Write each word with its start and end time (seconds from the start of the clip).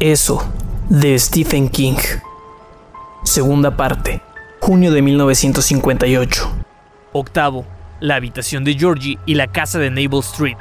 Eso, 0.00 0.42
de 0.88 1.18
Stephen 1.18 1.68
King. 1.68 1.98
Segunda 3.22 3.76
parte, 3.76 4.22
junio 4.58 4.92
de 4.92 5.02
1958. 5.02 6.50
Octavo, 7.12 7.66
la 8.00 8.14
habitación 8.14 8.64
de 8.64 8.78
Georgie 8.78 9.18
y 9.26 9.34
la 9.34 9.48
casa 9.48 9.78
de 9.78 9.90
Naval 9.90 10.20
Street. 10.20 10.56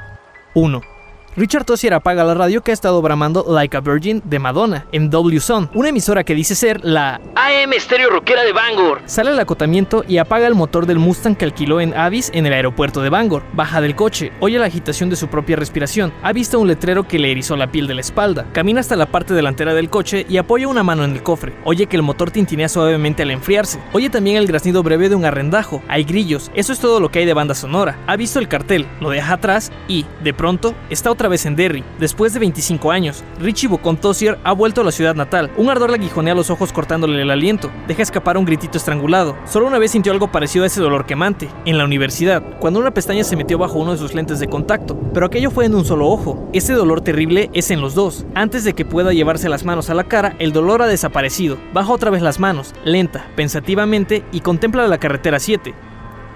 1. 0.55 0.82
Richard 1.36 1.64
Tossier 1.64 1.93
apaga 1.93 2.23
la 2.23 2.34
radio 2.34 2.61
que 2.61 2.71
ha 2.71 2.73
estado 2.73 3.02
bramando 3.02 3.46
Like 3.48 3.78
a 3.78 3.82
Virgin 3.82 4.21
de 4.25 4.39
Madonna 4.39 4.88
en 4.91 5.09
W 5.09 5.39
Son, 5.39 5.70
una 5.73 5.89
emisora 5.89 6.23
que 6.23 6.33
dice 6.33 6.55
ser 6.55 6.83
la 6.83 7.21
AM 7.36 7.71
Stereo 7.78 8.10
Rockera 8.10 8.43
de 8.43 8.52
Bangor. 8.52 9.02
Sale 9.05 9.29
al 9.29 9.39
acotamiento 9.39 10.04
y 10.07 10.18
apaga 10.18 10.47
el 10.47 10.55
motor 10.55 10.88
del 10.88 10.97
Mustang 10.97 11.36
que 11.36 11.46
alquiló 11.46 11.82
en 11.82 11.96
Avis 11.96 12.32
en 12.33 12.47
el 12.47 12.54
aeropuerto 12.54 13.02
de 13.02 13.10
Bangor. 13.10 13.43
Baja 13.54 13.79
del 13.79 13.96
coche, 13.96 14.32
oye 14.39 14.57
la 14.57 14.65
agitación 14.65 15.10
de 15.10 15.15
su 15.15 15.28
propia 15.28 15.55
respiración. 15.55 16.11
Ha 16.24 16.33
visto 16.33 16.60
un 16.60 16.68
letrero 16.68 17.07
que 17.07 17.19
le 17.19 17.32
erizó 17.32 17.55
la 17.55 17.71
piel 17.71 17.86
de 17.86 17.93
la 17.93 18.02
espalda. 18.02 18.47
Camina 18.52 18.80
hasta 18.80 18.96
la 18.96 19.05
parte 19.05 19.36
delantera 19.36 19.75
del 19.75 19.89
coche 19.89 20.25
y 20.27 20.38
apoya 20.38 20.68
una 20.68 20.83
mano 20.83 21.04
en 21.04 21.11
el 21.11 21.24
cofre. 21.24 21.54
Oye 21.64 21.86
que 21.86 21.96
el 21.96 22.04
motor 22.04 22.32
tintinea 22.32 22.69
suavemente 22.69 23.21
al 23.21 23.32
enfriarse. 23.32 23.80
Oye 23.93 24.10
también 24.10 24.38
el 24.38 24.47
graznido 24.47 24.82
breve 24.82 25.10
de 25.10 25.16
un 25.16 25.25
arrendajo. 25.25 25.83
Hay 25.88 26.05
grillos. 26.05 26.50
Eso 26.55 26.74
es 26.74 26.80
todo 26.80 27.00
lo 27.00 27.11
que 27.11 27.19
hay 27.19 27.25
de 27.25 27.33
banda 27.36 27.54
sonora. 27.54 27.97
Ha 28.07 28.16
visto 28.16 28.39
el 28.39 28.47
cartel, 28.47 28.88
lo 29.00 29.11
deja 29.11 29.33
atrás 29.33 29.71
y, 29.88 30.05
de 30.24 30.33
pronto, 30.33 30.74
está 30.89 31.11
otra 31.19 31.28
vez 31.28 31.46
en 31.46 31.57
Derry. 31.57 31.83
Después 32.00 32.31
de 32.31 32.39
25 32.39 32.91
años, 32.91 33.25
Richie 33.41 33.67
Bocon 33.67 33.97
Tossier 33.97 34.39
ha 34.45 34.53
vuelto 34.53 34.80
a 34.80 34.83
la 34.86 34.91
ciudad 34.94 35.16
natal. 35.16 35.52
Un 35.58 35.69
ardor 35.69 35.89
le 35.89 35.97
aguijonea 35.97 36.33
los 36.33 36.50
ojos 36.50 36.72
cortándole 36.72 37.22
el 37.22 37.30
aliento. 37.30 37.69
Deja 37.89 38.02
escapar 38.02 38.38
un 38.38 38.45
gritito 38.45 38.77
estrangulado. 38.77 39.35
Solo 39.45 39.67
una 39.67 39.79
vez 39.79 39.91
sintió 39.91 40.13
algo 40.13 40.31
parecido 40.31 40.63
a 40.63 40.67
ese 40.67 40.79
dolor 40.79 41.05
quemante, 41.05 41.49
en 41.66 41.77
la 41.77 41.83
universidad, 41.83 42.41
cuando 42.61 42.79
una 42.79 42.94
pestaña 42.94 43.25
se 43.25 43.35
metió 43.35 43.57
bajo 43.57 43.79
uno 43.79 43.91
de 43.91 43.97
sus 43.97 44.13
lentes 44.13 44.39
de 44.39 44.47
contacto. 44.47 44.97
Pero 45.13 45.25
aquello 45.25 45.52
fue 45.52 45.66
en 45.66 45.75
un 45.75 45.83
solo 45.83 46.07
ojo. 46.07 46.47
Ese 46.53 46.71
dolor 46.71 47.02
terrible 47.02 47.49
es 47.51 47.69
en 47.69 47.81
los 47.81 47.95
dos. 47.95 48.25
Antes 48.33 48.63
de 48.63 48.72
que 48.72 48.85
pueda 48.85 49.11
llevarse 49.11 49.49
las 49.49 49.66
manos 49.66 49.89
a 49.89 49.95
la 49.95 50.05
cara, 50.05 50.38
el 50.39 50.53
dolor 50.53 50.81
ha 50.81 50.88
desaparecido. 50.88 51.57
Baja 51.73 51.91
otra 51.91 52.11
vez 52.11 52.22
las 52.22 52.39
manos, 52.39 52.73
lenta, 52.85 53.27
pensativamente, 53.35 54.23
y 54.31 54.39
contempla 54.39 54.88
la 54.88 54.99
carretera 54.99 55.38
7 55.38 55.88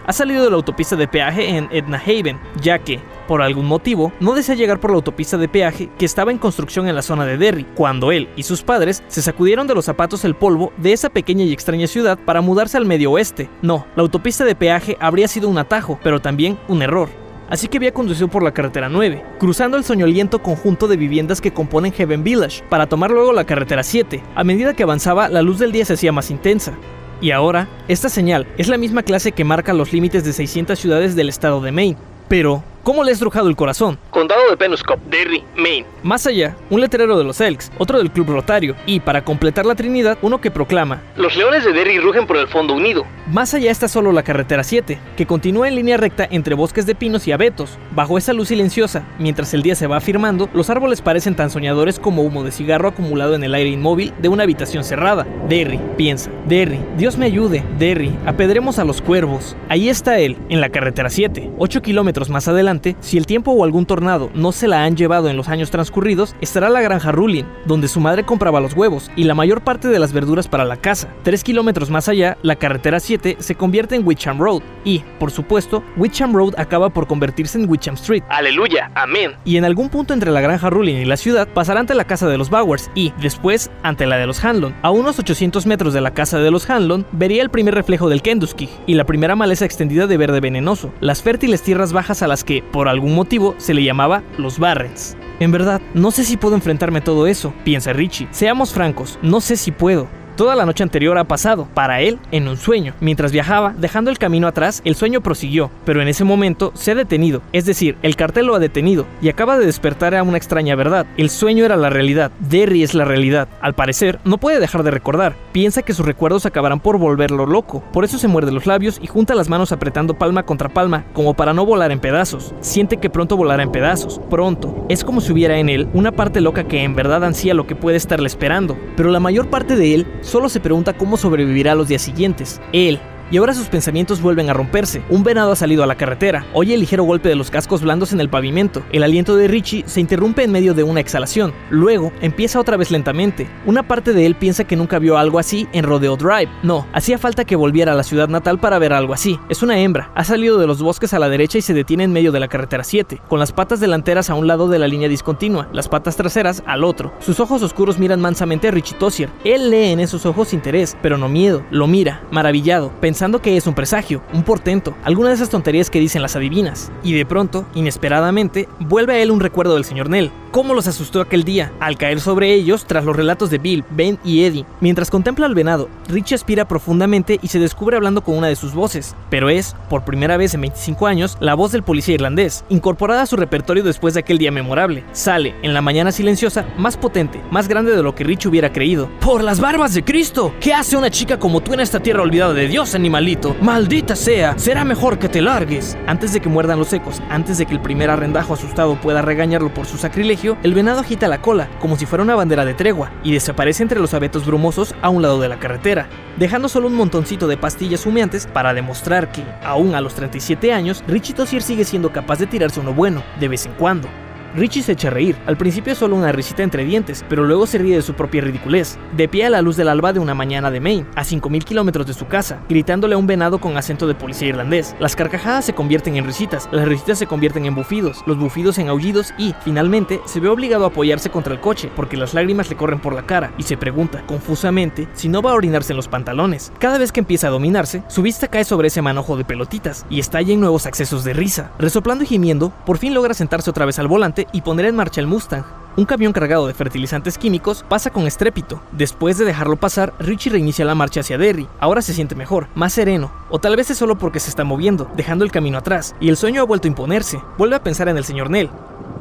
ha 0.06 0.14
salido 0.14 0.44
de 0.44 0.50
la 0.50 0.56
autopista 0.56 0.96
de 0.96 1.08
peaje 1.08 1.58
en 1.58 1.68
Edna 1.72 2.02
Haven, 2.06 2.40
ya 2.62 2.80
que, 2.80 3.00
por 3.28 3.42
algún 3.42 3.66
motivo, 3.66 4.12
no 4.20 4.34
desea 4.34 4.56
llegar 4.56 4.80
por 4.80 4.92
la 4.92 4.98
autopista 4.98 5.38
de 5.38 5.48
peaje 5.48 5.90
que 5.98 6.06
estaba 6.06 6.32
en 6.32 6.38
construcción 6.38 6.88
en 6.88 6.96
la 6.96 7.02
zona 7.02 7.26
de 7.26 7.38
Derry, 7.38 7.66
cuando 7.76 8.12
él 8.12 8.30
y 8.36 8.44
sus 8.44 8.64
padres 8.64 9.04
se 9.08 9.22
sacudieron 9.22 9.68
de 9.68 9.76
los 9.76 9.86
zapatos 9.86 10.26
el 10.26 10.36
polvo 10.36 10.74
de 10.78 10.94
esa 10.94 11.10
pequeña 11.10 11.44
y 11.44 11.54
extraña 11.54 11.88
ciudad 11.88 12.20
para 12.20 12.42
mudarse 12.42 12.78
al 12.78 12.86
medio 12.86 13.12
oeste. 13.12 13.50
No, 13.62 13.86
la 13.96 14.04
autopista 14.04 14.46
de 14.46 14.56
peaje 14.56 14.98
habría 15.00 15.28
sido 15.28 15.50
un 15.50 15.58
atajo, 15.58 16.00
pero 16.04 16.22
también 16.22 16.58
un 16.68 16.82
error. 16.82 17.10
Así 17.50 17.68
que 17.68 17.78
había 17.78 17.94
conducido 17.94 18.30
por 18.30 18.42
la 18.42 18.54
carretera 18.54 18.90
9, 18.90 19.24
cruzando 19.38 19.78
el 19.78 19.84
soñoliento 19.84 20.42
conjunto 20.42 20.88
de 20.88 20.98
viviendas 20.98 21.40
que 21.40 21.54
componen 21.54 21.92
Heaven 21.92 22.24
Village, 22.24 22.64
para 22.70 22.88
tomar 22.88 23.12
luego 23.12 23.32
la 23.32 23.46
carretera 23.46 23.84
7. 23.84 24.24
A 24.34 24.44
medida 24.44 24.74
que 24.74 24.84
avanzaba, 24.84 25.30
la 25.30 25.42
luz 25.42 25.60
del 25.60 25.72
día 25.72 25.86
se 25.86 25.94
hacía 25.94 26.12
más 26.12 26.32
intensa. 26.32 26.74
Y 27.22 27.32
ahora, 27.32 27.68
esta 27.88 28.10
señal 28.10 28.46
es 28.58 28.68
la 28.68 28.78
misma 28.78 29.04
clase 29.04 29.32
que 29.32 29.44
marca 29.44 29.74
los 29.74 29.94
límites 29.94 30.24
de 30.24 30.34
600 30.34 30.78
ciudades 30.78 31.16
del 31.16 31.30
estado 31.30 31.62
de 31.62 31.72
Maine. 31.72 31.98
Pero, 32.28 32.64
¿Cómo 32.84 33.06
le 33.06 33.12
ha 33.12 33.14
estrujado 33.14 33.48
el 33.48 33.56
corazón? 33.56 33.98
Condado 34.10 34.42
de 34.50 34.58
Penobscot, 34.58 35.00
Derry, 35.06 35.42
Maine. 35.56 35.88
Más 36.04 36.28
allá, 36.28 36.58
un 36.70 36.82
letrero 36.82 37.18
de 37.18 37.24
los 37.24 37.40
Elks, 37.40 37.72
otro 37.78 37.98
del 37.98 38.12
Club 38.12 38.28
Rotario, 38.28 38.76
y 38.86 39.00
para 39.00 39.24
completar 39.24 39.66
la 39.66 39.76
Trinidad, 39.76 40.18
uno 40.22 40.42
que 40.42 40.52
proclama: 40.52 41.02
Los 41.16 41.38
leones 41.38 41.64
de 41.64 41.72
Derry 41.72 42.00
rugen 42.00 42.28
por 42.28 42.36
el 42.36 42.50
Fondo 42.50 42.74
Unido. 42.74 43.06
Más 43.32 43.54
allá 43.54 43.72
está 43.72 43.88
solo 43.88 44.12
la 44.12 44.24
carretera 44.24 44.66
7, 44.66 45.00
que 45.16 45.26
continúa 45.26 45.70
en 45.70 45.76
línea 45.76 45.96
recta 45.96 46.28
entre 46.30 46.56
bosques 46.56 46.86
de 46.86 46.94
pinos 46.94 47.26
y 47.26 47.32
abetos. 47.32 47.78
Bajo 47.96 48.18
esa 48.18 48.34
luz 48.34 48.50
silenciosa, 48.50 49.06
mientras 49.18 49.54
el 49.54 49.62
día 49.62 49.76
se 49.76 49.88
va 49.88 49.96
afirmando, 49.96 50.50
los 50.54 50.70
árboles 50.70 51.02
parecen 51.02 51.38
tan 51.38 51.52
soñadores 51.52 52.00
como 52.00 52.24
humo 52.24 52.44
de 52.44 52.52
cigarro 52.52 52.90
acumulado 52.90 53.34
en 53.36 53.46
el 53.46 53.56
aire 53.56 53.70
inmóvil 53.70 54.14
de 54.22 54.28
una 54.28 54.44
habitación 54.44 54.84
cerrada. 54.84 55.26
Derry, 55.48 55.80
piensa. 55.96 56.30
Derry, 56.50 56.82
Dios 56.98 57.18
me 57.18 57.28
ayude. 57.28 57.64
Derry, 57.80 58.14
apedremos 58.26 58.78
a 58.78 58.84
los 58.84 59.02
cuervos. 59.02 59.56
Ahí 59.70 59.88
está 59.88 60.20
él, 60.20 60.38
en 60.50 60.60
la 60.60 60.68
carretera 60.68 61.10
7, 61.10 61.52
8 61.58 61.82
kilómetros 61.82 62.30
más 62.30 62.50
adelante 62.50 62.73
si 63.00 63.18
el 63.18 63.26
tiempo 63.26 63.52
o 63.52 63.64
algún 63.64 63.86
tornado 63.86 64.30
no 64.34 64.52
se 64.52 64.68
la 64.68 64.84
han 64.84 64.98
llevado 64.98 65.30
en 65.30 65.38
los 65.38 65.48
años 65.48 65.70
transcurridos, 65.70 66.36
estará 66.42 66.70
la 66.70 66.82
granja 66.82 67.12
Rulin, 67.12 67.46
donde 67.66 67.88
su 67.88 68.00
madre 68.00 68.24
compraba 68.24 68.60
los 68.60 68.74
huevos 68.74 69.12
y 69.16 69.26
la 69.26 69.36
mayor 69.36 69.64
parte 69.64 69.88
de 69.88 70.00
las 70.00 70.14
verduras 70.14 70.48
para 70.48 70.66
la 70.66 70.78
casa. 70.78 71.14
Tres 71.24 71.44
kilómetros 71.44 71.90
más 71.90 72.10
allá, 72.10 72.38
la 72.42 72.56
carretera 72.56 73.00
7 73.00 73.38
se 73.40 73.56
convierte 73.56 73.96
en 73.96 74.06
Witcham 74.08 74.40
Road 74.40 74.62
y, 74.84 75.04
por 75.20 75.32
supuesto, 75.32 75.84
Witcham 75.98 76.34
Road 76.34 76.56
acaba 76.58 76.90
por 76.90 77.08
convertirse 77.08 77.60
en 77.60 77.70
Witcham 77.70 77.96
Street. 77.96 78.24
Aleluya, 78.30 78.92
amén. 78.96 79.34
Y 79.46 79.58
en 79.58 79.66
algún 79.66 79.90
punto 79.90 80.14
entre 80.14 80.32
la 80.32 80.42
granja 80.42 80.70
Rulin 80.70 80.98
y 80.98 81.06
la 81.06 81.18
ciudad 81.18 81.48
pasará 81.48 81.80
ante 81.80 81.94
la 81.94 82.06
casa 82.06 82.28
de 82.28 82.38
los 82.38 82.50
Bowers 82.50 82.90
y, 82.96 83.14
después, 83.22 83.70
ante 83.84 84.06
la 84.06 84.18
de 84.18 84.26
los 84.26 84.44
Hanlon. 84.44 84.76
A 84.82 84.92
unos 84.92 85.20
800 85.20 85.66
metros 85.66 85.94
de 85.94 86.02
la 86.02 86.12
casa 86.12 86.40
de 86.40 86.52
los 86.52 86.70
Hanlon, 86.70 87.06
vería 87.12 87.42
el 87.42 87.50
primer 87.50 87.76
reflejo 87.76 88.10
del 88.10 88.22
Kentucky 88.22 88.70
y 88.88 88.96
la 88.96 89.06
primera 89.06 89.36
maleza 89.36 89.66
extendida 89.66 90.08
de 90.08 90.18
verde 90.18 90.40
venenoso, 90.40 90.92
las 91.00 91.22
fértiles 91.22 91.62
tierras 91.62 91.94
bajas 91.94 92.22
a 92.22 92.28
las 92.28 92.44
que, 92.44 92.63
por 92.72 92.88
algún 92.88 93.16
motivo, 93.16 93.56
se 93.58 93.74
le 93.74 93.84
llamaba 93.84 94.24
los 94.38 94.60
Barrens. 94.60 95.18
En 95.40 95.52
verdad, 95.52 95.82
no 95.94 96.12
sé 96.12 96.24
si 96.24 96.38
puedo 96.38 96.56
enfrentarme 96.56 97.00
a 97.00 97.04
todo 97.04 97.28
eso, 97.28 97.54
piensa 97.64 97.94
Richie. 97.94 98.28
Seamos 98.32 98.74
francos, 98.74 99.20
no 99.22 99.42
sé 99.42 99.58
si 99.58 99.72
puedo. 99.72 100.08
Toda 100.36 100.56
la 100.56 100.66
noche 100.66 100.82
anterior 100.82 101.16
ha 101.20 101.26
pasado, 101.26 101.68
para 101.76 102.02
él, 102.02 102.18
en 102.32 102.48
un 102.48 102.58
sueño. 102.58 102.96
Mientras 103.00 103.32
viajaba, 103.32 103.76
dejando 103.78 104.10
el 104.10 104.18
camino 104.18 104.48
atrás, 104.48 104.82
el 104.84 104.96
sueño 104.96 105.22
prosiguió, 105.22 105.70
pero 105.86 106.02
en 106.02 106.08
ese 106.08 106.24
momento 106.24 106.72
se 106.74 106.92
ha 106.92 106.96
detenido, 106.96 107.44
es 107.52 107.66
decir, 107.66 107.98
el 108.02 108.16
cartel 108.16 108.48
lo 108.48 108.56
ha 108.56 108.60
detenido, 108.60 109.06
y 109.22 109.30
acaba 109.30 109.60
de 109.60 109.68
despertar 109.68 110.16
a 110.16 110.24
una 110.24 110.38
extraña 110.38 110.76
verdad. 110.76 111.06
El 111.18 111.30
sueño 111.30 111.66
era 111.66 111.76
la 111.76 111.92
realidad, 111.92 112.32
Derry 112.40 112.82
es 112.82 112.96
la 112.96 113.06
realidad. 113.06 113.48
Al 113.62 113.76
parecer, 113.76 114.18
no 114.26 114.40
puede 114.40 114.60
dejar 114.60 114.82
de 114.82 114.90
recordar, 114.90 115.36
piensa 115.52 115.84
que 115.84 115.94
sus 115.94 116.06
recuerdos 116.06 116.48
acabarán 116.48 116.80
por 116.80 116.98
volverlo 116.98 117.46
loco, 117.46 117.84
por 117.94 118.04
eso 118.04 118.18
se 118.18 118.28
muerde 118.28 118.52
los 118.52 118.66
labios 118.66 119.00
y 119.04 119.06
junta 119.06 119.36
las 119.36 119.50
manos 119.50 119.72
apretando 119.72 120.16
palma 120.16 120.48
contra 120.48 120.70
palma, 120.70 121.06
como 121.14 121.36
para 121.36 121.54
no 121.54 121.64
volar 121.64 121.92
en 121.92 122.00
pedazos. 122.00 122.56
Siente 122.60 122.98
que 122.98 123.12
pronto 123.12 123.38
volará 123.38 123.62
en 123.62 123.72
pedazos, 123.72 124.20
pronto. 124.32 124.84
Es 124.90 125.04
como 125.04 125.22
si 125.22 125.32
hubiera 125.32 125.60
en 125.60 125.70
él 125.70 125.88
una 125.94 126.12
parte 126.12 126.42
loca 126.42 126.64
que 126.64 126.82
en 126.82 126.96
verdad 126.96 127.24
ansía 127.24 127.54
lo 127.54 127.68
que 127.68 127.76
puede 127.76 127.98
estarle 127.98 128.26
esperando, 128.26 128.76
pero 128.96 129.12
la 129.12 129.20
mayor 129.20 129.52
parte 129.52 129.76
de 129.76 129.94
él 129.94 130.08
solo 130.24 130.50
se 130.50 130.60
pregunta 130.60 130.94
cómo 130.94 131.18
sobrevivirá 131.18 131.76
los 131.76 131.88
días 131.88 132.02
siguientes. 132.02 132.60
Él, 132.72 133.00
y 133.34 133.38
ahora 133.38 133.56
sus 133.56 133.66
pensamientos 133.66 134.22
vuelven 134.22 134.52
a 134.52 134.54
romperse. 134.54 135.02
Un 135.10 135.24
venado 135.24 135.52
ha 135.52 135.56
salido 135.56 135.82
a 135.84 135.88
la 135.88 135.96
carretera, 135.96 136.46
oye 136.54 136.76
el 136.76 136.82
ligero 136.82 137.04
golpe 137.04 137.30
de 137.30 137.36
los 137.36 137.50
cascos 137.50 137.82
blandos 137.82 138.14
en 138.14 138.22
el 138.22 138.30
pavimento. 138.30 138.84
El 138.92 139.02
aliento 139.02 139.36
de 139.36 139.48
Richie 139.48 139.84
se 139.88 140.02
interrumpe 140.02 140.44
en 140.44 140.52
medio 140.52 140.76
de 140.76 140.84
una 140.84 141.00
exhalación. 141.00 141.52
Luego 141.72 142.12
empieza 142.22 142.60
otra 142.60 142.78
vez 142.78 142.92
lentamente. 142.92 143.50
Una 143.66 143.88
parte 143.88 144.14
de 144.14 144.28
él 144.28 144.36
piensa 144.36 144.66
que 144.66 144.76
nunca 144.76 145.00
vio 145.00 145.18
algo 145.18 145.40
así 145.40 145.68
en 145.74 145.84
Rodeo 145.84 146.16
Drive. 146.16 146.52
No, 146.62 146.86
hacía 146.94 147.18
falta 147.18 147.44
que 147.44 147.56
volviera 147.56 147.94
a 147.94 147.96
la 147.96 148.04
ciudad 148.04 148.28
natal 148.28 148.60
para 148.60 148.78
ver 148.78 148.94
algo 148.94 149.16
así. 149.16 149.40
Es 149.50 149.64
una 149.64 149.80
hembra, 149.80 150.12
ha 150.14 150.24
salido 150.24 150.60
de 150.60 150.68
los 150.68 150.84
bosques 150.84 151.12
a 151.16 151.18
la 151.20 151.28
derecha 151.28 151.58
y 151.58 151.64
se 151.64 151.74
detiene 151.74 152.04
en 152.04 152.14
medio 152.14 152.32
de 152.32 152.40
la 152.40 152.50
carretera 152.50 152.84
7, 152.84 153.20
con 153.28 153.40
las 153.40 153.52
patas 153.52 153.80
delanteras 153.80 154.30
a 154.30 154.36
un 154.36 154.46
lado 154.46 154.68
de 154.68 154.78
la 154.78 154.88
línea 154.88 155.10
discontinua, 155.10 155.70
las 155.74 155.90
patas 155.90 156.18
traseras 156.18 156.62
al 156.68 156.84
otro. 156.84 157.12
Sus 157.18 157.40
ojos 157.40 157.64
oscuros 157.64 157.98
miran 157.98 158.22
mansamente 158.22 158.68
a 158.68 158.72
Richie 158.72 159.00
Tossier. 159.00 159.32
Él 159.44 159.72
lee 159.72 159.88
en 159.88 160.02
esos 160.02 160.28
ojos 160.28 160.54
interés, 160.54 160.96
pero 161.02 161.18
no 161.18 161.30
miedo. 161.30 161.64
Lo 161.72 161.88
mira, 161.88 162.22
maravillado, 162.30 162.92
pensando 163.02 163.23
pensando 163.24 163.42
que 163.42 163.56
es 163.56 163.68
un 163.68 163.74
presagio, 163.74 164.22
un 164.34 164.44
portento, 164.44 164.98
alguna 165.06 165.30
de 165.30 165.36
esas 165.36 165.50
tonterías 165.50 165.90
que 165.90 166.02
dicen 166.02 166.22
las 166.22 166.36
adivinas. 166.36 166.92
Y 167.04 167.14
de 167.14 167.26
pronto, 167.26 167.66
inesperadamente, 167.74 168.68
vuelve 168.82 169.14
a 169.14 169.20
él 169.20 169.32
un 169.32 169.40
recuerdo 169.40 169.76
del 169.76 169.86
señor 169.86 170.10
Nell. 170.10 170.30
Cómo 170.52 170.74
los 170.74 170.88
asustó 170.88 171.22
aquel 171.22 171.46
día, 171.46 171.72
al 171.80 171.98
caer 171.98 172.20
sobre 172.20 172.54
ellos 172.54 172.86
tras 172.86 173.06
los 173.06 173.16
relatos 173.16 173.50
de 173.50 173.58
Bill, 173.58 173.86
Ben 173.90 174.20
y 174.24 174.44
Eddie. 174.44 174.66
Mientras 174.82 175.10
contempla 175.10 175.46
al 175.46 175.56
venado, 175.56 175.90
Richie 176.10 176.36
aspira 176.36 176.68
profundamente 176.68 177.40
y 177.42 177.48
se 177.48 177.60
descubre 177.60 177.96
hablando 177.96 178.24
con 178.24 178.38
una 178.38 178.50
de 178.50 178.56
sus 178.56 178.74
voces. 178.74 179.16
Pero 179.32 179.50
es, 179.50 179.74
por 179.90 180.04
primera 180.04 180.38
vez 180.38 180.54
en 180.54 180.62
25 180.62 181.08
años, 181.08 181.38
la 181.40 181.56
voz 181.56 181.72
del 181.72 181.82
policía 181.82 182.14
irlandés, 182.14 182.66
incorporada 182.70 183.24
a 183.24 183.26
su 183.26 183.36
repertorio 183.36 183.84
después 183.84 184.14
de 184.14 184.20
aquel 184.20 184.38
día 184.38 184.52
memorable. 184.52 185.06
Sale, 185.14 185.56
en 185.64 185.74
la 185.74 185.82
mañana 185.82 186.12
silenciosa, 186.12 186.68
más 186.78 186.98
potente, 186.98 187.42
más 187.50 187.68
grande 187.68 187.96
de 187.96 188.04
lo 188.04 188.14
que 188.14 188.26
Richie 188.26 188.50
hubiera 188.50 188.74
creído. 188.74 189.10
¡Por 189.22 189.44
las 189.44 189.60
barbas 189.60 189.94
de 189.94 190.04
Cristo! 190.04 190.54
¿Qué 190.60 190.74
hace 190.74 190.98
una 190.98 191.10
chica 191.10 191.40
como 191.40 191.62
tú 191.62 191.74
en 191.74 191.80
esta 191.80 192.02
tierra 192.02 192.22
olvidada 192.22 192.54
de 192.54 192.68
Dios, 192.68 192.94
animalito? 193.14 193.56
¡Maldita 193.62 194.16
sea! 194.16 194.58
Será 194.58 194.84
mejor 194.84 195.20
que 195.20 195.30
te 195.30 195.40
largues. 195.40 195.96
Antes 196.08 196.34
de 196.34 196.40
que 196.40 196.50
muerdan 196.50 196.80
los 196.80 196.92
ecos, 196.94 197.22
antes 197.30 197.60
de 197.60 197.68
que 197.68 197.74
el 197.74 197.80
primer 197.80 198.10
arrendajo 198.10 198.56
asustado 198.56 199.00
pueda 199.00 199.22
regañarlo 199.22 199.72
por 199.72 199.86
su 199.86 200.00
sacrilegio, 200.00 200.58
el 200.64 200.74
venado 200.74 201.02
agita 201.02 201.28
la 201.28 201.40
cola, 201.40 201.70
como 201.80 201.96
si 201.96 202.08
fuera 202.08 202.24
una 202.24 202.34
bandera 202.34 202.66
de 202.66 202.74
tregua, 202.74 203.12
y 203.24 203.32
desaparece 203.32 203.84
entre 203.84 204.00
los 204.00 204.16
abetos 204.16 204.48
brumosos 204.48 204.96
a 205.04 205.10
un 205.10 205.22
lado 205.22 205.40
de 205.40 205.48
la 205.48 205.60
carretera, 205.60 206.08
dejando 206.38 206.68
solo 206.70 206.88
un 206.88 206.96
montoncito 206.96 207.48
de 207.48 207.56
pastillas 207.56 208.08
humeantes 208.08 208.48
para 208.48 208.74
demostrar 208.74 209.32
que, 209.32 209.44
aún 209.64 209.94
a 209.94 210.02
los 210.02 210.16
37 210.16 210.74
años, 210.74 211.04
Richie 211.08 211.36
Tossier 211.36 211.62
sigue 211.62 211.86
siendo 211.86 212.12
capaz 212.12 212.40
de 212.40 212.48
tirarse 212.48 212.80
uno 212.80 212.96
bueno, 212.96 213.22
de 213.40 213.48
vez 213.48 213.68
en 213.68 213.74
cuando. 213.74 214.10
Richie 214.56 214.84
se 214.84 214.92
echa 214.92 215.08
a 215.08 215.12
reír. 215.12 215.36
Al 215.48 215.58
principio 215.58 215.94
es 215.94 216.00
solo 216.00 216.16
una 216.16 216.32
risita 216.32 216.62
entre 216.62 216.86
dientes, 216.86 217.26
pero 217.28 217.44
luego 217.44 217.66
se 217.66 217.80
ríe 217.80 217.96
de 217.96 218.04
su 218.04 218.14
propia 218.14 218.42
ridiculez. 218.42 219.00
De 219.18 219.28
pie 219.28 219.46
a 219.46 219.50
la 219.50 219.64
luz 219.64 219.78
del 219.78 219.88
alba 219.88 220.14
de 220.14 220.20
una 220.20 220.36
mañana 220.36 220.70
de 220.70 220.80
Maine, 220.80 221.08
a 221.16 221.24
5.000 221.24 221.64
kilómetros 221.64 222.06
de 222.06 222.14
su 222.14 222.28
casa, 222.28 222.60
gritándole 222.70 223.16
a 223.16 223.18
un 223.18 223.26
venado 223.26 223.60
con 223.60 223.78
acento 223.78 224.06
de 224.06 224.14
policía 224.14 224.50
irlandés. 224.50 224.96
Las 225.00 225.16
carcajadas 225.16 225.66
se 225.66 225.74
convierten 225.74 226.18
en 226.18 226.26
risitas, 226.26 226.70
las 226.72 226.88
risitas 226.88 227.18
se 227.18 227.26
convierten 227.26 227.66
en 227.66 227.74
bufidos, 227.74 228.24
los 228.28 228.38
bufidos 228.38 228.78
en 228.78 228.90
aullidos 228.90 229.34
y, 229.40 229.56
finalmente, 229.64 230.22
se 230.26 230.40
ve 230.40 230.50
obligado 230.50 230.86
a 230.86 230.90
apoyarse 230.90 231.32
contra 231.32 231.54
el 231.54 231.60
coche 231.60 231.90
porque 231.96 232.18
las 232.18 232.36
lágrimas 232.36 232.70
le 232.70 232.76
corren 232.76 233.00
por 233.00 233.16
la 233.16 233.26
cara 233.26 233.54
y 233.58 233.64
se 233.64 233.78
pregunta, 233.78 234.24
confusamente, 234.28 235.08
si 235.14 235.30
no 235.30 235.42
va 235.42 235.52
a 235.52 235.56
orinarse 235.56 235.94
en 235.94 235.98
los 235.98 236.08
pantalones. 236.08 236.72
Cada 236.78 237.00
vez 237.00 237.12
que 237.12 237.22
empieza 237.22 237.48
a 237.48 237.52
dominarse, 237.52 238.04
su 238.08 238.22
vista 238.22 238.48
cae 238.50 238.66
sobre 238.66 238.90
ese 238.90 239.02
manojo 239.02 239.36
de 239.36 239.46
pelotitas 239.46 240.06
y 240.12 240.20
estalla 240.20 240.54
en 240.54 240.60
nuevos 240.60 240.86
accesos 240.86 241.24
de 241.24 241.34
risa. 241.34 241.72
Resoplando 241.80 242.24
y 242.24 242.28
gimiendo, 242.28 242.72
por 242.86 243.00
fin 243.00 243.16
logra 243.16 243.34
sentarse 243.34 243.72
otra 243.72 243.86
vez 243.86 243.98
al 243.98 244.08
volante 244.08 244.43
y 244.52 244.62
poner 244.62 244.86
en 244.86 244.96
marcha 244.96 245.22
el 245.22 245.28
Mustang. 245.28 245.64
Un 245.96 246.06
camión 246.06 246.34
cargado 246.34 246.66
de 246.66 246.74
fertilizantes 246.74 247.38
químicos 247.38 247.86
pasa 247.88 248.10
con 248.10 248.26
estrépito. 248.26 248.82
Después 248.92 249.38
de 249.38 249.46
dejarlo 249.46 249.76
pasar, 249.76 250.14
Richie 250.18 250.52
reinicia 250.52 250.86
la 250.86 250.96
marcha 250.96 251.20
hacia 251.20 251.38
Derry. 251.38 251.68
Ahora 251.80 252.02
se 252.02 252.14
siente 252.14 252.34
mejor, 252.34 252.68
más 252.74 252.94
sereno, 252.94 253.32
o 253.52 253.60
tal 253.60 253.76
vez 253.76 253.92
es 253.92 253.98
solo 254.00 254.18
porque 254.18 254.40
se 254.40 254.50
está 254.50 254.64
moviendo, 254.64 255.08
dejando 255.16 255.46
el 255.46 255.52
camino 255.52 255.78
atrás, 255.78 256.16
y 256.20 256.30
el 256.30 256.38
sueño 256.38 256.62
ha 256.62 256.66
vuelto 256.66 256.88
a 256.88 256.90
imponerse. 256.90 257.40
Vuelve 257.60 257.76
a 257.76 257.84
pensar 257.84 258.10
en 258.10 258.18
el 258.18 258.26
señor 258.26 258.50
Nell, 258.50 258.72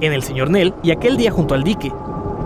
en 0.01 0.15
el 0.15 0.23
señor 0.23 0.49
Nell 0.49 0.73
y 0.83 0.93
aquel 0.93 1.19
día 1.19 1.31
junto 1.31 1.55
al 1.55 1.63
dique, 1.63 1.93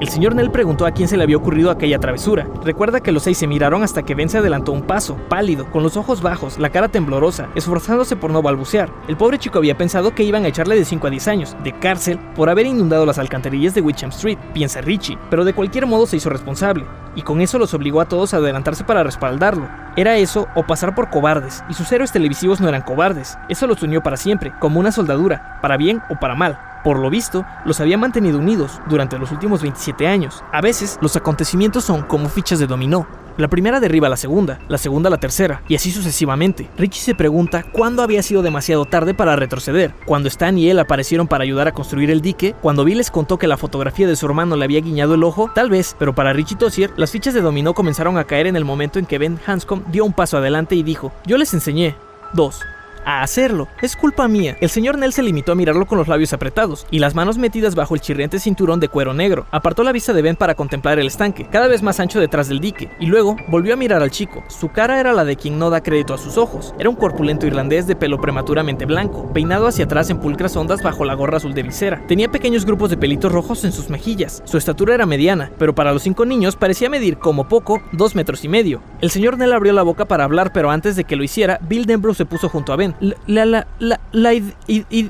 el 0.01 0.09
señor 0.09 0.35
Nell 0.35 0.51
preguntó 0.51 0.87
a 0.87 0.91
quién 0.91 1.09
se 1.09 1.17
le 1.17 1.23
había 1.23 1.37
ocurrido 1.37 1.71
aquella 1.71 1.99
travesura. 1.99 2.47
Recuerda 2.63 3.01
que 3.01 3.13
los 3.13 3.23
seis 3.23 3.39
se 3.39 3.47
miraron 3.47 3.83
hasta 3.83 4.03
que 4.03 4.15
Ben 4.15 4.29
se 4.29 4.39
adelantó 4.39 4.73
un 4.73 4.83
paso, 4.83 5.17
pálido, 5.29 5.71
con 5.71 5.83
los 5.83 5.97
ojos 5.97 6.21
bajos, 6.21 6.59
la 6.59 6.71
cara 6.71 6.89
temblorosa, 6.89 7.49
esforzándose 7.55 8.17
por 8.17 8.31
no 8.31 8.43
balbucear. 8.43 8.91
El 9.09 9.17
pobre 9.17 9.39
chico 9.39 9.59
había 9.59 9.79
pensado 9.79 10.15
que 10.15 10.23
iban 10.23 10.45
a 10.45 10.49
echarle 10.49 10.77
de 10.77 10.85
5 10.85 11.07
a 11.07 11.11
10 11.11 11.29
años, 11.29 11.57
de 11.65 11.73
cárcel, 11.79 12.19
por 12.35 12.51
haber 12.51 12.67
inundado 12.67 13.07
las 13.07 13.19
alcantarillas 13.19 13.75
de 13.75 13.81
Witcham 13.81 14.11
Street, 14.11 14.39
piensa 14.53 14.81
Richie, 14.81 15.19
pero 15.31 15.45
de 15.45 15.55
cualquier 15.55 15.87
modo 15.87 16.07
se 16.07 16.17
hizo 16.17 16.31
responsable, 16.31 16.85
y 17.15 17.23
con 17.23 17.41
eso 17.41 17.59
los 17.59 17.73
obligó 17.73 18.01
a 18.01 18.09
todos 18.09 18.35
a 18.35 18.37
adelantarse 18.37 18.85
para 18.85 19.03
respaldarlo. 19.03 19.69
Era 19.97 20.17
eso 20.17 20.47
o 20.55 20.65
pasar 20.65 20.95
por 20.95 21.09
cobardes, 21.09 21.65
y 21.71 21.75
sus 21.75 21.91
héroes 21.91 22.13
televisivos 22.13 22.61
no 22.61 22.69
eran 22.69 22.83
cobardes, 22.83 23.39
eso 23.49 23.67
los 23.67 23.83
unió 23.83 24.03
para 24.03 24.19
siempre, 24.19 24.53
como 24.61 24.79
una 24.79 24.93
soldadura, 24.93 25.59
para 25.63 25.77
bien 25.77 26.03
o 26.11 26.17
para 26.17 26.35
mal. 26.35 26.59
Por 26.87 27.01
lo 27.01 27.11
visto, 27.11 27.45
los 27.65 27.81
había 27.81 27.99
mantenido 27.99 28.39
unidos 28.39 28.81
durante 28.89 29.19
los 29.19 29.33
últimos 29.33 29.61
27 29.61 30.07
años. 30.07 30.45
A 30.53 30.61
veces, 30.61 31.01
los 31.01 31.17
acontecimientos 31.17 31.83
son 31.83 32.03
como 32.03 32.29
fichas 32.29 32.61
de 32.61 32.69
dominó. 32.69 33.09
La 33.39 33.49
primera 33.49 33.81
derriba 33.81 34.09
la 34.09 34.17
segunda, 34.17 34.61
la 34.69 34.79
segunda 34.79 35.11
la 35.11 35.19
tercera, 35.19 35.63
y 35.67 35.75
así 35.75 35.91
sucesivamente. 35.91 36.71
Richie 36.79 37.03
se 37.03 37.17
pregunta 37.17 37.65
cuándo 37.73 38.05
había 38.05 38.23
sido 38.23 38.41
demasiado 38.41 38.85
tarde 38.85 39.15
para 39.15 39.35
retroceder. 39.35 39.95
Cuando 40.05 40.29
Stan 40.29 40.57
y 40.57 40.71
él 40.71 40.79
aparecieron 40.79 41.27
para 41.27 41.43
ayudar 41.43 41.67
a 41.67 41.73
construir 41.73 42.09
el 42.09 42.21
dique, 42.21 42.55
cuando 42.63 42.85
Bill 42.85 42.99
les 42.99 43.11
contó 43.11 43.37
que 43.37 43.49
la 43.49 43.57
fotografía 43.57 44.07
de 44.07 44.15
su 44.15 44.25
hermano 44.27 44.55
le 44.55 44.65
había 44.65 44.81
guiñado 44.81 45.17
el 45.17 45.25
ojo, 45.25 45.51
tal 45.53 45.71
vez, 45.71 45.97
pero 45.99 46.15
para 46.15 46.35
Richie 46.35 46.55
Tossier, 46.55 46.93
las 46.97 47.11
fichas 47.11 47.35
de 47.35 47.41
dominó 47.41 47.75
comenzaron 47.75 48.17
a 48.17 48.23
caer 48.29 48.47
en 48.47 48.55
el 48.55 48.65
momento 48.65 49.01
en 49.01 49.07
que 49.07 49.19
Ben 49.19 49.41
Hanscom 49.45 49.83
dio 49.91 50.05
un 50.05 50.13
paso 50.13 50.39
adelante 50.39 50.77
y 50.77 50.85
dijo: 50.85 51.11
Yo 51.27 51.37
les 51.37 51.53
enseñé. 51.53 51.97
2 52.35 52.61
a 53.07 53.23
hacerlo. 53.23 53.69
Es 53.81 53.97
culpa 53.97 54.29
mía. 54.29 54.59
El 54.61 54.69
señor 54.69 54.99
Nell 54.99 55.15
se 55.15 55.23
limitó 55.23 55.53
a 55.53 55.55
mirarlo 55.55 55.87
con 55.87 55.97
los 55.97 56.09
labios 56.09 56.35
apretados 56.35 56.87
y 56.91 56.99
las 56.99 57.15
manos 57.15 57.39
metidas 57.39 57.75
bajo 57.75 57.95
el 57.95 58.03
chirriante 58.03 58.39
cinturón 58.39 58.81
de 58.81 58.89
cuero 58.89 59.15
negro. 59.15 59.47
Apartó 59.53 59.83
la 59.83 59.93
vista 59.93 60.13
de 60.13 60.23
Ben 60.23 60.37
para 60.37 60.57
contemplar 60.57 60.99
el 60.99 61.07
estanque, 61.07 61.49
cada 61.51 61.69
vez 61.69 61.83
más 61.83 62.01
ancho 62.01 62.21
detrás 62.21 62.49
del 62.49 62.61
dique, 62.61 62.91
y 63.01 63.07
luego 63.07 63.37
volvió 63.49 63.73
a 63.73 63.77
mirar 63.77 64.03
al 64.03 64.11
chico. 64.11 64.45
Su 64.49 64.71
cara 64.71 65.01
era 65.01 65.13
la 65.13 65.25
de 65.25 65.37
quien 65.37 65.59
no 65.59 65.71
da 65.71 65.83
crédito 65.83 66.13
a 66.13 66.19
sus 66.19 66.37
ojos. 66.37 66.75
Era 66.79 66.91
un 66.91 66.97
corpulento 66.97 67.47
irlandés 67.47 67.87
de 67.87 67.97
pelo 67.97 68.21
prematuramente 68.21 68.85
blanco, 68.85 69.33
peinado 69.33 69.69
hacia 69.69 69.85
atrás 69.85 70.11
en 70.11 70.19
pulcras 70.19 70.57
ondas 70.57 70.83
bajo 70.83 71.05
la 71.05 71.15
gorra 71.15 71.37
azul 71.37 71.55
de 71.55 71.63
visera. 71.63 72.03
Tenía 72.09 72.31
pequeños 72.31 72.67
grupos 72.67 72.91
de 72.91 72.97
pelitos 72.97 73.31
rojos 73.31 73.65
en 73.65 73.73
sus 73.73 73.89
mejillas. 73.89 74.43
Su 74.45 74.59
estatura 74.59 74.95
era 74.95 75.07
mediana, 75.07 75.53
pero 75.59 75.75
para 75.75 75.93
los 75.93 76.03
cinco 76.03 76.27
niños 76.27 76.57
parecía 76.57 76.91
medir 76.91 77.19
como 77.19 77.49
poco 77.49 77.81
dos 77.93 78.17
metros 78.17 78.45
y 78.45 78.49
medio. 78.49 78.83
El 79.01 79.11
señor 79.11 79.39
Nell 79.39 79.53
abrió 79.53 79.73
la 79.73 79.83
boca 79.83 80.07
para 80.07 80.25
hablar, 80.25 80.53
pero 80.53 80.71
antes 80.71 80.97
de 80.97 81.05
que 81.05 81.15
lo 81.15 81.23
hiciera, 81.23 81.61
Bill 81.63 81.87
Denbrough 81.87 82.17
se 82.17 82.27
puso 82.27 82.49
junto 82.49 82.73
a 82.73 82.77
Ben. 82.77 82.96
La, 83.01 83.45
la, 83.45 83.67
la, 83.79 84.01
la 84.13 84.33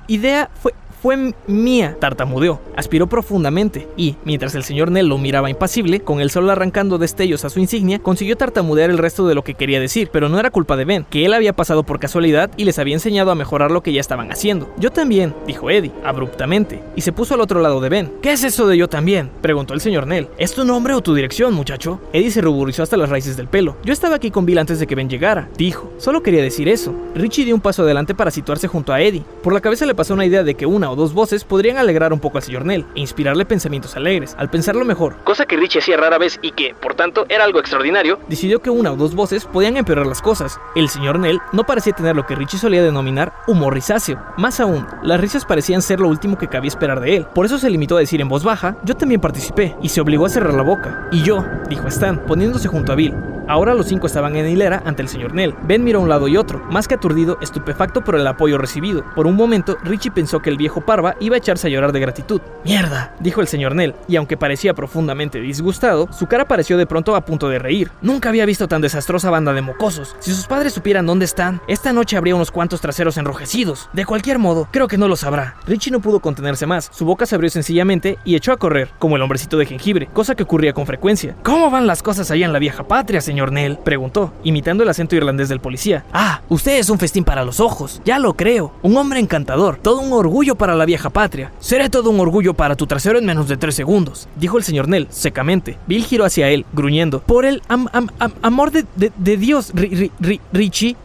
idea 0.08 0.50
fue, 0.60 0.74
fue 1.06 1.34
mía, 1.46 1.96
tartamudeó. 2.00 2.58
Aspiró 2.74 3.06
profundamente 3.06 3.86
y, 3.96 4.16
mientras 4.24 4.56
el 4.56 4.64
señor 4.64 4.90
Nell 4.90 5.06
lo 5.06 5.18
miraba 5.18 5.48
impasible, 5.48 6.00
con 6.00 6.18
el 6.18 6.30
sol 6.30 6.50
arrancando 6.50 6.98
destellos 6.98 7.44
a 7.44 7.48
su 7.48 7.60
insignia, 7.60 8.00
consiguió 8.00 8.36
tartamudear 8.36 8.90
el 8.90 8.98
resto 8.98 9.28
de 9.28 9.36
lo 9.36 9.44
que 9.44 9.54
quería 9.54 9.78
decir, 9.78 10.10
pero 10.12 10.28
no 10.28 10.40
era 10.40 10.50
culpa 10.50 10.76
de 10.76 10.84
Ben, 10.84 11.06
que 11.08 11.24
él 11.24 11.32
había 11.32 11.52
pasado 11.52 11.84
por 11.84 12.00
casualidad 12.00 12.50
y 12.56 12.64
les 12.64 12.80
había 12.80 12.94
enseñado 12.94 13.30
a 13.30 13.36
mejorar 13.36 13.70
lo 13.70 13.84
que 13.84 13.92
ya 13.92 14.00
estaban 14.00 14.32
haciendo. 14.32 14.68
Yo 14.78 14.90
también, 14.90 15.32
dijo 15.46 15.70
Eddie, 15.70 15.92
abruptamente, 16.04 16.82
y 16.96 17.02
se 17.02 17.12
puso 17.12 17.34
al 17.34 17.40
otro 17.40 17.60
lado 17.60 17.80
de 17.80 17.88
Ben. 17.88 18.12
¿Qué 18.20 18.32
es 18.32 18.42
eso 18.42 18.66
de 18.66 18.76
yo 18.76 18.88
también? 18.88 19.30
preguntó 19.42 19.74
el 19.74 19.80
señor 19.80 20.08
Nell. 20.08 20.26
¿Es 20.38 20.54
tu 20.54 20.64
nombre 20.64 20.94
o 20.94 21.02
tu 21.02 21.14
dirección, 21.14 21.54
muchacho? 21.54 22.00
Eddie 22.12 22.32
se 22.32 22.40
ruborizó 22.40 22.82
hasta 22.82 22.96
las 22.96 23.10
raíces 23.10 23.36
del 23.36 23.46
pelo. 23.46 23.76
Yo 23.84 23.92
estaba 23.92 24.16
aquí 24.16 24.32
con 24.32 24.44
Bill 24.44 24.58
antes 24.58 24.80
de 24.80 24.88
que 24.88 24.96
Ben 24.96 25.08
llegara, 25.08 25.48
dijo. 25.56 25.92
Solo 25.98 26.24
quería 26.24 26.42
decir 26.42 26.68
eso. 26.68 26.92
Richie 27.14 27.44
dio 27.44 27.54
un 27.54 27.60
paso 27.60 27.84
adelante 27.84 28.16
para 28.16 28.32
situarse 28.32 28.66
junto 28.66 28.92
a 28.92 29.00
Eddie. 29.00 29.22
Por 29.44 29.52
la 29.52 29.60
cabeza 29.60 29.86
le 29.86 29.94
pasó 29.94 30.12
una 30.12 30.26
idea 30.26 30.42
de 30.42 30.56
que 30.56 30.66
una 30.66 30.90
o 30.90 30.95
dos 30.96 31.14
voces 31.14 31.44
podrían 31.44 31.76
alegrar 31.76 32.12
un 32.12 32.18
poco 32.18 32.38
al 32.38 32.42
señor 32.42 32.64
Nell 32.64 32.86
e 32.94 33.00
inspirarle 33.00 33.44
pensamientos 33.44 33.96
alegres. 33.96 34.34
Al 34.38 34.50
pensarlo 34.50 34.84
mejor, 34.84 35.16
cosa 35.22 35.46
que 35.46 35.56
Richie 35.56 35.78
hacía 35.78 35.96
rara 35.96 36.18
vez 36.18 36.38
y 36.42 36.52
que, 36.52 36.74
por 36.74 36.94
tanto, 36.94 37.26
era 37.28 37.44
algo 37.44 37.60
extraordinario, 37.60 38.18
decidió 38.28 38.60
que 38.60 38.70
una 38.70 38.92
o 38.92 38.96
dos 38.96 39.14
voces 39.14 39.44
podían 39.44 39.76
empeorar 39.76 40.06
las 40.06 40.22
cosas. 40.22 40.58
El 40.74 40.88
señor 40.88 41.18
Nell 41.18 41.40
no 41.52 41.64
parecía 41.64 41.92
tener 41.92 42.16
lo 42.16 42.26
que 42.26 42.34
Richie 42.34 42.58
solía 42.58 42.82
denominar 42.82 43.32
humor 43.46 43.74
risáceo. 43.74 44.20
Más 44.36 44.58
aún, 44.58 44.86
las 45.02 45.20
risas 45.20 45.44
parecían 45.44 45.82
ser 45.82 46.00
lo 46.00 46.08
último 46.08 46.38
que 46.38 46.48
cabía 46.48 46.68
esperar 46.68 47.00
de 47.00 47.16
él. 47.16 47.26
Por 47.34 47.46
eso 47.46 47.58
se 47.58 47.70
limitó 47.70 47.96
a 47.96 48.00
decir 48.00 48.20
en 48.20 48.28
voz 48.28 48.42
baja, 48.42 48.76
yo 48.82 48.96
también 48.96 49.20
participé, 49.20 49.76
y 49.82 49.90
se 49.90 50.00
obligó 50.00 50.26
a 50.26 50.30
cerrar 50.30 50.54
la 50.54 50.62
boca. 50.62 51.08
Y 51.12 51.22
yo, 51.22 51.44
dijo 51.68 51.86
Stan, 51.88 52.18
poniéndose 52.26 52.68
junto 52.68 52.92
a 52.92 52.96
Bill. 52.96 53.14
Ahora 53.48 53.74
los 53.74 53.86
cinco 53.86 54.08
estaban 54.08 54.34
en 54.34 54.48
hilera 54.48 54.82
ante 54.84 55.02
el 55.02 55.08
señor 55.08 55.32
Nell. 55.32 55.54
Ben 55.62 55.84
miró 55.84 56.00
a 56.00 56.02
un 56.02 56.08
lado 56.08 56.26
y 56.26 56.36
otro, 56.36 56.58
más 56.68 56.88
que 56.88 56.94
aturdido, 56.94 57.38
estupefacto 57.40 58.02
por 58.02 58.16
el 58.16 58.26
apoyo 58.26 58.58
recibido. 58.58 59.04
Por 59.14 59.28
un 59.28 59.36
momento, 59.36 59.76
Richie 59.84 60.10
pensó 60.10 60.40
que 60.40 60.50
el 60.50 60.56
viejo 60.56 60.75
Parva 60.82 61.16
iba 61.20 61.34
a 61.34 61.38
echarse 61.38 61.66
a 61.66 61.70
llorar 61.70 61.92
de 61.92 62.00
gratitud. 62.00 62.40
¡Mierda! 62.64 63.14
dijo 63.20 63.40
el 63.40 63.48
señor 63.48 63.74
Nell, 63.74 63.94
y 64.08 64.16
aunque 64.16 64.36
parecía 64.36 64.74
profundamente 64.74 65.40
disgustado, 65.40 66.08
su 66.12 66.26
cara 66.26 66.46
pareció 66.46 66.76
de 66.76 66.86
pronto 66.86 67.16
a 67.16 67.24
punto 67.24 67.48
de 67.48 67.58
reír. 67.58 67.90
Nunca 68.02 68.28
había 68.28 68.46
visto 68.46 68.68
tan 68.68 68.82
desastrosa 68.82 69.30
banda 69.30 69.52
de 69.52 69.62
mocosos. 69.62 70.16
Si 70.18 70.32
sus 70.32 70.46
padres 70.46 70.72
supieran 70.72 71.06
dónde 71.06 71.24
están, 71.24 71.60
esta 71.68 71.92
noche 71.92 72.16
habría 72.16 72.34
unos 72.34 72.50
cuantos 72.50 72.80
traseros 72.80 73.16
enrojecidos. 73.16 73.88
De 73.92 74.04
cualquier 74.04 74.38
modo, 74.38 74.68
creo 74.70 74.88
que 74.88 74.98
no 74.98 75.08
lo 75.08 75.16
sabrá. 75.16 75.56
Richie 75.66 75.90
no 75.90 76.00
pudo 76.00 76.20
contenerse 76.20 76.66
más. 76.66 76.90
Su 76.92 77.04
boca 77.04 77.26
se 77.26 77.34
abrió 77.34 77.50
sencillamente 77.50 78.18
y 78.24 78.34
echó 78.34 78.52
a 78.52 78.56
correr, 78.56 78.90
como 78.98 79.16
el 79.16 79.22
hombrecito 79.22 79.58
de 79.58 79.66
jengibre, 79.66 80.08
cosa 80.12 80.34
que 80.34 80.42
ocurría 80.42 80.72
con 80.72 80.86
frecuencia. 80.86 81.36
¿Cómo 81.42 81.70
van 81.70 81.86
las 81.86 82.02
cosas 82.02 82.30
allá 82.30 82.46
en 82.46 82.52
la 82.52 82.58
vieja 82.58 82.86
patria, 82.86 83.20
señor 83.20 83.52
Nell? 83.52 83.78
preguntó 83.78 84.32
imitando 84.44 84.82
el 84.82 84.88
acento 84.88 85.16
irlandés 85.16 85.48
del 85.48 85.60
policía. 85.60 86.04
Ah, 86.12 86.40
usted 86.48 86.78
es 86.78 86.90
un 86.90 86.98
festín 86.98 87.24
para 87.24 87.44
los 87.44 87.60
ojos, 87.60 88.00
ya 88.04 88.18
lo 88.18 88.34
creo. 88.34 88.72
Un 88.82 88.96
hombre 88.96 89.20
encantador, 89.20 89.76
todo 89.76 90.00
un 90.00 90.12
orgullo 90.12 90.54
para 90.54 90.65
la 90.74 90.84
vieja 90.84 91.10
patria. 91.10 91.52
Seré 91.60 91.88
todo 91.88 92.10
un 92.10 92.20
orgullo 92.20 92.54
para 92.54 92.76
tu 92.76 92.86
trasero 92.86 93.18
en 93.18 93.26
menos 93.26 93.48
de 93.48 93.56
tres 93.56 93.74
segundos, 93.74 94.28
dijo 94.36 94.58
el 94.58 94.64
señor 94.64 94.88
Nell, 94.88 95.08
secamente. 95.10 95.78
Bill 95.86 96.04
giró 96.04 96.24
hacia 96.24 96.48
él, 96.48 96.66
gruñendo. 96.72 97.20
Por 97.20 97.44
el 97.44 97.62
am, 97.68 97.88
am, 97.92 98.08
am, 98.18 98.32
amor 98.42 98.72
de, 98.72 99.36
Dios, 99.36 99.70
ri, 99.74 100.10
ri, 100.20 100.40
Richie, 100.52 100.96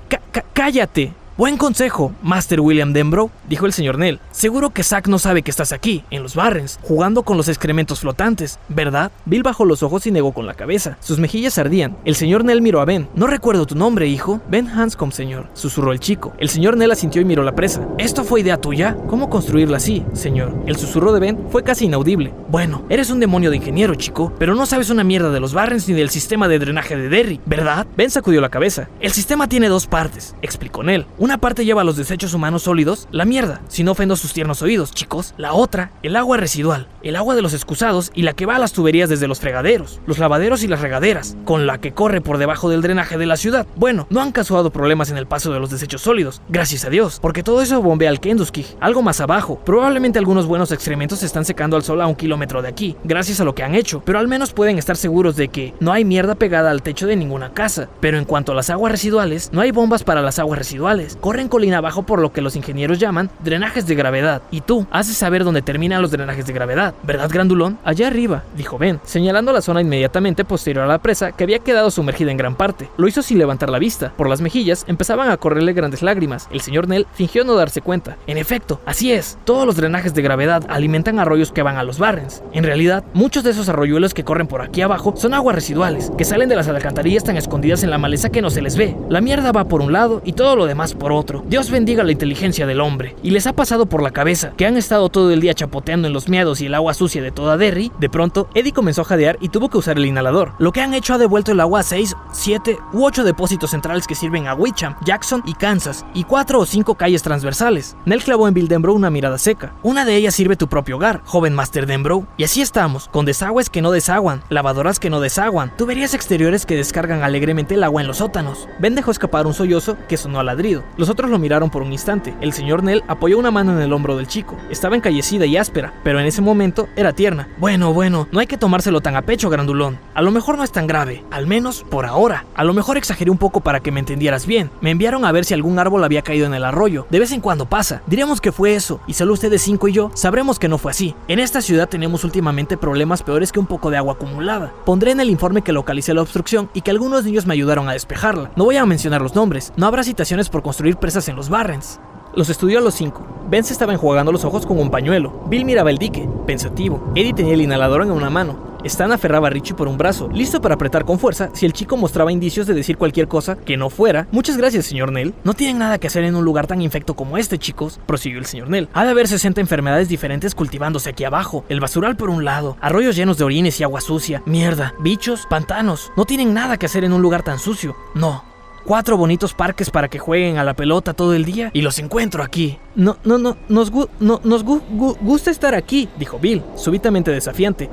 cállate. 0.53 1.13
Buen 1.41 1.57
consejo, 1.57 2.13
Master 2.21 2.59
William 2.59 2.93
Denbrough, 2.93 3.31
dijo 3.49 3.65
el 3.65 3.73
señor 3.73 3.97
Nell. 3.97 4.19
Seguro 4.29 4.69
que 4.69 4.83
Zack 4.83 5.07
no 5.07 5.17
sabe 5.17 5.41
que 5.41 5.49
estás 5.49 5.71
aquí, 5.71 6.03
en 6.11 6.21
los 6.21 6.35
Barrens, 6.35 6.77
jugando 6.83 7.23
con 7.23 7.35
los 7.35 7.47
excrementos 7.47 8.01
flotantes, 8.01 8.59
¿verdad? 8.69 9.11
Bill 9.25 9.41
bajó 9.41 9.65
los 9.65 9.81
ojos 9.81 10.05
y 10.05 10.11
negó 10.11 10.33
con 10.33 10.45
la 10.45 10.53
cabeza. 10.53 10.97
Sus 10.99 11.17
mejillas 11.17 11.57
ardían. 11.57 11.97
El 12.05 12.13
señor 12.13 12.45
Nell 12.45 12.61
miró 12.61 12.79
a 12.79 12.85
Ben. 12.85 13.09
No 13.15 13.25
recuerdo 13.25 13.65
tu 13.65 13.73
nombre, 13.73 14.05
hijo. 14.05 14.39
Ben 14.51 14.67
Hanscom, 14.67 15.09
señor, 15.09 15.47
susurró 15.55 15.93
el 15.93 15.99
chico. 15.99 16.31
El 16.37 16.47
señor 16.47 16.77
Nell 16.77 16.91
asintió 16.91 17.23
y 17.23 17.25
miró 17.25 17.41
la 17.41 17.55
presa. 17.55 17.87
¿Esto 17.97 18.23
fue 18.23 18.41
idea 18.41 18.61
tuya? 18.61 18.95
¿Cómo 19.07 19.31
construirla 19.31 19.77
así, 19.77 20.05
señor? 20.13 20.53
El 20.67 20.75
susurro 20.75 21.11
de 21.11 21.21
Ben 21.21 21.39
fue 21.49 21.63
casi 21.63 21.85
inaudible. 21.85 22.35
Bueno, 22.51 22.85
eres 22.87 23.09
un 23.09 23.19
demonio 23.19 23.49
de 23.49 23.57
ingeniero, 23.57 23.95
chico, 23.95 24.31
pero 24.37 24.53
no 24.53 24.67
sabes 24.67 24.91
una 24.91 25.03
mierda 25.03 25.31
de 25.31 25.39
los 25.39 25.55
Barrens 25.55 25.87
ni 25.87 25.95
del 25.95 26.11
sistema 26.11 26.47
de 26.47 26.59
drenaje 26.59 26.95
de 26.95 27.09
Derry, 27.09 27.41
¿verdad? 27.47 27.87
Ben 27.97 28.11
sacudió 28.11 28.41
la 28.41 28.49
cabeza. 28.49 28.89
El 28.99 29.11
sistema 29.11 29.49
tiene 29.49 29.69
dos 29.69 29.87
partes, 29.87 30.35
explicó 30.43 30.83
Nell. 30.83 31.07
Una 31.17 31.30
parte 31.37 31.65
lleva 31.65 31.83
los 31.83 31.97
desechos 31.97 32.33
humanos 32.33 32.63
sólidos, 32.63 33.07
la 33.11 33.25
mierda, 33.25 33.61
si 33.67 33.83
no 33.83 33.91
ofendo 33.91 34.15
sus 34.15 34.33
tiernos 34.33 34.61
oídos, 34.61 34.91
chicos. 34.91 35.33
La 35.37 35.53
otra, 35.53 35.91
el 36.03 36.15
agua 36.15 36.37
residual, 36.37 36.87
el 37.03 37.15
agua 37.15 37.35
de 37.35 37.41
los 37.41 37.53
excusados 37.53 38.11
y 38.13 38.23
la 38.23 38.33
que 38.33 38.45
va 38.45 38.55
a 38.55 38.59
las 38.59 38.73
tuberías 38.73 39.09
desde 39.09 39.27
los 39.27 39.39
fregaderos, 39.39 39.99
los 40.05 40.19
lavaderos 40.19 40.63
y 40.63 40.67
las 40.67 40.81
regaderas, 40.81 41.35
con 41.45 41.67
la 41.67 41.79
que 41.79 41.93
corre 41.93 42.21
por 42.21 42.37
debajo 42.37 42.69
del 42.69 42.81
drenaje 42.81 43.17
de 43.17 43.25
la 43.25 43.37
ciudad. 43.37 43.67
Bueno, 43.75 44.07
no 44.09 44.21
han 44.21 44.31
causado 44.31 44.71
problemas 44.71 45.11
en 45.11 45.17
el 45.17 45.27
paso 45.27 45.51
de 45.51 45.59
los 45.59 45.69
desechos 45.69 46.01
sólidos, 46.01 46.41
gracias 46.49 46.85
a 46.85 46.89
Dios, 46.89 47.19
porque 47.21 47.43
todo 47.43 47.61
eso 47.61 47.81
bombea 47.81 48.09
al 48.09 48.19
Kenduskig, 48.19 48.65
algo 48.79 49.01
más 49.01 49.21
abajo. 49.21 49.59
Probablemente 49.65 50.19
algunos 50.19 50.45
buenos 50.45 50.71
excrementos 50.71 51.19
se 51.19 51.25
están 51.25 51.45
secando 51.45 51.75
al 51.75 51.83
sol 51.83 52.01
a 52.01 52.07
un 52.07 52.15
kilómetro 52.15 52.61
de 52.61 52.69
aquí, 52.69 52.95
gracias 53.03 53.39
a 53.39 53.45
lo 53.45 53.55
que 53.55 53.63
han 53.63 53.75
hecho, 53.75 54.01
pero 54.05 54.19
al 54.19 54.27
menos 54.27 54.53
pueden 54.53 54.77
estar 54.77 54.97
seguros 54.97 55.35
de 55.35 55.47
que 55.47 55.73
no 55.79 55.91
hay 55.91 56.05
mierda 56.05 56.35
pegada 56.35 56.71
al 56.71 56.81
techo 56.81 57.07
de 57.07 57.15
ninguna 57.15 57.53
casa. 57.53 57.89
Pero 57.99 58.17
en 58.17 58.25
cuanto 58.25 58.51
a 58.51 58.55
las 58.55 58.69
aguas 58.69 58.91
residuales, 58.91 59.49
no 59.51 59.61
hay 59.61 59.71
bombas 59.71 60.03
para 60.03 60.21
las 60.21 60.39
aguas 60.39 60.59
residuales. 60.59 61.17
Corren 61.21 61.47
colina 61.47 61.77
abajo 61.77 62.03
por 62.03 62.19
lo 62.19 62.33
que 62.33 62.41
los 62.41 62.55
ingenieros 62.55 62.99
llaman 62.99 63.29
drenajes 63.43 63.87
de 63.87 63.95
gravedad. 63.95 64.41
Y 64.51 64.61
tú, 64.61 64.85
haces 64.91 65.15
saber 65.15 65.43
dónde 65.43 65.61
terminan 65.61 66.01
los 66.01 66.11
drenajes 66.11 66.45
de 66.45 66.53
gravedad, 66.53 66.93
¿verdad, 67.03 67.29
Grandulón? 67.31 67.77
Allá 67.85 68.07
arriba, 68.07 68.43
dijo 68.57 68.77
Ben, 68.77 68.99
señalando 69.05 69.53
la 69.53 69.61
zona 69.61 69.81
inmediatamente 69.81 70.43
posterior 70.43 70.83
a 70.83 70.87
la 70.87 70.97
presa 70.97 71.31
que 71.31 71.43
había 71.43 71.59
quedado 71.59 71.91
sumergida 71.91 72.31
en 72.31 72.37
gran 72.37 72.55
parte. 72.55 72.89
Lo 72.97 73.07
hizo 73.07 73.21
sin 73.21 73.37
levantar 73.37 73.69
la 73.69 73.79
vista. 73.79 74.11
Por 74.17 74.27
las 74.27 74.41
mejillas 74.41 74.83
empezaban 74.87 75.29
a 75.29 75.37
correrle 75.37 75.73
grandes 75.73 76.01
lágrimas. 76.01 76.47
El 76.51 76.61
señor 76.61 76.87
Nell 76.87 77.07
fingió 77.13 77.43
no 77.43 77.55
darse 77.55 77.81
cuenta. 77.81 78.17
En 78.25 78.37
efecto, 78.37 78.81
así 78.85 79.11
es. 79.11 79.37
Todos 79.45 79.65
los 79.65 79.75
drenajes 79.75 80.13
de 80.13 80.21
gravedad 80.21 80.65
alimentan 80.69 81.19
arroyos 81.19 81.51
que 81.51 81.61
van 81.61 81.77
a 81.77 81.83
los 81.83 81.99
barrens. 81.99 82.43
En 82.51 82.63
realidad, 82.63 83.03
muchos 83.13 83.43
de 83.43 83.51
esos 83.51 83.69
arroyuelos 83.69 84.13
que 84.13 84.23
corren 84.23 84.47
por 84.47 84.61
aquí 84.61 84.81
abajo 84.81 85.13
son 85.15 85.33
aguas 85.33 85.55
residuales, 85.55 86.11
que 86.17 86.25
salen 86.25 86.49
de 86.49 86.55
las 86.55 86.67
alcantarillas 86.67 87.23
tan 87.23 87.37
escondidas 87.37 87.83
en 87.83 87.91
la 87.91 87.97
maleza 87.97 88.29
que 88.29 88.41
no 88.41 88.49
se 88.49 88.61
les 88.61 88.75
ve. 88.75 88.95
La 89.09 89.21
mierda 89.21 89.51
va 89.51 89.65
por 89.65 89.81
un 89.81 89.93
lado 89.93 90.21
y 90.25 90.33
todo 90.33 90.55
lo 90.55 90.65
demás 90.65 90.95
por 91.01 91.11
otro. 91.11 91.43
Dios 91.47 91.71
bendiga 91.71 92.03
la 92.03 92.11
inteligencia 92.11 92.67
del 92.67 92.79
hombre. 92.79 93.15
Y 93.23 93.31
les 93.31 93.47
ha 93.47 93.53
pasado 93.53 93.87
por 93.87 94.03
la 94.03 94.11
cabeza 94.11 94.53
que 94.55 94.67
han 94.67 94.77
estado 94.77 95.09
todo 95.09 95.31
el 95.31 95.41
día 95.41 95.55
chapoteando 95.55 96.07
en 96.07 96.13
los 96.13 96.29
miados 96.29 96.61
y 96.61 96.67
el 96.67 96.75
agua 96.75 96.93
sucia 96.93 97.23
de 97.23 97.31
toda 97.31 97.57
Derry. 97.57 97.91
De 97.99 98.07
pronto, 98.07 98.47
Eddie 98.53 98.71
comenzó 98.71 99.01
a 99.01 99.05
jadear 99.05 99.37
y 99.41 99.49
tuvo 99.49 99.69
que 99.69 99.79
usar 99.79 99.97
el 99.97 100.05
inhalador. 100.05 100.53
Lo 100.59 100.71
que 100.71 100.81
han 100.81 100.93
hecho 100.93 101.15
ha 101.15 101.17
devuelto 101.17 101.53
el 101.53 101.59
agua 101.59 101.79
a 101.79 101.83
6, 101.83 102.15
7 102.31 102.77
u 102.93 103.03
8 103.03 103.23
depósitos 103.23 103.71
centrales 103.71 104.05
que 104.05 104.13
sirven 104.13 104.45
a 104.45 104.53
Wicham, 104.53 104.95
Jackson 105.03 105.41
y 105.47 105.55
Kansas, 105.55 106.05
y 106.13 106.23
4 106.23 106.59
o 106.59 106.65
5 106.67 106.93
calles 106.93 107.23
transversales. 107.23 107.97
Nell 108.05 108.23
clavó 108.23 108.47
en 108.47 108.53
Bill 108.53 108.67
Denbrough 108.67 108.95
una 108.95 109.09
mirada 109.09 109.39
seca. 109.39 109.73
Una 109.81 110.05
de 110.05 110.15
ellas 110.15 110.35
sirve 110.35 110.55
tu 110.55 110.67
propio 110.67 110.97
hogar, 110.97 111.23
joven 111.25 111.55
Master 111.55 111.87
Denbrough. 111.87 112.27
Y 112.37 112.43
así 112.43 112.61
estamos, 112.61 113.07
con 113.07 113.25
desagües 113.25 113.71
que 113.71 113.81
no 113.81 113.89
desaguan, 113.89 114.43
lavadoras 114.49 114.99
que 114.99 115.09
no 115.09 115.19
desaguan, 115.19 115.75
tuberías 115.77 116.13
exteriores 116.13 116.67
que 116.67 116.75
descargan 116.75 117.23
alegremente 117.23 117.73
el 117.73 117.83
agua 117.83 118.01
en 118.01 118.07
los 118.07 118.17
sótanos. 118.17 118.67
Ben 118.77 118.93
dejó 118.93 119.09
escapar 119.09 119.47
un 119.47 119.55
sollozo 119.55 119.97
que 120.07 120.17
sonó 120.17 120.39
a 120.39 120.43
ladrido. 120.43 120.83
Los 120.97 121.09
otros 121.09 121.29
lo 121.29 121.39
miraron 121.39 121.69
por 121.69 121.81
un 121.81 121.91
instante. 121.91 122.33
El 122.41 122.53
señor 122.53 122.83
Nell 122.83 123.03
apoyó 123.07 123.37
una 123.37 123.51
mano 123.51 123.73
en 123.73 123.81
el 123.81 123.93
hombro 123.93 124.17
del 124.17 124.27
chico. 124.27 124.57
Estaba 124.69 124.95
encallecida 124.95 125.45
y 125.45 125.57
áspera, 125.57 125.93
pero 126.03 126.19
en 126.19 126.25
ese 126.25 126.41
momento 126.41 126.87
era 126.95 127.13
tierna. 127.13 127.47
Bueno, 127.57 127.93
bueno, 127.93 128.27
no 128.31 128.39
hay 128.39 128.47
que 128.47 128.57
tomárselo 128.57 129.01
tan 129.01 129.15
a 129.15 129.21
pecho, 129.23 129.49
grandulón. 129.49 129.99
A 130.13 130.21
lo 130.21 130.31
mejor 130.31 130.57
no 130.57 130.63
es 130.63 130.71
tan 130.71 130.87
grave, 130.87 131.23
al 131.31 131.47
menos 131.47 131.85
por 131.89 132.05
ahora. 132.05 132.45
A 132.55 132.63
lo 132.63 132.73
mejor 132.73 132.97
exageré 132.97 133.31
un 133.31 133.37
poco 133.37 133.61
para 133.61 133.79
que 133.79 133.91
me 133.91 133.99
entendieras 133.99 134.45
bien. 134.45 134.69
Me 134.81 134.91
enviaron 134.91 135.25
a 135.25 135.31
ver 135.31 135.45
si 135.45 135.53
algún 135.53 135.79
árbol 135.79 136.03
había 136.03 136.21
caído 136.21 136.45
en 136.45 136.53
el 136.53 136.65
arroyo. 136.65 137.07
De 137.09 137.19
vez 137.19 137.31
en 137.31 137.41
cuando 137.41 137.65
pasa. 137.65 138.01
Diremos 138.07 138.41
que 138.41 138.51
fue 138.51 138.75
eso, 138.75 138.99
y 139.07 139.13
solo 139.13 139.33
ustedes 139.33 139.61
cinco 139.61 139.87
y 139.87 139.93
yo 139.93 140.11
sabremos 140.13 140.59
que 140.59 140.67
no 140.67 140.77
fue 140.77 140.91
así. 140.91 141.15
En 141.27 141.39
esta 141.39 141.61
ciudad 141.61 141.89
tenemos 141.89 142.23
últimamente 142.23 142.77
problemas 142.77 143.23
peores 143.23 143.51
que 143.51 143.59
un 143.59 143.65
poco 143.65 143.89
de 143.89 143.97
agua 143.97 144.13
acumulada. 144.13 144.73
Pondré 144.85 145.11
en 145.11 145.19
el 145.19 145.29
informe 145.29 145.61
que 145.61 145.71
localicé 145.71 146.13
la 146.13 146.21
obstrucción 146.21 146.69
y 146.73 146.81
que 146.81 146.91
algunos 146.91 147.23
niños 147.23 147.45
me 147.45 147.53
ayudaron 147.53 147.89
a 147.89 147.93
despejarla. 147.93 148.51
No 148.55 148.65
voy 148.65 148.77
a 148.77 148.85
mencionar 148.85 149.21
los 149.21 149.35
nombres, 149.35 149.73
no 149.77 149.87
habrá 149.87 150.03
citaciones 150.03 150.49
por 150.49 150.61
construir 150.81 150.97
presas 150.97 151.27
en 151.29 151.35
los 151.35 151.47
Barrens. 151.47 151.99
Los 152.33 152.49
estudió 152.49 152.79
a 152.79 152.81
los 152.81 152.95
cinco. 152.95 153.23
Ben 153.51 153.63
se 153.63 153.71
estaba 153.71 153.93
enjuagando 153.93 154.31
los 154.31 154.45
ojos 154.45 154.65
con 154.65 154.79
un 154.79 154.89
pañuelo. 154.89 155.43
Bill 155.45 155.63
miraba 155.63 155.91
el 155.91 155.99
dique, 155.99 156.27
pensativo. 156.47 157.11
Eddie 157.13 157.35
tenía 157.35 157.53
el 157.53 157.61
inhalador 157.61 158.01
en 158.01 158.09
una 158.09 158.31
mano. 158.31 158.71
Stan 158.83 159.11
aferraba 159.11 159.45
a 159.45 159.51
Richie 159.51 159.75
por 159.75 159.87
un 159.87 159.95
brazo, 159.95 160.27
listo 160.33 160.59
para 160.59 160.73
apretar 160.73 161.05
con 161.05 161.19
fuerza 161.19 161.51
si 161.53 161.67
el 161.67 161.73
chico 161.73 161.97
mostraba 161.97 162.31
indicios 162.31 162.65
de 162.65 162.73
decir 162.73 162.97
cualquier 162.97 163.27
cosa 163.27 163.57
que 163.57 163.77
no 163.77 163.91
fuera. 163.91 164.27
Muchas 164.31 164.57
gracias, 164.57 164.87
señor 164.87 165.11
Nell. 165.11 165.35
No 165.43 165.53
tienen 165.53 165.77
nada 165.77 165.99
que 165.99 166.07
hacer 166.07 166.23
en 166.23 166.35
un 166.35 166.45
lugar 166.45 166.65
tan 166.65 166.81
infecto 166.81 167.13
como 167.13 167.37
este, 167.37 167.59
chicos, 167.59 167.99
prosiguió 168.07 168.39
el 168.39 168.47
señor 168.47 168.71
Nell. 168.71 168.89
Ha 168.93 169.03
de 169.03 169.11
haber 169.11 169.27
60 169.27 169.61
enfermedades 169.61 170.09
diferentes 170.09 170.55
cultivándose 170.55 171.11
aquí 171.11 171.25
abajo. 171.25 171.63
El 171.69 171.79
basural 171.79 172.17
por 172.17 172.31
un 172.31 172.43
lado, 172.43 172.75
arroyos 172.81 173.15
llenos 173.15 173.37
de 173.37 173.43
orines 173.43 173.79
y 173.79 173.83
agua 173.83 174.01
sucia, 174.01 174.41
mierda, 174.47 174.95
bichos, 174.99 175.45
pantanos. 175.47 176.11
No 176.17 176.25
tienen 176.25 176.55
nada 176.55 176.77
que 176.77 176.87
hacer 176.87 177.03
en 177.03 177.13
un 177.13 177.21
lugar 177.21 177.43
tan 177.43 177.59
sucio. 177.59 177.95
No, 178.15 178.45
cuatro 178.85 179.17
bonitos 179.17 179.53
parques 179.53 179.89
para 179.89 180.07
que 180.07 180.19
jueguen 180.19 180.57
a 180.57 180.63
la 180.63 180.73
pelota 180.73 181.13
todo 181.13 181.33
el 181.33 181.45
día 181.45 181.69
y 181.73 181.81
los 181.81 181.99
encuentro 181.99 182.43
aquí. 182.43 182.77
No, 182.95 183.17
no, 183.23 183.37
no, 183.37 183.57
nos, 183.69 183.91
gu- 183.91 184.09
no, 184.19 184.41
nos 184.43 184.65
gu- 184.65 184.81
gu- 184.91 185.17
gusta 185.21 185.51
estar 185.51 185.75
aquí, 185.75 186.09
dijo 186.17 186.39
Bill, 186.39 186.61
súbitamente 186.75 187.31
desafiante. 187.31 187.89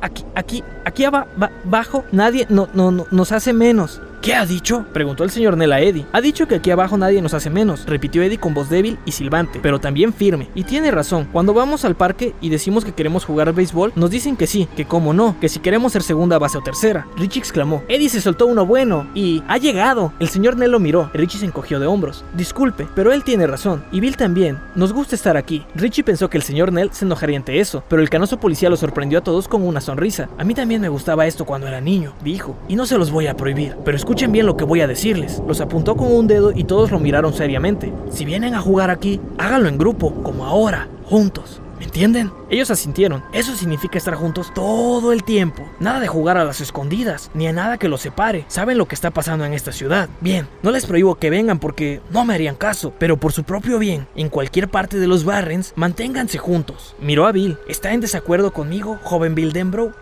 Aquí, 0.00 0.24
aquí, 0.34 0.64
aquí 0.84 1.04
aba- 1.04 1.26
ba- 1.36 1.50
abajo 1.66 2.04
nadie 2.12 2.46
no, 2.48 2.68
no, 2.74 2.90
no- 2.90 3.06
nos 3.10 3.32
hace 3.32 3.52
menos. 3.52 4.00
¿Qué 4.22 4.34
ha 4.34 4.44
dicho? 4.44 4.84
Preguntó 4.92 5.24
el 5.24 5.30
señor 5.30 5.56
Nell 5.56 5.72
a 5.72 5.80
Eddie. 5.80 6.04
Ha 6.12 6.20
dicho 6.20 6.46
que 6.46 6.56
aquí 6.56 6.70
abajo 6.70 6.98
nadie 6.98 7.22
nos 7.22 7.32
hace 7.32 7.48
menos, 7.48 7.86
repitió 7.86 8.22
Eddie 8.22 8.36
con 8.36 8.52
voz 8.52 8.68
débil 8.68 8.98
y 9.06 9.12
silbante, 9.12 9.60
pero 9.62 9.80
también 9.80 10.12
firme. 10.12 10.50
Y 10.54 10.64
tiene 10.64 10.90
razón, 10.90 11.26
cuando 11.32 11.54
vamos 11.54 11.86
al 11.86 11.96
parque 11.96 12.34
y 12.42 12.50
decimos 12.50 12.84
que 12.84 12.92
queremos 12.92 13.24
jugar 13.24 13.54
béisbol, 13.54 13.94
nos 13.96 14.10
dicen 14.10 14.36
que 14.36 14.46
sí, 14.46 14.68
que 14.76 14.84
cómo 14.84 15.14
no, 15.14 15.40
que 15.40 15.48
si 15.48 15.60
queremos 15.60 15.92
ser 15.92 16.02
segunda 16.02 16.38
base 16.38 16.58
o 16.58 16.62
tercera. 16.62 17.06
Richie 17.16 17.38
exclamó, 17.38 17.82
Eddie 17.88 18.10
se 18.10 18.20
soltó 18.20 18.44
uno 18.44 18.66
bueno 18.66 19.08
y 19.14 19.42
ha 19.48 19.56
llegado. 19.56 20.12
El 20.20 20.28
señor 20.28 20.58
Nell 20.58 20.72
lo 20.72 20.80
miró, 20.80 21.10
Richie 21.14 21.38
se 21.38 21.46
encogió 21.46 21.80
de 21.80 21.86
hombros. 21.86 22.22
Disculpe, 22.34 22.88
pero 22.94 23.14
él 23.14 23.24
tiene 23.24 23.46
razón, 23.46 23.82
y 23.90 24.00
Bill 24.00 24.18
también. 24.18 24.58
Nos 24.74 24.92
gusta 24.92 25.14
estar 25.14 25.38
aquí. 25.38 25.64
Richie 25.74 26.04
pensó 26.04 26.28
que 26.28 26.36
el 26.36 26.42
señor 26.42 26.74
Nell 26.74 26.92
se 26.92 27.06
enojaría 27.06 27.38
ante 27.38 27.58
eso, 27.58 27.82
pero 27.88 28.02
el 28.02 28.10
canoso 28.10 28.38
policía 28.38 28.68
lo 28.68 28.76
sorprendió 28.76 29.20
a 29.20 29.24
todos 29.24 29.48
con 29.48 29.62
una 29.62 29.80
sonrisa. 29.80 30.28
A 30.36 30.44
mí 30.44 30.52
también 30.52 30.82
me 30.82 30.90
gustaba 30.90 31.26
esto 31.26 31.46
cuando 31.46 31.68
era 31.68 31.80
niño, 31.80 32.12
dijo, 32.22 32.54
y 32.68 32.76
no 32.76 32.84
se 32.84 32.98
los 32.98 33.10
voy 33.10 33.26
a 33.26 33.36
prohibir, 33.38 33.76
pero 33.82 33.96
escuchen 34.10 34.32
bien 34.32 34.46
lo 34.46 34.56
que 34.56 34.64
voy 34.64 34.80
a 34.80 34.88
decirles. 34.88 35.40
Los 35.46 35.60
apuntó 35.60 35.94
con 35.94 36.10
un 36.10 36.26
dedo 36.26 36.50
y 36.50 36.64
todos 36.64 36.90
lo 36.90 36.98
miraron 36.98 37.32
seriamente. 37.32 37.92
Si 38.10 38.24
vienen 38.24 38.54
a 38.54 38.60
jugar 38.60 38.90
aquí, 38.90 39.20
háganlo 39.38 39.68
en 39.68 39.78
grupo, 39.78 40.12
como 40.24 40.46
ahora, 40.46 40.88
juntos. 41.04 41.60
¿Me 41.78 41.84
entienden? 41.84 42.32
Ellos 42.50 42.72
asintieron. 42.72 43.22
Eso 43.32 43.54
significa 43.54 43.98
estar 43.98 44.16
juntos 44.16 44.52
todo 44.52 45.12
el 45.12 45.22
tiempo. 45.22 45.62
Nada 45.78 46.00
de 46.00 46.08
jugar 46.08 46.38
a 46.38 46.44
las 46.44 46.60
escondidas, 46.60 47.30
ni 47.34 47.46
a 47.46 47.52
nada 47.52 47.78
que 47.78 47.88
los 47.88 48.00
separe. 48.00 48.46
Saben 48.48 48.78
lo 48.78 48.88
que 48.88 48.96
está 48.96 49.12
pasando 49.12 49.44
en 49.44 49.52
esta 49.52 49.70
ciudad. 49.70 50.08
Bien, 50.20 50.48
no 50.64 50.72
les 50.72 50.86
prohíbo 50.86 51.14
que 51.14 51.30
vengan 51.30 51.60
porque 51.60 52.00
no 52.10 52.24
me 52.24 52.34
harían 52.34 52.56
caso, 52.56 52.92
pero 52.98 53.16
por 53.16 53.30
su 53.30 53.44
propio 53.44 53.78
bien, 53.78 54.08
en 54.16 54.28
cualquier 54.28 54.68
parte 54.68 54.98
de 54.98 55.06
los 55.06 55.24
Barrens, 55.24 55.72
manténganse 55.76 56.38
juntos. 56.38 56.96
Miró 57.00 57.28
a 57.28 57.32
Bill. 57.32 57.58
¿Está 57.68 57.92
en 57.92 58.00
desacuerdo 58.00 58.52
conmigo, 58.52 58.98
joven 59.04 59.36
Bill 59.36 59.52
Denbrough? 59.52 59.92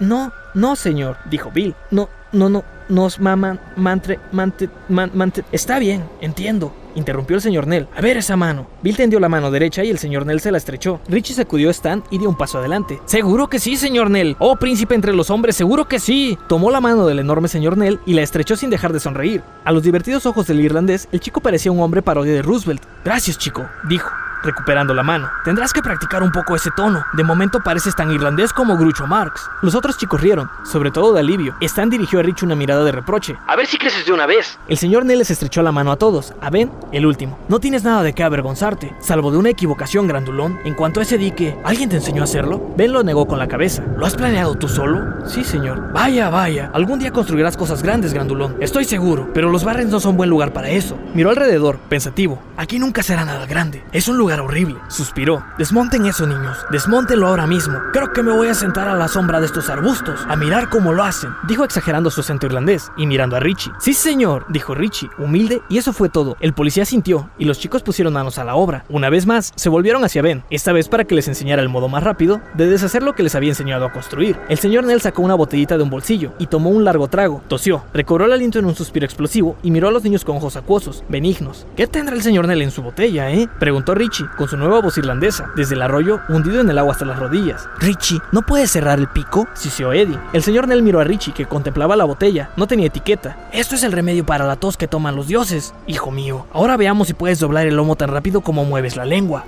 No, 0.00 0.32
no, 0.54 0.76
señor, 0.76 1.18
dijo 1.30 1.50
Bill. 1.52 1.74
No, 1.90 2.08
no, 2.34 2.48
no, 2.48 2.64
nos 2.88 3.20
maman, 3.20 3.60
mantre, 3.76 4.18
mante, 4.32 4.68
man, 4.88 5.10
mante. 5.14 5.44
Está 5.52 5.78
bien, 5.78 6.04
entiendo. 6.20 6.72
Interrumpió 6.96 7.36
el 7.36 7.42
señor 7.42 7.66
Nell. 7.66 7.88
A 7.96 8.00
ver 8.00 8.16
esa 8.16 8.36
mano. 8.36 8.68
Bill 8.82 8.96
tendió 8.96 9.18
la 9.18 9.28
mano 9.28 9.50
derecha 9.50 9.82
y 9.82 9.90
el 9.90 9.98
señor 9.98 10.26
Nell 10.26 10.40
se 10.40 10.52
la 10.52 10.58
estrechó. 10.58 11.00
Richie 11.08 11.34
sacudió 11.34 11.68
a 11.68 11.72
Stan 11.72 12.04
y 12.10 12.18
dio 12.18 12.28
un 12.28 12.36
paso 12.36 12.58
adelante. 12.58 13.00
Seguro 13.06 13.48
que 13.48 13.58
sí, 13.58 13.76
señor 13.76 14.10
Nell. 14.10 14.36
Oh, 14.38 14.56
príncipe 14.56 14.94
entre 14.94 15.12
los 15.12 15.30
hombres, 15.30 15.56
seguro 15.56 15.86
que 15.88 15.98
sí. 15.98 16.38
Tomó 16.48 16.70
la 16.70 16.80
mano 16.80 17.06
del 17.06 17.18
enorme 17.18 17.48
señor 17.48 17.76
Nell 17.76 17.98
y 18.06 18.14
la 18.14 18.22
estrechó 18.22 18.56
sin 18.56 18.70
dejar 18.70 18.92
de 18.92 19.00
sonreír. 19.00 19.42
A 19.64 19.72
los 19.72 19.82
divertidos 19.82 20.26
ojos 20.26 20.46
del 20.46 20.60
irlandés, 20.60 21.08
el 21.10 21.20
chico 21.20 21.40
parecía 21.40 21.72
un 21.72 21.80
hombre 21.80 22.02
parodia 22.02 22.32
de 22.32 22.42
Roosevelt. 22.42 22.82
Gracias, 23.04 23.38
chico, 23.38 23.66
dijo 23.88 24.10
recuperando 24.44 24.94
la 24.94 25.02
mano. 25.02 25.28
Tendrás 25.44 25.72
que 25.72 25.82
practicar 25.82 26.22
un 26.22 26.30
poco 26.30 26.54
ese 26.54 26.70
tono. 26.76 27.04
De 27.14 27.24
momento 27.24 27.60
pareces 27.60 27.96
tan 27.96 28.10
irlandés 28.10 28.52
como 28.52 28.76
Groucho 28.76 29.06
Marx. 29.06 29.48
Los 29.62 29.74
otros 29.74 29.96
chicos 29.96 30.20
rieron, 30.20 30.50
sobre 30.64 30.90
todo 30.90 31.12
de 31.12 31.20
alivio. 31.20 31.54
Stan 31.60 31.90
dirigió 31.90 32.20
a 32.20 32.22
Richie 32.22 32.46
una 32.46 32.54
mirada 32.54 32.84
de 32.84 32.92
reproche. 32.92 33.36
A 33.46 33.56
ver 33.56 33.66
si 33.66 33.78
creces 33.78 34.06
de 34.06 34.12
una 34.12 34.26
vez. 34.26 34.58
El 34.68 34.78
señor 34.78 35.04
Nell 35.04 35.18
les 35.18 35.30
estrechó 35.30 35.62
la 35.62 35.72
mano 35.72 35.90
a 35.92 35.96
todos. 35.96 36.34
A 36.40 36.50
Ben, 36.50 36.70
el 36.92 37.06
último. 37.06 37.38
No 37.48 37.60
tienes 37.60 37.84
nada 37.84 38.02
de 38.02 38.12
qué 38.12 38.22
avergonzarte, 38.22 38.94
salvo 39.00 39.30
de 39.30 39.38
una 39.38 39.50
equivocación, 39.50 40.06
grandulón. 40.06 40.60
En 40.64 40.74
cuanto 40.74 41.00
a 41.00 41.02
ese 41.02 41.18
dique, 41.18 41.58
¿alguien 41.64 41.88
te 41.88 41.96
enseñó 41.96 42.22
a 42.22 42.24
hacerlo? 42.24 42.72
Ben 42.76 42.92
lo 42.92 43.02
negó 43.02 43.26
con 43.26 43.38
la 43.38 43.48
cabeza. 43.48 43.82
¿Lo 43.96 44.06
has 44.06 44.14
planeado 44.14 44.54
tú 44.54 44.68
solo? 44.68 45.26
Sí, 45.26 45.44
señor. 45.44 45.92
Vaya, 45.92 46.28
vaya. 46.30 46.70
Algún 46.74 46.98
día 46.98 47.12
construirás 47.12 47.56
cosas 47.56 47.82
grandes, 47.82 48.12
grandulón. 48.12 48.56
Estoy 48.60 48.84
seguro, 48.84 49.30
pero 49.32 49.50
los 49.50 49.64
Barrens 49.64 49.90
no 49.90 50.00
son 50.00 50.16
buen 50.16 50.30
lugar 50.30 50.52
para 50.52 50.68
eso. 50.68 50.96
Miró 51.14 51.30
alrededor, 51.30 51.78
pensativo. 51.88 52.40
Aquí 52.56 52.78
nunca 52.78 53.02
será 53.02 53.24
nada 53.24 53.46
grande. 53.46 53.84
Es 53.92 54.08
un 54.08 54.16
lugar 54.18 54.33
horrible. 54.40 54.76
Suspiró. 54.88 55.44
Desmonten 55.58 56.06
eso, 56.06 56.26
niños. 56.26 56.58
Desmóntenlo 56.70 57.28
ahora 57.28 57.46
mismo. 57.46 57.78
Creo 57.92 58.12
que 58.12 58.22
me 58.22 58.32
voy 58.32 58.48
a 58.48 58.54
sentar 58.54 58.88
a 58.88 58.94
la 58.94 59.08
sombra 59.08 59.40
de 59.40 59.46
estos 59.46 59.68
arbustos, 59.70 60.20
a 60.28 60.36
mirar 60.36 60.68
cómo 60.68 60.92
lo 60.92 61.04
hacen. 61.04 61.30
Dijo 61.46 61.64
exagerando 61.64 62.10
su 62.10 62.20
acento 62.20 62.46
irlandés 62.46 62.90
y 62.96 63.06
mirando 63.06 63.36
a 63.36 63.40
Richie. 63.40 63.72
Sí, 63.78 63.94
señor, 63.94 64.46
dijo 64.48 64.74
Richie, 64.74 65.10
humilde, 65.18 65.62
y 65.68 65.78
eso 65.78 65.92
fue 65.92 66.08
todo. 66.08 66.36
El 66.40 66.54
policía 66.54 66.84
sintió 66.84 67.30
y 67.38 67.44
los 67.44 67.58
chicos 67.58 67.82
pusieron 67.82 68.12
manos 68.12 68.38
a 68.38 68.44
la 68.44 68.54
obra. 68.54 68.84
Una 68.88 69.10
vez 69.10 69.26
más, 69.26 69.52
se 69.56 69.68
volvieron 69.68 70.04
hacia 70.04 70.22
Ben, 70.22 70.44
esta 70.50 70.72
vez 70.72 70.88
para 70.88 71.04
que 71.04 71.14
les 71.14 71.28
enseñara 71.28 71.62
el 71.62 71.68
modo 71.68 71.88
más 71.88 72.02
rápido 72.02 72.40
de 72.54 72.66
deshacer 72.66 73.02
lo 73.02 73.14
que 73.14 73.22
les 73.22 73.34
había 73.34 73.50
enseñado 73.50 73.84
a 73.86 73.92
construir. 73.92 74.38
El 74.48 74.58
señor 74.58 74.84
Nell 74.84 75.00
sacó 75.00 75.22
una 75.22 75.34
botellita 75.34 75.76
de 75.76 75.82
un 75.82 75.90
bolsillo 75.90 76.32
y 76.38 76.46
tomó 76.46 76.70
un 76.70 76.84
largo 76.84 77.08
trago. 77.08 77.42
Tosió, 77.48 77.84
recobró 77.92 78.26
el 78.26 78.32
aliento 78.32 78.58
en 78.58 78.64
un 78.64 78.74
suspiro 78.74 79.04
explosivo 79.06 79.56
y 79.62 79.70
miró 79.70 79.88
a 79.88 79.92
los 79.92 80.04
niños 80.04 80.24
con 80.24 80.36
ojos 80.36 80.56
acuosos, 80.56 81.04
benignos. 81.08 81.66
¿Qué 81.76 81.86
tendrá 81.86 82.14
el 82.14 82.22
señor 82.22 82.46
Nell 82.46 82.62
en 82.62 82.70
su 82.70 82.82
botella, 82.82 83.30
eh? 83.30 83.48
Preguntó 83.58 83.94
Richie 83.94 84.23
con 84.36 84.48
su 84.48 84.56
nueva 84.56 84.80
voz 84.80 84.98
irlandesa, 84.98 85.50
desde 85.56 85.74
el 85.74 85.82
arroyo, 85.82 86.20
hundido 86.28 86.60
en 86.60 86.70
el 86.70 86.78
agua 86.78 86.92
hasta 86.92 87.04
las 87.04 87.18
rodillas. 87.18 87.68
Richie, 87.78 88.20
¿no 88.32 88.42
puedes 88.42 88.70
cerrar 88.70 88.98
el 88.98 89.08
pico? 89.08 89.46
Siseó 89.54 89.92
Eddie. 89.92 90.18
El 90.32 90.42
señor 90.42 90.68
Nell 90.68 90.82
miró 90.82 91.00
a 91.00 91.04
Richie, 91.04 91.32
que 91.32 91.46
contemplaba 91.46 91.96
la 91.96 92.04
botella. 92.04 92.50
No 92.56 92.66
tenía 92.66 92.86
etiqueta. 92.86 93.36
Esto 93.52 93.74
es 93.74 93.82
el 93.82 93.92
remedio 93.92 94.24
para 94.26 94.46
la 94.46 94.56
tos 94.56 94.76
que 94.76 94.88
toman 94.88 95.16
los 95.16 95.28
dioses. 95.28 95.74
Hijo 95.86 96.10
mío, 96.10 96.46
ahora 96.52 96.76
veamos 96.76 97.08
si 97.08 97.14
puedes 97.14 97.38
doblar 97.40 97.66
el 97.66 97.76
lomo 97.76 97.96
tan 97.96 98.10
rápido 98.10 98.40
como 98.40 98.64
mueves 98.64 98.96
la 98.96 99.04
lengua. 99.04 99.44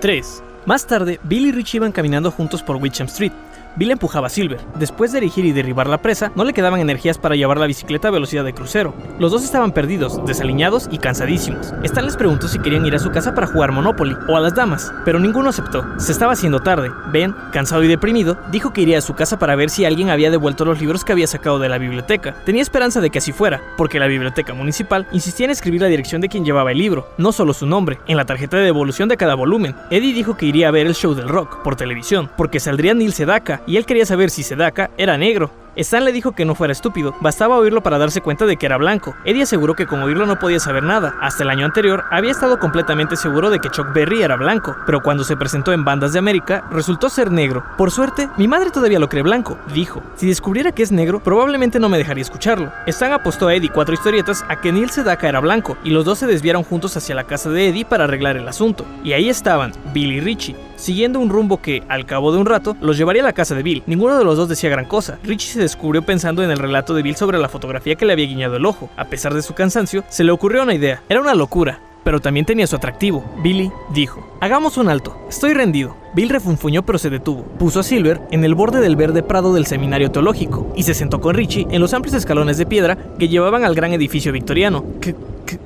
3. 0.00 0.42
Más 0.66 0.86
tarde, 0.86 1.18
Bill 1.22 1.46
y 1.46 1.52
Richie 1.52 1.78
iban 1.78 1.92
caminando 1.92 2.30
juntos 2.30 2.62
por 2.62 2.76
Witcham 2.76 3.06
Street. 3.06 3.32
Bill 3.78 3.92
empujaba 3.92 4.26
a 4.26 4.30
Silver. 4.30 4.58
Después 4.74 5.12
de 5.12 5.18
erigir 5.18 5.44
y 5.44 5.52
derribar 5.52 5.86
la 5.86 6.02
presa, 6.02 6.32
no 6.34 6.42
le 6.42 6.52
quedaban 6.52 6.80
energías 6.80 7.16
para 7.16 7.36
llevar 7.36 7.58
la 7.58 7.68
bicicleta 7.68 8.08
a 8.08 8.10
velocidad 8.10 8.44
de 8.44 8.52
crucero. 8.52 8.92
Los 9.20 9.30
dos 9.30 9.44
estaban 9.44 9.70
perdidos, 9.70 10.20
desaliñados 10.26 10.88
y 10.90 10.98
cansadísimos. 10.98 11.72
Stan 11.84 12.04
les 12.04 12.16
preguntó 12.16 12.48
si 12.48 12.58
querían 12.58 12.84
ir 12.86 12.96
a 12.96 12.98
su 12.98 13.12
casa 13.12 13.36
para 13.36 13.46
jugar 13.46 13.70
Monopoly 13.70 14.16
o 14.28 14.36
a 14.36 14.40
las 14.40 14.56
damas, 14.56 14.92
pero 15.04 15.20
ninguno 15.20 15.50
aceptó. 15.50 15.84
Se 15.96 16.10
estaba 16.10 16.32
haciendo 16.32 16.58
tarde. 16.58 16.90
Ben, 17.12 17.36
cansado 17.52 17.84
y 17.84 17.86
deprimido, 17.86 18.36
dijo 18.50 18.72
que 18.72 18.80
iría 18.80 18.98
a 18.98 19.00
su 19.00 19.14
casa 19.14 19.38
para 19.38 19.54
ver 19.54 19.70
si 19.70 19.84
alguien 19.84 20.10
había 20.10 20.32
devuelto 20.32 20.64
los 20.64 20.80
libros 20.80 21.04
que 21.04 21.12
había 21.12 21.28
sacado 21.28 21.60
de 21.60 21.68
la 21.68 21.78
biblioteca. 21.78 22.34
Tenía 22.44 22.62
esperanza 22.62 23.00
de 23.00 23.10
que 23.10 23.18
así 23.18 23.30
fuera, 23.30 23.62
porque 23.76 24.00
la 24.00 24.08
biblioteca 24.08 24.54
municipal 24.54 25.06
insistía 25.12 25.44
en 25.44 25.52
escribir 25.52 25.82
la 25.82 25.86
dirección 25.86 26.20
de 26.20 26.28
quien 26.28 26.44
llevaba 26.44 26.72
el 26.72 26.78
libro, 26.78 27.06
no 27.16 27.30
solo 27.30 27.54
su 27.54 27.64
nombre, 27.64 28.00
en 28.08 28.16
la 28.16 28.24
tarjeta 28.24 28.56
de 28.56 28.64
devolución 28.64 29.08
de 29.08 29.16
cada 29.16 29.36
volumen. 29.36 29.76
Eddie 29.90 30.14
dijo 30.14 30.36
que 30.36 30.46
iría 30.46 30.66
a 30.66 30.72
ver 30.72 30.88
el 30.88 30.96
show 30.96 31.14
del 31.14 31.28
rock 31.28 31.62
por 31.62 31.76
televisión, 31.76 32.28
porque 32.36 32.58
saldría 32.58 32.94
Neil 32.94 33.12
Sedaka, 33.12 33.62
y 33.68 33.76
él 33.76 33.86
quería 33.86 34.06
saber 34.06 34.30
si 34.30 34.42
Sedaka 34.42 34.90
era 34.96 35.16
negro. 35.16 35.50
Stan 35.76 36.04
le 36.04 36.10
dijo 36.10 36.32
que 36.32 36.44
no 36.44 36.56
fuera 36.56 36.72
estúpido, 36.72 37.14
bastaba 37.20 37.56
oírlo 37.56 37.84
para 37.84 37.98
darse 37.98 38.20
cuenta 38.20 38.46
de 38.46 38.56
que 38.56 38.66
era 38.66 38.78
blanco. 38.78 39.14
Eddie 39.24 39.44
aseguró 39.44 39.74
que 39.74 39.86
con 39.86 40.02
oírlo 40.02 40.26
no 40.26 40.40
podía 40.40 40.58
saber 40.58 40.82
nada. 40.82 41.14
Hasta 41.20 41.44
el 41.44 41.50
año 41.50 41.64
anterior 41.64 42.02
había 42.10 42.32
estado 42.32 42.58
completamente 42.58 43.14
seguro 43.14 43.48
de 43.48 43.60
que 43.60 43.70
Chuck 43.70 43.92
Berry 43.92 44.22
era 44.22 44.34
blanco, 44.34 44.74
pero 44.86 45.00
cuando 45.00 45.22
se 45.22 45.36
presentó 45.36 45.72
en 45.72 45.84
Bandas 45.84 46.12
de 46.12 46.18
América 46.18 46.64
resultó 46.72 47.08
ser 47.08 47.30
negro. 47.30 47.62
Por 47.76 47.92
suerte, 47.92 48.28
mi 48.38 48.48
madre 48.48 48.70
todavía 48.70 48.98
lo 48.98 49.08
cree 49.08 49.22
blanco, 49.22 49.56
dijo. 49.72 50.02
Si 50.16 50.26
descubriera 50.26 50.72
que 50.72 50.82
es 50.82 50.90
negro, 50.90 51.20
probablemente 51.20 51.78
no 51.78 51.88
me 51.88 51.98
dejaría 51.98 52.22
escucharlo. 52.22 52.72
Stan 52.86 53.12
apostó 53.12 53.46
a 53.46 53.54
Eddie 53.54 53.70
cuatro 53.70 53.94
historietas 53.94 54.44
a 54.48 54.60
que 54.60 54.72
Neil 54.72 54.90
Sedaka 54.90 55.28
era 55.28 55.38
blanco, 55.38 55.76
y 55.84 55.90
los 55.90 56.04
dos 56.04 56.18
se 56.18 56.26
desviaron 56.26 56.64
juntos 56.64 56.96
hacia 56.96 57.14
la 57.14 57.24
casa 57.24 57.50
de 57.50 57.68
Eddie 57.68 57.84
para 57.84 58.04
arreglar 58.04 58.36
el 58.36 58.48
asunto. 58.48 58.84
Y 59.04 59.12
ahí 59.12 59.28
estaban, 59.28 59.72
Bill 59.92 60.12
y 60.12 60.20
Richie, 60.20 60.56
siguiendo 60.78 61.20
un 61.20 61.28
rumbo 61.28 61.60
que, 61.60 61.82
al 61.88 62.06
cabo 62.06 62.32
de 62.32 62.38
un 62.38 62.46
rato, 62.46 62.76
los 62.80 62.96
llevaría 62.96 63.22
a 63.22 63.26
la 63.26 63.34
casa 63.34 63.54
de 63.54 63.62
Bill. 63.62 63.82
Ninguno 63.86 64.16
de 64.16 64.24
los 64.24 64.36
dos 64.36 64.48
decía 64.48 64.70
gran 64.70 64.86
cosa. 64.86 65.18
Richie 65.22 65.52
se 65.52 65.60
descubrió 65.60 66.02
pensando 66.02 66.42
en 66.42 66.50
el 66.50 66.58
relato 66.58 66.94
de 66.94 67.02
Bill 67.02 67.16
sobre 67.16 67.38
la 67.38 67.48
fotografía 67.48 67.96
que 67.96 68.06
le 68.06 68.14
había 68.14 68.26
guiñado 68.26 68.56
el 68.56 68.64
ojo. 68.64 68.88
A 68.96 69.06
pesar 69.06 69.34
de 69.34 69.42
su 69.42 69.54
cansancio, 69.54 70.04
se 70.08 70.24
le 70.24 70.32
ocurrió 70.32 70.62
una 70.62 70.74
idea. 70.74 71.02
Era 71.08 71.20
una 71.20 71.34
locura, 71.34 71.80
pero 72.04 72.20
también 72.20 72.46
tenía 72.46 72.66
su 72.66 72.76
atractivo. 72.76 73.24
Billy 73.42 73.70
dijo, 73.92 74.26
hagamos 74.40 74.78
un 74.78 74.88
alto, 74.88 75.14
estoy 75.28 75.52
rendido. 75.52 75.96
Bill 76.14 76.30
refunfuñó 76.30 76.82
pero 76.82 76.98
se 76.98 77.10
detuvo. 77.10 77.42
Puso 77.58 77.80
a 77.80 77.82
Silver 77.82 78.20
en 78.30 78.44
el 78.44 78.54
borde 78.54 78.80
del 78.80 78.96
verde 78.96 79.22
prado 79.22 79.52
del 79.52 79.66
seminario 79.66 80.10
teológico 80.10 80.72
y 80.74 80.84
se 80.84 80.94
sentó 80.94 81.20
con 81.20 81.34
Richie 81.34 81.66
en 81.70 81.80
los 81.80 81.92
amplios 81.92 82.16
escalones 82.16 82.56
de 82.56 82.66
piedra 82.66 82.96
que 83.18 83.28
llevaban 83.28 83.64
al 83.64 83.74
gran 83.74 83.92
edificio 83.92 84.32
victoriano. 84.32 84.84
¿Qué, 85.00 85.14
qué, 85.44 85.58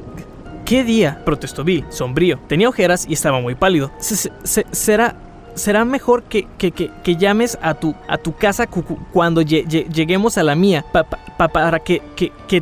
qué 0.65 0.85
día? 0.85 1.23
protestó 1.25 1.65
Bill, 1.65 1.85
sombrío. 1.91 2.39
Tenía 2.47 2.69
ojeras 2.69 3.07
y 3.09 3.13
estaba 3.13 3.41
muy 3.41 3.55
pálido. 3.55 3.91
Se, 3.99 4.17
se, 4.17 4.67
será 4.71 5.17
será 5.55 5.85
mejor 5.85 6.23
que, 6.25 6.47
que, 6.59 6.71
que, 6.73 6.91
que, 7.03 7.17
llames 7.17 7.59
a 7.61 7.75
tu, 7.75 7.95
a 8.09 8.19
tu 8.19 8.35
casa 8.35 8.67
cuando 9.13 9.43
lleguemos 9.43 10.39
a 10.39 10.43
la 10.43 10.55
mía 10.55 10.85
pa, 10.93 11.05
pa, 11.05 11.49
para 11.49 11.79
que, 11.79 12.01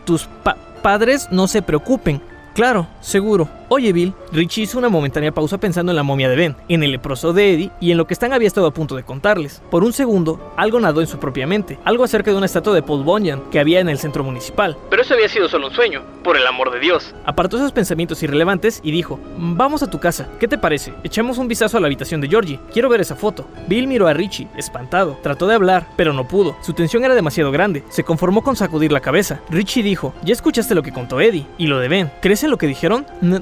tus 0.05 0.25
pa, 0.43 0.57
padres 0.83 1.29
no 1.31 1.47
se 1.47 1.63
preocupen. 1.63 2.21
Claro, 2.55 2.89
seguro. 3.01 3.49
Oye, 3.73 3.93
Bill, 3.93 4.15
Richie 4.33 4.65
hizo 4.65 4.79
una 4.79 4.89
momentánea 4.89 5.31
pausa 5.31 5.57
pensando 5.57 5.93
en 5.93 5.97
la 5.97 6.03
momia 6.03 6.29
de 6.29 6.35
Ben, 6.35 6.57
en 6.69 6.83
el 6.83 6.91
leproso 6.91 7.33
de 7.33 7.55
Eddie 7.55 7.71
y 7.79 7.93
en 7.93 7.99
lo 7.99 8.05
que 8.05 8.15
Stan 8.15 8.33
había 8.33 8.49
estado 8.49 8.67
a 8.67 8.75
punto 8.75 8.97
de 8.97 9.05
contarles. 9.05 9.63
Por 9.71 9.85
un 9.85 9.93
segundo, 9.93 10.53
algo 10.57 10.81
nadó 10.81 11.01
en 11.01 11.07
su 11.07 11.21
propia 11.21 11.47
mente, 11.47 11.79
algo 11.85 12.03
acerca 12.03 12.33
de 12.33 12.37
una 12.37 12.47
estatua 12.47 12.75
de 12.75 12.83
Paul 12.83 13.05
Bunyan 13.05 13.49
que 13.53 13.61
había 13.61 13.79
en 13.79 13.89
el 13.89 13.99
centro 13.99 14.25
municipal. 14.25 14.77
Pero 14.91 15.03
eso 15.03 15.15
había 15.15 15.29
sido 15.29 15.49
solo 15.49 15.69
un 15.69 15.73
sueño, 15.73 16.03
por 16.25 16.37
el 16.37 16.49
amor 16.49 16.73
de 16.73 16.81
Dios. 16.81 17.15
Apartó 17.25 17.59
esos 17.59 17.71
pensamientos 17.71 18.21
irrelevantes 18.25 18.81
y 18.83 18.91
dijo, 18.91 19.21
vamos 19.39 19.85
a 19.85 19.89
tu 19.89 20.01
casa, 20.01 20.29
¿qué 20.41 20.49
te 20.49 20.59
parece? 20.59 20.93
Echemos 21.05 21.39
un 21.39 21.47
vistazo 21.47 21.77
a 21.77 21.81
la 21.81 21.87
habitación 21.87 22.21
de 22.21 22.29
Georgie, 22.29 22.59
quiero 22.73 22.89
ver 22.89 23.01
esa 23.01 23.15
foto. 23.15 23.47
Bill 23.69 23.87
miró 23.87 24.09
a 24.09 24.15
Richie, 24.15 24.49
espantado, 24.57 25.17
trató 25.23 25.47
de 25.47 25.55
hablar, 25.55 25.87
pero 25.97 26.13
no 26.13 26.27
pudo, 26.27 26.57
su 26.61 26.73
tensión 26.73 27.05
era 27.05 27.15
demasiado 27.15 27.53
grande, 27.53 27.85
se 27.89 28.03
conformó 28.03 28.43
con 28.43 28.57
sacudir 28.57 28.91
la 28.91 28.99
cabeza. 28.99 29.43
Richie 29.49 29.85
dijo, 29.85 30.13
ya 30.25 30.33
escuchaste 30.33 30.75
lo 30.75 30.83
que 30.83 30.91
contó 30.93 31.21
Eddie, 31.21 31.47
y 31.57 31.69
lo 31.69 31.79
de 31.79 31.87
Ben, 31.87 32.11
¿crees 32.21 32.43
en 32.43 32.51
lo 32.51 32.59
que 32.59 32.67
dijeron? 32.67 33.07
No, 33.21 33.41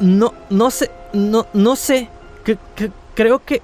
no, 0.00 0.34
no 0.50 0.70
sé, 0.70 0.90
no, 1.12 1.46
no 1.52 1.76
sé. 1.76 2.08
Creo 3.14 3.40
que, 3.44 3.62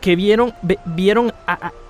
que, 0.00 0.16
vieron, 0.16 0.54
vieron 0.86 1.32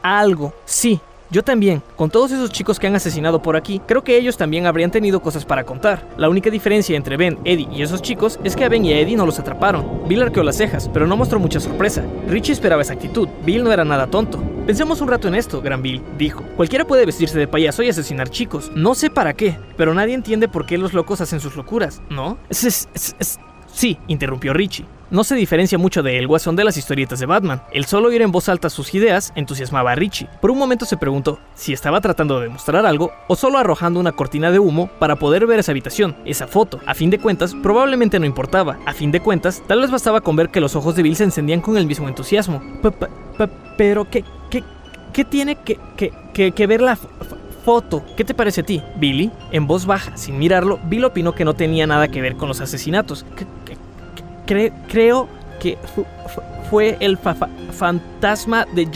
algo. 0.02 0.54
Sí, 0.64 1.00
yo 1.32 1.42
también, 1.42 1.82
con 1.96 2.10
todos 2.10 2.30
esos 2.30 2.50
chicos 2.50 2.78
que 2.78 2.86
han 2.86 2.94
asesinado 2.94 3.40
por 3.40 3.56
aquí, 3.56 3.80
creo 3.86 4.04
que 4.04 4.18
ellos 4.18 4.36
también 4.36 4.66
habrían 4.66 4.90
tenido 4.90 5.22
cosas 5.22 5.46
para 5.46 5.64
contar. 5.64 6.06
La 6.18 6.28
única 6.28 6.50
diferencia 6.50 6.94
entre 6.94 7.16
Ben, 7.16 7.38
Eddie 7.46 7.68
y 7.72 7.80
esos 7.80 8.02
chicos 8.02 8.38
es 8.44 8.54
que 8.54 8.64
a 8.64 8.68
Ben 8.68 8.84
y 8.84 8.92
a 8.92 9.00
Eddie 9.00 9.16
no 9.16 9.24
los 9.24 9.38
atraparon. 9.38 10.06
Bill 10.06 10.20
arqueó 10.20 10.42
las 10.42 10.58
cejas, 10.58 10.90
pero 10.92 11.06
no 11.06 11.16
mostró 11.16 11.38
mucha 11.38 11.58
sorpresa. 11.58 12.04
Richie 12.28 12.52
esperaba 12.52 12.82
esa 12.82 12.92
actitud. 12.92 13.30
Bill 13.46 13.64
no 13.64 13.72
era 13.72 13.82
nada 13.82 14.08
tonto. 14.08 14.42
Pensemos 14.66 15.00
un 15.00 15.08
rato 15.08 15.26
en 15.26 15.34
esto, 15.34 15.62
Gran 15.62 15.80
Bill, 15.80 16.02
dijo. 16.18 16.44
Cualquiera 16.54 16.84
puede 16.84 17.06
vestirse 17.06 17.38
de 17.38 17.48
payaso 17.48 17.82
y 17.82 17.88
asesinar 17.88 18.28
chicos. 18.28 18.70
No 18.74 18.94
sé 18.94 19.08
para 19.08 19.32
qué, 19.32 19.58
pero 19.78 19.94
nadie 19.94 20.12
entiende 20.12 20.48
por 20.48 20.66
qué 20.66 20.76
los 20.76 20.92
locos 20.92 21.22
hacen 21.22 21.40
sus 21.40 21.56
locuras, 21.56 22.02
¿no? 22.10 22.36
Es, 22.50 22.64
es, 22.64 23.16
es, 23.18 23.40
Sí, 23.72 23.98
interrumpió 24.06 24.52
Richie. 24.52 24.84
No 25.10 25.24
se 25.24 25.34
diferencia 25.34 25.76
mucho 25.76 26.02
de 26.02 26.18
El 26.18 26.26
Guasón 26.26 26.56
de 26.56 26.64
las 26.64 26.76
historietas 26.76 27.18
de 27.18 27.26
Batman. 27.26 27.62
El 27.72 27.84
solo 27.84 28.08
oír 28.08 28.22
en 28.22 28.32
voz 28.32 28.48
alta 28.48 28.70
sus 28.70 28.94
ideas 28.94 29.32
entusiasmaba 29.34 29.92
a 29.92 29.94
Richie. 29.94 30.28
Por 30.40 30.50
un 30.50 30.58
momento 30.58 30.86
se 30.86 30.96
preguntó 30.96 31.38
si 31.54 31.72
estaba 31.72 32.00
tratando 32.00 32.38
de 32.38 32.46
demostrar 32.46 32.86
algo 32.86 33.12
o 33.28 33.36
solo 33.36 33.58
arrojando 33.58 34.00
una 34.00 34.12
cortina 34.12 34.50
de 34.50 34.58
humo 34.58 34.88
para 34.98 35.16
poder 35.16 35.46
ver 35.46 35.58
esa 35.58 35.72
habitación, 35.72 36.16
esa 36.24 36.46
foto. 36.46 36.80
A 36.86 36.94
fin 36.94 37.10
de 37.10 37.18
cuentas, 37.18 37.54
probablemente 37.62 38.18
no 38.18 38.24
importaba. 38.24 38.78
A 38.86 38.94
fin 38.94 39.10
de 39.10 39.20
cuentas, 39.20 39.62
tal 39.66 39.80
vez 39.80 39.90
bastaba 39.90 40.22
con 40.22 40.36
ver 40.36 40.48
que 40.48 40.60
los 40.60 40.76
ojos 40.76 40.96
de 40.96 41.02
Bill 41.02 41.16
se 41.16 41.24
encendían 41.24 41.60
con 41.60 41.76
el 41.76 41.86
mismo 41.86 42.08
entusiasmo. 42.08 42.62
Pero, 43.76 44.08
¿qué, 44.08 44.24
qué, 44.48 44.64
qué 45.12 45.24
tiene 45.24 45.56
que, 45.56 45.78
que, 46.32 46.52
que 46.52 46.66
ver 46.66 46.80
la 46.80 46.96
foto. 47.64 48.04
¿Qué 48.16 48.24
te 48.24 48.34
parece 48.34 48.62
a 48.62 48.64
ti, 48.64 48.82
Billy? 48.96 49.30
En 49.50 49.66
voz 49.66 49.86
baja, 49.86 50.16
sin 50.16 50.38
mirarlo, 50.38 50.80
Bill 50.84 51.04
opinó 51.04 51.34
que 51.34 51.44
no 51.44 51.54
tenía 51.54 51.86
nada 51.86 52.08
que 52.08 52.20
ver 52.20 52.36
con 52.36 52.48
los 52.48 52.60
asesinatos. 52.60 53.24
Creo 54.46 55.28
que 55.60 55.78
fue 56.70 56.96
el 57.00 57.18
fantasma 57.18 58.66
de 58.74 58.86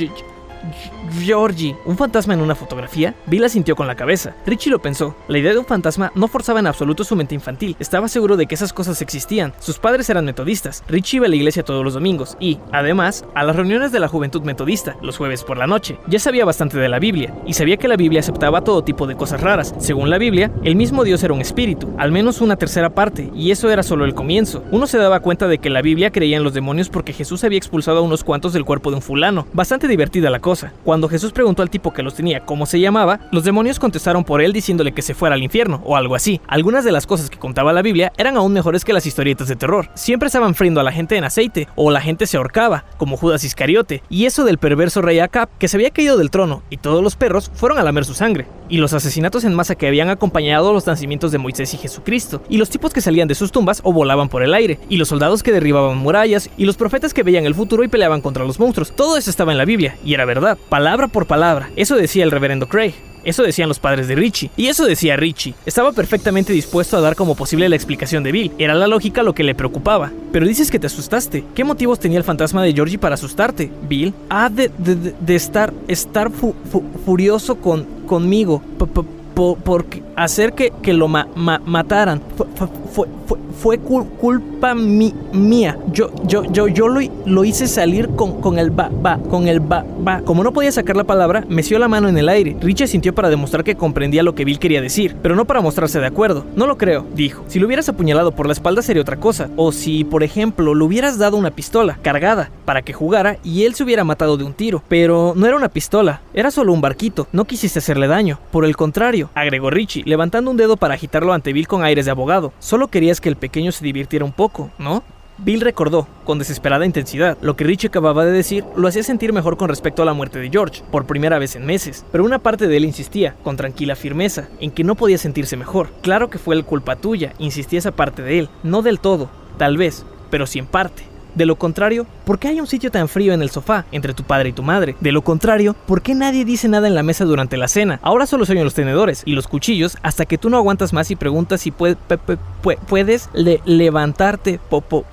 Georgie, 1.21 1.77
¿un 1.85 1.97
fantasma 1.97 2.35
en 2.35 2.41
una 2.41 2.55
fotografía? 2.55 3.15
Bill 3.27 3.45
asintió 3.45 3.77
con 3.77 3.87
la 3.87 3.95
cabeza. 3.95 4.35
Richie 4.47 4.71
lo 4.71 4.81
pensó. 4.81 5.15
La 5.29 5.39
idea 5.39 5.53
de 5.53 5.59
un 5.59 5.65
fantasma 5.65 6.13
no 6.15 6.29
forzaba 6.29 6.61
en 6.61 6.67
absoluto 6.67 7.05
su 7.05 7.17
mente 7.17 7.35
infantil. 7.35 7.77
Estaba 7.79 8.09
seguro 8.09 8.37
de 8.37 8.47
que 8.47 8.55
esas 8.55 8.73
cosas 8.73 9.01
existían. 9.03 9.53
Sus 9.59 9.79
padres 9.79 10.11
eran 10.11 10.25
metodistas. 10.25 10.83
Richie 10.89 11.17
iba 11.17 11.27
a 11.27 11.29
la 11.29 11.37
iglesia 11.37 11.65
todos 11.65 11.85
los 11.85 11.95
domingos 11.95 12.37
y, 12.41 12.59
además, 12.73 13.25
a 13.35 13.45
las 13.45 13.57
reuniones 13.57 13.93
de 13.93 14.01
la 14.01 14.09
juventud 14.09 14.43
metodista, 14.43 14.97
los 15.03 15.17
jueves 15.17 15.45
por 15.45 15.59
la 15.59 15.67
noche. 15.67 15.99
Ya 16.09 16.19
sabía 16.19 16.45
bastante 16.45 16.79
de 16.79 16.89
la 16.89 16.99
Biblia 16.99 17.35
y 17.47 17.55
sabía 17.55 17.77
que 17.77 17.89
la 17.89 17.97
Biblia 17.97 18.21
aceptaba 18.21 18.63
todo 18.63 18.85
tipo 18.85 19.07
de 19.07 19.17
cosas 19.17 19.41
raras. 19.41 19.75
Según 19.79 20.11
la 20.11 20.19
Biblia, 20.19 20.51
el 20.65 20.77
mismo 20.77 21.05
Dios 21.05 21.23
era 21.23 21.35
un 21.35 21.41
espíritu, 21.41 21.95
al 21.99 22.13
menos 22.13 22.41
una 22.41 22.57
tercera 22.57 22.91
parte, 22.91 23.31
y 23.35 23.51
eso 23.51 23.71
era 23.71 23.83
solo 23.83 24.05
el 24.05 24.15
comienzo. 24.15 24.65
Uno 24.71 24.87
se 24.87 24.99
daba 24.99 25.21
cuenta 25.21 25.49
de 25.49 25.59
que 25.59 25.71
la 25.71 25.83
Biblia 25.83 26.11
creía 26.11 26.37
en 26.37 26.45
los 26.45 26.55
demonios 26.55 26.89
porque 26.89 27.13
Jesús 27.13 27.45
había 27.45 27.59
expulsado 27.59 27.99
a 27.99 28.03
unos 28.03 28.25
cuantos 28.25 28.53
del 28.53 28.65
cuerpo 28.65 28.91
de 28.91 28.97
un 28.97 29.03
fulano. 29.03 29.47
Bastante 29.53 29.89
divertida 29.89 30.31
la 30.31 30.41
cosa. 30.41 30.56
Cuando 30.85 31.09
Jesús 31.09 31.33
preguntó 31.33 31.63
al 31.63 31.71
tipo 31.71 31.93
que 31.93 32.03
los 32.03 32.15
tenía 32.15 32.45
cómo 32.45 32.67
se 32.67 32.81
llamaba, 32.81 33.21
los 33.33 33.45
demonios 33.45 33.79
contestaron 33.79 34.25
por 34.25 34.41
él 34.41 34.53
diciéndole 34.53 34.93
que 34.93 35.03
se 35.03 35.15
fuera 35.15 35.35
al 35.35 35.43
infierno 35.43 35.83
o 35.85 35.97
algo 35.97 36.15
así. 36.15 36.41
Algunas 36.47 36.85
de 36.85 36.93
las 36.93 37.07
cosas 37.07 37.31
que 37.31 37.39
contaba 37.39 37.73
la 37.73 37.83
Biblia 37.83 38.13
eran 38.17 38.37
aún 38.37 38.53
mejores 38.53 38.85
que 38.85 38.93
las 38.93 39.07
historietas 39.07 39.49
de 39.49 39.57
terror. 39.57 39.89
Siempre 39.95 40.27
estaban 40.27 40.55
friendo 40.55 40.81
a 40.81 40.85
la 40.85 40.93
gente 40.93 41.17
en 41.17 41.25
aceite 41.25 41.69
o 41.75 41.91
la 41.91 42.01
gente 42.01 42.27
se 42.27 42.37
ahorcaba, 42.37 42.85
como 42.97 43.17
Judas 43.17 43.45
Iscariote, 43.45 44.03
y 44.09 44.27
eso 44.27 44.45
del 44.45 44.59
perverso 44.59 45.03
rey 45.03 45.19
Acab 45.19 45.49
que 45.59 45.69
se 45.69 45.77
había 45.77 45.91
caído 45.91 46.17
del 46.17 46.31
trono 46.31 46.63
y 46.71 46.77
todos 46.77 47.03
los 47.03 47.17
perros 47.17 47.51
fueron 47.55 47.79
a 47.79 47.83
lamer 47.83 48.05
su 48.05 48.15
sangre, 48.15 48.47
y 48.69 48.79
los 48.79 48.93
asesinatos 48.93 49.45
en 49.45 49.55
masa 49.55 49.75
que 49.75 49.87
habían 49.87 50.09
acompañado 50.09 50.73
los 50.73 50.87
nacimientos 50.87 51.33
de 51.33 51.39
Moisés 51.39 51.73
y 51.75 51.79
Jesucristo, 51.79 52.43
y 52.49 52.57
los 52.57 52.71
tipos 52.71 52.93
que 52.93 53.01
salían 53.01 53.29
de 53.29 53.35
sus 53.35 53.53
tumbas 53.53 53.81
o 53.85 53.93
volaban 53.93 54.29
por 54.29 54.43
el 54.43 54.55
aire, 54.55 54.79
y 54.89 54.97
los 54.97 55.09
soldados 55.09 55.43
que 55.43 55.53
derribaban 55.53 55.99
murallas, 55.99 56.51
y 56.57 56.65
los 56.65 56.77
profetas 56.77 57.15
que 57.15 57.23
veían 57.23 57.47
el 57.47 57.55
futuro 57.55 57.85
y 57.85 57.89
peleaban 57.89 58.21
contra 58.21 58.45
los 58.45 58.59
monstruos. 58.59 58.95
Todo 58.95 59.17
eso 59.17 59.31
estaba 59.31 59.53
en 59.53 59.59
la 59.59 59.65
Biblia, 59.65 59.97
y 60.05 60.15
era 60.15 60.25
verdad, 60.25 60.46
palabra 60.55 61.09
por 61.09 61.27
palabra. 61.27 61.71
Eso 61.77 61.97
decía 61.97 62.25
el 62.25 62.31
reverendo 62.31 62.69
Craig. 62.69 62.95
Eso 63.25 63.43
decían 63.43 63.69
los 63.69 63.81
padres 63.81 64.07
de 64.07 64.15
Richie. 64.15 64.51
Y 64.57 64.69
eso 64.69 64.87
decía 64.87 65.17
Richie. 65.17 65.55
Estaba 65.67 65.91
perfectamente 65.91 66.53
dispuesto 66.53 66.97
a 66.97 67.01
dar 67.01 67.17
como 67.17 67.35
posible 67.35 67.69
la 67.69 67.75
explicación 67.75 68.23
de 68.23 68.31
Bill. 68.31 68.53
Era 68.57 68.75
la 68.75 68.87
lógica 68.87 69.25
lo 69.25 69.35
que 69.35 69.43
le 69.43 69.57
preocupaba. 69.57 70.13
Pero 70.31 70.47
dices 70.47 70.71
que 70.71 70.79
te 70.79 70.87
asustaste. 70.87 71.43
¿Qué 71.57 71.65
motivos 71.65 71.99
tenía 71.99 72.19
el 72.19 72.25
fantasma 72.25 72.63
de 72.63 72.73
Georgie 72.73 72.99
para 72.99 73.17
asustarte? 73.17 73.73
Bill 73.89 74.15
ha 74.29 74.49
de, 74.49 74.71
de, 74.79 75.13
de 75.19 75.35
estar, 75.35 75.75
estar 75.89 76.31
fu, 76.31 76.55
fu, 76.71 76.85
furioso 77.05 77.57
con, 77.57 77.85
conmigo. 78.07 78.63
P 78.79 78.85
-p 78.85 79.05
por, 79.37 79.85
hacer 80.17 80.55
que, 80.55 80.73
que 80.83 80.93
lo 80.93 81.09
ma 81.09 81.29
ma 81.35 81.61
mataran. 81.65 82.21
F 82.37 82.67
fue, 82.93 83.09
fue, 83.27 83.39
fue 83.61 83.79
culpa 83.79 84.75
mía. 84.75 85.79
Yo, 85.93 86.11
yo, 86.25 86.45
yo, 86.45 86.69
yo 86.69 86.89
lo, 86.89 87.01
lo 87.27 87.45
hice 87.45 87.67
salir 87.67 88.09
con, 88.11 88.41
con 88.41 88.59
el 88.59 88.71
ba, 88.71 88.91
ba, 88.91 89.19
con 89.19 89.49
el 89.49 89.61
ba, 89.61 89.85
ba. 90.01 90.23
Como 90.23 90.43
no 90.43 90.53
podía 90.53 90.73
sacar 90.73 90.97
la 90.97 91.05
palabra, 91.05 91.45
meció 91.49 91.79
la 91.79 91.89
mano 91.89 92.09
en 92.09 92.17
el 92.17 92.29
aire. 92.29 92.57
Richie 92.61 92.87
sintió 92.87 93.15
para 93.15 93.29
demostrar 93.29 93.65
que 93.65 93.77
comprendía 93.77 94.23
lo 94.23 94.35
que 94.35 94.45
Bill 94.45 94.59
quería 94.59 94.81
decir, 94.81 95.17
pero 95.23 95.37
no 95.37 95.45
para 95.45 95.61
mostrarse 95.61 96.01
de 96.01 96.07
acuerdo. 96.07 96.47
No 96.57 96.67
lo 96.67 96.79
creo, 96.79 97.07
dijo. 97.15 97.45
Si 97.49 97.59
lo 97.59 97.67
hubieras 97.67 97.89
apuñalado 97.89 98.33
por 98.33 98.47
la 98.47 98.53
espalda 98.53 98.83
sería 98.83 99.03
otra 99.03 99.19
cosa. 99.19 99.51
O 99.57 99.73
si, 99.73 100.05
por 100.05 100.23
ejemplo, 100.23 100.75
le 100.75 100.85
hubieras 100.85 101.19
dado 101.19 101.37
una 101.37 101.51
pistola 101.51 101.99
cargada 102.03 102.51
para 102.65 102.83
que 102.83 102.93
jugara 102.93 103.39
y 103.45 103.65
él 103.65 103.75
se 103.75 103.85
hubiera 103.85 104.05
matado 104.05 104.37
de 104.37 104.45
un 104.45 104.55
tiro. 104.55 104.83
Pero 104.89 105.35
no 105.37 105.47
era 105.47 105.57
una 105.57 105.69
pistola, 105.69 106.21
era 106.33 106.51
solo 106.51 106.73
un 106.73 106.81
barquito. 106.81 107.27
No 107.33 107.45
quisiste 107.45 107.79
hacerle 107.79 108.07
daño. 108.07 108.39
Por 108.51 108.65
el 108.65 108.77
contrario, 108.77 109.31
agregó 109.35 109.71
Richie, 109.71 110.05
levantando 110.07 110.51
un 110.51 110.57
dedo 110.57 110.79
para 110.79 110.95
agitarlo 110.95 111.35
ante 111.35 111.53
Bill 111.53 111.69
con 111.69 111.85
aires 111.85 112.07
de 112.07 112.13
abogado. 112.13 112.53
Solo 112.59 112.89
querías 112.89 113.21
que 113.21 113.29
el 113.29 113.37
pequeño 113.37 113.73
se 113.73 113.85
divirtiera 113.85 114.25
un 114.25 114.33
poco, 114.33 114.71
¿no? 114.79 115.03
Bill 115.39 115.61
recordó, 115.61 116.09
con 116.25 116.39
desesperada 116.39 116.87
intensidad, 116.87 117.37
lo 117.43 117.57
que 117.57 117.65
Richie 117.65 117.89
acababa 117.89 118.25
de 118.25 118.33
decir 118.33 118.65
lo 118.75 118.89
hacía 118.89 119.03
sentir 119.03 119.35
mejor 119.35 119.59
con 119.59 119.69
respecto 119.69 120.01
a 120.01 120.07
la 120.07 120.15
muerte 120.15 120.39
de 120.39 120.49
George, 120.49 120.83
por 120.91 121.05
primera 121.05 121.39
vez 121.39 121.57
en 121.57 121.67
meses, 121.67 122.07
pero 122.11 122.25
una 122.25 122.39
parte 122.39 122.69
de 122.69 122.77
él 122.79 122.87
insistía, 122.87 123.35
con 123.45 123.57
tranquila 123.59 123.97
firmeza, 123.97 124.49
en 124.61 124.71
que 124.71 124.83
no 124.83 124.95
podía 124.95 125.19
sentirse 125.19 125.59
mejor. 125.59 125.91
Claro 126.01 126.31
que 126.31 126.39
fue 126.39 126.55
el 126.55 126.65
culpa 126.65 126.97
tuya, 126.97 127.35
insistía 127.39 127.81
esa 127.81 127.93
parte 127.93 128.23
de 128.23 128.39
él, 128.39 128.49
no 128.63 128.81
del 128.81 128.99
todo, 128.99 129.29
tal 129.59 129.77
vez, 129.77 130.07
pero 130.31 130.47
sí 130.47 130.59
en 130.59 130.67
parte. 130.67 131.03
De 131.37 131.45
lo 131.45 131.57
contrario, 131.57 132.07
¿por 132.25 132.39
qué 132.39 132.49
hay 132.49 132.61
un 132.61 132.67
sitio 132.67 132.91
tan 132.91 133.09
frío 133.09 133.35
en 133.35 133.43
el 133.43 133.51
sofá 133.51 133.85
entre 133.93 134.15
tu 134.15 134.23
padre 134.23 134.49
y 134.49 134.53
tu 134.53 134.63
madre? 134.63 134.97
De 135.01 135.13
lo 135.13 135.23
contrario, 135.23 135.77
¿por 135.87 136.01
qué 136.01 136.15
nadie 136.15 136.47
dice 136.47 136.67
nada 136.67 136.89
en 136.89 136.95
la 136.95 137.03
mesa 137.03 137.27
durante 137.27 137.59
la 137.59 137.69
cena? 137.69 138.01
Ahora 138.03 138.25
solo 138.25 138.47
se 138.47 138.53
oyen 138.53 138.65
los 138.65 138.73
tenedores 138.73 139.23
y 139.27 139.35
los 139.35 139.47
cuchillos 139.47 139.99
hasta 140.03 140.25
que 140.25 140.39
tú 140.39 140.49
no 140.49 140.57
aguantas 140.57 140.95
más 140.95 141.11
y 141.11 141.17
preguntas 141.17 141.61
si 141.61 141.73
puedes 141.73 143.29
levantarte, 143.67 144.59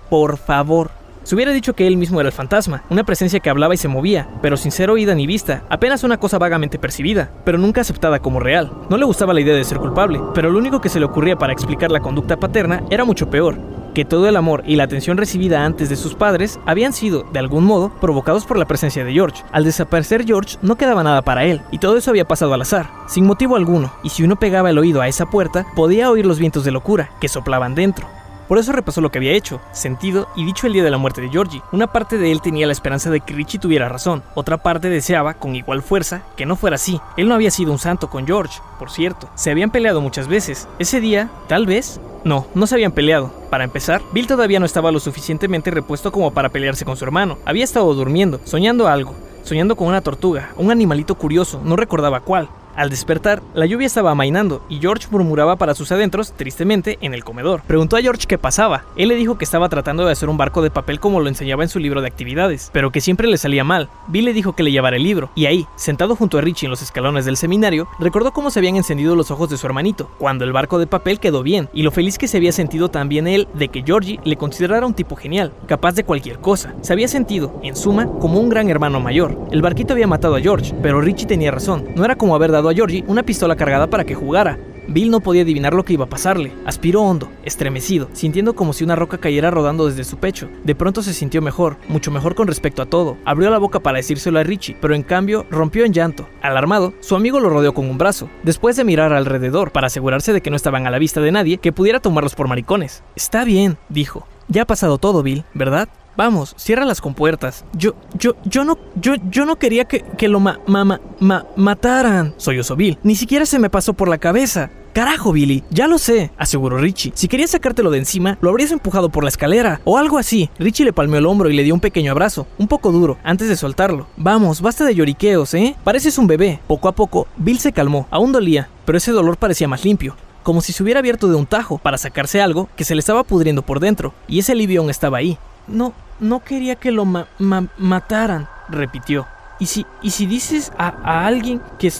por 0.10 0.38
favor. 0.38 1.03
Se 1.24 1.36
hubiera 1.36 1.54
dicho 1.54 1.74
que 1.74 1.88
él 1.88 1.96
mismo 1.96 2.20
era 2.20 2.28
el 2.28 2.36
fantasma, 2.36 2.84
una 2.90 3.06
presencia 3.06 3.40
que 3.40 3.50
hablaba 3.50 3.74
y 3.74 3.78
se 3.78 3.88
movía, 3.88 4.28
pero 4.42 4.58
sin 4.58 4.74
ser 4.74 4.90
oída 4.90 5.16
ni 5.16 5.26
vista, 5.26 5.64
apenas 5.70 6.04
una 6.04 6.18
cosa 6.18 6.38
vagamente 6.38 6.78
percibida, 6.80 7.32
pero 7.46 7.58
nunca 7.58 7.80
aceptada 7.80 8.20
como 8.20 8.42
real. 8.42 8.74
No 8.90 8.98
le 8.98 9.06
gustaba 9.06 9.34
la 9.34 9.40
idea 9.40 9.56
de 9.56 9.64
ser 9.64 9.78
culpable, 9.78 10.20
pero 10.34 10.50
lo 10.50 10.58
único 10.58 10.82
que 10.82 10.90
se 10.90 11.00
le 11.00 11.06
ocurría 11.06 11.38
para 11.38 11.54
explicar 11.54 11.92
la 11.92 12.02
conducta 12.02 12.36
paterna 12.36 12.84
era 12.90 13.06
mucho 13.06 13.30
peor, 13.30 13.58
que 13.94 14.04
todo 14.04 14.28
el 14.28 14.36
amor 14.36 14.64
y 14.66 14.76
la 14.76 14.84
atención 14.84 15.16
recibida 15.16 15.64
antes 15.64 15.88
de 15.88 15.96
sus 15.96 16.14
padres 16.14 16.60
habían 16.66 16.92
sido, 16.92 17.24
de 17.32 17.40
algún 17.40 17.64
modo, 17.64 17.94
provocados 18.02 18.46
por 18.46 18.58
la 18.58 18.66
presencia 18.66 19.06
de 19.06 19.14
George. 19.14 19.44
Al 19.54 19.64
desaparecer 19.64 20.26
George 20.26 20.58
no 20.62 20.76
quedaba 20.76 21.04
nada 21.04 21.22
para 21.22 21.46
él, 21.46 21.62
y 21.72 21.78
todo 21.78 21.96
eso 21.96 22.12
había 22.12 22.28
pasado 22.28 22.54
al 22.54 22.62
azar, 22.64 22.90
sin 23.08 23.26
motivo 23.26 23.56
alguno, 23.56 23.94
y 24.04 24.10
si 24.10 24.24
uno 24.24 24.36
pegaba 24.36 24.72
el 24.72 24.78
oído 24.78 25.00
a 25.00 25.08
esa 25.08 25.28
puerta, 25.28 25.66
podía 25.74 26.12
oír 26.12 26.26
los 26.26 26.40
vientos 26.40 26.66
de 26.66 26.72
locura 26.72 27.12
que 27.22 27.30
soplaban 27.30 27.76
dentro. 27.76 28.08
Por 28.54 28.60
eso 28.60 28.72
repasó 28.72 29.02
lo 29.02 29.10
que 29.10 29.18
había 29.18 29.32
hecho, 29.32 29.60
sentido 29.72 30.28
y 30.36 30.46
dicho 30.46 30.68
el 30.68 30.74
día 30.74 30.84
de 30.84 30.92
la 30.92 31.00
muerte 31.00 31.22
de 31.22 31.30
Georgie. 31.30 31.64
Una 31.72 31.88
parte 31.88 32.20
de 32.20 32.32
él 32.32 32.40
tenía 32.40 32.68
la 32.68 32.72
esperanza 32.72 33.10
de 33.10 33.20
que 33.20 33.34
Richie 33.34 33.58
tuviera 33.58 33.90
razón, 33.90 34.22
otra 34.36 34.58
parte 34.58 34.92
deseaba, 34.92 35.34
con 35.34 35.56
igual 35.56 35.82
fuerza, 35.82 36.22
que 36.38 36.46
no 36.46 36.56
fuera 36.56 36.76
así. 36.76 37.02
Él 37.18 37.28
no 37.28 37.34
había 37.34 37.50
sido 37.50 37.72
un 37.72 37.80
santo 37.80 38.12
con 38.12 38.28
George, 38.28 38.60
por 38.78 38.92
cierto. 38.92 39.28
Se 39.34 39.50
habían 39.50 39.72
peleado 39.72 40.02
muchas 40.02 40.28
veces. 40.28 40.68
Ese 40.78 41.02
día, 41.02 41.32
tal 41.48 41.66
vez, 41.66 42.00
no, 42.26 42.46
no 42.54 42.68
se 42.68 42.76
habían 42.76 42.92
peleado. 42.92 43.34
Para 43.50 43.64
empezar, 43.64 44.04
Bill 44.12 44.28
todavía 44.28 44.60
no 44.60 44.68
estaba 44.68 44.92
lo 44.92 45.00
suficientemente 45.00 45.72
repuesto 45.72 46.12
como 46.12 46.32
para 46.32 46.50
pelearse 46.50 46.86
con 46.86 46.96
su 46.96 47.06
hermano. 47.06 47.40
Había 47.46 47.64
estado 47.64 47.92
durmiendo, 47.96 48.40
soñando 48.44 48.88
algo, 48.88 49.16
soñando 49.44 49.76
con 49.76 49.88
una 49.88 50.02
tortuga, 50.02 50.52
un 50.58 50.72
animalito 50.72 51.16
curioso, 51.16 51.62
no 51.64 51.76
recordaba 51.76 52.22
cuál. 52.22 52.50
Al 52.76 52.90
despertar, 52.90 53.44
la 53.54 53.68
lluvia 53.68 53.86
estaba 53.86 54.12
amainando 54.12 54.66
y 54.68 54.80
George 54.80 55.08
murmuraba 55.12 55.58
para 55.58 55.76
sus 55.76 55.92
adentros, 55.92 56.34
tristemente, 56.34 56.98
en 57.02 57.14
el 57.14 57.24
comedor. 57.24 57.62
Preguntó 57.68 57.98
a 57.98 58.02
George 58.02 58.26
qué 58.28 58.40
pasaba. 58.40 58.86
Él 58.96 59.10
le 59.10 59.16
dijo 59.16 59.38
que 59.38 59.46
estaba 59.46 59.70
tratando 59.70 60.06
de 60.06 60.12
hacer 60.12 60.28
un 60.28 60.38
barco 60.38 60.64
de 60.64 60.72
papel 60.72 61.00
como 61.00 61.20
lo 61.20 61.28
enseñaba 61.28 61.62
en 61.62 61.70
su 61.70 61.78
libro 61.78 62.02
de 62.02 62.08
actividades, 62.08 62.72
pero 62.74 62.92
que 62.92 63.02
siempre 63.02 63.28
le 63.28 63.38
salía 63.38 63.64
mal. 63.64 63.90
Bill 64.08 64.26
le 64.26 64.34
dijo 64.34 64.54
que 64.54 64.64
le 64.64 64.72
llevara 64.72 64.96
el 64.96 65.04
libro, 65.04 65.30
y 65.36 65.46
ahí, 65.46 65.68
sentado 65.76 66.16
junto 66.16 66.40
a 66.40 66.42
Richie 66.42 66.66
en 66.66 66.72
los 66.72 66.82
escalones 66.82 67.26
del 67.26 67.38
seminario, 67.38 67.88
recordó 68.00 68.32
cómo 68.32 68.50
se 68.50 68.58
habían 68.58 68.76
encendido 68.76 69.16
los 69.16 69.30
ojos 69.30 69.50
de 69.50 69.58
su 69.58 69.68
hermanito, 69.68 70.10
cuando 70.18 70.44
el 70.44 70.52
barco 70.52 70.80
de 70.80 70.88
papel 70.88 71.20
quedó 71.20 71.44
bien, 71.44 71.70
y 71.74 71.84
lo 71.84 71.92
feliz 71.92 72.18
que 72.18 72.28
se 72.28 72.38
había 72.38 72.52
sentido 72.52 72.90
también 72.90 73.28
él 73.28 73.48
de 73.54 73.68
que 73.68 73.84
Georgie 73.84 74.20
le 74.24 74.38
considerara 74.38 74.88
un 74.88 74.96
tipo 74.96 75.16
genial, 75.16 75.54
capaz 75.68 75.94
de 75.94 76.06
cualquier 76.06 76.40
cosa. 76.40 76.74
Se 76.82 76.92
había 76.92 77.08
sentido, 77.08 77.60
en 77.62 77.76
suma, 77.76 78.08
como 78.20 78.40
un 78.40 78.50
gran 78.50 78.70
hermano 78.72 79.00
mayor. 79.00 79.33
El 79.52 79.62
barquito 79.62 79.94
había 79.94 80.08
matado 80.08 80.36
a 80.36 80.42
George, 80.42 80.74
pero 80.82 81.02
Richie 81.02 81.28
tenía 81.28 81.52
razón, 81.52 81.90
no 81.96 82.06
era 82.06 82.16
como 82.16 82.36
haber 82.36 82.52
dado 82.52 82.70
a 82.70 82.74
Georgie 82.74 83.04
una 83.08 83.24
pistola 83.24 83.56
cargada 83.56 83.88
para 83.88 84.04
que 84.04 84.16
jugara. 84.16 84.58
Bill 84.88 85.12
no 85.12 85.22
podía 85.22 85.44
adivinar 85.44 85.74
lo 85.74 85.86
que 85.86 85.94
iba 85.94 86.06
a 86.06 86.10
pasarle. 86.10 86.52
Aspiró 86.66 87.02
hondo, 87.04 87.30
estremecido, 87.44 88.10
sintiendo 88.14 88.54
como 88.54 88.74
si 88.74 88.84
una 88.84 88.96
roca 88.96 89.18
cayera 89.18 89.52
rodando 89.52 89.88
desde 89.88 90.04
su 90.04 90.18
pecho. 90.18 90.50
De 90.64 90.76
pronto 90.76 91.02
se 91.02 91.14
sintió 91.14 91.42
mejor, 91.42 91.78
mucho 91.88 92.12
mejor 92.12 92.36
con 92.36 92.48
respecto 92.48 92.82
a 92.82 92.86
todo. 92.86 93.18
Abrió 93.26 93.50
la 93.50 93.60
boca 93.60 93.80
para 93.80 93.98
decírselo 93.98 94.40
a 94.40 94.44
Richie, 94.44 94.76
pero 94.82 94.96
en 94.96 95.04
cambio 95.04 95.46
rompió 95.50 95.86
en 95.86 95.94
llanto. 95.94 96.28
Alarmado, 96.42 96.94
su 97.00 97.16
amigo 97.16 97.40
lo 97.40 97.50
rodeó 97.50 97.74
con 97.74 97.90
un 97.90 97.98
brazo, 97.98 98.30
después 98.44 98.76
de 98.76 98.84
mirar 98.84 99.14
alrededor 99.14 99.72
para 99.72 99.88
asegurarse 99.88 100.34
de 100.34 100.42
que 100.42 100.50
no 100.50 100.56
estaban 100.56 100.86
a 100.86 100.92
la 100.92 101.00
vista 101.00 101.22
de 101.22 101.32
nadie 101.32 101.58
que 101.58 101.72
pudiera 101.72 102.00
tomarlos 102.00 102.36
por 102.36 102.48
maricones. 102.48 103.04
Está 103.16 103.46
bien, 103.46 103.78
dijo. 103.90 104.28
Ya 104.50 104.64
ha 104.64 104.68
pasado 104.68 104.98
todo, 104.98 105.24
Bill, 105.24 105.46
¿verdad? 105.54 105.88
Vamos, 106.16 106.54
cierra 106.58 106.86
las 106.86 107.02
compuertas. 107.02 107.66
Yo, 107.74 107.96
yo, 108.18 108.36
yo 108.46 108.64
no, 108.64 108.78
yo, 108.96 109.16
yo 109.30 109.46
no 109.46 109.58
quería 109.58 109.86
que, 109.86 110.02
que 110.18 110.28
lo 110.28 110.40
ma, 110.40 110.60
ma, 110.68 110.86
ma, 110.86 111.00
ma 111.20 111.46
mataran. 111.56 112.34
Soy 112.38 112.62
Bill. 112.78 112.98
Ni 113.04 113.16
siquiera 113.16 113.46
se 113.46 113.60
me 113.60 113.70
pasó 113.70 113.94
por 113.94 114.08
la 114.08 114.18
cabeza. 114.18 114.70
Carajo, 114.94 115.32
Billy, 115.32 115.64
ya 115.72 115.88
lo 115.88 115.98
sé, 115.98 116.30
aseguró 116.38 116.78
Richie. 116.78 117.14
Si 117.16 117.28
querías 117.28 117.50
sacártelo 117.50 117.90
de 117.90 117.98
encima, 117.98 118.38
lo 118.42 118.52
habrías 118.52 118.72
empujado 118.72 119.10
por 119.10 119.24
la 119.24 119.30
escalera 119.30 119.82
o 119.86 119.98
algo 119.98 120.20
así. 120.20 120.52
Richie 120.60 120.86
le 120.86 120.94
palmeó 120.94 121.18
el 121.18 121.26
hombro 121.26 121.50
y 121.50 121.56
le 121.56 121.64
dio 121.64 121.74
un 121.74 121.80
pequeño 121.80 122.12
abrazo, 122.12 122.46
un 122.60 122.68
poco 122.68 122.92
duro, 122.92 123.18
antes 123.24 123.50
de 123.50 123.56
soltarlo. 123.56 124.06
Vamos, 124.18 124.62
basta 124.62 124.86
de 124.86 124.94
lloriqueos, 124.94 125.56
¿eh? 125.56 125.76
Pareces 125.84 126.20
un 126.20 126.28
bebé. 126.28 126.60
Poco 126.68 126.88
a 126.90 126.92
poco, 126.92 127.26
Bill 127.38 127.58
se 127.58 127.74
calmó. 127.74 128.08
Aún 128.12 128.32
dolía, 128.32 128.70
pero 128.86 129.00
ese 129.00 129.12
dolor 129.12 129.38
parecía 129.38 129.68
más 129.68 129.84
limpio 129.84 130.16
como 130.44 130.60
si 130.60 130.74
se 130.74 130.84
hubiera 130.84 131.00
abierto 131.00 131.30
de 131.30 131.36
un 131.36 131.46
tajo 131.46 131.78
para 131.78 131.98
sacarse 131.98 132.42
algo 132.42 132.68
que 132.76 132.84
se 132.84 132.96
le 132.96 133.00
estaba 133.00 133.24
pudriendo 133.24 133.62
por 133.62 133.80
dentro, 133.80 134.14
y 134.28 134.40
ese 134.40 134.52
alivio 134.52 134.82
aún 134.82 134.90
estaba 134.90 135.18
ahí. 135.18 135.38
No, 135.68 135.94
no 136.20 136.40
quería 136.40 136.76
que 136.76 136.92
lo 136.92 137.06
mataran, 137.06 138.48
repitió. 138.70 139.28
¿Y 139.60 139.68
si, 139.68 139.86
y 140.02 140.12
si 140.12 140.26
dices 140.26 140.72
a, 140.78 141.26
alguien 141.26 141.62
que, 141.78 141.92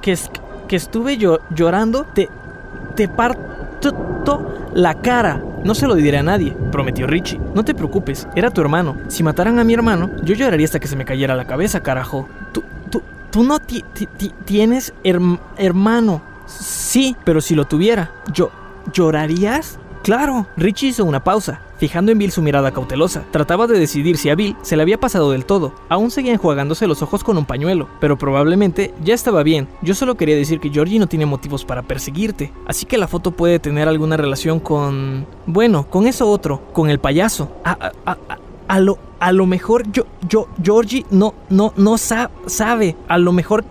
que, 0.00 0.16
que, 0.68 0.76
estuve 0.76 1.16
yo 1.16 1.40
llorando, 1.50 2.04
te, 2.14 2.28
te 2.94 3.08
parto 3.08 4.70
la 4.74 4.94
cara? 4.94 5.42
No 5.64 5.74
se 5.74 5.86
lo 5.86 5.94
diré 5.94 6.18
a 6.18 6.22
nadie, 6.22 6.56
prometió 6.72 7.06
Richie. 7.06 7.40
No 7.54 7.64
te 7.64 7.74
preocupes, 7.74 8.26
era 8.34 8.50
tu 8.50 8.60
hermano. 8.60 8.96
Si 9.08 9.22
mataran 9.22 9.58
a 9.58 9.64
mi 9.64 9.74
hermano, 9.74 10.10
yo 10.22 10.34
lloraría 10.34 10.64
hasta 10.64 10.80
que 10.80 10.88
se 10.88 10.96
me 10.96 11.04
cayera 11.04 11.36
la 11.36 11.46
cabeza, 11.46 11.82
carajo. 11.82 12.28
Tú, 12.52 12.64
tú, 12.90 13.02
tú 13.30 13.44
no 13.44 13.58
tienes 13.60 14.92
hermano. 15.04 16.22
Sí, 16.46 17.16
pero 17.24 17.40
si 17.40 17.54
lo 17.54 17.64
tuviera, 17.64 18.10
yo, 18.32 18.50
¿llorarías? 18.92 19.78
Claro, 20.02 20.46
Richie 20.56 20.88
hizo 20.88 21.04
una 21.04 21.22
pausa, 21.22 21.60
fijando 21.82 22.12
en 22.12 22.18
Bill 22.18 22.30
su 22.30 22.42
mirada 22.42 22.70
cautelosa. 22.70 23.24
Trataba 23.32 23.66
de 23.66 23.76
decidir 23.76 24.16
si 24.16 24.30
a 24.30 24.36
Bill 24.36 24.54
se 24.62 24.76
le 24.76 24.82
había 24.82 25.00
pasado 25.00 25.32
del 25.32 25.44
todo. 25.44 25.72
Aún 25.88 26.12
seguía 26.12 26.32
enjuagándose 26.32 26.86
los 26.86 27.02
ojos 27.02 27.24
con 27.24 27.36
un 27.36 27.44
pañuelo, 27.44 27.88
pero 27.98 28.16
probablemente 28.16 28.94
ya 29.02 29.14
estaba 29.14 29.42
bien. 29.42 29.66
Yo 29.82 29.96
solo 29.96 30.14
quería 30.14 30.36
decir 30.36 30.60
que 30.60 30.70
Georgie 30.70 31.00
no 31.00 31.08
tiene 31.08 31.26
motivos 31.26 31.64
para 31.64 31.82
perseguirte, 31.82 32.52
así 32.68 32.86
que 32.86 32.98
la 32.98 33.08
foto 33.08 33.32
puede 33.32 33.58
tener 33.58 33.88
alguna 33.88 34.16
relación 34.16 34.60
con... 34.60 35.26
Bueno, 35.46 35.90
con 35.90 36.06
eso 36.06 36.30
otro, 36.30 36.62
con 36.72 36.88
el 36.88 37.00
payaso. 37.00 37.50
A, 37.64 37.72
a, 37.72 37.92
a, 38.06 38.16
a 38.68 38.78
lo, 38.78 38.98
a 39.18 39.32
lo 39.32 39.46
mejor 39.46 39.90
yo, 39.90 40.04
yo, 40.28 40.46
Georgie 40.62 41.04
no, 41.10 41.34
no, 41.50 41.72
no 41.76 41.98
sabe. 41.98 42.96
A 43.08 43.18
lo 43.18 43.32
mejor 43.32 43.64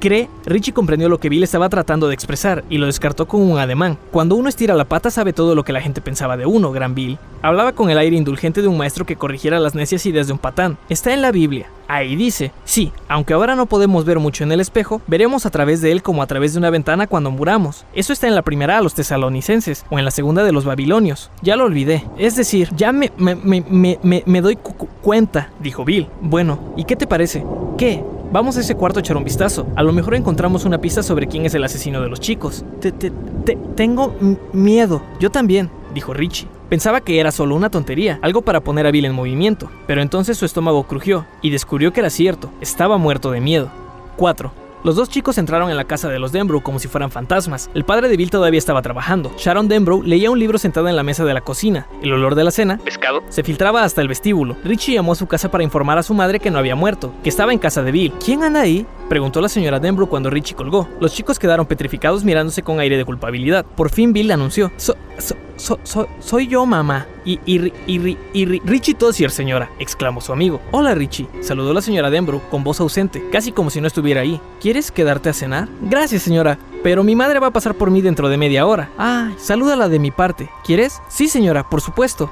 cree, 0.00 0.28
Richie 0.46 0.72
comprendió 0.72 1.08
lo 1.08 1.18
que 1.18 1.28
Bill 1.28 1.42
estaba 1.42 1.68
tratando 1.68 2.08
de 2.08 2.14
expresar 2.14 2.64
y 2.68 2.78
lo 2.78 2.86
descartó 2.86 3.26
con 3.26 3.42
un 3.42 3.58
ademán. 3.58 3.98
Cuando 4.10 4.34
uno 4.34 4.48
estira 4.48 4.74
la 4.74 4.84
pata 4.84 5.10
sabe 5.10 5.32
todo 5.32 5.54
lo 5.54 5.64
que 5.64 5.72
la 5.72 5.80
gente 5.80 6.00
pensaba 6.00 6.36
de 6.36 6.46
uno, 6.46 6.72
gran 6.72 6.94
Bill. 6.94 7.18
Hablaba 7.42 7.72
con 7.72 7.90
el 7.90 7.98
aire 7.98 8.16
indulgente 8.16 8.62
de 8.62 8.68
un 8.68 8.78
maestro 8.78 9.04
que 9.04 9.16
corrigiera 9.16 9.58
las 9.58 9.74
necias 9.74 10.06
ideas 10.06 10.28
de 10.28 10.32
un 10.32 10.38
patán. 10.38 10.78
Está 10.88 11.12
en 11.12 11.22
la 11.22 11.32
Biblia. 11.32 11.68
Ahí 11.88 12.16
dice, 12.16 12.52
sí, 12.64 12.92
aunque 13.08 13.34
ahora 13.34 13.54
no 13.54 13.66
podemos 13.66 14.04
ver 14.04 14.18
mucho 14.18 14.44
en 14.44 14.52
el 14.52 14.60
espejo, 14.60 15.02
veremos 15.06 15.44
a 15.44 15.50
través 15.50 15.80
de 15.80 15.92
él 15.92 16.02
como 16.02 16.22
a 16.22 16.26
través 16.26 16.52
de 16.52 16.58
una 16.58 16.70
ventana 16.70 17.06
cuando 17.06 17.30
muramos. 17.30 17.84
Eso 17.92 18.12
está 18.12 18.28
en 18.28 18.34
la 18.34 18.42
primera 18.42 18.78
a 18.78 18.80
los 18.80 18.94
tesalonicenses 18.94 19.84
o 19.90 19.98
en 19.98 20.04
la 20.04 20.10
segunda 20.10 20.44
de 20.44 20.52
los 20.52 20.64
babilonios. 20.64 21.30
Ya 21.42 21.56
lo 21.56 21.64
olvidé. 21.64 22.06
Es 22.16 22.36
decir, 22.36 22.70
ya 22.76 22.92
me, 22.92 23.12
me, 23.18 23.34
me, 23.34 24.22
me 24.24 24.40
doy 24.40 24.56
cuenta, 25.02 25.50
dijo 25.60 25.84
Bill. 25.84 26.08
Bueno, 26.20 26.72
¿y 26.76 26.84
qué 26.84 26.96
te 26.96 27.06
parece? 27.06 27.44
¿Qué? 27.76 28.02
Vamos 28.32 28.56
a 28.56 28.60
ese 28.60 28.76
cuarto 28.76 28.98
a 28.98 29.02
echar 29.02 29.18
un 29.18 29.24
vistazo. 29.24 29.66
A 29.76 29.82
lo 29.82 29.92
mejor 29.92 30.14
encontramos 30.14 30.64
una 30.64 30.78
pista 30.78 31.02
sobre 31.02 31.26
quién 31.26 31.44
es 31.44 31.54
el 31.54 31.64
asesino 31.64 32.00
de 32.00 32.08
los 32.08 32.18
chicos. 32.18 32.64
Te, 32.80 32.90
te, 32.90 33.12
te, 33.44 33.56
tengo 33.76 34.16
miedo. 34.54 35.02
Yo 35.20 35.28
también, 35.30 35.68
dijo 35.92 36.14
Richie. 36.14 36.48
Pensaba 36.70 37.02
que 37.02 37.20
era 37.20 37.30
solo 37.30 37.54
una 37.54 37.68
tontería, 37.68 38.18
algo 38.22 38.40
para 38.40 38.62
poner 38.62 38.86
a 38.86 38.90
Bill 38.90 39.04
en 39.04 39.12
movimiento, 39.12 39.68
pero 39.86 40.00
entonces 40.00 40.38
su 40.38 40.46
estómago 40.46 40.84
crujió 40.84 41.26
y 41.42 41.50
descubrió 41.50 41.92
que 41.92 42.00
era 42.00 42.08
cierto, 42.08 42.50
estaba 42.62 42.96
muerto 42.96 43.30
de 43.30 43.42
miedo. 43.42 43.70
4. 44.16 44.61
Los 44.84 44.96
dos 44.96 45.08
chicos 45.08 45.38
entraron 45.38 45.70
en 45.70 45.76
la 45.76 45.84
casa 45.84 46.08
de 46.08 46.18
los 46.18 46.32
Denbrough 46.32 46.64
como 46.64 46.80
si 46.80 46.88
fueran 46.88 47.12
fantasmas. 47.12 47.70
El 47.72 47.84
padre 47.84 48.08
de 48.08 48.16
Bill 48.16 48.30
todavía 48.30 48.58
estaba 48.58 48.82
trabajando. 48.82 49.32
Sharon 49.38 49.68
Denbrough 49.68 50.04
leía 50.04 50.28
un 50.28 50.40
libro 50.40 50.58
sentada 50.58 50.90
en 50.90 50.96
la 50.96 51.04
mesa 51.04 51.24
de 51.24 51.32
la 51.32 51.40
cocina. 51.40 51.86
El 52.02 52.12
olor 52.12 52.34
de 52.34 52.42
la 52.42 52.50
cena, 52.50 52.78
pescado, 52.78 53.22
se 53.28 53.44
filtraba 53.44 53.84
hasta 53.84 54.00
el 54.00 54.08
vestíbulo. 54.08 54.56
Richie 54.64 54.94
llamó 54.94 55.12
a 55.12 55.14
su 55.16 55.28
casa 55.28 55.52
para 55.52 55.62
informar 55.62 55.98
a 55.98 56.02
su 56.02 56.14
madre 56.14 56.40
que 56.40 56.50
no 56.50 56.58
había 56.58 56.74
muerto, 56.74 57.14
que 57.22 57.28
estaba 57.28 57.52
en 57.52 57.60
casa 57.60 57.84
de 57.84 57.92
Bill. 57.92 58.12
¿Quién 58.24 58.42
anda 58.42 58.62
ahí? 58.62 58.84
preguntó 59.08 59.40
la 59.40 59.48
señora 59.48 59.78
Denbrough 59.78 60.08
cuando 60.08 60.30
Richie 60.30 60.56
colgó. 60.56 60.88
Los 60.98 61.14
chicos 61.14 61.38
quedaron 61.38 61.66
petrificados 61.66 62.24
mirándose 62.24 62.62
con 62.62 62.80
aire 62.80 62.96
de 62.96 63.04
culpabilidad. 63.04 63.64
Por 63.64 63.90
fin 63.90 64.12
Bill 64.12 64.32
anunció: 64.32 64.72
so, 64.78 64.96
so, 65.18 65.36
so, 65.84 66.08
Soy 66.18 66.48
yo, 66.48 66.66
mamá. 66.66 67.06
Y, 67.24 67.38
y, 67.46 67.72
y, 67.86 68.18
y, 68.32 68.44
Richie 68.44 68.94
Tossier, 68.94 69.30
señora, 69.30 69.70
exclamó 69.78 70.20
su 70.20 70.32
amigo. 70.32 70.60
Hola, 70.72 70.94
Richie, 70.94 71.28
saludó 71.40 71.72
la 71.72 71.82
señora 71.82 72.10
Denbrough 72.10 72.48
con 72.50 72.64
voz 72.64 72.80
ausente, 72.80 73.22
casi 73.30 73.52
como 73.52 73.70
si 73.70 73.80
no 73.80 73.86
estuviera 73.86 74.22
ahí. 74.22 74.40
¿Quieres 74.72 74.90
quedarte 74.90 75.28
a 75.28 75.34
cenar? 75.34 75.68
Gracias, 75.82 76.22
señora, 76.22 76.56
pero 76.82 77.04
mi 77.04 77.14
madre 77.14 77.38
va 77.38 77.48
a 77.48 77.50
pasar 77.50 77.74
por 77.74 77.90
mí 77.90 78.00
dentro 78.00 78.30
de 78.30 78.38
media 78.38 78.64
hora. 78.64 78.88
Ah, 78.96 79.32
salúdala 79.36 79.90
de 79.90 79.98
mi 79.98 80.10
parte. 80.10 80.48
¿Quieres? 80.64 81.02
Sí, 81.08 81.28
señora, 81.28 81.68
por 81.68 81.82
supuesto. 81.82 82.30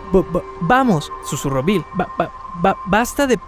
vamos, 0.63 1.13
susurró 1.29 1.63
Bill. 1.63 1.85
basta 2.87 3.27
de 3.27 3.39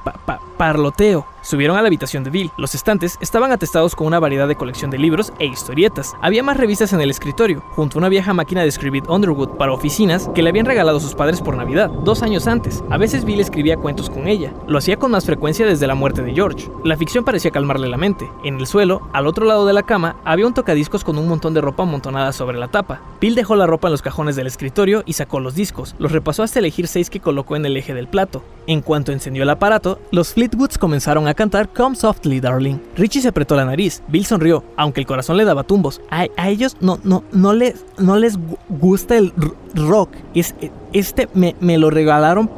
parloteo. 0.59 1.24
Subieron 1.42 1.76
a 1.76 1.83
la 1.83 1.88
habitación 1.88 2.22
de 2.22 2.31
Bill. 2.31 2.52
Los 2.57 2.76
estantes 2.76 3.18
estaban 3.20 3.50
atestados 3.50 3.96
con 3.96 4.07
una 4.07 4.20
variedad 4.20 4.46
de 4.46 4.55
colección 4.55 4.92
de 4.92 4.98
libros 4.98 5.33
e 5.40 5.46
historietas. 5.46 6.14
Había 6.22 6.44
más 6.44 6.57
revistas 6.57 6.92
en 6.92 7.00
el 7.00 7.11
escritorio, 7.11 7.64
junto 7.72 7.98
a 7.98 8.00
una 8.00 8.09
vieja 8.09 8.33
máquina 8.33 8.62
de 8.62 8.68
escribir 8.68 9.02
Underwood 9.09 9.57
para 9.57 9.72
oficinas 9.72 10.31
que 10.35 10.42
le 10.42 10.50
habían 10.50 10.66
regalado 10.66 11.00
sus 11.00 11.16
padres 11.16 11.40
por 11.40 11.57
Navidad, 11.57 11.90
dos 11.90 12.22
años 12.22 12.46
antes. 12.46 12.85
A 12.90 12.96
veces 12.96 13.24
Bill 13.24 13.40
escribía 13.40 13.76
cuentos 13.76 14.09
con 14.09 14.28
ella. 14.28 14.52
Lo 14.68 14.78
hacía 14.78 14.98
con 14.98 15.11
más 15.11 15.26
frecuencia 15.26 15.66
desde 15.66 15.88
la 15.88 15.96
muerte 15.96 16.22
de 16.22 16.33
George. 16.33 16.70
La 16.85 16.96
ficción 16.96 17.24
parecía 17.24 17.50
calmarle 17.50 17.88
la 17.88 17.96
mente. 17.96 18.31
En 18.44 18.61
el 18.61 18.68
suelo, 18.68 19.09
al 19.12 19.26
otro 19.26 19.44
lado 19.44 19.66
de 19.66 19.72
la 19.72 19.83
cama, 19.83 20.16
había 20.24 20.46
un 20.46 20.55
tocadiscos 20.55 21.02
con 21.02 21.18
un 21.18 21.28
montón 21.28 21.55
de 21.55 21.61
ropa 21.61 21.83
amontonada 21.83 22.33
sobre 22.33 22.59
la 22.59 22.68
tapa. 22.68 23.00
Bill 23.20 23.35
dejó 23.35 23.57
la 23.57 23.66
ropa 23.66 23.88
en 23.88 23.92
los 23.92 24.02
cajones 24.02 24.37
del 24.37 24.46
escritorio 24.46 25.02
y 25.07 25.14
sacó 25.14 25.40
los 25.40 25.57
discos. 25.57 25.96
Los 25.98 26.12
repasó 26.12 26.44
hasta 26.44 26.61
elegir 26.61 26.87
seis 26.87 27.11
que 27.11 27.20
colocó 27.20 27.57
en 27.57 27.66
el 27.66 27.76
eje 27.76 27.94
del 27.94 28.07
plato. 28.07 28.44
En 28.68 28.81
cuanto 28.81 29.11
encendió 29.11 29.42
el 29.42 29.50
aparato, 29.50 29.98
los 30.12 30.35
Fleetwoods 30.35 30.78
comenzaron 30.78 31.26
a 31.26 31.31
cantar 31.34 31.68
Come 31.72 31.96
Softly, 31.96 32.40
Darling. 32.40 32.76
Richie 32.96 33.22
se 33.22 33.28
apretó 33.28 33.56
la 33.56 33.64
nariz. 33.64 34.02
Bill 34.08 34.24
sonrió, 34.24 34.64
aunque 34.76 35.00
el 35.00 35.06
corazón 35.06 35.36
le 35.36 35.44
daba 35.44 35.64
tumbos. 35.64 36.00
A, 36.10 36.26
ellos 36.48 36.76
no, 36.80 36.98
no, 37.04 37.24
no, 37.32 37.52
les, 37.52 37.84
no 37.98 38.16
les 38.16 38.38
gusta 38.68 39.16
el 39.16 39.32
rock. 39.74 40.10
Es, 40.34 40.54
este 40.92 41.28
me, 41.34 41.54
lo 41.78 41.90
regalaron 41.90 42.50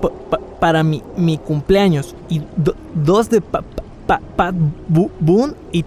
para 0.60 0.82
mi, 0.82 1.02
mi, 1.16 1.38
cumpleaños. 1.38 2.14
Y 2.28 2.42
dos 2.94 3.30
de 3.30 3.40
Pat 3.40 3.64
Boone 5.20 5.54
y 5.72 5.84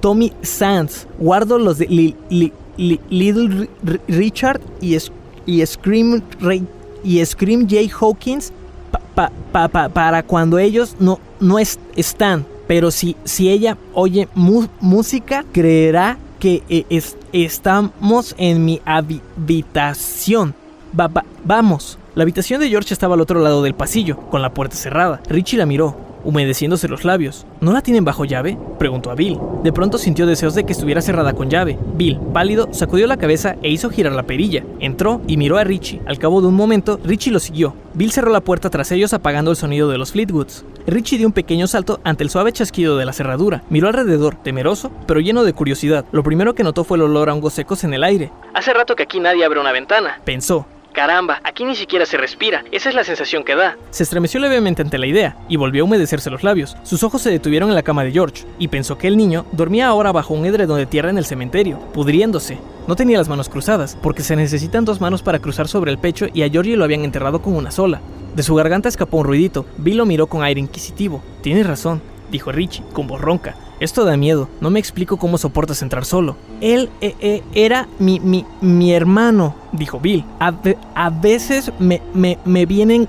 Tommy 0.00 0.32
Sands. 0.42 1.06
Guardo 1.18 1.58
los 1.58 1.78
de 1.78 2.14
Little 2.76 3.68
Richard 4.08 4.60
y, 4.80 4.96
y 5.46 5.66
Scream 5.66 6.22
y 7.04 7.24
Scream 7.24 7.68
J. 7.68 7.94
Hawkins 8.00 8.52
para 9.14 10.22
cuando 10.22 10.58
ellos 10.58 10.96
no, 10.98 11.18
no 11.40 11.58
están. 11.58 12.46
Pero 12.66 12.90
si, 12.90 13.16
si 13.24 13.50
ella 13.50 13.76
oye 13.92 14.28
música, 14.34 15.44
creerá 15.52 16.18
que 16.38 16.62
eh, 16.68 17.02
estamos 17.32 18.34
en 18.38 18.64
mi 18.64 18.80
habitación. 18.84 20.54
vamos. 21.44 21.98
La 22.14 22.22
habitación 22.22 22.60
de 22.60 22.68
George 22.68 22.94
estaba 22.94 23.14
al 23.14 23.20
otro 23.20 23.40
lado 23.40 23.62
del 23.62 23.74
pasillo, 23.74 24.16
con 24.30 24.40
la 24.40 24.54
puerta 24.54 24.76
cerrada. 24.76 25.20
Richie 25.28 25.58
la 25.58 25.66
miró 25.66 26.13
humedeciéndose 26.24 26.88
los 26.88 27.04
labios. 27.04 27.46
¿No 27.60 27.72
la 27.72 27.82
tienen 27.82 28.04
bajo 28.04 28.24
llave? 28.24 28.58
preguntó 28.78 29.10
a 29.10 29.14
Bill. 29.14 29.38
De 29.62 29.72
pronto 29.72 29.98
sintió 29.98 30.26
deseos 30.26 30.54
de 30.54 30.64
que 30.64 30.72
estuviera 30.72 31.00
cerrada 31.00 31.34
con 31.34 31.50
llave. 31.50 31.78
Bill, 31.94 32.18
pálido, 32.32 32.68
sacudió 32.72 33.06
la 33.06 33.16
cabeza 33.16 33.56
e 33.62 33.70
hizo 33.70 33.90
girar 33.90 34.12
la 34.12 34.24
perilla. 34.24 34.64
Entró 34.80 35.20
y 35.26 35.36
miró 35.36 35.58
a 35.58 35.64
Richie. 35.64 36.00
Al 36.06 36.18
cabo 36.18 36.40
de 36.40 36.48
un 36.48 36.54
momento, 36.54 36.98
Richie 37.04 37.32
lo 37.32 37.40
siguió. 37.40 37.74
Bill 37.94 38.12
cerró 38.12 38.30
la 38.30 38.40
puerta 38.40 38.70
tras 38.70 38.90
ellos 38.92 39.14
apagando 39.14 39.50
el 39.50 39.56
sonido 39.56 39.88
de 39.88 39.98
los 39.98 40.12
Fleetwoods. 40.12 40.64
Richie 40.86 41.18
dio 41.18 41.26
un 41.26 41.32
pequeño 41.32 41.66
salto 41.66 42.00
ante 42.04 42.24
el 42.24 42.30
suave 42.30 42.52
chasquido 42.52 42.96
de 42.96 43.06
la 43.06 43.12
cerradura. 43.12 43.62
Miró 43.70 43.88
alrededor, 43.88 44.36
temeroso, 44.36 44.90
pero 45.06 45.20
lleno 45.20 45.44
de 45.44 45.52
curiosidad. 45.52 46.04
Lo 46.12 46.22
primero 46.22 46.54
que 46.54 46.64
notó 46.64 46.84
fue 46.84 46.96
el 46.98 47.04
olor 47.04 47.30
a 47.30 47.34
hongos 47.34 47.54
secos 47.54 47.84
en 47.84 47.94
el 47.94 48.04
aire. 48.04 48.30
Hace 48.52 48.74
rato 48.74 48.96
que 48.96 49.04
aquí 49.04 49.20
nadie 49.20 49.44
abre 49.44 49.60
una 49.60 49.72
ventana, 49.72 50.20
pensó. 50.24 50.66
Caramba, 50.94 51.40
aquí 51.42 51.64
ni 51.64 51.74
siquiera 51.74 52.06
se 52.06 52.16
respira. 52.16 52.64
Esa 52.70 52.88
es 52.88 52.94
la 52.94 53.02
sensación 53.02 53.42
que 53.42 53.56
da. 53.56 53.76
Se 53.90 54.04
estremeció 54.04 54.38
levemente 54.38 54.80
ante 54.80 54.96
la 54.96 55.08
idea 55.08 55.36
y 55.48 55.56
volvió 55.56 55.82
a 55.82 55.86
humedecerse 55.86 56.30
los 56.30 56.44
labios. 56.44 56.76
Sus 56.84 57.02
ojos 57.02 57.20
se 57.20 57.30
detuvieron 57.30 57.68
en 57.68 57.74
la 57.74 57.82
cama 57.82 58.04
de 58.04 58.12
George 58.12 58.44
y 58.60 58.68
pensó 58.68 58.96
que 58.96 59.08
el 59.08 59.16
niño 59.16 59.44
dormía 59.50 59.88
ahora 59.88 60.12
bajo 60.12 60.34
un 60.34 60.46
edredón 60.46 60.78
de 60.78 60.86
tierra 60.86 61.10
en 61.10 61.18
el 61.18 61.26
cementerio, 61.26 61.80
pudriéndose. 61.92 62.58
No 62.86 62.94
tenía 62.94 63.18
las 63.18 63.28
manos 63.28 63.48
cruzadas, 63.48 63.98
porque 64.00 64.22
se 64.22 64.36
necesitan 64.36 64.84
dos 64.84 65.00
manos 65.00 65.20
para 65.22 65.40
cruzar 65.40 65.66
sobre 65.66 65.90
el 65.90 65.98
pecho 65.98 66.26
y 66.32 66.42
a 66.42 66.48
Georgie 66.48 66.76
lo 66.76 66.84
habían 66.84 67.04
enterrado 67.04 67.42
con 67.42 67.56
una 67.56 67.72
sola. 67.72 68.00
De 68.36 68.44
su 68.44 68.54
garganta 68.54 68.88
escapó 68.88 69.16
un 69.16 69.24
ruidito. 69.24 69.66
Bill 69.78 69.96
lo 69.96 70.06
miró 70.06 70.28
con 70.28 70.44
aire 70.44 70.60
inquisitivo. 70.60 71.24
Tienes 71.42 71.66
razón, 71.66 72.02
dijo 72.30 72.52
Richie, 72.52 72.84
con 72.92 73.08
voz 73.08 73.20
ronca. 73.20 73.56
Esto 73.84 74.06
da 74.06 74.16
miedo, 74.16 74.48
no 74.62 74.70
me 74.70 74.78
explico 74.78 75.18
cómo 75.18 75.36
soportas 75.36 75.82
entrar 75.82 76.06
solo. 76.06 76.36
Él 76.62 76.88
eh, 77.02 77.14
eh, 77.20 77.42
era 77.52 77.86
mi, 77.98 78.18
mi, 78.18 78.46
mi 78.62 78.94
hermano, 78.94 79.54
dijo 79.72 80.00
Bill. 80.00 80.24
A, 80.40 80.54
a 80.94 81.10
veces 81.10 81.70
me, 81.78 82.00
me, 82.14 82.38
me 82.46 82.64
vienen 82.64 83.06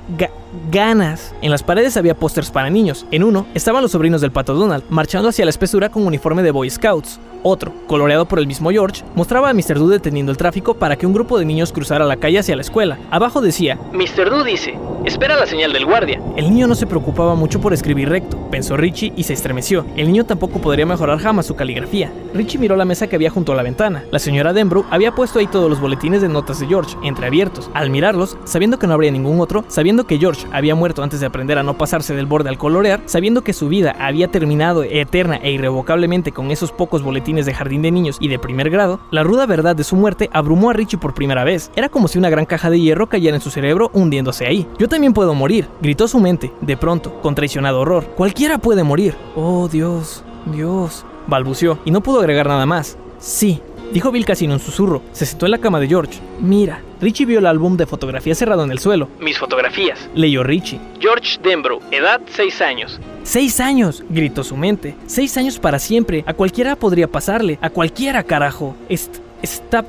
ganas. 0.72 1.34
En 1.42 1.52
las 1.52 1.64
paredes 1.64 1.98
había 1.98 2.16
pósters 2.16 2.52
para 2.52 2.70
niños. 2.70 3.06
En 3.12 3.24
uno 3.24 3.46
estaban 3.54 3.82
los 3.82 3.92
sobrinos 3.92 4.22
del 4.22 4.32
pato 4.32 4.54
Donald, 4.54 4.84
marchando 4.90 5.30
hacia 5.30 5.46
la 5.46 5.50
espesura 5.50 5.90
con 5.90 6.06
uniforme 6.06 6.44
de 6.44 6.52
Boy 6.52 6.70
Scouts. 6.70 7.20
Otro, 7.48 7.74
coloreado 7.86 8.26
por 8.26 8.40
el 8.40 8.48
mismo 8.48 8.72
George, 8.72 9.04
mostraba 9.14 9.52
a 9.52 9.54
Mr. 9.54 9.78
Do 9.78 9.88
deteniendo 9.88 10.32
el 10.32 10.38
tráfico 10.38 10.74
para 10.74 10.96
que 10.96 11.06
un 11.06 11.14
grupo 11.14 11.38
de 11.38 11.46
niños 11.46 11.72
cruzara 11.72 12.04
la 12.04 12.18
calle 12.18 12.40
hacia 12.40 12.56
la 12.56 12.64
escuela. 12.64 12.98
Abajo 13.12 13.40
decía, 13.40 13.78
Mr. 13.94 14.32
Do 14.32 14.44
dice, 14.44 14.74
espera 15.06 15.36
la 15.36 15.46
señal 15.46 15.72
del 15.72 15.86
guardia. 15.86 16.20
El 16.36 16.50
niño 16.50 16.66
no 16.66 16.74
se 16.74 16.88
preocupaba 16.88 17.36
mucho 17.36 17.62
por 17.62 17.72
escribir 17.72 18.10
recto, 18.10 18.36
pensó 18.50 18.76
Richie 18.78 19.14
y 19.16 19.26
se 19.26 19.34
estremeció. 19.34 19.86
El 19.96 20.08
niño 20.08 20.26
tampoco 20.26 20.60
podría 20.60 20.88
mejorar 20.88 21.20
jamás 21.20 21.46
su 21.46 21.56
caligrafía. 21.56 22.12
Richie 22.34 22.58
miró 22.58 22.76
la 22.76 22.84
mesa 22.84 23.06
que 23.06 23.16
había 23.16 23.30
junto 23.30 23.52
a 23.52 23.56
la 23.56 23.62
ventana. 23.62 24.04
La 24.10 24.18
señora 24.18 24.52
Denbrough 24.52 24.88
había 24.90 25.14
puesto 25.14 25.38
ahí 25.38 25.46
todos 25.46 25.70
los 25.70 25.80
boletines 25.80 26.24
de 26.24 26.30
notas 26.30 26.60
de 26.60 26.66
George, 26.66 26.98
entreabiertos. 27.04 27.70
Al 27.76 27.92
mirarlos, 27.92 28.40
sabiendo 28.46 28.80
que 28.80 28.88
no 28.88 28.96
habría 28.96 29.12
ningún 29.12 29.40
otro, 29.40 29.66
sabiendo 29.68 30.08
que 30.08 30.18
George 30.18 30.45
había 30.52 30.76
muerto 30.76 31.04
antes 31.04 31.20
de 31.20 31.26
aprender 31.26 31.58
a 31.58 31.64
no 31.64 31.78
pasarse 31.78 32.16
del 32.16 32.26
borde 32.26 32.50
al 32.50 32.58
colorear, 32.58 33.02
sabiendo 33.06 33.44
que 33.44 33.54
su 33.54 33.68
vida 33.68 33.96
había 34.00 34.30
terminado 34.30 34.84
eterna 34.84 35.38
e 35.38 35.52
irrevocablemente 35.52 36.32
con 36.32 36.52
esos 36.52 36.72
pocos 36.72 37.02
boletines 37.02 37.46
de 37.46 37.54
jardín 37.54 37.82
de 37.82 37.92
niños 37.92 38.18
y 38.20 38.28
de 38.28 38.40
primer 38.40 38.70
grado, 38.70 39.00
la 39.12 39.24
ruda 39.24 39.46
verdad 39.46 39.76
de 39.76 39.84
su 39.84 39.96
muerte 39.96 40.30
abrumó 40.34 40.70
a 40.70 40.74
Richie 40.74 40.98
por 40.98 41.14
primera 41.14 41.44
vez. 41.44 41.72
Era 41.76 41.90
como 41.90 42.08
si 42.08 42.18
una 42.18 42.30
gran 42.30 42.46
caja 42.46 42.70
de 42.70 42.80
hierro 42.80 43.08
cayera 43.08 43.36
en 43.36 43.42
su 43.42 43.50
cerebro 43.50 43.90
hundiéndose 43.94 44.46
ahí. 44.46 44.68
Yo 44.80 44.88
también 44.88 45.14
puedo 45.14 45.34
morir, 45.34 45.68
gritó 45.82 46.08
su 46.08 46.20
mente, 46.20 46.52
de 46.62 46.78
pronto, 46.78 47.22
con 47.22 47.36
traicionado 47.36 47.82
horror. 47.82 48.06
Cualquiera 48.16 48.58
puede 48.58 48.84
morir. 48.84 49.16
Oh 49.36 49.68
Dios, 49.68 50.24
Dios, 50.46 51.06
balbuceó 51.28 51.80
y 51.86 51.92
no 51.92 52.02
pudo 52.02 52.20
agregar 52.20 52.48
nada 52.48 52.66
más. 52.66 52.98
Sí, 53.18 53.62
dijo 53.94 54.12
Bill 54.12 54.26
casi 54.26 54.46
en 54.46 54.52
un 54.52 54.60
susurro. 54.60 55.02
Se 55.12 55.26
sentó 55.26 55.46
en 55.46 55.52
la 55.52 55.60
cama 55.60 55.80
de 55.80 55.88
George. 55.88 56.20
Mira. 56.40 56.82
Richie 57.02 57.26
vio 57.26 57.40
el 57.40 57.46
álbum 57.46 57.76
de 57.78 57.86
fotografías 57.86 58.38
cerrado 58.38 58.64
en 58.64 58.72
el 58.72 58.80
suelo. 58.80 59.10
Mis 59.20 59.38
fotografías. 59.38 60.10
Leyó 60.16 60.44
Richie. 60.44 60.80
George 61.00 61.38
Denbrough, 61.44 61.84
edad 61.92 62.22
6 62.28 62.62
años. 62.62 63.00
¡Seis 63.26 63.60
años! 63.60 64.04
gritó 64.08 64.44
su 64.44 64.56
mente. 64.56 64.96
¡Seis 65.08 65.36
años 65.36 65.58
para 65.58 65.80
siempre! 65.80 66.24
A 66.28 66.36
cualquiera 66.36 66.76
podría 66.76 67.08
pasarle. 67.08 67.58
A 67.60 67.72
cualquiera, 67.72 68.22
carajo. 68.22 68.76
estaba 68.88 69.88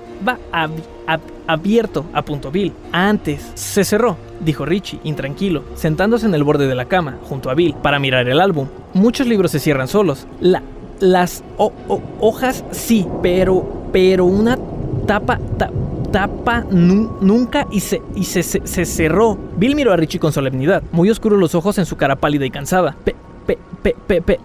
abierto, 1.47 2.07
apuntó 2.15 2.51
Bill. 2.51 2.73
Antes. 2.93 3.53
Se 3.55 3.85
cerró, 3.85 4.17
dijo 4.41 4.65
Richie, 4.65 5.01
intranquilo, 5.05 5.65
sentándose 5.75 6.25
en 6.25 6.35
el 6.35 6.45
borde 6.45 6.67
de 6.67 6.75
la 6.75 6.87
cama, 6.87 7.19
junto 7.25 7.51
a 7.51 7.55
Bill, 7.55 7.75
para 7.75 7.99
mirar 7.99 8.27
el 8.27 8.41
álbum. 8.41 8.69
Muchos 8.95 9.27
libros 9.27 9.51
se 9.51 9.61
cierran 9.61 9.87
solos. 9.89 10.27
La, 10.41 10.63
las 11.01 11.43
hojas 11.59 12.65
sí, 12.71 13.07
pero, 13.23 13.89
pero 13.93 14.25
una 14.25 14.59
tapa, 15.07 15.39
tapa 16.13 16.65
nunca 16.71 17.67
y, 17.71 17.81
se, 17.81 18.03
y 18.15 18.25
se, 18.25 18.43
cerró. 18.85 19.39
Bill 19.57 19.75
miró 19.75 19.93
a 19.93 19.97
Richie 19.97 20.19
con 20.19 20.33
solemnidad, 20.33 20.83
muy 20.93 21.11
oscuros 21.11 21.39
los 21.39 21.55
ojos 21.55 21.79
en 21.79 21.87
su 21.87 21.97
cara 21.97 22.17
pálida 22.17 22.47
y 22.47 22.51
cansada 22.51 22.97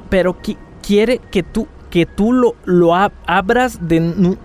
pero 0.10 0.38
quiere 0.82 1.20
que 1.32 1.44
tú 1.44 1.68
que 1.90 2.06
tú 2.06 2.32
lo, 2.32 2.56
lo 2.64 2.96
abras 2.96 3.86
de 3.86 4.00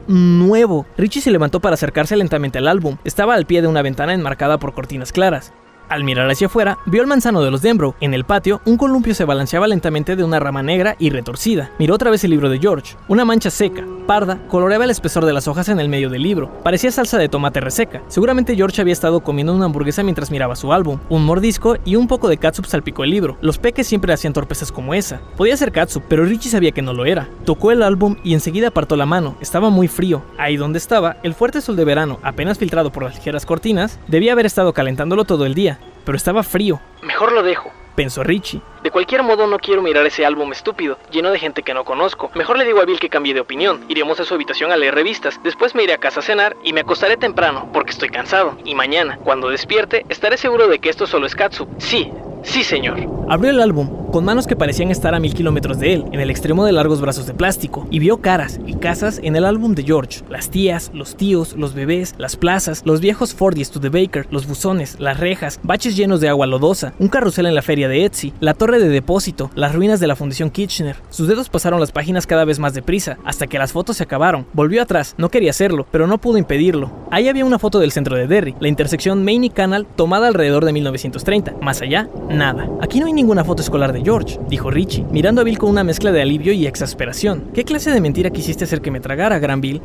nuevo. 0.08 0.84
Richie 0.98 1.20
se 1.20 1.30
levantó 1.30 1.60
para 1.60 1.74
acercarse 1.74 2.16
lentamente 2.16 2.58
al 2.58 2.66
álbum. 2.66 2.96
Estaba 3.04 3.34
al 3.34 3.46
pie 3.46 3.62
de 3.62 3.68
una 3.68 3.82
ventana 3.82 4.14
enmarcada 4.14 4.58
por 4.58 4.74
cortinas 4.74 5.12
claras. 5.12 5.52
Al 5.88 6.02
mirar 6.02 6.28
hacia 6.28 6.48
afuera, 6.48 6.78
vio 6.86 7.00
al 7.00 7.06
manzano 7.06 7.42
de 7.42 7.50
los 7.50 7.62
Denbrough. 7.62 7.94
En 8.00 8.12
el 8.12 8.24
patio, 8.24 8.60
un 8.64 8.76
columpio 8.76 9.14
se 9.14 9.24
balanceaba 9.24 9.68
lentamente 9.68 10.16
de 10.16 10.24
una 10.24 10.40
rama 10.40 10.62
negra 10.62 10.96
y 10.98 11.10
retorcida. 11.10 11.70
Miró 11.78 11.94
otra 11.94 12.10
vez 12.10 12.24
el 12.24 12.30
libro 12.30 12.48
de 12.48 12.58
George. 12.58 12.96
Una 13.06 13.24
mancha 13.24 13.50
seca, 13.50 13.84
parda, 14.06 14.38
coloreaba 14.48 14.84
el 14.84 14.90
espesor 14.90 15.24
de 15.24 15.32
las 15.32 15.46
hojas 15.46 15.68
en 15.68 15.78
el 15.78 15.88
medio 15.88 16.10
del 16.10 16.22
libro. 16.22 16.50
Parecía 16.64 16.90
salsa 16.90 17.18
de 17.18 17.28
tomate 17.28 17.60
reseca. 17.60 18.02
Seguramente 18.08 18.56
George 18.56 18.80
había 18.80 18.92
estado 18.92 19.20
comiendo 19.20 19.54
una 19.54 19.66
hamburguesa 19.66 20.02
mientras 20.02 20.32
miraba 20.32 20.56
su 20.56 20.72
álbum. 20.72 20.98
Un 21.08 21.24
mordisco 21.24 21.76
y 21.84 21.94
un 21.94 22.08
poco 22.08 22.28
de 22.28 22.36
catsup 22.36 22.66
salpicó 22.66 23.04
el 23.04 23.10
libro. 23.10 23.36
Los 23.40 23.58
peques 23.58 23.86
siempre 23.86 24.12
hacían 24.12 24.32
torpezas 24.32 24.72
como 24.72 24.92
esa. 24.92 25.20
Podía 25.36 25.56
ser 25.56 25.70
catsup, 25.70 26.02
pero 26.08 26.24
Richie 26.24 26.50
sabía 26.50 26.72
que 26.72 26.82
no 26.82 26.94
lo 26.94 27.04
era. 27.04 27.28
Tocó 27.44 27.70
el 27.70 27.84
álbum 27.84 28.16
y 28.24 28.34
enseguida 28.34 28.68
apartó 28.68 28.96
la 28.96 29.06
mano. 29.06 29.36
Estaba 29.40 29.70
muy 29.70 29.86
frío. 29.86 30.22
Ahí 30.36 30.56
donde 30.56 30.78
estaba, 30.78 31.18
el 31.22 31.34
fuerte 31.34 31.60
sol 31.60 31.76
de 31.76 31.84
verano, 31.84 32.18
apenas 32.24 32.58
filtrado 32.58 32.90
por 32.90 33.04
las 33.04 33.14
ligeras 33.14 33.46
cortinas, 33.46 34.00
debía 34.08 34.32
haber 34.32 34.46
estado 34.46 34.72
calentándolo 34.72 35.24
todo 35.24 35.46
el 35.46 35.54
día 35.54 35.75
pero 36.06 36.16
estaba 36.16 36.42
frío. 36.42 36.80
Mejor 37.02 37.32
lo 37.32 37.42
dejo, 37.42 37.70
pensó 37.94 38.22
Richie. 38.22 38.62
De 38.82 38.90
cualquier 38.90 39.22
modo 39.24 39.46
no 39.46 39.58
quiero 39.58 39.82
mirar 39.82 40.06
ese 40.06 40.24
álbum 40.24 40.52
estúpido, 40.52 40.96
lleno 41.10 41.30
de 41.32 41.38
gente 41.38 41.62
que 41.62 41.74
no 41.74 41.84
conozco. 41.84 42.30
Mejor 42.34 42.56
le 42.56 42.64
digo 42.64 42.80
a 42.80 42.84
Bill 42.86 43.00
que 43.00 43.10
cambie 43.10 43.34
de 43.34 43.40
opinión. 43.40 43.84
Iremos 43.88 44.18
a 44.20 44.24
su 44.24 44.32
habitación 44.32 44.72
a 44.72 44.76
leer 44.76 44.94
revistas. 44.94 45.38
Después 45.42 45.74
me 45.74 45.82
iré 45.82 45.92
a 45.92 45.98
casa 45.98 46.20
a 46.20 46.22
cenar 46.22 46.56
y 46.62 46.72
me 46.72 46.80
acostaré 46.80 47.16
temprano 47.18 47.68
porque 47.72 47.90
estoy 47.90 48.08
cansado. 48.08 48.56
Y 48.64 48.74
mañana, 48.74 49.18
cuando 49.22 49.48
despierte, 49.50 50.06
estaré 50.08 50.38
seguro 50.38 50.68
de 50.68 50.78
que 50.78 50.88
esto 50.88 51.06
solo 51.06 51.26
es 51.26 51.34
Katsu. 51.34 51.68
Sí, 51.78 52.10
Sí, 52.46 52.62
señor. 52.62 52.96
Abrió 53.28 53.50
el 53.50 53.60
álbum, 53.60 54.05
con 54.16 54.24
manos 54.24 54.46
que 54.46 54.56
parecían 54.56 54.90
estar 54.90 55.14
a 55.14 55.20
mil 55.20 55.34
kilómetros 55.34 55.78
de 55.78 55.92
él, 55.92 56.06
en 56.10 56.20
el 56.20 56.30
extremo 56.30 56.64
de 56.64 56.72
largos 56.72 57.02
brazos 57.02 57.26
de 57.26 57.34
plástico, 57.34 57.86
y 57.90 57.98
vio 57.98 58.22
caras 58.22 58.58
y 58.66 58.72
casas 58.76 59.20
en 59.22 59.36
el 59.36 59.44
álbum 59.44 59.74
de 59.74 59.82
George. 59.82 60.22
Las 60.30 60.48
tías, 60.48 60.90
los 60.94 61.18
tíos, 61.18 61.54
los 61.54 61.74
bebés, 61.74 62.14
las 62.16 62.34
plazas, 62.34 62.80
los 62.86 63.02
viejos 63.02 63.34
Fordies 63.34 63.70
to 63.70 63.78
the 63.78 63.90
Baker, 63.90 64.26
los 64.30 64.46
buzones, 64.46 64.98
las 64.98 65.20
rejas, 65.20 65.60
baches 65.62 65.98
llenos 65.98 66.22
de 66.22 66.30
agua 66.30 66.46
lodosa, 66.46 66.94
un 66.98 67.08
carrusel 67.08 67.44
en 67.44 67.54
la 67.54 67.60
feria 67.60 67.88
de 67.88 68.06
Etsy, 68.06 68.32
la 68.40 68.54
torre 68.54 68.78
de 68.78 68.88
depósito, 68.88 69.50
las 69.54 69.74
ruinas 69.74 70.00
de 70.00 70.06
la 70.06 70.16
Fundación 70.16 70.48
Kitchener. 70.48 70.96
Sus 71.10 71.28
dedos 71.28 71.50
pasaron 71.50 71.78
las 71.78 71.92
páginas 71.92 72.26
cada 72.26 72.46
vez 72.46 72.58
más 72.58 72.72
deprisa, 72.72 73.18
hasta 73.22 73.46
que 73.46 73.58
las 73.58 73.72
fotos 73.72 73.98
se 73.98 74.04
acabaron. 74.04 74.46
Volvió 74.54 74.80
atrás, 74.80 75.14
no 75.18 75.28
quería 75.28 75.50
hacerlo, 75.50 75.86
pero 75.90 76.06
no 76.06 76.16
pudo 76.16 76.38
impedirlo. 76.38 76.90
Ahí 77.10 77.28
había 77.28 77.44
una 77.44 77.58
foto 77.58 77.80
del 77.80 77.92
centro 77.92 78.16
de 78.16 78.26
Derry, 78.26 78.54
la 78.60 78.68
intersección 78.68 79.26
Main 79.26 79.44
y 79.44 79.50
Canal 79.50 79.86
tomada 79.94 80.26
alrededor 80.26 80.64
de 80.64 80.72
1930. 80.72 81.56
Más 81.60 81.82
allá, 81.82 82.08
Nada. 82.30 82.66
Aquí 82.80 82.98
no 82.98 83.06
hay 83.06 83.12
ninguna 83.12 83.44
foto 83.44 83.62
escolar 83.62 83.92
de 83.92 84.05
George, 84.06 84.38
dijo 84.48 84.70
Richie, 84.70 85.04
mirando 85.10 85.40
a 85.40 85.44
Bill 85.44 85.58
con 85.58 85.68
una 85.68 85.82
mezcla 85.82 86.12
de 86.12 86.22
alivio 86.22 86.52
y 86.52 86.64
exasperación. 86.64 87.50
¿Qué 87.52 87.64
clase 87.64 87.90
de 87.90 88.00
mentira 88.00 88.30
quisiste 88.30 88.62
hacer 88.62 88.80
que 88.80 88.92
me 88.92 89.00
tragara, 89.00 89.40
Gran 89.40 89.60
Bill? 89.60 89.82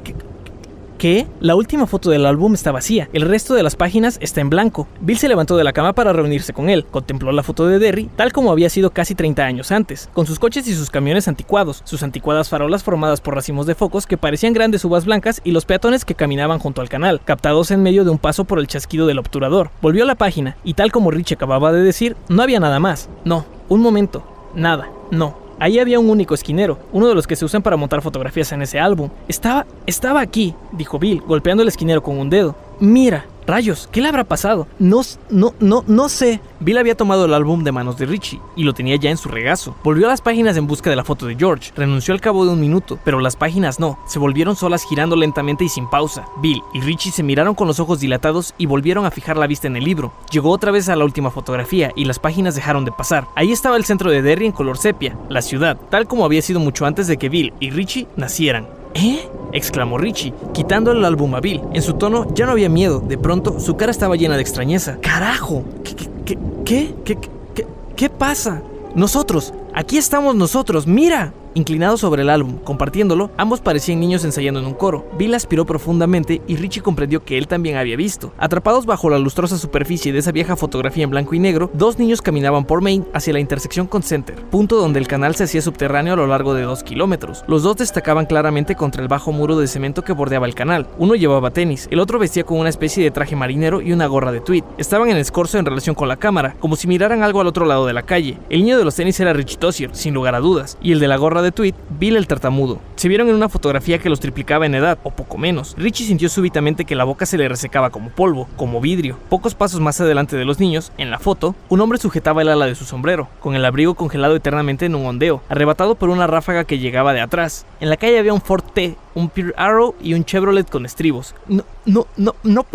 ¿Qué? 1.00 1.26
La 1.40 1.56
última 1.56 1.88
foto 1.88 2.12
del 2.12 2.28
álbum 2.28 2.54
está 2.54 2.72
vacía, 2.72 3.10
el 3.14 3.24
resto 3.24 3.56
de 3.56 3.64
las 3.64 3.76
páginas 3.76 4.20
está 4.22 4.40
en 4.40 4.52
blanco. 4.52 4.88
Bill 5.00 5.18
se 5.18 5.28
levantó 5.28 5.58
de 5.58 5.64
la 5.64 5.74
cama 5.74 5.94
para 5.94 6.14
reunirse 6.14 6.54
con 6.54 6.70
él, 6.70 6.86
contempló 6.86 7.32
la 7.32 7.42
foto 7.42 7.66
de 7.66 7.80
Derry, 7.80 8.12
tal 8.16 8.32
como 8.32 8.52
había 8.52 8.70
sido 8.70 8.92
casi 8.92 9.16
30 9.16 9.44
años 9.44 9.72
antes, 9.72 10.08
con 10.14 10.28
sus 10.28 10.38
coches 10.38 10.68
y 10.68 10.76
sus 10.76 10.92
camiones 10.92 11.28
anticuados, 11.28 11.82
sus 11.84 12.04
anticuadas 12.04 12.48
farolas 12.48 12.84
formadas 12.84 13.22
por 13.22 13.34
racimos 13.34 13.66
de 13.66 13.74
focos 13.74 14.06
que 14.06 14.18
parecían 14.18 14.54
grandes 14.54 14.86
uvas 14.86 15.06
blancas 15.06 15.42
y 15.44 15.50
los 15.50 15.66
peatones 15.66 16.06
que 16.06 16.14
caminaban 16.14 16.60
junto 16.60 16.82
al 16.82 16.90
canal, 16.90 17.22
captados 17.26 17.72
en 17.72 17.82
medio 17.82 18.04
de 18.04 18.12
un 18.12 18.20
paso 18.20 18.46
por 18.46 18.60
el 18.60 18.68
chasquido 18.68 19.08
del 19.08 19.18
obturador. 19.18 19.72
Volvió 19.82 20.04
a 20.04 20.06
la 20.06 20.14
página, 20.14 20.58
y 20.64 20.76
tal 20.76 20.92
como 20.92 21.10
Rich 21.10 21.32
acababa 21.32 21.72
de 21.72 21.82
decir, 21.82 22.16
no 22.30 22.44
había 22.44 22.60
nada 22.60 22.80
más. 22.80 23.10
No, 23.26 23.48
un 23.72 23.80
momento, 23.80 24.22
nada, 24.54 24.90
no. 25.12 25.34
Ahí 25.58 25.80
había 25.80 25.98
un 25.98 26.10
único 26.10 26.34
esquinero, 26.34 26.78
uno 26.92 27.08
de 27.08 27.16
los 27.16 27.26
que 27.26 27.38
se 27.38 27.46
usan 27.46 27.62
para 27.62 27.78
montar 27.78 28.02
fotografías 28.02 28.52
en 28.52 28.62
ese 28.62 28.82
álbum. 28.82 29.10
Estaba, 29.30 29.66
estaba 29.86 30.20
aquí, 30.20 30.56
dijo 30.74 31.00
Bill, 31.00 31.22
golpeando 31.22 31.64
el 31.64 31.70
esquinero 31.70 32.04
con 32.04 32.20
un 32.20 32.30
dedo. 32.30 32.54
Mira, 32.82 33.26
Rayos, 33.52 33.90
¿qué 33.92 34.00
le 34.00 34.08
habrá 34.08 34.24
pasado? 34.24 34.66
No, 34.80 35.02
no, 35.30 35.54
no, 35.60 35.84
no 35.86 36.08
sé. 36.08 36.40
Bill 36.62 36.78
había 36.78 36.96
tomado 36.96 37.26
el 37.26 37.34
álbum 37.34 37.66
de 37.66 37.74
manos 37.74 37.98
de 37.98 38.06
Richie 38.06 38.40
y 38.56 38.64
lo 38.64 38.74
tenía 38.74 38.96
ya 38.96 39.10
en 39.10 39.18
su 39.18 39.28
regazo. 39.28 39.76
Volvió 39.84 40.06
a 40.06 40.10
las 40.10 40.22
páginas 40.22 40.56
en 40.56 40.68
busca 40.68 40.90
de 40.90 40.96
la 40.96 41.04
foto 41.04 41.26
de 41.26 41.36
George. 41.36 41.74
Renunció 41.76 42.14
al 42.14 42.22
cabo 42.22 42.46
de 42.46 42.54
un 42.54 42.62
minuto, 42.62 42.98
pero 43.04 43.20
las 43.20 43.36
páginas 43.36 43.78
no. 43.78 44.00
Se 44.08 44.20
volvieron 44.20 44.56
solas 44.56 44.86
girando 44.86 45.18
lentamente 45.18 45.66
y 45.66 45.68
sin 45.68 45.90
pausa. 45.90 46.26
Bill 46.42 46.62
y 46.74 46.80
Richie 46.80 47.12
se 47.12 47.24
miraron 47.24 47.54
con 47.54 47.68
los 47.68 47.82
ojos 47.82 48.00
dilatados 48.00 48.54
y 48.58 48.68
volvieron 48.68 49.06
a 49.06 49.12
fijar 49.12 49.36
la 49.36 49.48
vista 49.48 49.68
en 49.68 49.76
el 49.76 49.84
libro. 49.84 50.14
Llegó 50.32 50.50
otra 50.50 50.72
vez 50.72 50.88
a 50.88 50.96
la 50.96 51.04
última 51.04 51.30
fotografía 51.30 51.92
y 51.98 52.06
las 52.06 52.20
páginas 52.20 52.56
dejaron 52.56 52.86
de 52.86 52.94
pasar. 52.94 53.28
Ahí 53.36 53.52
estaba 53.52 53.76
el 53.76 53.84
centro 53.84 54.12
de 54.12 54.22
Derry 54.22 54.46
en 54.46 54.54
color 54.54 54.78
sepia, 54.78 55.18
la 55.28 55.42
ciudad, 55.42 55.78
tal 55.90 56.08
como 56.08 56.24
había 56.24 56.42
sido 56.42 56.62
mucho 56.62 56.86
antes 56.86 57.06
de 57.08 57.18
que 57.18 57.28
Bill 57.28 57.52
y 57.60 57.72
Richie 57.72 58.08
nacieran. 58.16 58.81
¿Eh? 58.94 59.28
exclamó 59.54 59.98
Richie, 59.98 60.34
quitando 60.54 60.92
el 60.92 61.04
álbum 61.04 61.36
a 61.36 61.40
Bill. 61.40 61.62
En 61.74 61.82
su 61.82 61.94
tono 61.94 62.34
ya 62.34 62.46
no 62.46 62.54
había 62.54 62.70
miedo, 62.70 63.00
de 63.00 63.18
pronto 63.18 63.60
su 63.60 63.76
cara 63.76 63.92
estaba 63.92 64.16
llena 64.16 64.36
de 64.36 64.42
extrañeza. 64.42 64.98
¡Carajo! 65.02 65.64
¿Qué, 65.84 65.96
qué, 65.96 66.08
qué, 66.26 66.38
qué, 66.66 66.96
qué, 67.04 67.18
qué, 67.54 67.68
qué 67.96 68.10
pasa? 68.10 68.62
Nosotros, 68.96 69.54
aquí 69.74 69.98
estamos 69.98 70.36
nosotros, 70.36 70.88
mira. 70.88 71.34
Inclinados 71.54 72.00
sobre 72.00 72.22
el 72.22 72.30
álbum, 72.30 72.58
compartiéndolo, 72.64 73.30
ambos 73.38 73.60
parecían 73.60 74.00
niños 74.00 74.24
ensayando 74.24 74.62
en 74.62 74.66
un 74.66 74.74
coro. 74.74 75.06
Bill 75.18 75.36
aspiró 75.36 75.66
profundamente 75.66 76.42
y 76.48 76.56
Richie 76.56 76.82
comprendió 76.82 77.26
que 77.26 77.38
él 77.38 77.48
también 77.48 77.76
había 77.76 77.98
visto. 77.98 78.34
Atrapados 78.38 78.86
bajo 78.86 79.10
la 79.10 79.20
lustrosa 79.20 79.58
superficie 79.58 80.14
de 80.14 80.20
esa 80.20 80.32
vieja 80.32 80.56
fotografía 80.56 81.04
en 81.04 81.10
blanco 81.10 81.36
y 81.36 81.40
negro, 81.40 81.70
dos 81.74 82.00
niños 82.00 82.22
caminaban 82.22 82.66
por 82.66 82.82
Main 82.82 83.06
hacia 83.14 83.34
la 83.34 83.40
intersección 83.40 83.88
con 83.88 84.02
Center, 84.02 84.36
punto 84.50 84.78
donde 84.78 85.00
el 85.00 85.08
canal 85.08 85.36
se 85.36 85.44
hacía 85.44 85.62
subterráneo 85.62 86.14
a 86.14 86.18
lo 86.18 86.28
largo 86.28 86.54
de 86.54 86.62
dos 86.62 86.84
kilómetros. 86.84 87.44
Los 87.48 87.64
dos 87.64 87.78
destacaban 87.78 88.26
claramente 88.26 88.76
contra 88.76 89.02
el 89.02 89.10
bajo 89.10 89.32
muro 89.34 89.58
de 89.58 89.68
cemento 89.68 90.04
que 90.04 90.14
bordeaba 90.14 90.46
el 90.46 90.56
canal. 90.56 90.88
Uno 90.98 91.16
llevaba 91.16 91.52
tenis, 91.52 91.88
el 91.92 92.00
otro 92.00 92.18
vestía 92.18 92.46
con 92.46 92.60
una 92.60 92.70
especie 92.70 93.04
de 93.04 93.12
traje 93.12 93.36
marinero 93.36 93.82
y 93.82 93.92
una 93.92 94.08
gorra 94.08 94.32
de 94.32 94.40
tweed. 94.40 94.64
Estaban 94.78 95.10
en 95.10 95.18
escorzo 95.18 95.58
en 95.58 95.66
relación 95.66 95.96
con 95.96 96.08
la 96.08 96.18
cámara, 96.18 96.56
como 96.60 96.78
si 96.78 96.88
miraran 96.88 97.24
algo 97.24 97.42
al 97.42 97.48
otro 97.48 97.66
lado 97.66 97.86
de 97.86 97.94
la 97.94 98.04
calle. 98.04 98.38
El 98.50 98.62
niño 98.62 98.78
de 98.78 98.86
los 98.86 98.96
tenis 98.96 99.20
era 99.20 99.34
Richie 99.34 99.58
Tossier, 99.58 99.94
sin 99.94 100.14
lugar 100.14 100.36
a 100.36 100.40
dudas, 100.40 100.78
y 100.82 100.94
el 100.94 101.00
de 101.00 101.08
la 101.08 101.18
gorra 101.18 101.41
de 101.42 101.52
tweet, 101.52 101.74
Bill 102.00 102.16
el 102.16 102.28
tartamudo. 102.28 102.80
Se 102.96 103.08
vieron 103.08 103.30
en 103.30 103.36
una 103.36 103.50
fotografía 103.50 104.00
que 104.00 104.10
los 104.10 104.20
triplicaba 104.20 104.66
en 104.66 104.76
edad, 104.76 105.00
o 105.04 105.12
poco 105.12 105.38
menos. 105.38 105.76
Richie 105.78 106.06
sintió 106.06 106.30
súbitamente 106.30 106.86
que 106.86 106.96
la 106.96 107.04
boca 107.04 107.26
se 107.26 107.38
le 107.38 107.50
resecaba 107.50 107.90
como 107.90 108.10
polvo, 108.10 108.48
como 108.56 108.82
vidrio. 108.82 109.18
Pocos 109.30 109.56
pasos 109.56 109.80
más 109.80 110.00
adelante 110.02 110.36
de 110.36 110.46
los 110.46 110.60
niños, 110.60 110.92
en 110.98 111.12
la 111.12 111.20
foto, 111.20 111.56
un 111.70 111.82
hombre 111.82 112.00
sujetaba 112.00 112.42
el 112.42 112.50
ala 112.50 112.66
de 112.66 112.76
su 112.76 112.86
sombrero, 112.86 113.28
con 113.40 113.56
el 113.56 113.66
abrigo 113.66 113.96
congelado 113.96 114.36
eternamente 114.36 114.86
en 114.86 114.96
un 114.96 115.06
ondeo, 115.06 115.42
arrebatado 115.50 115.96
por 115.96 116.10
una 116.10 116.28
ráfaga 116.28 116.64
que 116.64 116.80
llegaba 116.80 117.14
de 117.14 117.22
atrás. 117.22 117.66
En 117.80 117.90
la 117.90 117.98
calle 117.98 118.20
había 118.20 118.34
un 118.34 118.42
Ford 118.42 118.64
T, 118.74 118.96
un 119.16 119.30
Pure 119.30 119.54
Arrow 119.58 119.96
y 120.02 120.14
un 120.14 120.26
Chevrolet 120.26 120.70
con 120.70 120.86
estribos. 120.86 121.36
No, 121.48 121.64
no, 121.86 122.08
no, 122.18 122.36
no 122.44 122.66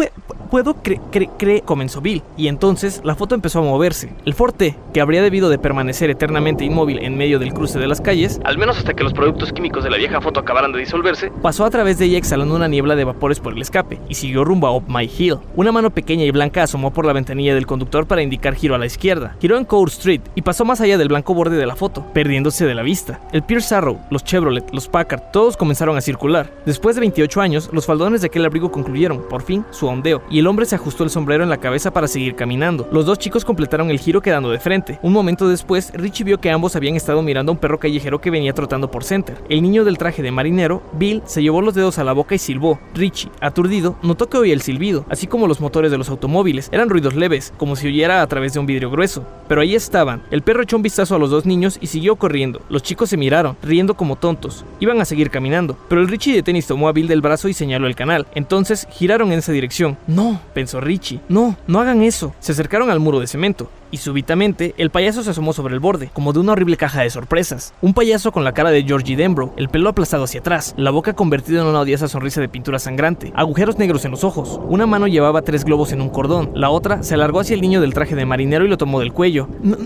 puedo 0.51 0.75
creer, 0.83 1.01
cre 1.39 1.63
comenzó 1.63 2.01
Bill, 2.01 2.23
y 2.37 2.49
entonces 2.49 3.01
la 3.05 3.15
foto 3.15 3.35
empezó 3.35 3.61
a 3.61 3.63
moverse. 3.63 4.13
El 4.25 4.35
Ford 4.35 4.55
T, 4.55 4.77
que 4.93 5.01
habría 5.01 5.23
debido 5.23 5.49
de 5.49 5.59
permanecer 5.59 6.11
eternamente 6.11 6.65
inmóvil 6.65 6.99
en 7.01 7.17
medio 7.17 7.39
del 7.39 7.53
cruce 7.53 7.79
de 7.79 7.87
las 7.87 8.01
calles, 8.01 8.41
al 8.45 8.59
menos 8.59 8.79
hasta 8.79 8.95
que 8.95 9.05
los 9.05 9.13
productos 9.13 9.53
químicos 9.53 9.85
de 9.85 9.91
la 9.91 9.97
vieja 9.97 10.21
foto 10.21 10.41
acabaran 10.41 10.73
de 10.73 10.81
disolverse, 10.81 11.31
pasó 11.43 11.65
a 11.65 11.71
través 11.71 11.99
de 11.99 12.07
ella 12.07 12.19
exhalando 12.19 12.55
una 12.55 12.69
niebla 12.69 12.97
de 12.97 13.05
vapores 13.05 13.41
por 13.41 13.53
el 13.53 13.63
escape 13.63 14.01
y 14.09 14.15
siguió 14.15 14.45
rumbo 14.45 14.67
a 14.67 14.77
Up 14.77 14.85
My 14.89 15.05
Hill. 15.05 15.39
Una 15.55 15.73
mano 15.73 15.91
pequeña 15.91 16.25
y 16.25 16.31
blanca 16.31 16.63
asomó 16.63 16.93
por 16.93 17.07
la 17.07 17.13
ventanilla 17.13 17.55
del 17.55 17.67
conductor 17.67 18.07
para 18.07 18.23
indicar 18.23 18.55
giro 18.55 18.75
a 18.75 18.79
la 18.79 18.87
izquierda. 18.87 19.37
Giró 19.41 19.57
en 19.59 19.65
Court 19.65 19.93
Street 19.93 20.21
y 20.35 20.43
pasó 20.43 20.65
más 20.65 20.81
allá 20.81 20.99
del 20.99 21.09
blanco 21.09 21.35
borde 21.35 21.57
de 21.57 21.67
la 21.67 21.77
foto, 21.77 22.05
perdiéndose 22.13 22.67
de 22.67 22.75
la 22.75 22.83
vista. 22.83 23.21
El 23.33 23.43
Pierce 23.43 23.75
Arrow, 23.75 23.99
los 24.11 24.25
Chevrolet, 24.25 24.69
los 24.73 24.89
Packard, 24.89 25.23
todos 25.33 25.57
comenzaron 25.57 25.97
a 25.97 26.01
circular. 26.01 26.51
Después 26.65 26.97
de 26.97 27.01
28 27.01 27.41
años, 27.41 27.71
los 27.73 27.87
faldones 27.87 28.21
de 28.21 28.29
aquel 28.29 28.45
abrigo 28.45 28.73
concluyeron, 28.73 28.96
por 29.29 29.43
fin, 29.43 29.65
su 29.71 29.87
ondeo, 29.87 30.23
y 30.31 30.39
el 30.39 30.47
hombre 30.47 30.65
se 30.65 30.75
ajustó 30.75 31.05
el 31.05 31.11
sombrero 31.11 31.45
en 31.45 31.51
la 31.51 31.59
cabeza 31.59 31.93
para 31.93 32.09
seguir 32.09 32.35
caminando. 32.35 32.89
Los 32.91 33.05
dos 33.05 33.19
chicos 33.19 33.45
completaron 33.45 33.91
el 33.91 33.99
giro 33.99 34.23
quedando 34.23 34.51
de 34.51 34.59
frente. 34.59 34.99
Un 35.03 35.13
momento 35.13 35.49
después, 35.49 35.93
Richie 35.93 36.25
vio 36.25 36.41
que 36.41 36.51
ambos 36.51 36.77
habían 36.77 36.97
estado 36.97 37.21
mirando 37.21 37.53
a 37.53 37.55
un 37.55 37.59
perro 37.59 37.79
callejero 37.79 38.23
que 38.23 38.31
venía 38.31 38.55
trotando 38.55 38.91
por 38.91 39.05
Center. 39.05 39.37
El 39.51 39.61
niño 39.61 39.85
del 39.85 39.99
traje 39.99 40.23
de 40.23 40.31
marinero, 40.31 40.83
Bill, 40.95 41.23
se 41.27 41.43
llevó 41.43 41.61
los 41.61 41.75
dedos 41.75 41.99
a 41.99 42.05
la 42.05 42.15
boca 42.15 42.35
y 42.35 42.39
silbó. 42.39 42.81
Richie, 42.95 43.31
aturdido, 43.41 43.97
notó 44.03 44.31
que 44.31 44.39
oía 44.39 44.55
el 44.55 44.63
silbido, 44.63 45.05
así 45.11 45.27
como 45.27 45.47
los 45.47 45.61
motores 45.61 45.91
de 45.91 45.99
los 45.99 46.09
automóviles. 46.09 46.71
Eran 46.73 46.89
ruidos 46.89 47.15
leves, 47.15 47.53
como 47.59 47.77
si 47.77 47.89
oyera 47.89 48.23
a 48.23 48.27
través 48.27 48.55
de 48.55 48.61
un 48.61 48.67
vidrio 48.67 48.91
grueso. 48.91 49.27
Pero 49.47 49.61
ahí 49.61 49.75
estaban. 49.75 50.23
El 50.31 50.41
perro 50.41 50.63
echó 50.63 50.77
un 50.77 50.83
vistazo 50.83 51.15
a 51.15 51.19
los 51.19 51.31
dos 51.31 51.45
niños 51.45 51.77
y 51.83 51.89
siguió 51.89 52.17
corriendo. 52.17 52.63
Los 52.71 52.83
chicos 52.83 53.11
se 53.11 53.19
miraron, 53.19 53.59
riendo 53.63 53.95
como 53.95 54.17
tontos. 54.17 54.65
Iban 54.81 55.03
a 55.03 55.05
seguir 55.05 55.31
caminando, 55.31 55.77
pero 55.89 56.01
el 56.01 56.09
Richie 56.09 56.35
de 56.35 56.43
tenis 56.43 56.67
tomó 56.67 56.89
a 56.89 56.93
Bill 56.93 57.09
del 57.09 57.21
brazo 57.21 57.49
y 57.49 57.53
señaló 57.53 57.87
el 57.87 57.95
canal. 57.95 58.27
Entonces 58.35 58.86
giraron 58.91 59.33
en 59.33 59.39
esa 59.39 59.53
dirección. 59.53 59.97
No, 60.07 60.41
pensó 60.55 60.81
Richie. 60.81 61.21
No, 61.29 61.57
no 61.67 61.81
hagan 61.81 62.03
eso. 62.03 62.35
Se 62.41 62.53
acercaron 62.53 62.91
al 62.91 63.01
muro 63.01 63.21
de 63.21 63.27
cemento 63.27 63.69
y 63.91 63.99
súbitamente 63.99 64.75
el 64.79 64.91
payaso 64.91 65.23
se 65.23 65.31
asomó 65.31 65.53
sobre 65.53 65.75
el 65.75 65.81
borde, 65.81 66.11
como 66.13 66.33
de 66.33 66.41
una 66.41 66.53
horrible 66.53 66.77
caja 66.77 67.03
de 67.03 67.11
sorpresas. 67.11 67.73
Un 67.81 67.95
payaso 67.95 68.33
con 68.33 68.45
la 68.45 68.53
cara 68.53 68.71
de 68.71 68.83
Georgie 68.83 69.17
Denbrough, 69.17 69.53
el 69.57 69.69
pelo 69.69 69.89
aplastado 69.89 70.25
hacia 70.25 70.41
atrás, 70.41 70.75
la 70.77 70.91
boca 70.91 71.15
convertida 71.15 71.61
en 71.61 71.67
una 71.67 71.81
odiosa 71.81 72.09
sonrisa 72.09 72.41
de 72.41 72.49
pintura 72.49 72.79
sangrante, 72.79 73.33
agujeros 73.35 73.79
negros 73.79 74.05
en 74.05 74.11
los 74.11 74.25
ojos. 74.25 74.61
Una 74.69 74.87
mano 74.87 75.07
llevaba 75.07 75.43
tres 75.43 75.65
globos 75.65 75.93
en 75.93 76.01
un 76.01 76.11
cordón, 76.11 76.51
la 76.55 76.71
otra 76.71 77.03
se 77.03 77.15
alargó 77.15 77.41
hacia 77.41 77.55
el 77.55 77.61
niño 77.61 77.81
del 77.81 77.95
traje 77.95 78.17
de 78.17 78.27
marinero 78.27 78.65
y 78.65 78.69
lo 78.69 78.79
tomó 78.79 79.01
del 79.01 79.13
cuello. 79.13 79.49
No, 79.63 79.77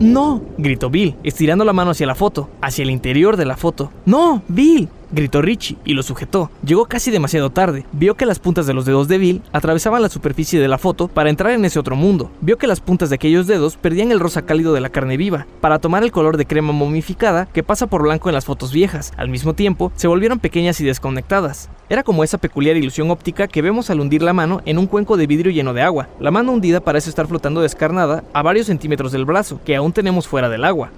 no, 0.00 0.42
gritó 0.58 0.90
Bill, 0.90 1.16
estirando 1.22 1.64
la 1.64 1.72
mano 1.72 1.90
hacia 1.90 2.06
la 2.06 2.14
foto, 2.14 2.48
hacia 2.60 2.82
el 2.82 2.90
interior 2.90 3.36
de 3.36 3.44
la 3.44 3.56
foto. 3.56 3.90
No, 4.04 4.42
Bill, 4.48 4.88
gritó 5.14 5.40
Richie 5.40 5.76
y 5.84 5.94
lo 5.94 6.02
sujetó. 6.02 6.50
Llegó 6.64 6.86
casi 6.86 7.10
demasiado 7.10 7.50
tarde. 7.50 7.86
Vio 7.92 8.16
que 8.16 8.26
las 8.26 8.38
puntas 8.38 8.66
de 8.66 8.74
los 8.74 8.84
dedos 8.84 9.08
de 9.08 9.18
Bill 9.18 9.42
atravesaban 9.52 10.02
la 10.02 10.08
superficie 10.08 10.60
de 10.60 10.68
la 10.68 10.78
foto 10.78 11.08
para 11.08 11.30
entrar 11.30 11.52
en 11.52 11.64
ese 11.64 11.78
otro 11.78 11.96
mundo. 11.96 12.30
Vio 12.40 12.58
que 12.58 12.66
las 12.66 12.80
puntas 12.80 13.08
de 13.08 13.14
aquellos 13.14 13.46
dedos 13.46 13.76
perdían 13.76 14.10
el 14.10 14.20
rosa 14.20 14.42
cálido 14.42 14.72
de 14.72 14.80
la 14.80 14.90
carne 14.90 15.16
viva 15.16 15.46
para 15.60 15.78
tomar 15.78 16.02
el 16.02 16.12
color 16.12 16.36
de 16.36 16.46
crema 16.46 16.72
momificada 16.72 17.46
que 17.46 17.62
pasa 17.62 17.86
por 17.86 18.02
blanco 18.02 18.28
en 18.28 18.34
las 18.34 18.44
fotos 18.44 18.72
viejas. 18.72 19.12
Al 19.16 19.28
mismo 19.28 19.54
tiempo, 19.54 19.92
se 19.94 20.08
volvieron 20.08 20.38
pequeñas 20.38 20.80
y 20.80 20.84
desconectadas. 20.84 21.70
Era 21.88 22.02
como 22.02 22.24
esa 22.24 22.38
peculiar 22.38 22.76
ilusión 22.76 23.10
óptica 23.10 23.46
que 23.46 23.62
vemos 23.62 23.90
al 23.90 24.00
hundir 24.00 24.22
la 24.22 24.32
mano 24.32 24.62
en 24.64 24.78
un 24.78 24.86
cuenco 24.86 25.16
de 25.16 25.26
vidrio 25.26 25.52
lleno 25.52 25.74
de 25.74 25.82
agua. 25.82 26.08
La 26.18 26.30
mano 26.30 26.52
hundida 26.52 26.80
parece 26.80 27.10
estar 27.10 27.26
flotando 27.26 27.60
descarnada 27.60 28.24
a 28.32 28.42
varios 28.42 28.66
centímetros 28.66 29.12
del 29.12 29.24
brazo, 29.24 29.60
que 29.64 29.76
aún 29.76 29.92
tenemos 29.92 30.26
fuera 30.26 30.48
del 30.48 30.64
agua. 30.64 30.90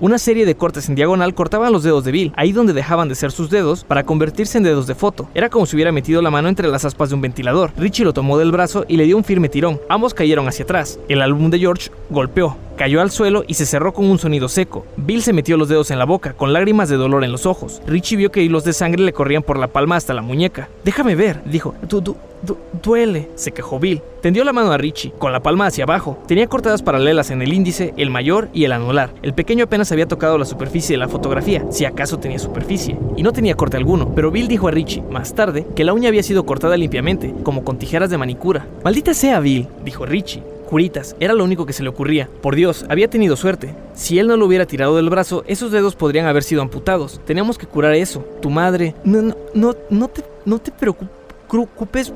Una 0.00 0.18
serie 0.18 0.46
de 0.46 0.54
cortes 0.54 0.88
en 0.88 0.94
diagonal 0.94 1.34
cortaban 1.34 1.72
los 1.72 1.82
dedos 1.82 2.04
de 2.04 2.12
Bill, 2.12 2.32
ahí 2.36 2.52
donde 2.52 2.72
dejaban 2.72 3.08
de 3.08 3.16
ser 3.16 3.32
sus 3.32 3.50
dedos 3.50 3.82
para 3.82 4.04
convertirse 4.04 4.56
en 4.56 4.62
dedos 4.62 4.86
de 4.86 4.94
foto. 4.94 5.28
Era 5.34 5.50
como 5.50 5.66
si 5.66 5.74
hubiera 5.74 5.90
metido 5.90 6.22
la 6.22 6.30
mano 6.30 6.48
entre 6.48 6.68
las 6.68 6.84
aspas 6.84 7.08
de 7.08 7.16
un 7.16 7.20
ventilador. 7.20 7.72
Richie 7.76 8.04
lo 8.04 8.12
tomó 8.12 8.38
del 8.38 8.52
brazo 8.52 8.84
y 8.86 8.96
le 8.96 9.06
dio 9.06 9.16
un 9.16 9.24
firme 9.24 9.48
tirón. 9.48 9.80
Ambos 9.88 10.14
cayeron 10.14 10.46
hacia 10.46 10.62
atrás. 10.62 11.00
El 11.08 11.20
álbum 11.20 11.50
de 11.50 11.58
George 11.58 11.90
golpeó, 12.10 12.56
cayó 12.76 13.00
al 13.00 13.10
suelo 13.10 13.42
y 13.48 13.54
se 13.54 13.66
cerró 13.66 13.92
con 13.92 14.08
un 14.08 14.20
sonido 14.20 14.48
seco. 14.48 14.86
Bill 14.96 15.20
se 15.20 15.32
metió 15.32 15.56
los 15.56 15.68
dedos 15.68 15.90
en 15.90 15.98
la 15.98 16.04
boca, 16.04 16.32
con 16.32 16.52
lágrimas 16.52 16.88
de 16.88 16.96
dolor 16.96 17.24
en 17.24 17.32
los 17.32 17.44
ojos. 17.44 17.82
Richie 17.84 18.18
vio 18.18 18.30
que 18.30 18.42
hilos 18.44 18.62
de 18.62 18.74
sangre 18.74 19.02
le 19.02 19.12
corrían 19.12 19.42
por 19.42 19.58
la 19.58 19.66
palma 19.66 19.96
hasta 19.96 20.14
la 20.14 20.22
muñeca. 20.22 20.68
Déjame 20.84 21.16
ver, 21.16 21.42
dijo. 21.44 21.74
Du, 21.88 22.16
du, 22.42 22.56
duele, 22.82 23.28
se 23.34 23.52
quejó 23.52 23.78
Bill. 23.78 24.02
Tendió 24.20 24.44
la 24.44 24.52
mano 24.52 24.72
a 24.72 24.78
Richie, 24.78 25.12
con 25.18 25.32
la 25.32 25.42
palma 25.42 25.66
hacia 25.66 25.84
abajo. 25.84 26.18
Tenía 26.26 26.48
cortadas 26.48 26.82
paralelas 26.82 27.30
en 27.30 27.42
el 27.42 27.52
índice, 27.52 27.94
el 27.96 28.10
mayor 28.10 28.48
y 28.52 28.64
el 28.64 28.72
anular. 28.72 29.14
El 29.22 29.34
pequeño 29.34 29.64
apenas 29.64 29.92
había 29.92 30.08
tocado 30.08 30.38
la 30.38 30.44
superficie 30.44 30.94
de 30.94 30.98
la 30.98 31.08
fotografía, 31.08 31.64
si 31.70 31.84
acaso 31.84 32.18
tenía 32.18 32.38
superficie, 32.38 32.98
y 33.16 33.22
no 33.22 33.32
tenía 33.32 33.54
corte 33.54 33.76
alguno. 33.76 34.14
Pero 34.14 34.30
Bill 34.30 34.48
dijo 34.48 34.68
a 34.68 34.72
Richie, 34.72 35.02
más 35.02 35.34
tarde, 35.34 35.66
que 35.74 35.84
la 35.84 35.92
uña 35.92 36.08
había 36.08 36.22
sido 36.22 36.44
cortada 36.46 36.76
limpiamente, 36.76 37.34
como 37.42 37.64
con 37.64 37.78
tijeras 37.78 38.10
de 38.10 38.18
manicura. 38.18 38.66
Maldita 38.84 39.14
sea, 39.14 39.40
Bill, 39.40 39.68
dijo 39.84 40.06
Richie. 40.06 40.42
Curitas, 40.68 41.16
era 41.18 41.32
lo 41.32 41.44
único 41.44 41.64
que 41.64 41.72
se 41.72 41.82
le 41.82 41.88
ocurría. 41.88 42.28
Por 42.42 42.54
Dios, 42.54 42.84
había 42.90 43.08
tenido 43.08 43.36
suerte. 43.36 43.74
Si 43.94 44.18
él 44.18 44.26
no 44.26 44.36
lo 44.36 44.44
hubiera 44.44 44.66
tirado 44.66 44.96
del 44.96 45.08
brazo, 45.08 45.42
esos 45.46 45.72
dedos 45.72 45.96
podrían 45.96 46.26
haber 46.26 46.42
sido 46.42 46.60
amputados. 46.60 47.22
Teníamos 47.24 47.56
que 47.56 47.66
curar 47.66 47.94
eso. 47.94 48.22
Tu 48.42 48.50
madre. 48.50 48.94
No, 49.02 49.22
no, 49.22 49.34
no, 49.54 49.74
no 49.88 50.08
te, 50.08 50.22
no 50.44 50.58
te 50.58 50.70
preocupes 50.70 51.17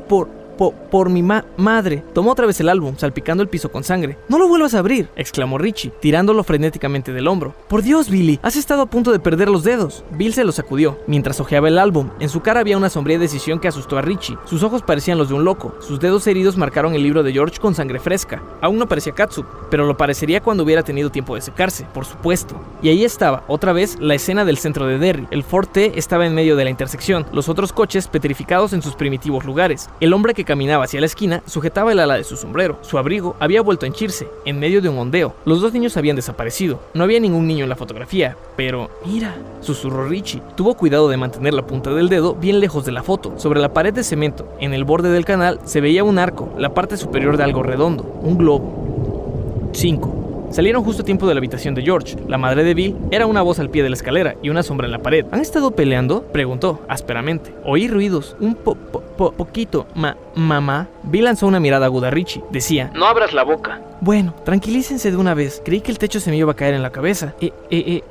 por, 0.09 0.29
por 0.57 1.11
mi 1.11 1.23
madre. 1.23 2.03
Tomó 2.15 2.33
otra 2.33 2.47
vez 2.47 2.61
el 2.61 2.69
álbum, 2.69 2.95
salpicando 2.97 3.43
el 3.43 3.49
piso 3.49 3.71
con 3.71 3.85
sangre. 3.85 4.19
No 4.29 4.39
lo 4.39 4.49
vuelvas 4.49 4.75
a 4.75 4.79
abrir, 4.79 5.09
exclamó 5.17 5.59
Richie, 5.59 5.93
tirándolo 6.01 6.45
frenéticamente 6.45 7.13
del 7.13 7.29
hombro. 7.29 7.55
Por 7.69 7.83
Dios, 7.83 8.09
Billy, 8.09 8.39
has 8.43 8.57
estado 8.57 8.83
a 8.83 8.87
punto 8.87 9.13
de 9.13 9.19
perder 9.19 9.49
los 9.49 9.65
dedos. 9.65 10.05
Bill 10.13 10.35
se 10.35 10.45
lo 10.45 10.53
sacudió, 10.53 10.99
mientras 11.07 11.41
hojeaba 11.41 11.69
el 11.69 11.79
álbum. 11.79 12.11
En 12.21 12.29
su 12.29 12.41
cara 12.41 12.61
había 12.61 12.77
una 12.77 12.91
sombría 12.91 13.19
decisión 13.19 13.59
que 13.59 13.69
asustó 13.69 13.99
a 13.99 14.03
Richie. 14.03 14.39
Sus 14.45 14.63
ojos 14.63 14.83
parecían 14.83 15.19
los 15.19 15.29
de 15.29 15.35
un 15.35 15.45
loco. 15.45 15.75
Sus 15.81 16.01
dedos 16.01 16.27
heridos 16.27 16.57
marcaron 16.57 16.95
el 16.95 17.03
libro 17.03 17.23
de 17.23 17.33
George 17.33 17.59
con 17.59 17.75
sangre 17.75 17.99
fresca. 17.99 18.43
Aún 18.61 18.79
no 18.79 18.89
parecía 18.89 19.13
Katsu, 19.13 19.45
pero 19.71 19.87
lo 19.87 19.97
parecería 19.97 20.41
cuando 20.41 20.63
hubiera 20.65 20.83
tenido 20.83 21.11
tiempo 21.11 21.35
de 21.35 21.41
secarse, 21.41 21.87
por 21.93 22.05
supuesto. 22.05 22.61
Y 22.83 22.89
ahí 22.89 23.05
estaba, 23.05 23.45
otra 23.49 23.73
vez, 23.73 23.99
la 24.01 24.15
escena 24.15 24.45
del 24.45 24.59
centro 24.59 24.87
de 24.87 24.99
Derry. 24.99 25.27
El 25.31 25.45
Ford 25.45 25.69
T 25.69 25.93
estaba 25.97 26.27
en 26.27 26.35
medio 26.35 26.57
de 26.57 26.65
la 26.65 26.71
intersección, 26.71 27.27
los 27.33 27.49
otros 27.49 27.73
coches 27.73 28.09
petrificados 28.09 28.73
en 28.73 28.83
sus 28.83 28.95
primitivos 28.95 29.45
lugares. 29.45 29.89
El 30.01 30.13
hombre 30.13 30.35
que 30.35 30.42
caminaba 30.45 30.85
hacia 30.85 31.01
la 31.01 31.07
esquina 31.07 31.43
sujetaba 31.47 31.93
el 31.93 32.01
ala 32.01 32.15
de 32.15 32.25
su 32.25 32.37
sombrero. 32.37 32.79
Su 32.83 32.99
abrigo 32.99 33.37
había 33.41 33.63
vuelto 33.63 33.85
a 33.85 33.89
henchirse, 33.89 34.29
en 34.45 34.59
medio 34.59 34.81
de 34.81 34.89
un 34.89 34.99
ondeo. 34.99 35.35
Los 35.45 35.61
dos 35.61 35.73
niños 35.73 35.97
habían 35.97 36.17
desaparecido. 36.17 36.81
No 36.95 37.05
había 37.05 37.21
ningún 37.21 37.47
niño 37.47 37.65
en 37.65 37.69
la 37.69 37.77
fotografía, 37.77 38.37
pero... 38.57 38.91
Mira, 39.05 39.35
susurró 39.61 40.09
Richie. 40.09 40.43
Tuvo 40.57 40.75
cuidado 40.75 41.09
de 41.09 41.17
mantener 41.17 41.55
la 41.55 41.67
punta 41.67 41.91
del 41.91 42.09
dedo 42.09 42.35
bien 42.35 42.61
lejos 42.61 42.85
de 42.85 42.93
la 42.93 43.03
foto. 43.03 43.35
Sobre 43.39 43.61
la 43.61 43.73
pared 43.73 43.93
de 43.93 44.05
cemento, 44.05 44.49
en 44.61 44.75
el 44.75 44.85
borde 44.85 45.11
del 45.11 45.25
canal, 45.25 45.61
se 45.65 45.81
veía 45.81 46.05
un 46.05 46.19
arco, 46.19 46.51
la 46.59 46.75
parte 46.75 46.97
superior 46.97 47.37
de 47.37 47.45
algo 47.45 47.63
redondo, 47.63 48.03
un 48.23 48.39
globo. 48.39 49.71
5. 49.73 50.22
Salieron 50.53 50.85
justo 50.85 51.01
a 51.01 51.05
tiempo 51.07 51.27
de 51.27 51.33
la 51.33 51.39
habitación 51.39 51.75
de 51.75 51.81
George. 51.81 52.15
La 52.29 52.37
madre 52.37 52.63
de 52.63 52.75
Bill 52.75 52.95
era 53.11 53.25
una 53.25 53.41
voz 53.41 53.59
al 53.59 53.71
pie 53.71 53.83
de 53.83 53.89
la 53.89 53.95
escalera 53.97 54.37
y 54.43 54.51
una 54.51 54.63
sombra 54.63 54.85
en 54.87 54.93
la 54.93 54.99
pared. 54.99 55.25
¿Han 55.31 55.41
estado 55.41 55.71
peleando? 55.71 56.25
Preguntó, 56.25 56.83
ásperamente. 56.89 57.55
Oí 57.65 57.89
ruidos. 57.89 58.37
Un 58.39 58.55
po, 58.55 58.75
poquito. 58.77 59.87
Ma 59.95 60.19
mamá. 60.35 60.89
Bill 61.05 61.25
lanzó 61.25 61.47
una 61.47 61.59
mirada 61.59 61.87
aguda 61.87 62.09
a 62.09 62.11
Richie. 62.11 62.45
Decía, 62.51 62.91
No 62.95 63.07
abras 63.07 63.33
la 63.33 63.45
boca. 63.45 63.81
Bueno, 64.03 64.35
tranquilícense 64.45 65.11
de 65.11 65.17
una 65.17 65.33
vez. 65.33 65.63
Creí 65.65 65.81
que 65.81 65.91
el 65.91 65.99
techo 65.99 66.21
se 66.21 66.29
me 66.29 66.37
iba 66.37 66.53
a 66.53 66.57
caer 66.57 66.75
en 66.75 66.83
la 66.83 66.91
cabeza. 66.91 67.35
Eh, 67.41 67.53
eh, 67.71 67.85
eh, 67.87 68.05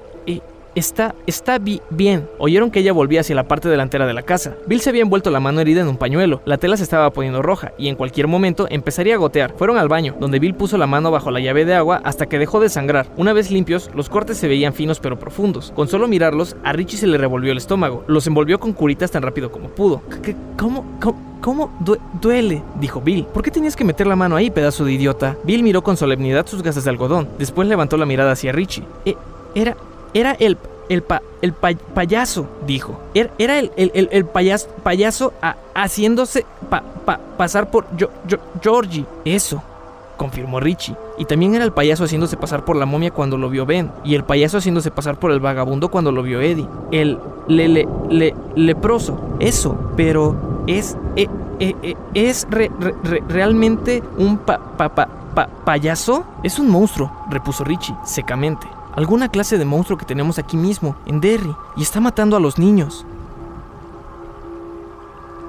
Está, 0.74 1.16
está 1.28 1.60
bien. 1.60 2.30
Oyeron 2.40 2.72
que 2.72 2.80
ella 2.80 2.94
volvía 2.94 3.20
hacia 3.20 3.36
la 3.36 3.48
parte 3.48 3.68
delantera 3.68 4.08
de 4.08 4.14
la 4.14 4.22
casa. 4.22 4.56
Bill 4.68 4.80
se 4.80 4.90
había 4.90 5.02
envuelto 5.02 5.30
la 5.30 5.42
mano 5.42 5.60
herida 5.60 5.82
en 5.82 5.90
un 5.90 5.98
pañuelo. 5.98 6.42
La 6.46 6.58
tela 6.58 6.78
se 6.78 6.84
estaba 6.84 7.12
poniendo 7.12 7.42
roja 7.42 7.74
y 7.78 7.90
en 7.90 7.96
cualquier 7.96 8.28
momento 8.28 8.68
empezaría 8.70 9.16
a 9.16 9.18
gotear. 9.18 9.54
Fueron 9.58 9.78
al 9.78 9.90
baño, 9.90 10.16
donde 10.20 10.40
Bill 10.40 10.56
puso 10.56 10.78
la 10.78 10.88
mano 10.88 11.12
bajo 11.12 11.30
la 11.30 11.42
llave 11.42 11.66
de 11.66 11.76
agua 11.76 12.02
hasta 12.06 12.28
que 12.28 12.40
dejó 12.40 12.62
de 12.62 12.70
sangrar. 12.70 13.08
Una 13.18 13.34
vez 13.34 13.52
limpios, 13.52 13.90
los 13.94 14.10
cortes 14.10 14.38
se 14.38 14.48
veían 14.48 14.74
finos 14.74 15.02
pero 15.02 15.20
profundos. 15.20 15.74
Con 15.76 15.90
solo 15.90 16.08
mirarlos, 16.08 16.56
a 16.64 16.72
Richie 16.72 16.98
se 16.98 17.08
le 17.08 17.18
revolvió 17.18 17.52
el 17.52 17.58
estómago. 17.58 18.06
Los 18.08 18.26
envolvió 18.28 18.60
con 18.60 18.72
curitas 18.72 19.12
tan 19.12 19.24
rápido 19.24 19.52
como 19.52 19.68
pudo. 19.70 20.02
¿Cómo? 20.58 20.86
¿Cómo? 21.02 21.32
¿Cómo 21.42 21.72
duele? 22.22 22.62
dijo 22.80 23.02
Bill. 23.02 23.26
¿Por 23.26 23.42
qué 23.42 23.50
tenías 23.50 23.76
que 23.76 23.84
meter 23.84 24.06
la 24.06 24.16
mano 24.16 24.36
ahí, 24.36 24.52
pedazo 24.52 24.86
de 24.86 24.94
idiota? 24.94 25.36
Bill 25.44 25.64
miró 25.64 25.82
con 25.82 25.98
solemnidad 25.98 26.46
sus 26.46 26.62
gasas 26.62 26.84
de 26.84 26.92
algodón. 26.92 27.28
Después 27.40 27.68
levantó 27.68 27.98
la 27.98 28.06
mirada 28.06 28.34
hacia 28.34 28.52
Richie. 28.52 28.84
Eh, 29.06 29.16
era 29.56 29.76
era 30.14 30.34
el, 30.34 30.58
el, 30.90 31.04
el 31.42 31.54
payaso, 31.54 32.48
dijo. 32.68 33.00
Er, 33.14 33.32
era, 33.38 33.60
el, 33.60 33.72
el, 33.76 34.26
payaso, 34.26 34.68
payaso 34.84 35.34
haciéndose 35.74 36.46
pasar 37.38 37.72
por 37.72 37.86
Georgie. 38.62 39.06
Eso, 39.24 39.64
confirmó 40.18 40.60
Richie. 40.60 40.96
Y 41.18 41.26
también 41.26 41.56
era 41.56 41.64
el 41.64 41.72
payaso 41.72 42.04
haciéndose 42.04 42.38
pasar 42.38 42.66
por 42.66 42.76
la 42.76 42.86
momia 42.86 43.12
cuando 43.12 43.38
lo 43.38 43.50
vio 43.50 43.66
Ben. 43.66 43.92
Y 44.04 44.16
el 44.16 44.24
payaso 44.24 44.58
haciéndose 44.58 44.92
pasar 44.92 45.18
por 45.18 45.32
el 45.32 45.40
vagabundo 45.40 45.90
cuando 45.90 46.12
lo 46.12 46.24
vio 46.24 46.42
Eddie. 46.42 46.68
El 46.92 47.20
le, 47.48 47.68
le, 47.68 47.88
le, 48.10 48.36
leproso. 48.56 49.18
Eso, 49.40 49.94
pero 49.96 50.64
es... 50.68 50.98
E, 51.16 51.28
e, 51.60 51.76
e, 51.84 51.96
¿Es 52.16 52.48
realmente 52.50 54.04
un 54.18 54.40
pa, 54.40 54.58
payaso? 55.64 56.26
Es 56.44 56.60
un 56.60 56.70
monstruo, 56.70 57.12
repuso 57.30 57.64
Richie 57.64 57.96
secamente 58.04 58.68
alguna 58.94 59.30
clase 59.30 59.58
de 59.58 59.66
monstruo 59.66 59.98
que 59.98 60.06
tenemos 60.06 60.40
aquí 60.40 60.58
mismo, 60.58 60.96
en 61.06 61.22
Derry, 61.22 61.56
y 61.76 61.82
está 61.82 62.00
matando 62.00 62.36
a 62.36 62.40
los 62.40 62.58
niños. 62.58 63.06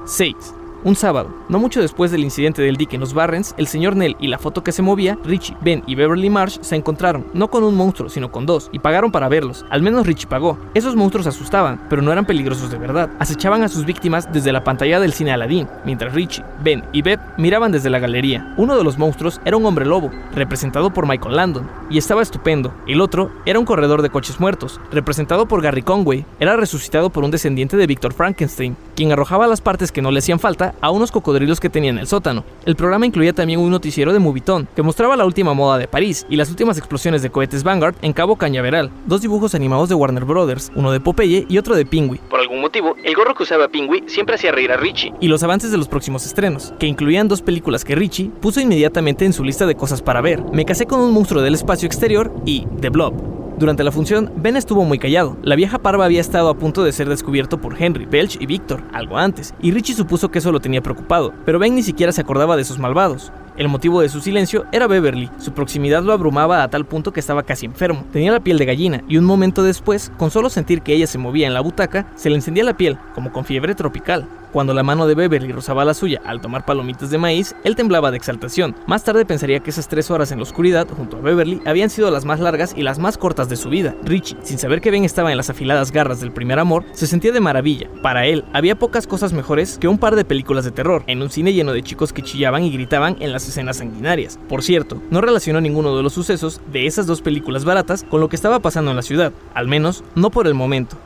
6. 0.05 0.37
Un 0.85 0.97
sábado, 0.97 1.31
no 1.49 1.61
mucho 1.61 1.81
después 1.81 2.11
del 2.11 2.25
incidente 2.25 2.61
del 2.61 2.77
dique 2.77 2.97
en 2.97 3.01
los 3.01 3.15
Barrens, 3.15 3.55
el 3.57 3.69
señor 3.69 3.95
Nell 3.95 4.17
y 4.19 4.27
la 4.27 4.39
foto 4.39 4.65
que 4.65 4.73
se 4.73 4.83
movía, 4.83 5.17
Richie, 5.23 5.57
Ben 5.61 5.85
y 5.87 5.95
Beverly 5.95 6.29
Marsh 6.29 6.59
se 6.61 6.75
encontraron, 6.75 7.25
no 7.35 7.51
con 7.51 7.63
un 7.63 7.77
monstruo, 7.77 8.09
sino 8.09 8.33
con 8.33 8.47
dos, 8.47 8.69
y 8.73 8.81
pagaron 8.81 9.13
para 9.13 9.29
verlos. 9.29 9.65
Al 9.71 9.81
menos 9.81 10.09
Richie 10.09 10.27
pagó. 10.27 10.59
Esos 10.75 10.97
monstruos 10.97 11.29
asustaban, 11.29 11.81
pero 11.89 12.03
no 12.03 12.11
eran 12.11 12.25
peligrosos 12.25 12.69
de 12.73 12.79
verdad. 12.79 13.11
Acechaban 13.21 13.63
a 13.63 13.69
sus 13.69 13.85
víctimas 13.85 14.33
desde 14.33 14.51
la 14.51 14.65
pantalla 14.65 14.99
del 14.99 15.13
cine 15.13 15.31
Aladdin, 15.31 15.69
mientras 15.85 16.15
Richie, 16.15 16.45
Ben 16.65 16.83
y 16.93 17.03
Beth 17.03 17.21
miraban 17.39 17.71
desde 17.71 17.89
la 17.89 18.01
galería. 18.01 18.53
Uno 18.57 18.77
de 18.77 18.83
los 18.83 18.99
monstruos 18.99 19.41
era 19.45 19.57
un 19.57 19.67
hombre 19.67 19.87
lobo, 19.87 20.11
representado 20.35 20.93
por 20.93 21.07
Michael 21.07 21.37
Landon, 21.37 21.71
y 21.91 21.99
estaba 21.99 22.23
estupendo. 22.23 22.75
El 22.89 23.01
otro 23.01 23.31
era 23.47 23.61
un 23.61 23.67
corredor 23.67 24.03
de 24.03 24.11
coches 24.11 24.41
muertos, 24.41 24.81
representado 24.91 25.47
por 25.47 25.63
Gary 25.63 25.83
Conway. 25.83 26.25
Era 26.41 26.57
resucitado 26.57 27.11
por 27.11 27.23
un 27.23 27.31
descendiente 27.31 27.77
de 27.77 27.87
Victor 27.87 28.13
Frankenstein, 28.13 28.77
quien 28.97 29.13
arrojaba 29.13 29.47
las 29.47 29.61
partes 29.61 29.93
que 29.93 30.03
no 30.03 30.11
le 30.11 30.19
hacían 30.19 30.41
falta 30.41 30.72
a 30.81 30.91
unos 30.91 31.13
cocodrilos 31.13 31.61
que 31.61 31.71
tenía 31.71 31.91
en 31.91 31.99
el 31.99 32.07
sótano. 32.07 32.45
El 32.65 32.77
programa 32.77 33.07
incluía 33.07 33.33
también 33.33 33.61
un 33.61 33.71
noticiero 33.71 34.13
de 34.13 34.19
Moviton, 34.19 34.69
que 34.75 34.83
mostraba 34.83 35.17
la 35.17 35.27
última 35.27 35.55
moda 35.55 35.79
de 35.79 35.89
París 35.89 36.27
y 36.29 36.37
las 36.37 36.51
últimas 36.51 36.79
explosiones 36.79 37.23
de 37.23 37.31
cohetes 37.31 37.65
Vanguard 37.65 37.95
en 38.03 38.13
Cabo 38.13 38.37
Cañaveral, 38.37 38.91
dos 39.07 39.21
dibujos 39.21 39.55
animados 39.55 39.89
de 39.89 39.95
Warner 39.95 40.25
Brothers, 40.25 40.73
uno 40.75 40.93
de 40.93 41.01
Popeye 41.01 41.47
y 41.49 41.59
otro 41.59 41.77
de 41.77 41.87
Pingui. 41.87 42.19
Por 42.31 42.41
algún 42.41 42.61
motivo, 42.61 42.97
el 43.03 43.15
gorro 43.15 43.35
que 43.35 43.43
usaba 43.43 43.69
Pingui 43.69 44.05
siempre 44.07 44.37
hacía 44.37 44.53
reír 44.53 44.73
a 44.73 44.77
Richie. 44.77 45.13
Y 45.21 45.29
los 45.29 45.43
avances 45.43 45.71
de 45.71 45.79
los 45.79 45.89
próximos 45.89 46.27
estrenos, 46.27 46.73
que 46.79 46.87
incluían 46.87 47.29
dos 47.29 47.43
películas 47.43 47.85
que 47.85 47.95
Richie 47.95 48.31
puso 48.41 48.61
inmediatamente 48.61 49.25
en 49.25 49.33
su 49.33 49.45
lista 49.45 49.67
de 49.67 49.75
cosas 49.75 50.03
para 50.03 50.21
ver. 50.21 50.43
Me 50.53 50.65
casé 50.65 50.87
con 50.87 51.01
un 51.01 51.13
monstruo 51.13 51.43
del 51.43 51.55
espacio 51.55 51.87
exterior 51.87 52.33
y 52.45 52.67
The 52.81 52.91
Blob. 52.91 53.42
Durante 53.63 53.85
la 53.85 53.93
función, 53.93 54.33
Ben 54.35 54.57
estuvo 54.57 54.85
muy 54.85 54.99
callado. 54.99 55.37
La 55.45 55.55
vieja 55.55 55.79
parva 55.79 56.05
había 56.05 56.21
estado 56.21 56.49
a 56.49 56.59
punto 56.59 56.83
de 56.83 56.91
ser 56.91 57.09
descubierto 57.09 57.61
por 57.61 57.81
Henry, 57.81 58.07
Belch 58.07 58.37
y 58.41 58.47
Victor, 58.47 58.83
algo 58.93 59.19
antes, 59.19 59.55
y 59.63 59.71
Richie 59.71 59.95
supuso 59.95 60.33
que 60.33 60.41
eso 60.41 60.51
lo 60.51 60.59
tenía 60.59 60.83
preocupado, 60.83 61.33
pero 61.45 61.61
Ben 61.61 61.77
ni 61.77 61.85
siquiera 61.85 62.11
se 62.11 62.23
acordaba 62.23 62.57
de 62.57 62.63
esos 62.63 62.81
malvados. 62.81 63.31
El 63.57 63.69
motivo 63.69 64.01
de 64.01 64.09
su 64.09 64.21
silencio 64.21 64.65
era 64.73 64.87
Beverly. 64.87 65.31
Su 65.39 65.53
proximidad 65.53 66.03
lo 66.03 66.13
abrumaba 66.13 66.63
a 66.63 66.69
tal 66.69 66.87
punto 66.87 67.13
que 67.13 67.21
estaba 67.21 67.43
casi 67.43 67.67
enfermo. 67.67 68.07
Tenía 68.13 68.33
la 68.33 68.41
piel 68.41 68.59
de 68.59 68.65
gallina 68.65 69.03
y 69.09 69.19
un 69.19 69.25
momento 69.25 69.63
después, 69.63 70.11
con 70.17 70.31
solo 70.31 70.49
sentir 70.49 70.81
que 70.81 70.95
ella 70.95 71.07
se 71.07 71.19
movía 71.19 71.47
en 71.47 71.55
la 71.55 71.61
butaca, 71.61 72.07
se 72.17 72.31
le 72.31 72.37
encendía 72.37 72.65
la 72.65 72.77
piel, 72.77 72.99
como 73.15 73.31
con 73.31 73.45
fiebre 73.45 73.75
tropical. 73.75 74.27
Cuando 74.53 74.75
la 74.75 74.83
mano 74.83 75.07
de 75.07 75.15
Beverly 75.15 75.51
rozaba 75.51 75.83
la 75.83 75.95
suya 75.95 76.21
al 76.27 76.43
tomar 76.43 76.67
palomitas 76.67 77.09
de 77.09 77.17
maíz, 77.17 77.57
él 77.65 77.75
temblaba 77.75 78.11
de 78.11 78.19
exaltación. 78.19 78.77
Más 78.87 79.03
tarde 79.03 79.25
pensaría 79.25 79.61
que 79.61 79.71
esas 79.71 79.89
tres 79.89 80.11
horas 80.11 80.31
en 80.31 80.39
la 80.39 80.43
oscuridad, 80.43 80.87
junto 80.95 81.17
a 81.17 81.21
Beverly, 81.21 81.63
habían 81.65 81.89
sido 81.89 82.11
las 82.11 82.27
más 82.27 82.39
largas 82.39 82.75
y 82.77 82.83
las 82.83 82.99
más 82.99 83.17
cortas 83.17 83.49
de 83.49 83.57
su 83.57 83.71
vida. 83.71 83.97
Richie, 84.05 84.37
sin 84.43 84.59
saber 84.59 84.83
que 84.83 84.91
Ben 84.91 85.05
estaba 85.05 85.31
en 85.31 85.39
las 85.39 85.49
afiladas 85.49 85.91
garras 85.91 86.21
del 86.21 86.33
primer 86.33 86.59
amor, 86.59 86.85
se 86.93 87.07
sentía 87.07 87.33
de 87.33 87.41
maravilla. 87.41 87.89
Para 88.03 88.27
él, 88.27 88.45
había 88.53 88.79
pocas 88.79 89.07
cosas 89.07 89.33
mejores 89.33 89.79
que 89.79 89.89
un 89.89 89.97
par 89.97 90.17
de 90.17 90.27
películas 90.27 90.67
de 90.67 90.71
terror, 90.71 91.03
en 91.07 91.23
un 91.23 91.31
cine 91.31 91.55
lleno 91.55 91.73
de 91.73 91.83
chicos 91.83 92.13
que 92.13 92.21
chillaban 92.21 92.63
y 92.63 92.71
gritaban 92.71 93.17
en 93.21 93.33
las 93.33 93.42
escenas 93.49 93.79
sanguinarias. 93.79 94.39
Por 94.49 94.63
cierto, 94.63 95.03
no 95.11 95.21
relacionó 95.21 95.61
ninguno 95.61 95.97
de 95.97 96.03
los 96.03 96.13
sucesos 96.13 96.61
de 96.73 96.87
esas 96.87 97.07
dos 97.07 97.23
películas 97.23 97.65
baratas 97.65 98.05
con 98.09 98.21
lo 98.21 98.29
que 98.29 98.37
estaba 98.37 98.61
pasando 98.61 98.91
en 98.91 98.97
la 98.97 99.03
ciudad, 99.03 99.33
al 99.55 99.69
menos 99.69 100.05
no 100.15 100.31
por 100.31 100.47
el 100.47 100.55
momento. 100.55 100.97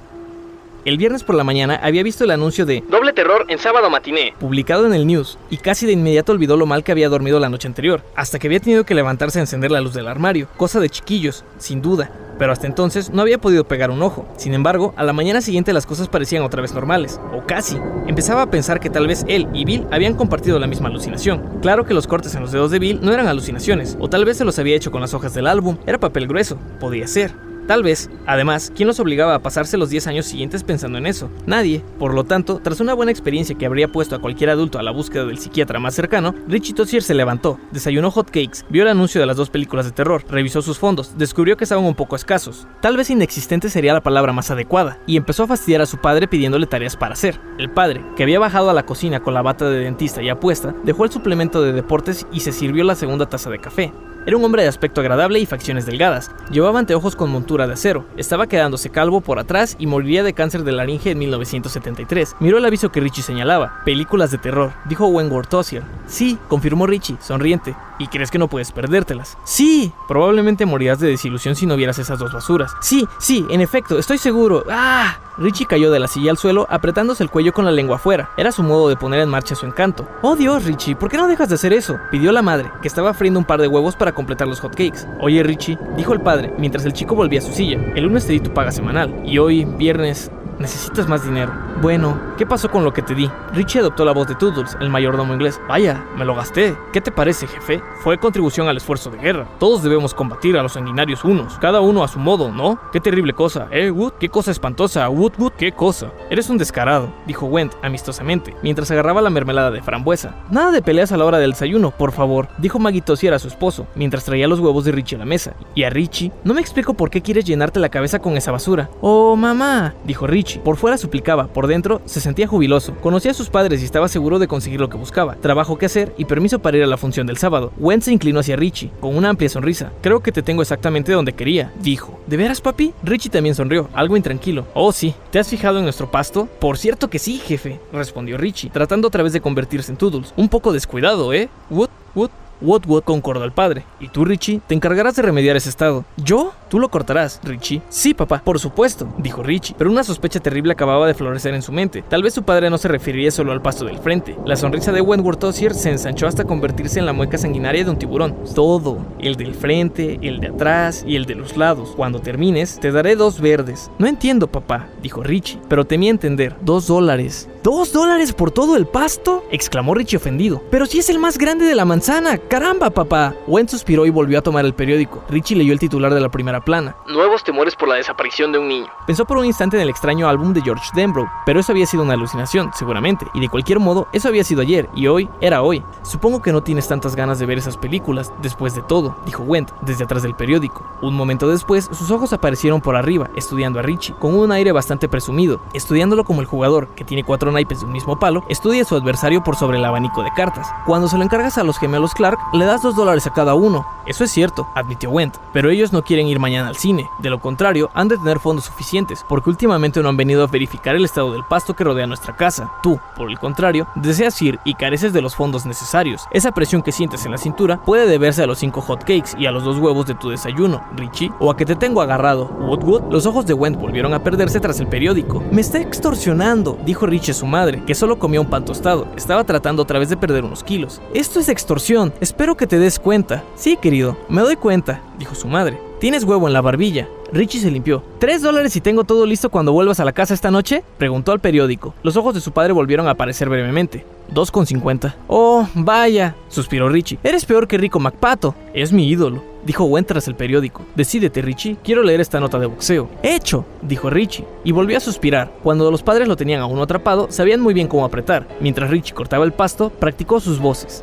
El 0.85 0.99
viernes 0.99 1.25
por 1.25 1.35
la 1.35 1.43
mañana 1.43 1.81
había 1.83 2.05
visto 2.05 2.23
el 2.23 2.31
anuncio 2.31 2.65
de 2.65 2.85
Doble 2.89 3.13
terror 3.13 3.45
en 3.49 3.59
sábado 3.59 3.91
matiné. 3.91 4.35
publicado 4.39 4.87
en 4.87 4.95
el 4.95 5.05
news 5.05 5.37
y 5.51 5.57
casi 5.57 5.85
de 5.85 5.91
inmediato 5.91 6.31
olvidó 6.31 6.57
lo 6.57 6.65
mal 6.65 6.85
que 6.85 6.93
había 6.93 7.09
dormido 7.09 7.41
la 7.41 7.49
noche 7.49 7.67
anterior, 7.67 8.03
hasta 8.15 8.39
que 8.39 8.47
había 8.47 8.61
tenido 8.61 8.85
que 8.85 8.95
levantarse 8.95 9.41
a 9.41 9.43
encender 9.43 9.73
la 9.73 9.81
luz 9.81 9.95
del 9.95 10.07
armario, 10.07 10.47
cosa 10.57 10.79
de 10.79 10.89
chiquillos, 10.89 11.45
sin 11.59 11.83
duda, 11.83 12.13
pero 12.39 12.53
hasta 12.53 12.67
entonces 12.67 13.11
no 13.11 13.23
había 13.23 13.39
podido 13.39 13.67
pegar 13.67 13.91
un 13.91 14.03
ojo. 14.03 14.27
Sin 14.37 14.55
embargo, 14.55 14.95
a 14.97 15.05
la 15.05 15.13
mañana 15.13 15.41
siguiente 15.41 15.73
las 15.73 15.87
cosas 15.87 16.09
parecían 16.09 16.43
otra 16.43 16.63
vez 16.63 16.75
normales, 16.75 17.21
o 17.33 17.47
casi. 17.47 17.79
Empezaba 18.07 18.43
a 18.43 18.51
pensar 18.51 18.81
que 18.81 18.91
tal 18.91 19.07
vez 19.07 19.25
él 19.29 19.49
y 19.53 19.65
Bill 19.65 19.87
habían 19.91 20.15
compartido 20.15 20.59
la 20.59 20.67
misma 20.67 20.89
alucinación. 20.89 21.43
Claro 21.63 21.85
que 21.85 21.95
los 21.95 22.07
cortes 22.07 22.35
en 22.35 22.43
los 22.43 22.53
dedos 22.53 22.71
de 22.71 22.79
Bill 22.79 23.01
no 23.03 23.13
eran 23.13 23.29
alucinaciones, 23.29 23.97
o 24.01 24.09
tal 24.09 24.25
vez 24.25 24.37
se 24.37 24.45
los 24.45 24.59
había 24.59 24.77
hecho 24.77 24.91
con 24.91 25.01
las 25.01 25.15
hojas 25.15 25.35
del 25.35 25.47
álbum, 25.47 25.77
era 25.87 25.99
papel 25.99 26.27
grueso, 26.27 26.59
podía 26.81 27.07
ser. 27.07 27.46
Tal 27.67 27.83
vez, 27.83 28.09
además, 28.27 28.73
¿quién 28.75 28.87
los 28.87 29.01
obligaba 29.01 29.35
a 29.35 29.43
pasarse 29.43 29.77
los 29.77 29.91
10 29.91 30.07
años 30.07 30.27
siguientes 30.27 30.63
pensando 30.63 30.99
en 30.99 31.07
eso? 31.07 31.31
Nadie. 31.47 31.83
Por 31.99 32.15
lo 32.15 32.23
tanto, 32.23 32.61
tras 32.63 32.81
una 32.81 32.95
buena 32.95 33.11
experiencia 33.11 33.57
que 33.57 33.67
habría 33.67 33.89
puesto 33.89 34.15
a 34.15 34.21
cualquier 34.21 34.51
adulto 34.51 34.79
a 34.79 34.85
la 34.85 34.93
búsqueda 34.93 35.25
del 35.25 35.39
psiquiatra 35.39 35.81
más 35.81 35.95
cercano, 35.95 36.33
Richie 36.47 36.75
Tossier 36.75 37.03
se 37.03 37.15
levantó, 37.15 37.59
desayunó 37.73 38.13
hotcakes, 38.13 38.65
vio 38.71 38.83
el 38.83 38.89
anuncio 38.89 39.21
de 39.21 39.27
las 39.27 39.37
dos 39.37 39.51
películas 39.51 39.85
de 39.85 39.91
terror, 39.91 40.25
revisó 40.29 40.63
sus 40.63 40.79
fondos, 40.79 41.19
descubrió 41.19 41.57
que 41.57 41.65
estaban 41.65 41.85
un 41.85 41.97
poco 41.97 42.15
escasos. 42.15 42.69
Tal 42.81 42.97
vez 42.97 43.11
inexistente 43.11 43.69
sería 43.69 43.95
la 43.95 44.03
palabra 44.03 44.33
más 44.33 44.51
adecuada, 44.53 45.01
y 45.07 45.17
empezó 45.17 45.43
a 45.43 45.49
fastidiar 45.49 45.83
a 45.83 45.87
su 45.87 45.99
padre 45.99 46.29
pidiéndole 46.29 46.67
tareas 46.67 46.97
para 46.97 47.15
hacer. 47.15 47.41
El 47.59 47.71
padre, 47.71 48.05
que 48.17 48.23
había 48.23 48.39
bajado 48.39 48.71
a 48.71 48.75
la 48.75 48.87
cocina 48.87 49.21
con 49.21 49.35
la 49.35 49.43
bata 49.43 49.69
de 49.69 49.81
dentista 49.81 50.23
y 50.23 50.29
apuesta, 50.29 50.75
dejó 50.85 51.05
el 51.05 51.11
suplemento 51.11 51.63
de 51.63 51.73
deportes 51.73 52.27
y 52.33 52.41
se 52.41 52.53
sirvió 52.53 52.85
la 52.85 52.95
segunda 52.95 53.29
taza 53.29 53.51
de 53.51 53.59
café. 53.59 53.93
Era 54.27 54.37
un 54.37 54.45
hombre 54.45 54.63
de 54.63 54.69
aspecto 54.69 55.01
agradable 55.01 55.39
y 55.39 55.47
facciones 55.47 55.87
delgadas. 55.87 56.33
Llevaba 56.51 56.81
anteojos 56.81 57.15
con 57.15 57.31
montura 57.31 57.69
de 57.69 57.75
acero. 57.75 58.05
Estaba 58.17 58.49
quedándose 58.49 58.91
calvo 58.91 59.21
por 59.21 59.39
atrás 59.39 59.77
y 59.79 59.87
moriría 59.87 60.25
de 60.25 60.33
cáncer 60.33 60.65
de 60.65 60.73
laringe 60.73 61.13
en 61.13 61.19
1973. 61.19 62.35
Miró 62.41 62.59
el 62.59 62.65
aviso 62.65 62.91
que 62.91 62.99
Richie 62.99 63.23
señalaba. 63.23 63.83
Películas 63.85 64.33
de 64.33 64.39
terror, 64.39 64.73
dijo 64.87 65.07
Wentworth 65.07 65.49
Tossier. 65.49 65.85
Sí, 66.09 66.39
confirmó 66.49 66.89
Richie, 66.89 67.17
sonriente. 67.21 67.77
¿Y 68.01 68.09
crees 68.09 68.33
que 68.33 68.39
no 68.39 68.49
puedes 68.49 68.73
perdértelas? 68.73 69.39
Sí, 69.45 69.93
probablemente 70.09 70.67
morirás 70.67 70.99
de 70.99 71.09
desilusión 71.09 71.55
si 71.55 71.67
no 71.67 71.77
vieras 71.77 71.99
esas 72.01 72.19
dos 72.19 72.33
basuras. 72.33 72.73
Sí, 72.81 73.07
sí, 73.19 73.47
en 73.49 73.61
efecto, 73.61 73.97
estoy 73.97 74.19
seguro. 74.19 74.65
¡Ah! 74.69 75.19
Richie 75.39 75.67
cayó 75.67 75.91
de 75.91 75.99
la 75.99 76.09
silla 76.09 76.31
al 76.31 76.39
suelo 76.39 76.67
apretándose 76.71 77.23
el 77.23 77.31
cuello 77.31 77.53
con 77.53 77.67
la 77.67 77.71
lengua 77.71 77.97
afuera. 77.97 78.31
Era 78.39 78.53
su 78.53 78.63
modo 78.63 78.89
de 78.89 78.97
poner 78.97 79.21
en 79.21 79.29
marcha 79.29 79.55
su 79.55 79.67
encanto. 79.67 80.09
Oh 80.23 80.35
Dios, 80.35 80.65
Richie, 80.65 80.97
¿por 80.97 81.11
qué 81.11 81.19
no 81.19 81.29
dejas 81.29 81.51
de 81.51 81.57
hacer 81.57 81.75
eso? 81.75 81.99
Pidió 82.11 82.33
la 82.33 82.41
madre, 82.43 82.71
que 82.81 82.89
estaba 82.89 83.13
friendo 83.13 83.39
un 83.39 83.45
par 83.45 83.61
de 83.61 83.69
huevos 83.69 83.97
para 83.97 84.13
completar 84.17 84.49
los 84.49 84.59
hotcakes. 84.59 85.07
Oye, 85.21 85.45
Richie, 85.45 85.79
dijo 85.97 86.13
el 86.13 86.21
padre, 86.21 86.53
mientras 86.59 86.85
el 86.85 86.93
chico 86.93 87.15
volvía 87.15 87.39
a 87.39 87.43
su 87.43 87.53
silla. 87.53 87.79
El 87.95 88.05
lunes 88.05 88.27
te 88.27 88.33
di 88.33 88.41
tu 88.41 88.53
paga 88.53 88.73
semanal. 88.73 89.15
Y 89.25 89.39
hoy, 89.39 89.65
viernes, 89.65 90.33
Necesitas 90.59 91.07
más 91.09 91.25
dinero. 91.25 91.53
Bueno, 91.83 92.19
¿qué 92.39 92.47
pasó 92.47 92.71
con 92.71 92.83
lo 92.83 92.93
que 92.93 93.03
te 93.03 93.15
di? 93.15 93.31
Richie 93.53 93.81
adoptó 93.81 94.05
la 94.05 94.13
voz 94.13 94.27
de 94.27 94.35
Toodles, 94.35 94.77
el 94.81 94.89
mayordomo 94.89 95.35
inglés. 95.35 95.61
Vaya, 95.69 96.03
me 96.17 96.25
lo 96.25 96.35
gasté. 96.35 96.75
¿Qué 96.93 97.03
te 97.03 97.13
parece, 97.13 97.47
jefe? 97.47 97.83
Fue 98.03 98.17
contribución 98.17 98.67
al 98.67 98.79
esfuerzo 98.79 99.11
de 99.11 99.19
guerra. 99.19 99.47
Todos 99.59 99.83
debemos 99.83 100.15
combatir 100.15 100.57
a 100.57 100.63
los 100.63 100.73
sanguinarios 100.73 101.25
unos, 101.25 101.59
cada 101.59 101.81
uno 101.81 102.03
a 102.03 102.09
su 102.09 102.19
modo, 102.19 102.51
¿no? 102.51 102.81
Qué 102.93 103.01
terrible 103.01 103.35
cosa, 103.35 103.69
¿eh, 103.71 103.91
Wood? 103.91 104.15
Qué 104.19 104.31
cosa 104.31 104.51
espantosa, 104.51 105.07
Wood, 105.11 105.35
Wood, 105.39 105.53
qué 105.59 105.73
cosa. 105.73 106.11
Eres 106.31 106.49
un 106.49 106.57
descarado, 106.57 107.13
dijo 107.27 107.47
Went 107.47 107.75
amistosamente, 107.83 108.57
mientras 108.63 108.91
agarraba 108.91 109.21
la 109.21 109.31
mermelada 109.31 109.71
de 109.71 109.83
frambuesa. 109.83 110.35
Nada 110.51 110.71
de 110.71 110.81
peleas 110.81 111.13
a 111.13 111.19
la 111.19 111.27
hora 111.27 111.39
del 111.39 111.51
desayuno, 111.51 111.91
por 111.91 112.13
favor, 112.13 112.49
dijo 112.57 112.79
Maggie 112.79 113.03
Tossier 113.03 113.35
a 113.35 113.39
su 113.39 113.49
esposo, 113.49 113.87
mientras 113.95 114.25
traía 114.25 114.49
los 114.49 114.61
huevos 114.61 114.85
de 114.85 114.93
Richie 114.93 115.17
a 115.17 115.19
la 115.19 115.27
mesa. 115.27 115.53
Y 115.75 115.83
a 115.83 115.91
Richie, 115.91 116.33
no 116.45 116.55
me 116.55 116.63
explico 116.63 116.95
por 116.95 117.11
qué 117.11 117.21
quieres 117.21 117.45
llenarte 117.45 117.81
la 117.81 117.91
cabeza 117.91 118.21
con 118.21 118.37
esa 118.39 118.53
basura. 118.53 118.89
Oh, 119.03 119.37
mamá, 119.37 119.95
dijo 120.05 120.27
Richie. 120.27 120.46
Por 120.55 120.77
fuera 120.77 120.99
suplicaba, 120.99 121.49
por 121.49 121.67
dentro 121.67 122.01
se 122.05 122.21
sentía 122.21 122.47
jubiloso. 122.47 122.95
Conocía 123.03 123.33
a 123.33 123.35
sus 123.35 123.51
padres 123.51 123.83
y 123.83 123.85
estaba 123.85 124.09
seguro 124.09 124.39
de 124.39 124.49
conseguir 124.49 124.81
lo 124.81 124.89
que 124.89 124.97
buscaba. 124.97 125.37
Trabajo 125.37 125.79
que 125.79 125.87
hacer 125.87 126.15
y 126.17 126.25
permiso 126.25 126.59
para 126.61 126.77
ir 126.77 126.83
a 126.83 126.87
la 126.87 126.97
función 126.97 127.27
del 127.27 127.37
sábado. 127.37 127.73
Went 127.79 128.03
se 128.03 128.13
inclinó 128.13 128.41
hacia 128.41 128.57
Richie, 128.57 128.91
con 129.01 129.17
una 129.17 129.29
amplia 129.29 129.49
sonrisa. 129.49 129.93
Creo 130.03 130.21
que 130.21 130.33
te 130.33 130.43
tengo 130.43 130.63
exactamente 130.63 131.13
donde 131.13 131.35
quería, 131.35 131.73
dijo. 131.81 132.19
¿De 132.27 132.37
veras, 132.37 132.61
papi? 132.61 132.93
Richie 133.03 133.31
también 133.31 133.55
sonrió, 133.55 133.89
algo 133.93 134.17
intranquilo. 134.17 134.67
Oh, 134.75 134.93
sí. 134.93 135.15
¿Te 135.31 135.39
has 135.39 135.49
fijado 135.49 135.79
en 135.79 135.85
nuestro 135.85 136.11
pasto? 136.11 136.49
Por 136.61 136.79
cierto 136.79 137.09
que 137.11 137.19
sí, 137.19 137.39
jefe, 137.39 137.81
respondió 137.93 138.37
Richie, 138.37 138.71
tratando 138.71 139.09
otra 139.09 139.23
vez 139.23 139.33
de 139.33 139.41
convertirse 139.41 139.91
en 139.91 139.99
Toodles. 139.99 140.33
Un 140.37 140.49
poco 140.49 140.73
descuidado, 140.73 141.33
¿eh? 141.33 141.49
Wood, 141.71 141.91
Wood. 142.15 142.31
Woodwood 142.61 143.03
concordó 143.03 143.45
el 143.45 143.53
padre. 143.53 143.85
¿Y 144.01 144.09
tú, 144.09 144.25
Richie? 144.25 144.61
Te 144.67 144.75
encargarás 144.75 145.15
de 145.17 145.23
remediar 145.23 145.57
ese 145.57 145.69
estado. 145.69 146.07
¿Yo? 146.17 146.55
Tú 146.69 146.79
lo 146.81 146.89
cortarás, 146.89 147.41
Richie. 147.45 147.83
Sí, 147.89 148.13
papá, 148.15 148.43
por 148.45 148.59
supuesto, 148.59 149.09
dijo 149.19 149.43
Richie. 149.43 149.75
Pero 149.79 149.91
una 149.91 150.03
sospecha 150.05 150.41
terrible 150.41 150.73
acababa 150.73 151.07
de 151.07 151.15
florecer 151.15 151.55
en 151.55 151.63
su 151.63 151.73
mente. 151.73 152.03
Tal 152.09 152.23
vez 152.23 152.35
su 152.35 152.43
padre 152.43 152.71
no 152.71 152.79
se 152.79 152.89
referiría 152.89 153.31
solo 153.31 153.53
al 153.53 153.63
pasto 153.63 153.85
del 153.85 153.99
frente. 153.99 154.37
La 154.45 154.57
sonrisa 154.57 154.93
de 154.93 155.01
Wentworth 155.01 155.39
Tossier 155.39 155.75
se 155.75 155.91
ensanchó 155.91 156.27
hasta 156.27 156.45
convertirse 156.45 156.99
en 156.99 157.07
la 157.07 157.13
mueca 157.13 157.39
sanguinaria 157.39 157.85
de 157.85 157.91
un 157.91 157.99
tiburón. 157.99 158.37
Todo. 158.55 158.99
El 159.21 159.37
del 159.37 159.55
frente, 159.55 160.19
el 160.23 160.41
de 160.41 160.49
atrás 160.49 161.05
y 161.07 161.17
el 161.17 161.27
de 161.27 161.37
los 161.37 161.57
lados. 161.57 161.93
Cuando 161.97 162.21
termines, 162.21 162.81
te 162.81 162.91
daré 162.91 163.17
dos 163.17 163.41
verdes. 163.41 163.91
No 163.99 164.07
entiendo, 164.07 164.47
papá, 164.49 164.89
dijo 165.03 165.23
Richie. 165.23 165.61
Pero 165.69 165.85
temía 165.85 166.11
entender. 166.11 166.57
Dos 166.63 166.87
dólares. 166.87 167.49
¿Dos 167.63 167.93
dólares 167.93 168.33
por 168.33 168.53
todo 168.53 168.77
el 168.77 168.87
pasto? 168.87 169.45
exclamó 169.51 169.95
Richie 169.95 170.19
ofendido. 170.19 170.63
Pero 170.71 170.87
si 170.87 170.99
es 170.99 171.11
el 171.11 171.19
más 171.19 171.37
grande 171.37 171.65
de 171.65 171.75
la 171.75 171.85
manzana. 171.85 172.39
¡Caramba, 172.39 172.91
papá! 172.91 173.35
Went 173.47 173.71
suspiró 173.71 174.07
y 174.07 174.11
volvió 174.11 174.39
a 174.39 174.43
tomar 174.43 174.65
el 174.65 174.75
periódico. 174.75 175.25
Richie 175.29 175.57
leyó 175.57 175.73
el 175.73 175.81
titular 175.81 176.15
de 176.15 176.21
la 176.21 176.29
primera 176.29 176.56
plana. 176.61 176.97
Nuevos 177.07 177.45
temores 177.45 177.77
por 177.77 177.89
la 177.89 177.97
desaparición 177.97 178.53
de 178.53 178.59
un 178.59 178.69
niño. 178.69 178.87
Pensó 179.07 179.25
por 179.25 179.39
un 179.39 179.47
instante 179.47 179.77
en 179.77 179.83
el 179.83 179.89
extraño 179.89 180.29
álbum 180.29 180.53
de 180.53 180.63
George 180.63 180.91
Denbrough, 180.95 181.29
pero 181.45 181.61
eso 181.61 181.73
había 181.73 181.87
sido 181.87 182.03
una 182.03 182.15
alucinación, 182.15 182.71
seguramente, 182.75 183.27
y 183.35 183.41
de 183.41 183.49
cualquier 183.49 183.81
modo, 183.81 184.09
eso 184.13 184.29
había 184.29 184.45
sido 184.45 184.63
ayer, 184.63 184.89
y 184.95 185.07
hoy 185.07 185.29
era 185.41 185.63
hoy. 185.63 185.85
Supongo 186.03 186.43
que 186.43 186.53
no 186.53 186.63
tienes 186.63 186.89
tantas 186.89 187.17
ganas 187.17 187.39
de 187.39 187.47
ver 187.47 187.59
esas 187.59 187.77
películas, 187.77 188.33
después 188.43 188.75
de 188.75 188.83
todo, 188.83 189.17
dijo 189.25 189.43
Went, 189.43 189.71
desde 189.83 190.05
atrás 190.05 190.23
del 190.23 190.35
periódico. 190.35 190.85
Un 191.03 191.15
momento 191.15 191.49
después, 191.49 191.89
sus 191.93 192.11
ojos 192.11 192.33
aparecieron 192.33 192.81
por 192.81 192.97
arriba, 192.97 193.31
estudiando 193.37 193.79
a 193.79 193.83
Richie, 193.83 194.15
con 194.15 194.35
un 194.35 194.53
aire 194.53 194.73
bastante 194.73 195.09
presumido, 195.09 195.61
estudiándolo 195.73 196.25
como 196.25 196.41
el 196.41 196.47
jugador, 196.47 196.89
que 196.89 197.05
tiene 197.05 197.25
cuatro 197.25 197.53
naipes 197.53 197.81
de 197.81 197.87
un 197.87 197.93
mismo 197.93 198.19
palo, 198.19 198.45
estudia 198.49 198.83
a 198.83 198.85
su 198.85 198.95
adversario 198.97 199.43
por 199.43 199.57
sobre 199.57 199.79
el 199.79 199.85
abanico 199.85 200.23
de 200.23 200.33
cartas. 200.35 200.69
Cuando 200.87 201.09
se 201.09 201.17
lo 201.17 201.25
encargas 201.25 201.59
a 201.59 201.65
los 201.65 201.79
gemelos 201.79 202.15
Clark, 202.15 202.39
le 202.53 202.65
das 202.65 202.83
dos 202.83 202.97
dólares 202.97 203.27
a 203.27 203.33
cada 203.33 203.55
uno. 203.55 203.87
Eso 204.07 204.25
es 204.25 204.31
cierto, 204.31 204.69
admitió 204.75 205.11
Went, 205.11 205.37
pero 205.53 205.71
ellos 205.71 205.93
no 205.93 206.03
quieren 206.03 206.29
ir 206.29 206.39
mañana 206.47 206.69
al 206.69 206.77
cine. 206.77 207.11
De 207.19 207.29
lo 207.29 207.41
contrario, 207.41 207.91
han 207.93 208.07
de 208.07 208.19
tener 208.19 208.39
fondos 208.39 208.67
suficientes, 208.67 209.25
porque 209.29 209.51
últimamente 209.51 210.01
no 210.01 210.09
han 210.09 210.17
venido 210.17 210.45
a 210.45 210.47
verificar 210.47 210.95
el 210.95 211.05
estado 211.05 211.33
del 211.33 211.43
pasto 211.43 211.75
que 211.75 211.83
rodea 211.83 212.07
nuestra 212.07 212.37
casa. 212.37 212.71
Tú, 212.85 213.01
por 213.17 213.29
el 213.29 213.39
contrario, 213.41 213.89
deseas 213.97 214.41
ir 214.43 214.61
y 214.65 214.75
careces 214.75 215.13
de 215.13 215.23
los 215.23 215.35
fondos 215.35 215.67
necesarios. 215.67 216.23
Esa 216.31 216.53
presión 216.53 216.83
que 216.83 216.93
sientes 216.93 217.25
en 217.27 217.33
la 217.33 217.39
cintura 217.39 217.83
puede 217.85 218.07
deberse 218.07 218.45
a 218.45 218.47
los 218.47 218.59
cinco 218.59 218.81
hotcakes 218.81 219.37
y 219.37 219.47
a 219.47 219.51
los 219.51 219.65
dos 219.65 219.79
huevos 219.79 220.07
de 220.07 220.15
tu 220.15 220.29
desayuno, 220.29 220.85
Richie, 220.95 221.33
o 221.41 221.51
a 221.51 221.57
que 221.57 221.67
te 221.67 221.75
tengo 221.75 222.01
agarrado. 222.01 222.45
Woodwood, 222.61 223.11
los 223.11 223.27
ojos 223.27 223.45
de 223.45 223.55
Went 223.55 223.81
volvieron 223.81 224.15
a 224.15 224.23
perderse 224.23 224.61
tras 224.61 224.79
el 224.79 224.87
periódico. 224.87 225.43
Me 225.51 225.63
está 225.63 225.81
extorsionando, 225.81 226.79
dijo 226.85 227.07
Richie 227.07 227.33
a 227.33 227.35
su 227.35 227.47
madre, 227.47 227.83
que 227.85 227.97
solo 227.97 228.21
comía 228.21 228.41
un 228.41 228.51
pan 228.51 228.65
tostado. 228.65 229.09
Estaba 229.17 229.43
tratando 229.43 229.83
otra 229.83 229.99
vez 229.99 230.11
de 230.11 230.17
perder 230.17 230.45
unos 230.45 230.63
kilos. 230.63 231.01
Esto 231.13 231.41
es 231.41 231.49
extorsión, 231.49 232.15
espero 232.21 232.57
que 232.57 232.69
te 232.69 232.79
des 232.79 233.01
cuenta. 233.01 233.43
Sí, 233.57 233.77
querido, 233.77 234.17
me 234.29 234.43
doy 234.43 234.55
cuenta, 234.55 235.01
dijo 235.19 235.35
su 235.35 235.49
madre. 235.49 235.86
¿Tienes 235.99 236.25
huevo 236.25 236.47
en 236.47 236.53
la 236.53 236.61
barbilla? 236.61 237.09
Richie 237.33 237.59
se 237.59 237.71
limpió. 237.71 238.03
¿Tres 238.19 238.43
dólares 238.43 238.77
y 238.77 238.83
tengo 238.83 239.05
todo 239.05 239.25
listo 239.25 239.49
cuando 239.49 239.73
vuelvas 239.73 239.99
a 239.99 240.05
la 240.05 240.13
casa 240.13 240.35
esta 240.35 240.51
noche? 240.51 240.85
Preguntó 240.99 241.33
al 241.33 241.41
periódico. 241.41 241.95
Los 242.03 242.19
ojos 242.19 242.35
de 242.35 242.43
su 242.43 242.53
padre 242.53 242.75
volvieron 242.75 243.09
a 243.09 243.13
aparecer 243.13 243.49
brevemente. 243.49 244.05
Dos 244.29 244.51
con 244.51 244.67
cincuenta. 244.67 245.17
Oh, 245.27 245.67
vaya, 245.75 246.35
suspiró 246.49 246.91
Richie. 246.91 247.19
Eres 247.25 247.47
peor 247.47 247.67
que 247.67 247.79
Rico 247.79 247.99
MacPato. 247.99 248.55
Es 248.75 248.93
mi 248.93 249.09
ídolo, 249.09 249.43
dijo 249.65 249.85
Went 249.85 250.07
tras 250.07 250.29
el 250.29 250.35
periódico. 250.35 250.83
Decídete, 250.97 251.41
Richie, 251.41 251.79
quiero 251.83 252.03
leer 252.03 252.21
esta 252.21 252.41
nota 252.41 252.59
de 252.59 252.67
boxeo. 252.67 253.09
Hecho, 253.23 253.65
dijo 253.81 254.11
Richie, 254.11 254.45
y 254.65 254.73
volvió 254.73 254.99
a 254.99 255.01
suspirar. 255.01 255.51
Cuando 255.63 255.91
los 255.91 256.03
padres 256.03 256.29
lo 256.29 256.37
tenían 256.37 256.61
aún 256.61 256.79
atrapado, 256.79 257.29
sabían 257.31 257.63
muy 257.63 257.73
bien 257.73 257.89
cómo 257.89 258.05
apretar. 258.05 258.47
Mientras 258.61 258.91
Richie 258.91 259.15
cortaba 259.15 259.47
el 259.47 259.55
pasto, 259.55 259.89
practicó 259.89 260.41
sus 260.41 260.59
voces. 260.59 261.03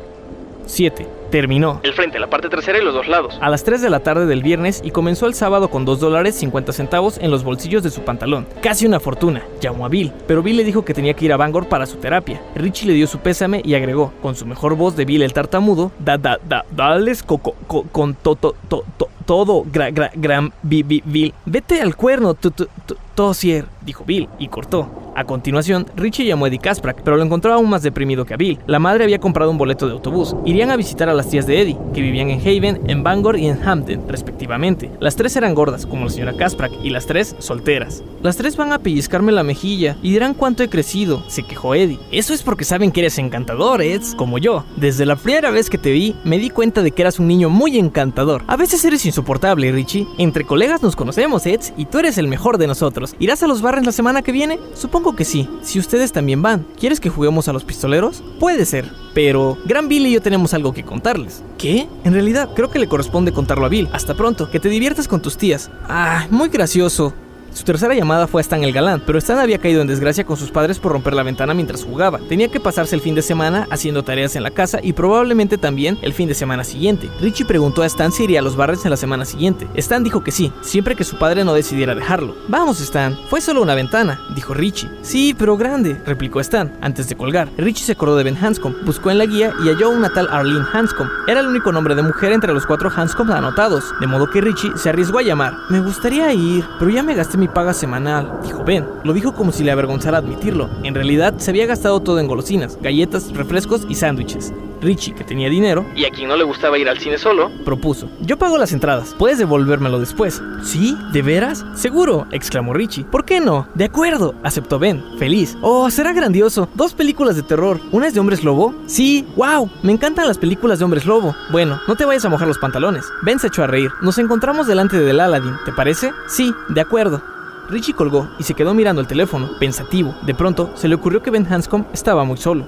7. 0.66 1.06
Terminó. 1.34 1.80
El 1.82 1.94
frente, 1.94 2.20
la 2.20 2.30
parte 2.30 2.48
trasera 2.48 2.78
y 2.78 2.84
los 2.84 2.94
dos 2.94 3.08
lados. 3.08 3.36
A 3.40 3.50
las 3.50 3.64
3 3.64 3.82
de 3.82 3.90
la 3.90 3.98
tarde 3.98 4.26
del 4.26 4.40
viernes 4.40 4.80
y 4.84 4.92
comenzó 4.92 5.26
el 5.26 5.34
sábado 5.34 5.68
con 5.68 5.84
2 5.84 5.98
dólares 5.98 6.36
50 6.36 6.72
centavos 6.72 7.18
en 7.18 7.32
los 7.32 7.42
bolsillos 7.42 7.82
de 7.82 7.90
su 7.90 8.02
pantalón. 8.02 8.46
Casi 8.62 8.86
una 8.86 9.00
fortuna. 9.00 9.42
Llamó 9.60 9.84
a 9.84 9.88
Bill, 9.88 10.12
pero 10.28 10.44
Bill 10.44 10.58
le 10.58 10.62
dijo 10.62 10.84
que 10.84 10.94
tenía 10.94 11.14
que 11.14 11.24
ir 11.24 11.32
a 11.32 11.36
Bangor 11.36 11.66
para 11.66 11.86
su 11.86 11.96
terapia. 11.96 12.40
Richie 12.54 12.86
le 12.86 12.94
dio 12.94 13.08
su 13.08 13.18
pésame 13.18 13.62
y 13.64 13.74
agregó, 13.74 14.12
con 14.22 14.36
su 14.36 14.46
mejor 14.46 14.76
voz 14.76 14.94
de 14.94 15.06
Bill 15.06 15.22
el 15.22 15.32
tartamudo, 15.32 15.90
da 15.98 16.18
da 16.18 16.38
da 16.48 16.64
dales 16.70 17.24
coco 17.24 17.56
co, 17.66 17.82
con 17.90 18.14
to, 18.14 18.36
to, 18.36 18.54
to, 18.68 18.84
to, 18.96 19.08
todo 19.26 19.64
gra, 19.72 19.90
gra, 19.90 20.12
gran 20.14 20.52
bi, 20.62 20.84
bi, 20.84 21.02
Bill. 21.04 21.34
Vete 21.46 21.80
al 21.80 21.96
cuerno, 21.96 22.34
tu, 22.34 22.52
tu, 22.52 22.68
tu, 22.86 22.96
tosier, 23.14 23.66
dijo 23.84 24.04
Bill 24.04 24.28
y 24.38 24.46
cortó. 24.46 24.88
A 25.16 25.24
continuación, 25.24 25.86
Richie 25.94 26.26
llamó 26.26 26.44
a 26.44 26.48
Eddie 26.48 26.58
Kasprak, 26.58 27.02
pero 27.02 27.16
lo 27.16 27.22
encontró 27.22 27.52
aún 27.52 27.70
más 27.70 27.82
deprimido 27.82 28.24
que 28.24 28.34
a 28.34 28.36
Bill. 28.36 28.58
La 28.66 28.80
madre 28.80 29.04
había 29.04 29.20
comprado 29.20 29.50
un 29.50 29.58
boleto 29.58 29.86
de 29.86 29.92
autobús. 29.92 30.34
Irían 30.44 30.72
a 30.72 30.76
visitar 30.76 31.08
a 31.08 31.14
las 31.24 31.30
tías 31.30 31.46
de 31.46 31.62
Eddie, 31.62 31.78
que 31.94 32.02
vivían 32.02 32.28
en 32.28 32.40
Haven, 32.40 32.82
en 32.86 33.02
Bangor 33.02 33.38
y 33.38 33.46
en 33.46 33.66
Hampden, 33.66 34.02
respectivamente. 34.06 34.90
Las 35.00 35.16
tres 35.16 35.34
eran 35.36 35.54
gordas, 35.54 35.86
como 35.86 36.04
la 36.04 36.10
señora 36.10 36.36
Kasprak, 36.36 36.72
y 36.82 36.90
las 36.90 37.06
tres 37.06 37.34
solteras. 37.38 38.02
Las 38.22 38.36
tres 38.36 38.58
van 38.58 38.72
a 38.72 38.78
pellizcarme 38.78 39.32
la 39.32 39.42
mejilla 39.42 39.96
y 40.02 40.12
dirán 40.12 40.34
cuánto 40.34 40.62
he 40.62 40.68
crecido, 40.68 41.22
se 41.28 41.42
quejó 41.42 41.74
Eddie. 41.74 41.98
Eso 42.12 42.34
es 42.34 42.42
porque 42.42 42.64
saben 42.64 42.92
que 42.92 43.00
eres 43.00 43.16
encantador, 43.16 43.80
Eds, 43.80 44.14
como 44.14 44.36
yo. 44.36 44.64
Desde 44.76 45.06
la 45.06 45.16
primera 45.16 45.50
vez 45.50 45.70
que 45.70 45.78
te 45.78 45.92
vi, 45.92 46.14
me 46.24 46.38
di 46.38 46.50
cuenta 46.50 46.82
de 46.82 46.90
que 46.90 47.00
eras 47.00 47.18
un 47.18 47.26
niño 47.26 47.48
muy 47.48 47.78
encantador. 47.78 48.42
A 48.46 48.56
veces 48.56 48.84
eres 48.84 49.06
insoportable, 49.06 49.72
Richie. 49.72 50.06
Entre 50.18 50.44
colegas 50.44 50.82
nos 50.82 50.96
conocemos, 50.96 51.46
Eds, 51.46 51.72
y 51.78 51.86
tú 51.86 52.00
eres 52.00 52.18
el 52.18 52.28
mejor 52.28 52.58
de 52.58 52.66
nosotros. 52.66 53.16
¿Irás 53.18 53.42
a 53.42 53.46
los 53.46 53.62
barres 53.62 53.86
la 53.86 53.92
semana 53.92 54.20
que 54.20 54.32
viene? 54.32 54.58
Supongo 54.74 55.16
que 55.16 55.24
sí. 55.24 55.48
Si 55.62 55.78
ustedes 55.78 56.12
también 56.12 56.42
van, 56.42 56.66
¿quieres 56.78 57.00
que 57.00 57.08
juguemos 57.08 57.48
a 57.48 57.54
los 57.54 57.64
pistoleros? 57.64 58.22
Puede 58.38 58.66
ser, 58.66 58.90
pero 59.14 59.56
Gran 59.64 59.88
Bill 59.88 60.06
y 60.06 60.12
yo 60.12 60.20
tenemos 60.20 60.52
algo 60.52 60.74
que 60.74 60.84
contarles. 61.04 61.42
¿Qué? 61.58 61.86
En 62.04 62.14
realidad, 62.14 62.48
creo 62.54 62.70
que 62.70 62.78
le 62.78 62.88
corresponde 62.88 63.32
contarlo 63.32 63.66
a 63.66 63.68
Bill. 63.68 63.90
Hasta 63.92 64.14
pronto, 64.14 64.50
que 64.50 64.58
te 64.58 64.70
diviertas 64.70 65.06
con 65.06 65.20
tus 65.20 65.36
tías. 65.36 65.70
Ah, 65.86 66.26
muy 66.30 66.48
gracioso. 66.48 67.12
Su 67.54 67.62
tercera 67.62 67.94
llamada 67.94 68.26
fue 68.26 68.40
a 68.40 68.42
Stan 68.42 68.64
el 68.64 68.72
galán, 68.72 69.00
pero 69.06 69.16
Stan 69.16 69.38
había 69.38 69.58
caído 69.58 69.80
en 69.80 69.86
desgracia 69.86 70.26
con 70.26 70.36
sus 70.36 70.50
padres 70.50 70.80
por 70.80 70.90
romper 70.90 71.14
la 71.14 71.22
ventana 71.22 71.54
mientras 71.54 71.84
jugaba. 71.84 72.18
Tenía 72.28 72.48
que 72.48 72.58
pasarse 72.58 72.96
el 72.96 73.00
fin 73.00 73.14
de 73.14 73.22
semana 73.22 73.68
haciendo 73.70 74.02
tareas 74.02 74.34
en 74.34 74.42
la 74.42 74.50
casa 74.50 74.80
y 74.82 74.92
probablemente 74.92 75.56
también 75.56 75.96
el 76.02 76.12
fin 76.12 76.26
de 76.26 76.34
semana 76.34 76.64
siguiente. 76.64 77.08
Richie 77.20 77.46
preguntó 77.46 77.82
a 77.82 77.86
Stan 77.86 78.10
si 78.10 78.24
iría 78.24 78.40
a 78.40 78.42
los 78.42 78.56
barres 78.56 78.84
en 78.84 78.90
la 78.90 78.96
semana 78.96 79.24
siguiente. 79.24 79.68
Stan 79.76 80.02
dijo 80.02 80.24
que 80.24 80.32
sí, 80.32 80.52
siempre 80.62 80.96
que 80.96 81.04
su 81.04 81.16
padre 81.16 81.44
no 81.44 81.54
decidiera 81.54 81.94
dejarlo. 81.94 82.34
Vamos, 82.48 82.80
Stan, 82.80 83.16
fue 83.30 83.40
solo 83.40 83.62
una 83.62 83.76
ventana, 83.76 84.20
dijo 84.34 84.52
Richie. 84.52 84.90
Sí, 85.02 85.32
pero 85.38 85.56
grande, 85.56 85.96
replicó 86.04 86.40
Stan, 86.40 86.76
antes 86.80 87.08
de 87.08 87.16
colgar. 87.16 87.48
Richie 87.56 87.84
se 87.84 87.92
acordó 87.92 88.16
de 88.16 88.24
Ben 88.24 88.36
Hanscom, 88.36 88.74
buscó 88.84 89.12
en 89.12 89.18
la 89.18 89.26
guía 89.26 89.54
y 89.64 89.68
halló 89.68 89.90
una 89.90 90.12
tal 90.12 90.26
Arlene 90.28 90.66
Hanscom. 90.72 91.08
Era 91.28 91.38
el 91.38 91.46
único 91.46 91.70
nombre 91.70 91.94
de 91.94 92.02
mujer 92.02 92.32
entre 92.32 92.52
los 92.52 92.66
cuatro 92.66 92.90
Hanscom 92.90 93.30
anotados, 93.30 93.94
de 94.00 94.08
modo 94.08 94.28
que 94.28 94.40
Richie 94.40 94.76
se 94.76 94.88
arriesgó 94.88 95.18
a 95.20 95.22
llamar. 95.22 95.54
Me 95.70 95.80
gustaría 95.80 96.32
ir, 96.32 96.64
pero 96.80 96.90
ya 96.90 97.04
me 97.04 97.14
gasté 97.14 97.38
mi 97.38 97.43
paga 97.48 97.72
semanal, 97.72 98.40
dijo 98.42 98.64
Ben. 98.64 98.84
Lo 99.04 99.12
dijo 99.12 99.34
como 99.34 99.52
si 99.52 99.64
le 99.64 99.72
avergonzara 99.72 100.18
admitirlo. 100.18 100.68
En 100.82 100.94
realidad, 100.94 101.34
se 101.38 101.50
había 101.50 101.66
gastado 101.66 102.00
todo 102.00 102.20
en 102.20 102.28
golosinas, 102.28 102.78
galletas, 102.80 103.32
refrescos 103.32 103.86
y 103.88 103.94
sándwiches. 103.94 104.52
Richie, 104.84 105.14
que 105.14 105.24
tenía 105.24 105.48
dinero, 105.48 105.84
Y 105.96 106.04
a 106.04 106.10
quien 106.10 106.28
no 106.28 106.36
le 106.36 106.44
gustaba 106.44 106.78
ir 106.78 106.88
al 106.88 106.98
cine 106.98 107.18
solo, 107.18 107.50
propuso. 107.64 108.08
Yo 108.20 108.36
pago 108.38 108.58
las 108.58 108.72
entradas, 108.72 109.14
puedes 109.18 109.38
devolvérmelo 109.38 109.98
después. 109.98 110.40
¿Sí? 110.62 110.96
¿De 111.12 111.22
veras? 111.22 111.64
Seguro, 111.74 112.26
exclamó 112.30 112.74
Richie. 112.74 113.04
¿Por 113.04 113.24
qué 113.24 113.40
no? 113.40 113.66
De 113.74 113.84
acuerdo, 113.86 114.34
aceptó 114.42 114.78
Ben, 114.78 115.02
feliz. 115.18 115.56
Oh, 115.62 115.90
será 115.90 116.12
grandioso. 116.12 116.68
Dos 116.74 116.92
películas 116.94 117.34
de 117.36 117.42
terror. 117.42 117.80
¿Una 117.90 118.06
es 118.06 118.14
de 118.14 118.20
hombres 118.20 118.44
lobo? 118.44 118.74
Sí, 118.86 119.26
wow, 119.36 119.68
me 119.82 119.92
encantan 119.92 120.28
las 120.28 120.38
películas 120.38 120.78
de 120.78 120.84
hombres 120.84 121.06
lobo. 121.06 121.34
Bueno, 121.50 121.80
no 121.88 121.96
te 121.96 122.04
vayas 122.04 122.24
a 122.24 122.28
mojar 122.28 122.46
los 122.46 122.58
pantalones. 122.58 123.04
Ben 123.22 123.38
se 123.38 123.48
echó 123.48 123.62
a 123.64 123.66
reír. 123.66 123.90
Nos 124.02 124.18
encontramos 124.18 124.66
delante 124.66 124.98
del 125.00 125.20
Aladdin, 125.20 125.56
¿te 125.64 125.72
parece? 125.72 126.12
Sí, 126.28 126.52
de 126.68 126.80
acuerdo. 126.80 127.22
Richie 127.70 127.94
colgó 127.94 128.28
y 128.38 128.42
se 128.42 128.54
quedó 128.54 128.74
mirando 128.74 129.00
el 129.00 129.06
teléfono, 129.06 129.48
pensativo. 129.58 130.14
De 130.22 130.34
pronto, 130.34 130.70
se 130.74 130.86
le 130.88 130.94
ocurrió 130.94 131.22
que 131.22 131.30
Ben 131.30 131.50
Hanscom 131.50 131.86
estaba 131.94 132.24
muy 132.24 132.36
solo. 132.36 132.66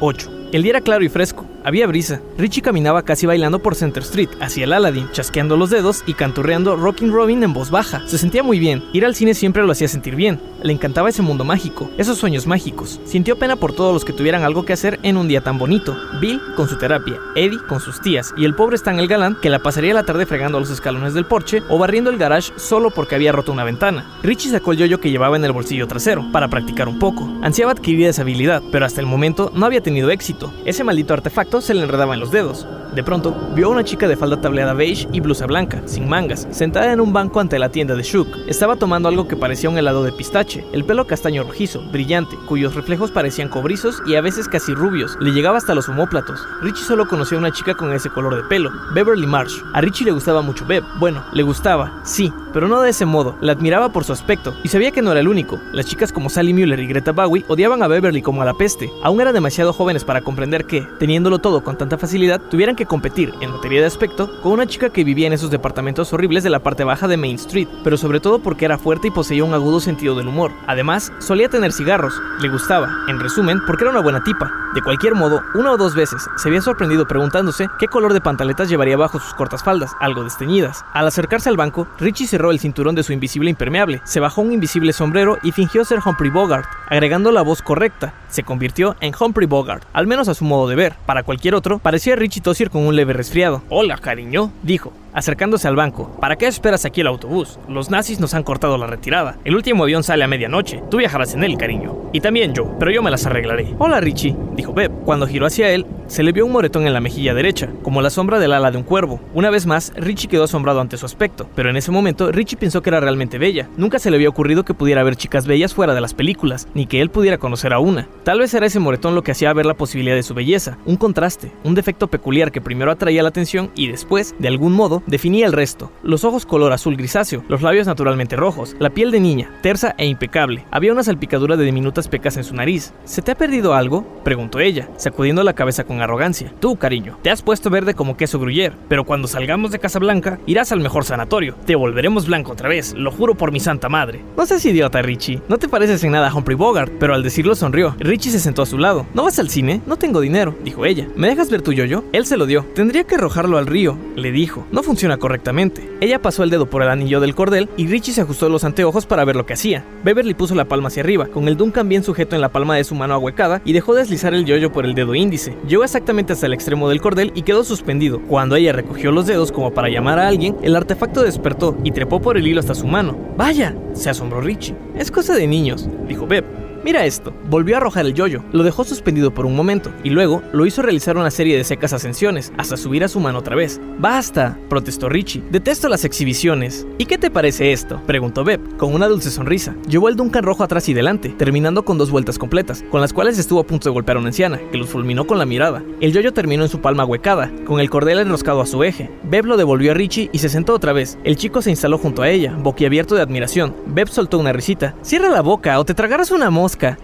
8. 0.00 0.30
El 0.54 0.62
día 0.62 0.70
era 0.70 0.82
claro 0.82 1.02
y 1.02 1.08
fresco, 1.08 1.44
había 1.64 1.88
brisa. 1.88 2.20
Richie 2.38 2.62
caminaba 2.62 3.02
casi 3.02 3.26
bailando 3.26 3.58
por 3.58 3.74
Center 3.74 4.04
Street, 4.04 4.28
hacia 4.40 4.64
el 4.64 4.72
Aladdin, 4.72 5.08
chasqueando 5.10 5.56
los 5.56 5.70
dedos 5.70 6.04
y 6.06 6.14
canturreando 6.14 6.76
Rockin' 6.76 7.10
Robin 7.10 7.42
en 7.42 7.52
voz 7.52 7.72
baja. 7.72 8.06
Se 8.06 8.18
sentía 8.18 8.44
muy 8.44 8.60
bien, 8.60 8.84
ir 8.92 9.04
al 9.04 9.16
cine 9.16 9.34
siempre 9.34 9.64
lo 9.64 9.72
hacía 9.72 9.88
sentir 9.88 10.14
bien. 10.14 10.38
Le 10.62 10.72
encantaba 10.72 11.08
ese 11.08 11.22
mundo 11.22 11.42
mágico, 11.42 11.90
esos 11.98 12.18
sueños 12.18 12.46
mágicos. 12.46 13.00
Sintió 13.04 13.36
pena 13.36 13.56
por 13.56 13.72
todos 13.72 13.92
los 13.92 14.04
que 14.04 14.12
tuvieran 14.12 14.44
algo 14.44 14.64
que 14.64 14.74
hacer 14.74 15.00
en 15.02 15.16
un 15.16 15.26
día 15.26 15.40
tan 15.40 15.58
bonito. 15.58 15.96
Bill 16.20 16.40
con 16.54 16.68
su 16.68 16.76
terapia, 16.76 17.18
Eddie 17.34 17.58
con 17.66 17.80
sus 17.80 18.00
tías 18.00 18.32
y 18.36 18.44
el 18.44 18.54
pobre 18.54 18.76
Stan 18.76 19.00
el 19.00 19.08
galán 19.08 19.36
que 19.42 19.50
la 19.50 19.58
pasaría 19.58 19.92
la 19.92 20.04
tarde 20.04 20.26
fregando 20.26 20.60
los 20.60 20.70
escalones 20.70 21.14
del 21.14 21.26
porche 21.26 21.62
o 21.68 21.78
barriendo 21.78 22.10
el 22.10 22.18
garage 22.18 22.52
solo 22.56 22.90
porque 22.90 23.16
había 23.16 23.32
roto 23.32 23.50
una 23.50 23.64
ventana. 23.64 24.18
Richie 24.22 24.50
sacó 24.50 24.70
el 24.70 24.78
yoyo 24.78 25.00
que 25.00 25.10
llevaba 25.10 25.36
en 25.36 25.44
el 25.44 25.52
bolsillo 25.52 25.88
trasero 25.88 26.24
para 26.30 26.48
practicar 26.48 26.88
un 26.88 27.00
poco. 27.00 27.28
Ansiaba 27.42 27.72
adquirir 27.72 28.06
esa 28.06 28.22
habilidad, 28.22 28.62
pero 28.70 28.86
hasta 28.86 29.00
el 29.00 29.06
momento 29.06 29.50
no 29.54 29.66
había 29.66 29.82
tenido 29.82 30.10
éxito. 30.10 30.43
Ese 30.64 30.84
maldito 30.84 31.14
artefacto 31.14 31.60
se 31.60 31.74
le 31.74 31.82
enredaba 31.82 32.14
en 32.14 32.20
los 32.20 32.30
dedos. 32.30 32.66
De 32.94 33.02
pronto, 33.02 33.34
vio 33.56 33.66
a 33.66 33.70
una 33.70 33.82
chica 33.82 34.06
de 34.06 34.16
falda 34.16 34.40
tableada 34.40 34.72
beige 34.72 35.08
y 35.12 35.18
blusa 35.18 35.46
blanca, 35.46 35.82
sin 35.84 36.08
mangas, 36.08 36.46
sentada 36.52 36.92
en 36.92 37.00
un 37.00 37.12
banco 37.12 37.40
ante 37.40 37.58
la 37.58 37.68
tienda 37.68 37.96
de 37.96 38.04
Shook. 38.04 38.28
Estaba 38.46 38.76
tomando 38.76 39.08
algo 39.08 39.26
que 39.26 39.36
parecía 39.36 39.68
un 39.68 39.76
helado 39.76 40.04
de 40.04 40.12
pistache, 40.12 40.64
el 40.72 40.84
pelo 40.84 41.06
castaño 41.06 41.42
rojizo, 41.42 41.82
brillante, 41.90 42.36
cuyos 42.46 42.76
reflejos 42.76 43.10
parecían 43.10 43.48
cobrizos 43.48 44.00
y 44.06 44.14
a 44.14 44.20
veces 44.20 44.48
casi 44.48 44.74
rubios. 44.74 45.16
Le 45.20 45.32
llegaba 45.32 45.58
hasta 45.58 45.74
los 45.74 45.88
omóplatos. 45.88 46.46
Richie 46.62 46.84
solo 46.84 47.08
conocía 47.08 47.36
a 47.36 47.40
una 47.40 47.52
chica 47.52 47.74
con 47.74 47.92
ese 47.92 48.10
color 48.10 48.36
de 48.36 48.44
pelo, 48.44 48.70
Beverly 48.94 49.26
Marsh. 49.26 49.56
A 49.72 49.80
Richie 49.80 50.04
le 50.04 50.12
gustaba 50.12 50.42
mucho 50.42 50.64
Bev. 50.64 50.84
Bueno, 51.00 51.24
le 51.32 51.42
gustaba, 51.42 52.00
sí, 52.04 52.32
pero 52.52 52.68
no 52.68 52.80
de 52.80 52.90
ese 52.90 53.06
modo. 53.06 53.34
La 53.40 53.52
admiraba 53.52 53.88
por 53.88 54.04
su 54.04 54.12
aspecto 54.12 54.54
y 54.62 54.68
sabía 54.68 54.92
que 54.92 55.02
no 55.02 55.10
era 55.10 55.20
el 55.20 55.28
único. 55.28 55.58
Las 55.72 55.86
chicas 55.86 56.12
como 56.12 56.30
Sally 56.30 56.54
Mueller 56.54 56.78
y 56.78 56.86
Greta 56.86 57.10
Bowie 57.10 57.44
odiaban 57.48 57.82
a 57.82 57.88
Beverly 57.88 58.22
como 58.22 58.42
a 58.42 58.44
la 58.44 58.54
peste. 58.54 58.90
Aún 59.02 59.20
eran 59.20 59.34
demasiado 59.34 59.72
jóvenes 59.72 60.04
para 60.04 60.20
comprender 60.24 60.64
que, 60.64 60.82
teniéndolo 60.98 61.38
todo 61.38 61.62
con 61.62 61.78
tanta 61.78 61.98
facilidad, 61.98 62.40
tuvieran 62.40 62.74
que 62.74 62.86
competir, 62.86 63.32
en 63.40 63.52
materia 63.52 63.80
de 63.80 63.86
aspecto, 63.86 64.40
con 64.42 64.52
una 64.52 64.66
chica 64.66 64.90
que 64.90 65.04
vivía 65.04 65.26
en 65.26 65.32
esos 65.32 65.50
departamentos 65.50 66.12
horribles 66.12 66.42
de 66.42 66.50
la 66.50 66.60
parte 66.60 66.84
baja 66.84 67.06
de 67.06 67.16
Main 67.16 67.36
Street, 67.36 67.68
pero 67.84 67.96
sobre 67.96 68.20
todo 68.20 68.40
porque 68.40 68.64
era 68.64 68.78
fuerte 68.78 69.08
y 69.08 69.10
poseía 69.10 69.44
un 69.44 69.54
agudo 69.54 69.80
sentido 69.80 70.14
del 70.16 70.28
humor. 70.28 70.50
Además, 70.66 71.12
solía 71.20 71.48
tener 71.48 71.72
cigarros, 71.72 72.20
le 72.40 72.48
gustaba, 72.48 72.88
en 73.08 73.20
resumen, 73.20 73.60
porque 73.66 73.84
era 73.84 73.90
una 73.90 74.02
buena 74.02 74.24
tipa. 74.24 74.50
De 74.74 74.82
cualquier 74.82 75.14
modo, 75.14 75.40
una 75.54 75.70
o 75.70 75.76
dos 75.76 75.94
veces 75.94 76.26
se 76.36 76.48
había 76.48 76.60
sorprendido 76.60 77.06
preguntándose 77.06 77.68
qué 77.78 77.86
color 77.86 78.12
de 78.12 78.20
pantaletas 78.20 78.68
llevaría 78.68 78.96
bajo 78.96 79.20
sus 79.20 79.32
cortas 79.34 79.62
faldas, 79.62 79.92
algo 80.00 80.24
desteñidas. 80.24 80.84
Al 80.92 81.06
acercarse 81.06 81.48
al 81.48 81.56
banco, 81.56 81.86
Richie 82.00 82.26
cerró 82.26 82.50
el 82.50 82.58
cinturón 82.58 82.94
de 82.94 83.04
su 83.04 83.12
invisible 83.12 83.50
impermeable, 83.50 84.02
se 84.04 84.18
bajó 84.18 84.42
un 84.42 84.52
invisible 84.52 84.92
sombrero 84.92 85.38
y 85.42 85.52
fingió 85.52 85.84
ser 85.84 86.00
Humphrey 86.04 86.30
Bogart, 86.30 86.68
agregando 86.88 87.30
la 87.30 87.42
voz 87.42 87.62
correcta. 87.62 88.14
Se 88.28 88.42
convirtió 88.42 88.96
en 89.00 89.14
Humphrey 89.18 89.46
Bogart, 89.46 89.84
al 89.92 90.06
menos 90.06 90.13
a 90.14 90.34
su 90.34 90.44
modo 90.44 90.68
de 90.68 90.76
ver. 90.76 90.94
Para 91.06 91.24
cualquier 91.24 91.54
otro, 91.54 91.78
parecía 91.78 92.14
Richie 92.16 92.40
Tossier 92.40 92.70
con 92.70 92.86
un 92.86 92.94
leve 92.94 93.12
resfriado. 93.12 93.62
Hola, 93.68 93.98
cariño, 93.98 94.52
dijo, 94.62 94.92
acercándose 95.14 95.68
al 95.68 95.76
banco. 95.76 96.10
¿Para 96.20 96.36
qué 96.36 96.46
esperas 96.46 96.84
aquí 96.84 97.00
el 97.00 97.06
autobús? 97.06 97.58
Los 97.68 97.90
nazis 97.90 98.20
nos 98.20 98.34
han 98.34 98.42
cortado 98.42 98.76
la 98.76 98.86
retirada. 98.86 99.38
El 99.44 99.54
último 99.54 99.84
avión 99.84 100.02
sale 100.02 100.24
a 100.24 100.28
medianoche. 100.28 100.82
Tú 100.90 100.98
viajarás 100.98 101.34
en 101.34 101.44
él, 101.44 101.56
cariño. 101.56 101.96
Y 102.12 102.20
también 102.20 102.54
yo, 102.54 102.76
pero 102.78 102.90
yo 102.90 103.02
me 103.02 103.10
las 103.10 103.26
arreglaré. 103.26 103.74
Hola, 103.78 104.00
Richie, 104.00 104.36
dijo 104.54 104.72
Beb. 104.72 104.92
Cuando 105.04 105.26
giró 105.26 105.46
hacia 105.46 105.70
él, 105.70 105.86
se 106.06 106.22
le 106.22 106.32
vio 106.32 106.44
un 106.44 106.52
moretón 106.52 106.86
en 106.86 106.92
la 106.92 107.00
mejilla 107.00 107.34
derecha, 107.34 107.70
como 107.82 108.02
la 108.02 108.10
sombra 108.10 108.38
del 108.38 108.52
ala 108.52 108.70
de 108.70 108.76
un 108.76 108.84
cuervo. 108.84 109.20
Una 109.32 109.50
vez 109.50 109.66
más, 109.66 109.92
Richie 109.96 110.28
quedó 110.28 110.44
asombrado 110.44 110.80
ante 110.80 110.96
su 110.96 111.06
aspecto, 111.06 111.48
pero 111.54 111.70
en 111.70 111.76
ese 111.76 111.90
momento 111.90 112.30
Richie 112.30 112.58
pensó 112.58 112.82
que 112.82 112.90
era 112.90 113.00
realmente 113.00 113.38
bella. 113.38 113.68
Nunca 113.76 113.98
se 113.98 114.10
le 114.10 114.16
había 114.16 114.28
ocurrido 114.28 114.64
que 114.64 114.74
pudiera 114.74 115.00
haber 115.00 115.16
chicas 115.16 115.46
bellas 115.46 115.74
fuera 115.74 115.94
de 115.94 116.00
las 116.00 116.14
películas, 116.14 116.68
ni 116.74 116.86
que 116.86 117.00
él 117.00 117.10
pudiera 117.10 117.38
conocer 117.38 117.72
a 117.72 117.78
una. 117.78 118.08
Tal 118.22 118.38
vez 118.38 118.52
era 118.54 118.66
ese 118.66 118.80
moretón 118.80 119.14
lo 119.14 119.22
que 119.22 119.32
hacía 119.32 119.52
ver 119.52 119.66
la 119.66 119.74
posibilidad 119.74 120.14
de 120.14 120.22
su 120.22 120.34
belleza, 120.34 120.78
un 120.84 120.96
contraste, 120.96 121.52
un 121.64 121.74
defecto 121.74 122.08
peculiar 122.08 122.52
que 122.52 122.60
primero 122.60 122.90
atraía 122.90 123.22
la 123.22 123.30
atención 123.30 123.70
y 123.74 123.88
después, 123.88 124.34
de 124.38 124.48
algún 124.48 124.72
modo, 124.72 125.02
definía 125.06 125.46
el 125.46 125.52
resto. 125.52 125.92
Los 126.02 126.24
ojos 126.24 126.46
color 126.46 126.72
azul 126.72 126.96
grisáceo, 126.96 127.44
los 127.48 127.62
labios 127.62 127.86
naturalmente 127.86 128.36
rojos, 128.36 128.76
la 128.78 128.90
piel 128.90 129.10
de 129.10 129.20
niña, 129.20 129.50
tersa 129.62 129.94
e 129.98 130.06
impecable. 130.06 130.64
Había 130.70 130.92
una 130.92 131.02
salpicadura 131.02 131.56
de 131.56 131.64
diminutas 131.64 132.08
pecas 132.08 132.36
en 132.36 132.44
su 132.44 132.54
nariz. 132.54 132.92
¿Se 133.04 133.22
te 133.22 133.32
ha 133.32 133.34
perdido 133.34 133.74
algo? 133.74 134.04
preguntó 134.24 134.60
ella, 134.60 134.88
sacudiendo 134.96 135.42
la 135.42 135.54
cabeza 135.54 135.84
con 135.84 136.00
arrogancia. 136.00 136.52
Tú, 136.60 136.76
cariño, 136.76 137.18
te 137.22 137.30
has 137.30 137.42
puesto 137.42 137.70
verde 137.70 137.94
como 137.94 138.16
queso 138.16 138.38
gruyere, 138.38 138.74
pero 138.88 139.04
cuando 139.04 139.28
salgamos 139.28 139.70
de 139.70 139.78
Casablanca, 139.78 140.38
irás 140.46 140.72
al 140.72 140.80
mejor 140.80 141.04
sanatorio. 141.04 141.56
Te 141.66 141.74
volveremos 141.74 142.26
blanco 142.26 142.52
otra 142.52 142.68
vez, 142.68 142.94
lo 142.94 143.10
juro 143.10 143.34
por 143.34 143.52
mi 143.52 143.60
santa 143.60 143.88
madre. 143.88 144.24
No 144.36 144.46
seas 144.46 144.64
idiota, 144.64 145.02
Richie. 145.02 145.42
No 145.48 145.58
te 145.58 145.68
pareces 145.68 146.02
en 146.04 146.12
nada 146.12 146.28
a 146.28 146.34
Humphrey 146.34 146.56
Bogart, 146.56 146.92
pero 146.98 147.14
al 147.14 147.22
decirlo 147.22 147.54
sonrió. 147.54 147.94
Richie 147.98 148.30
se 148.30 148.40
sentó 148.40 148.62
a 148.62 148.66
su 148.66 148.78
lado. 148.78 149.06
¿No 149.14 149.24
vas 149.24 149.38
al 149.38 149.50
cine? 149.50 149.80
No 149.86 149.96
tengo 149.96 150.20
dinero, 150.20 150.54
dijo 150.64 150.84
ella. 150.86 151.08
¿Me 151.16 151.28
dejas 151.28 151.50
ver 151.50 151.62
tu 151.62 151.72
yoyo? 151.72 152.04
Él 152.12 152.26
se 152.26 152.36
lo 152.36 152.46
dio. 152.46 152.64
Tendría 152.74 153.04
que 153.04 153.16
arrojarlo 153.16 153.58
al 153.58 153.66
río, 153.66 153.98
le 154.16 154.32
dijo. 154.32 154.66
No 154.72 154.82
funciona 154.94 155.16
correctamente. 155.16 155.90
Ella 156.00 156.22
pasó 156.22 156.44
el 156.44 156.50
dedo 156.50 156.66
por 156.66 156.80
el 156.80 156.88
anillo 156.88 157.18
del 157.18 157.34
cordel 157.34 157.68
y 157.76 157.88
Richie 157.88 158.12
se 158.12 158.20
ajustó 158.20 158.48
los 158.48 158.62
anteojos 158.62 159.06
para 159.06 159.24
ver 159.24 159.34
lo 159.34 159.44
que 159.44 159.54
hacía. 159.54 159.84
Beverly 160.04 160.34
puso 160.34 160.54
la 160.54 160.66
palma 160.66 160.86
hacia 160.86 161.02
arriba, 161.02 161.26
con 161.26 161.48
el 161.48 161.56
Duncan 161.56 161.88
bien 161.88 162.04
sujeto 162.04 162.36
en 162.36 162.40
la 162.40 162.50
palma 162.50 162.76
de 162.76 162.84
su 162.84 162.94
mano 162.94 163.14
ahuecada 163.14 163.60
y 163.64 163.72
dejó 163.72 163.92
deslizar 163.96 164.34
el 164.34 164.44
yoyo 164.44 164.70
por 164.70 164.84
el 164.84 164.94
dedo 164.94 165.16
índice. 165.16 165.56
Llegó 165.66 165.82
exactamente 165.82 166.32
hasta 166.32 166.46
el 166.46 166.52
extremo 166.52 166.88
del 166.88 167.00
cordel 167.00 167.32
y 167.34 167.42
quedó 167.42 167.64
suspendido. 167.64 168.20
Cuando 168.20 168.54
ella 168.54 168.72
recogió 168.72 169.10
los 169.10 169.26
dedos 169.26 169.50
como 169.50 169.74
para 169.74 169.88
llamar 169.88 170.20
a 170.20 170.28
alguien, 170.28 170.54
el 170.62 170.76
artefacto 170.76 171.24
despertó 171.24 171.76
y 171.82 171.90
trepó 171.90 172.20
por 172.20 172.36
el 172.36 172.46
hilo 172.46 172.60
hasta 172.60 172.76
su 172.76 172.86
mano. 172.86 173.18
¡Vaya! 173.36 173.74
se 173.94 174.10
asombró 174.10 174.40
Richie. 174.40 174.76
Es 174.96 175.10
cosa 175.10 175.34
de 175.34 175.48
niños, 175.48 175.88
dijo 176.06 176.28
Beb. 176.28 176.63
Mira 176.84 177.06
esto. 177.06 177.32
Volvió 177.48 177.76
a 177.76 177.78
arrojar 177.78 178.04
el 178.04 178.12
yoyo, 178.12 178.42
lo 178.52 178.62
dejó 178.62 178.84
suspendido 178.84 179.32
por 179.32 179.46
un 179.46 179.56
momento 179.56 179.90
y 180.02 180.10
luego 180.10 180.42
lo 180.52 180.66
hizo 180.66 180.82
realizar 180.82 181.16
una 181.16 181.30
serie 181.30 181.56
de 181.56 181.64
secas 181.64 181.94
ascensiones 181.94 182.52
hasta 182.58 182.76
subir 182.76 183.02
a 183.02 183.08
su 183.08 183.20
mano 183.20 183.38
otra 183.38 183.56
vez. 183.56 183.80
¡Basta! 183.98 184.58
protestó 184.68 185.08
Richie. 185.08 185.42
Detesto 185.50 185.88
las 185.88 186.04
exhibiciones. 186.04 186.86
¿Y 186.98 187.06
qué 187.06 187.16
te 187.16 187.30
parece 187.30 187.72
esto? 187.72 188.02
preguntó 188.06 188.44
Beb, 188.44 188.76
con 188.76 188.92
una 188.92 189.08
dulce 189.08 189.30
sonrisa. 189.30 189.74
Llevó 189.88 190.10
el 190.10 190.16
Duncan 190.16 190.44
rojo 190.44 190.62
atrás 190.62 190.86
y 190.90 190.92
delante, 190.92 191.30
terminando 191.30 191.86
con 191.86 191.96
dos 191.96 192.10
vueltas 192.10 192.38
completas, 192.38 192.84
con 192.90 193.00
las 193.00 193.14
cuales 193.14 193.38
estuvo 193.38 193.60
a 193.60 193.66
punto 193.66 193.88
de 193.88 193.94
golpear 193.94 194.18
a 194.18 194.20
una 194.20 194.28
anciana, 194.28 194.60
que 194.70 194.76
los 194.76 194.90
fulminó 194.90 195.26
con 195.26 195.38
la 195.38 195.46
mirada. 195.46 195.82
El 196.02 196.12
yoyo 196.12 196.34
terminó 196.34 196.64
en 196.64 196.68
su 196.68 196.82
palma 196.82 197.06
huecada, 197.06 197.50
con 197.64 197.80
el 197.80 197.88
cordel 197.88 198.18
enroscado 198.18 198.60
a 198.60 198.66
su 198.66 198.84
eje. 198.84 199.10
Beb 199.22 199.46
lo 199.46 199.56
devolvió 199.56 199.92
a 199.92 199.94
Richie 199.94 200.28
y 200.32 200.38
se 200.38 200.50
sentó 200.50 200.74
otra 200.74 200.92
vez. 200.92 201.16
El 201.24 201.36
chico 201.36 201.62
se 201.62 201.70
instaló 201.70 201.96
junto 201.96 202.20
a 202.20 202.28
ella, 202.28 202.54
boquiabierto 202.58 203.14
de 203.14 203.22
admiración. 203.22 203.74
Beb 203.86 204.08
soltó 204.08 204.38
una 204.38 204.52
risita. 204.52 204.94
Cierra 205.00 205.30
la 205.30 205.40
boca 205.40 205.80
o 205.80 205.86
te 205.86 205.94
tragarás 205.94 206.30
una 206.30 206.50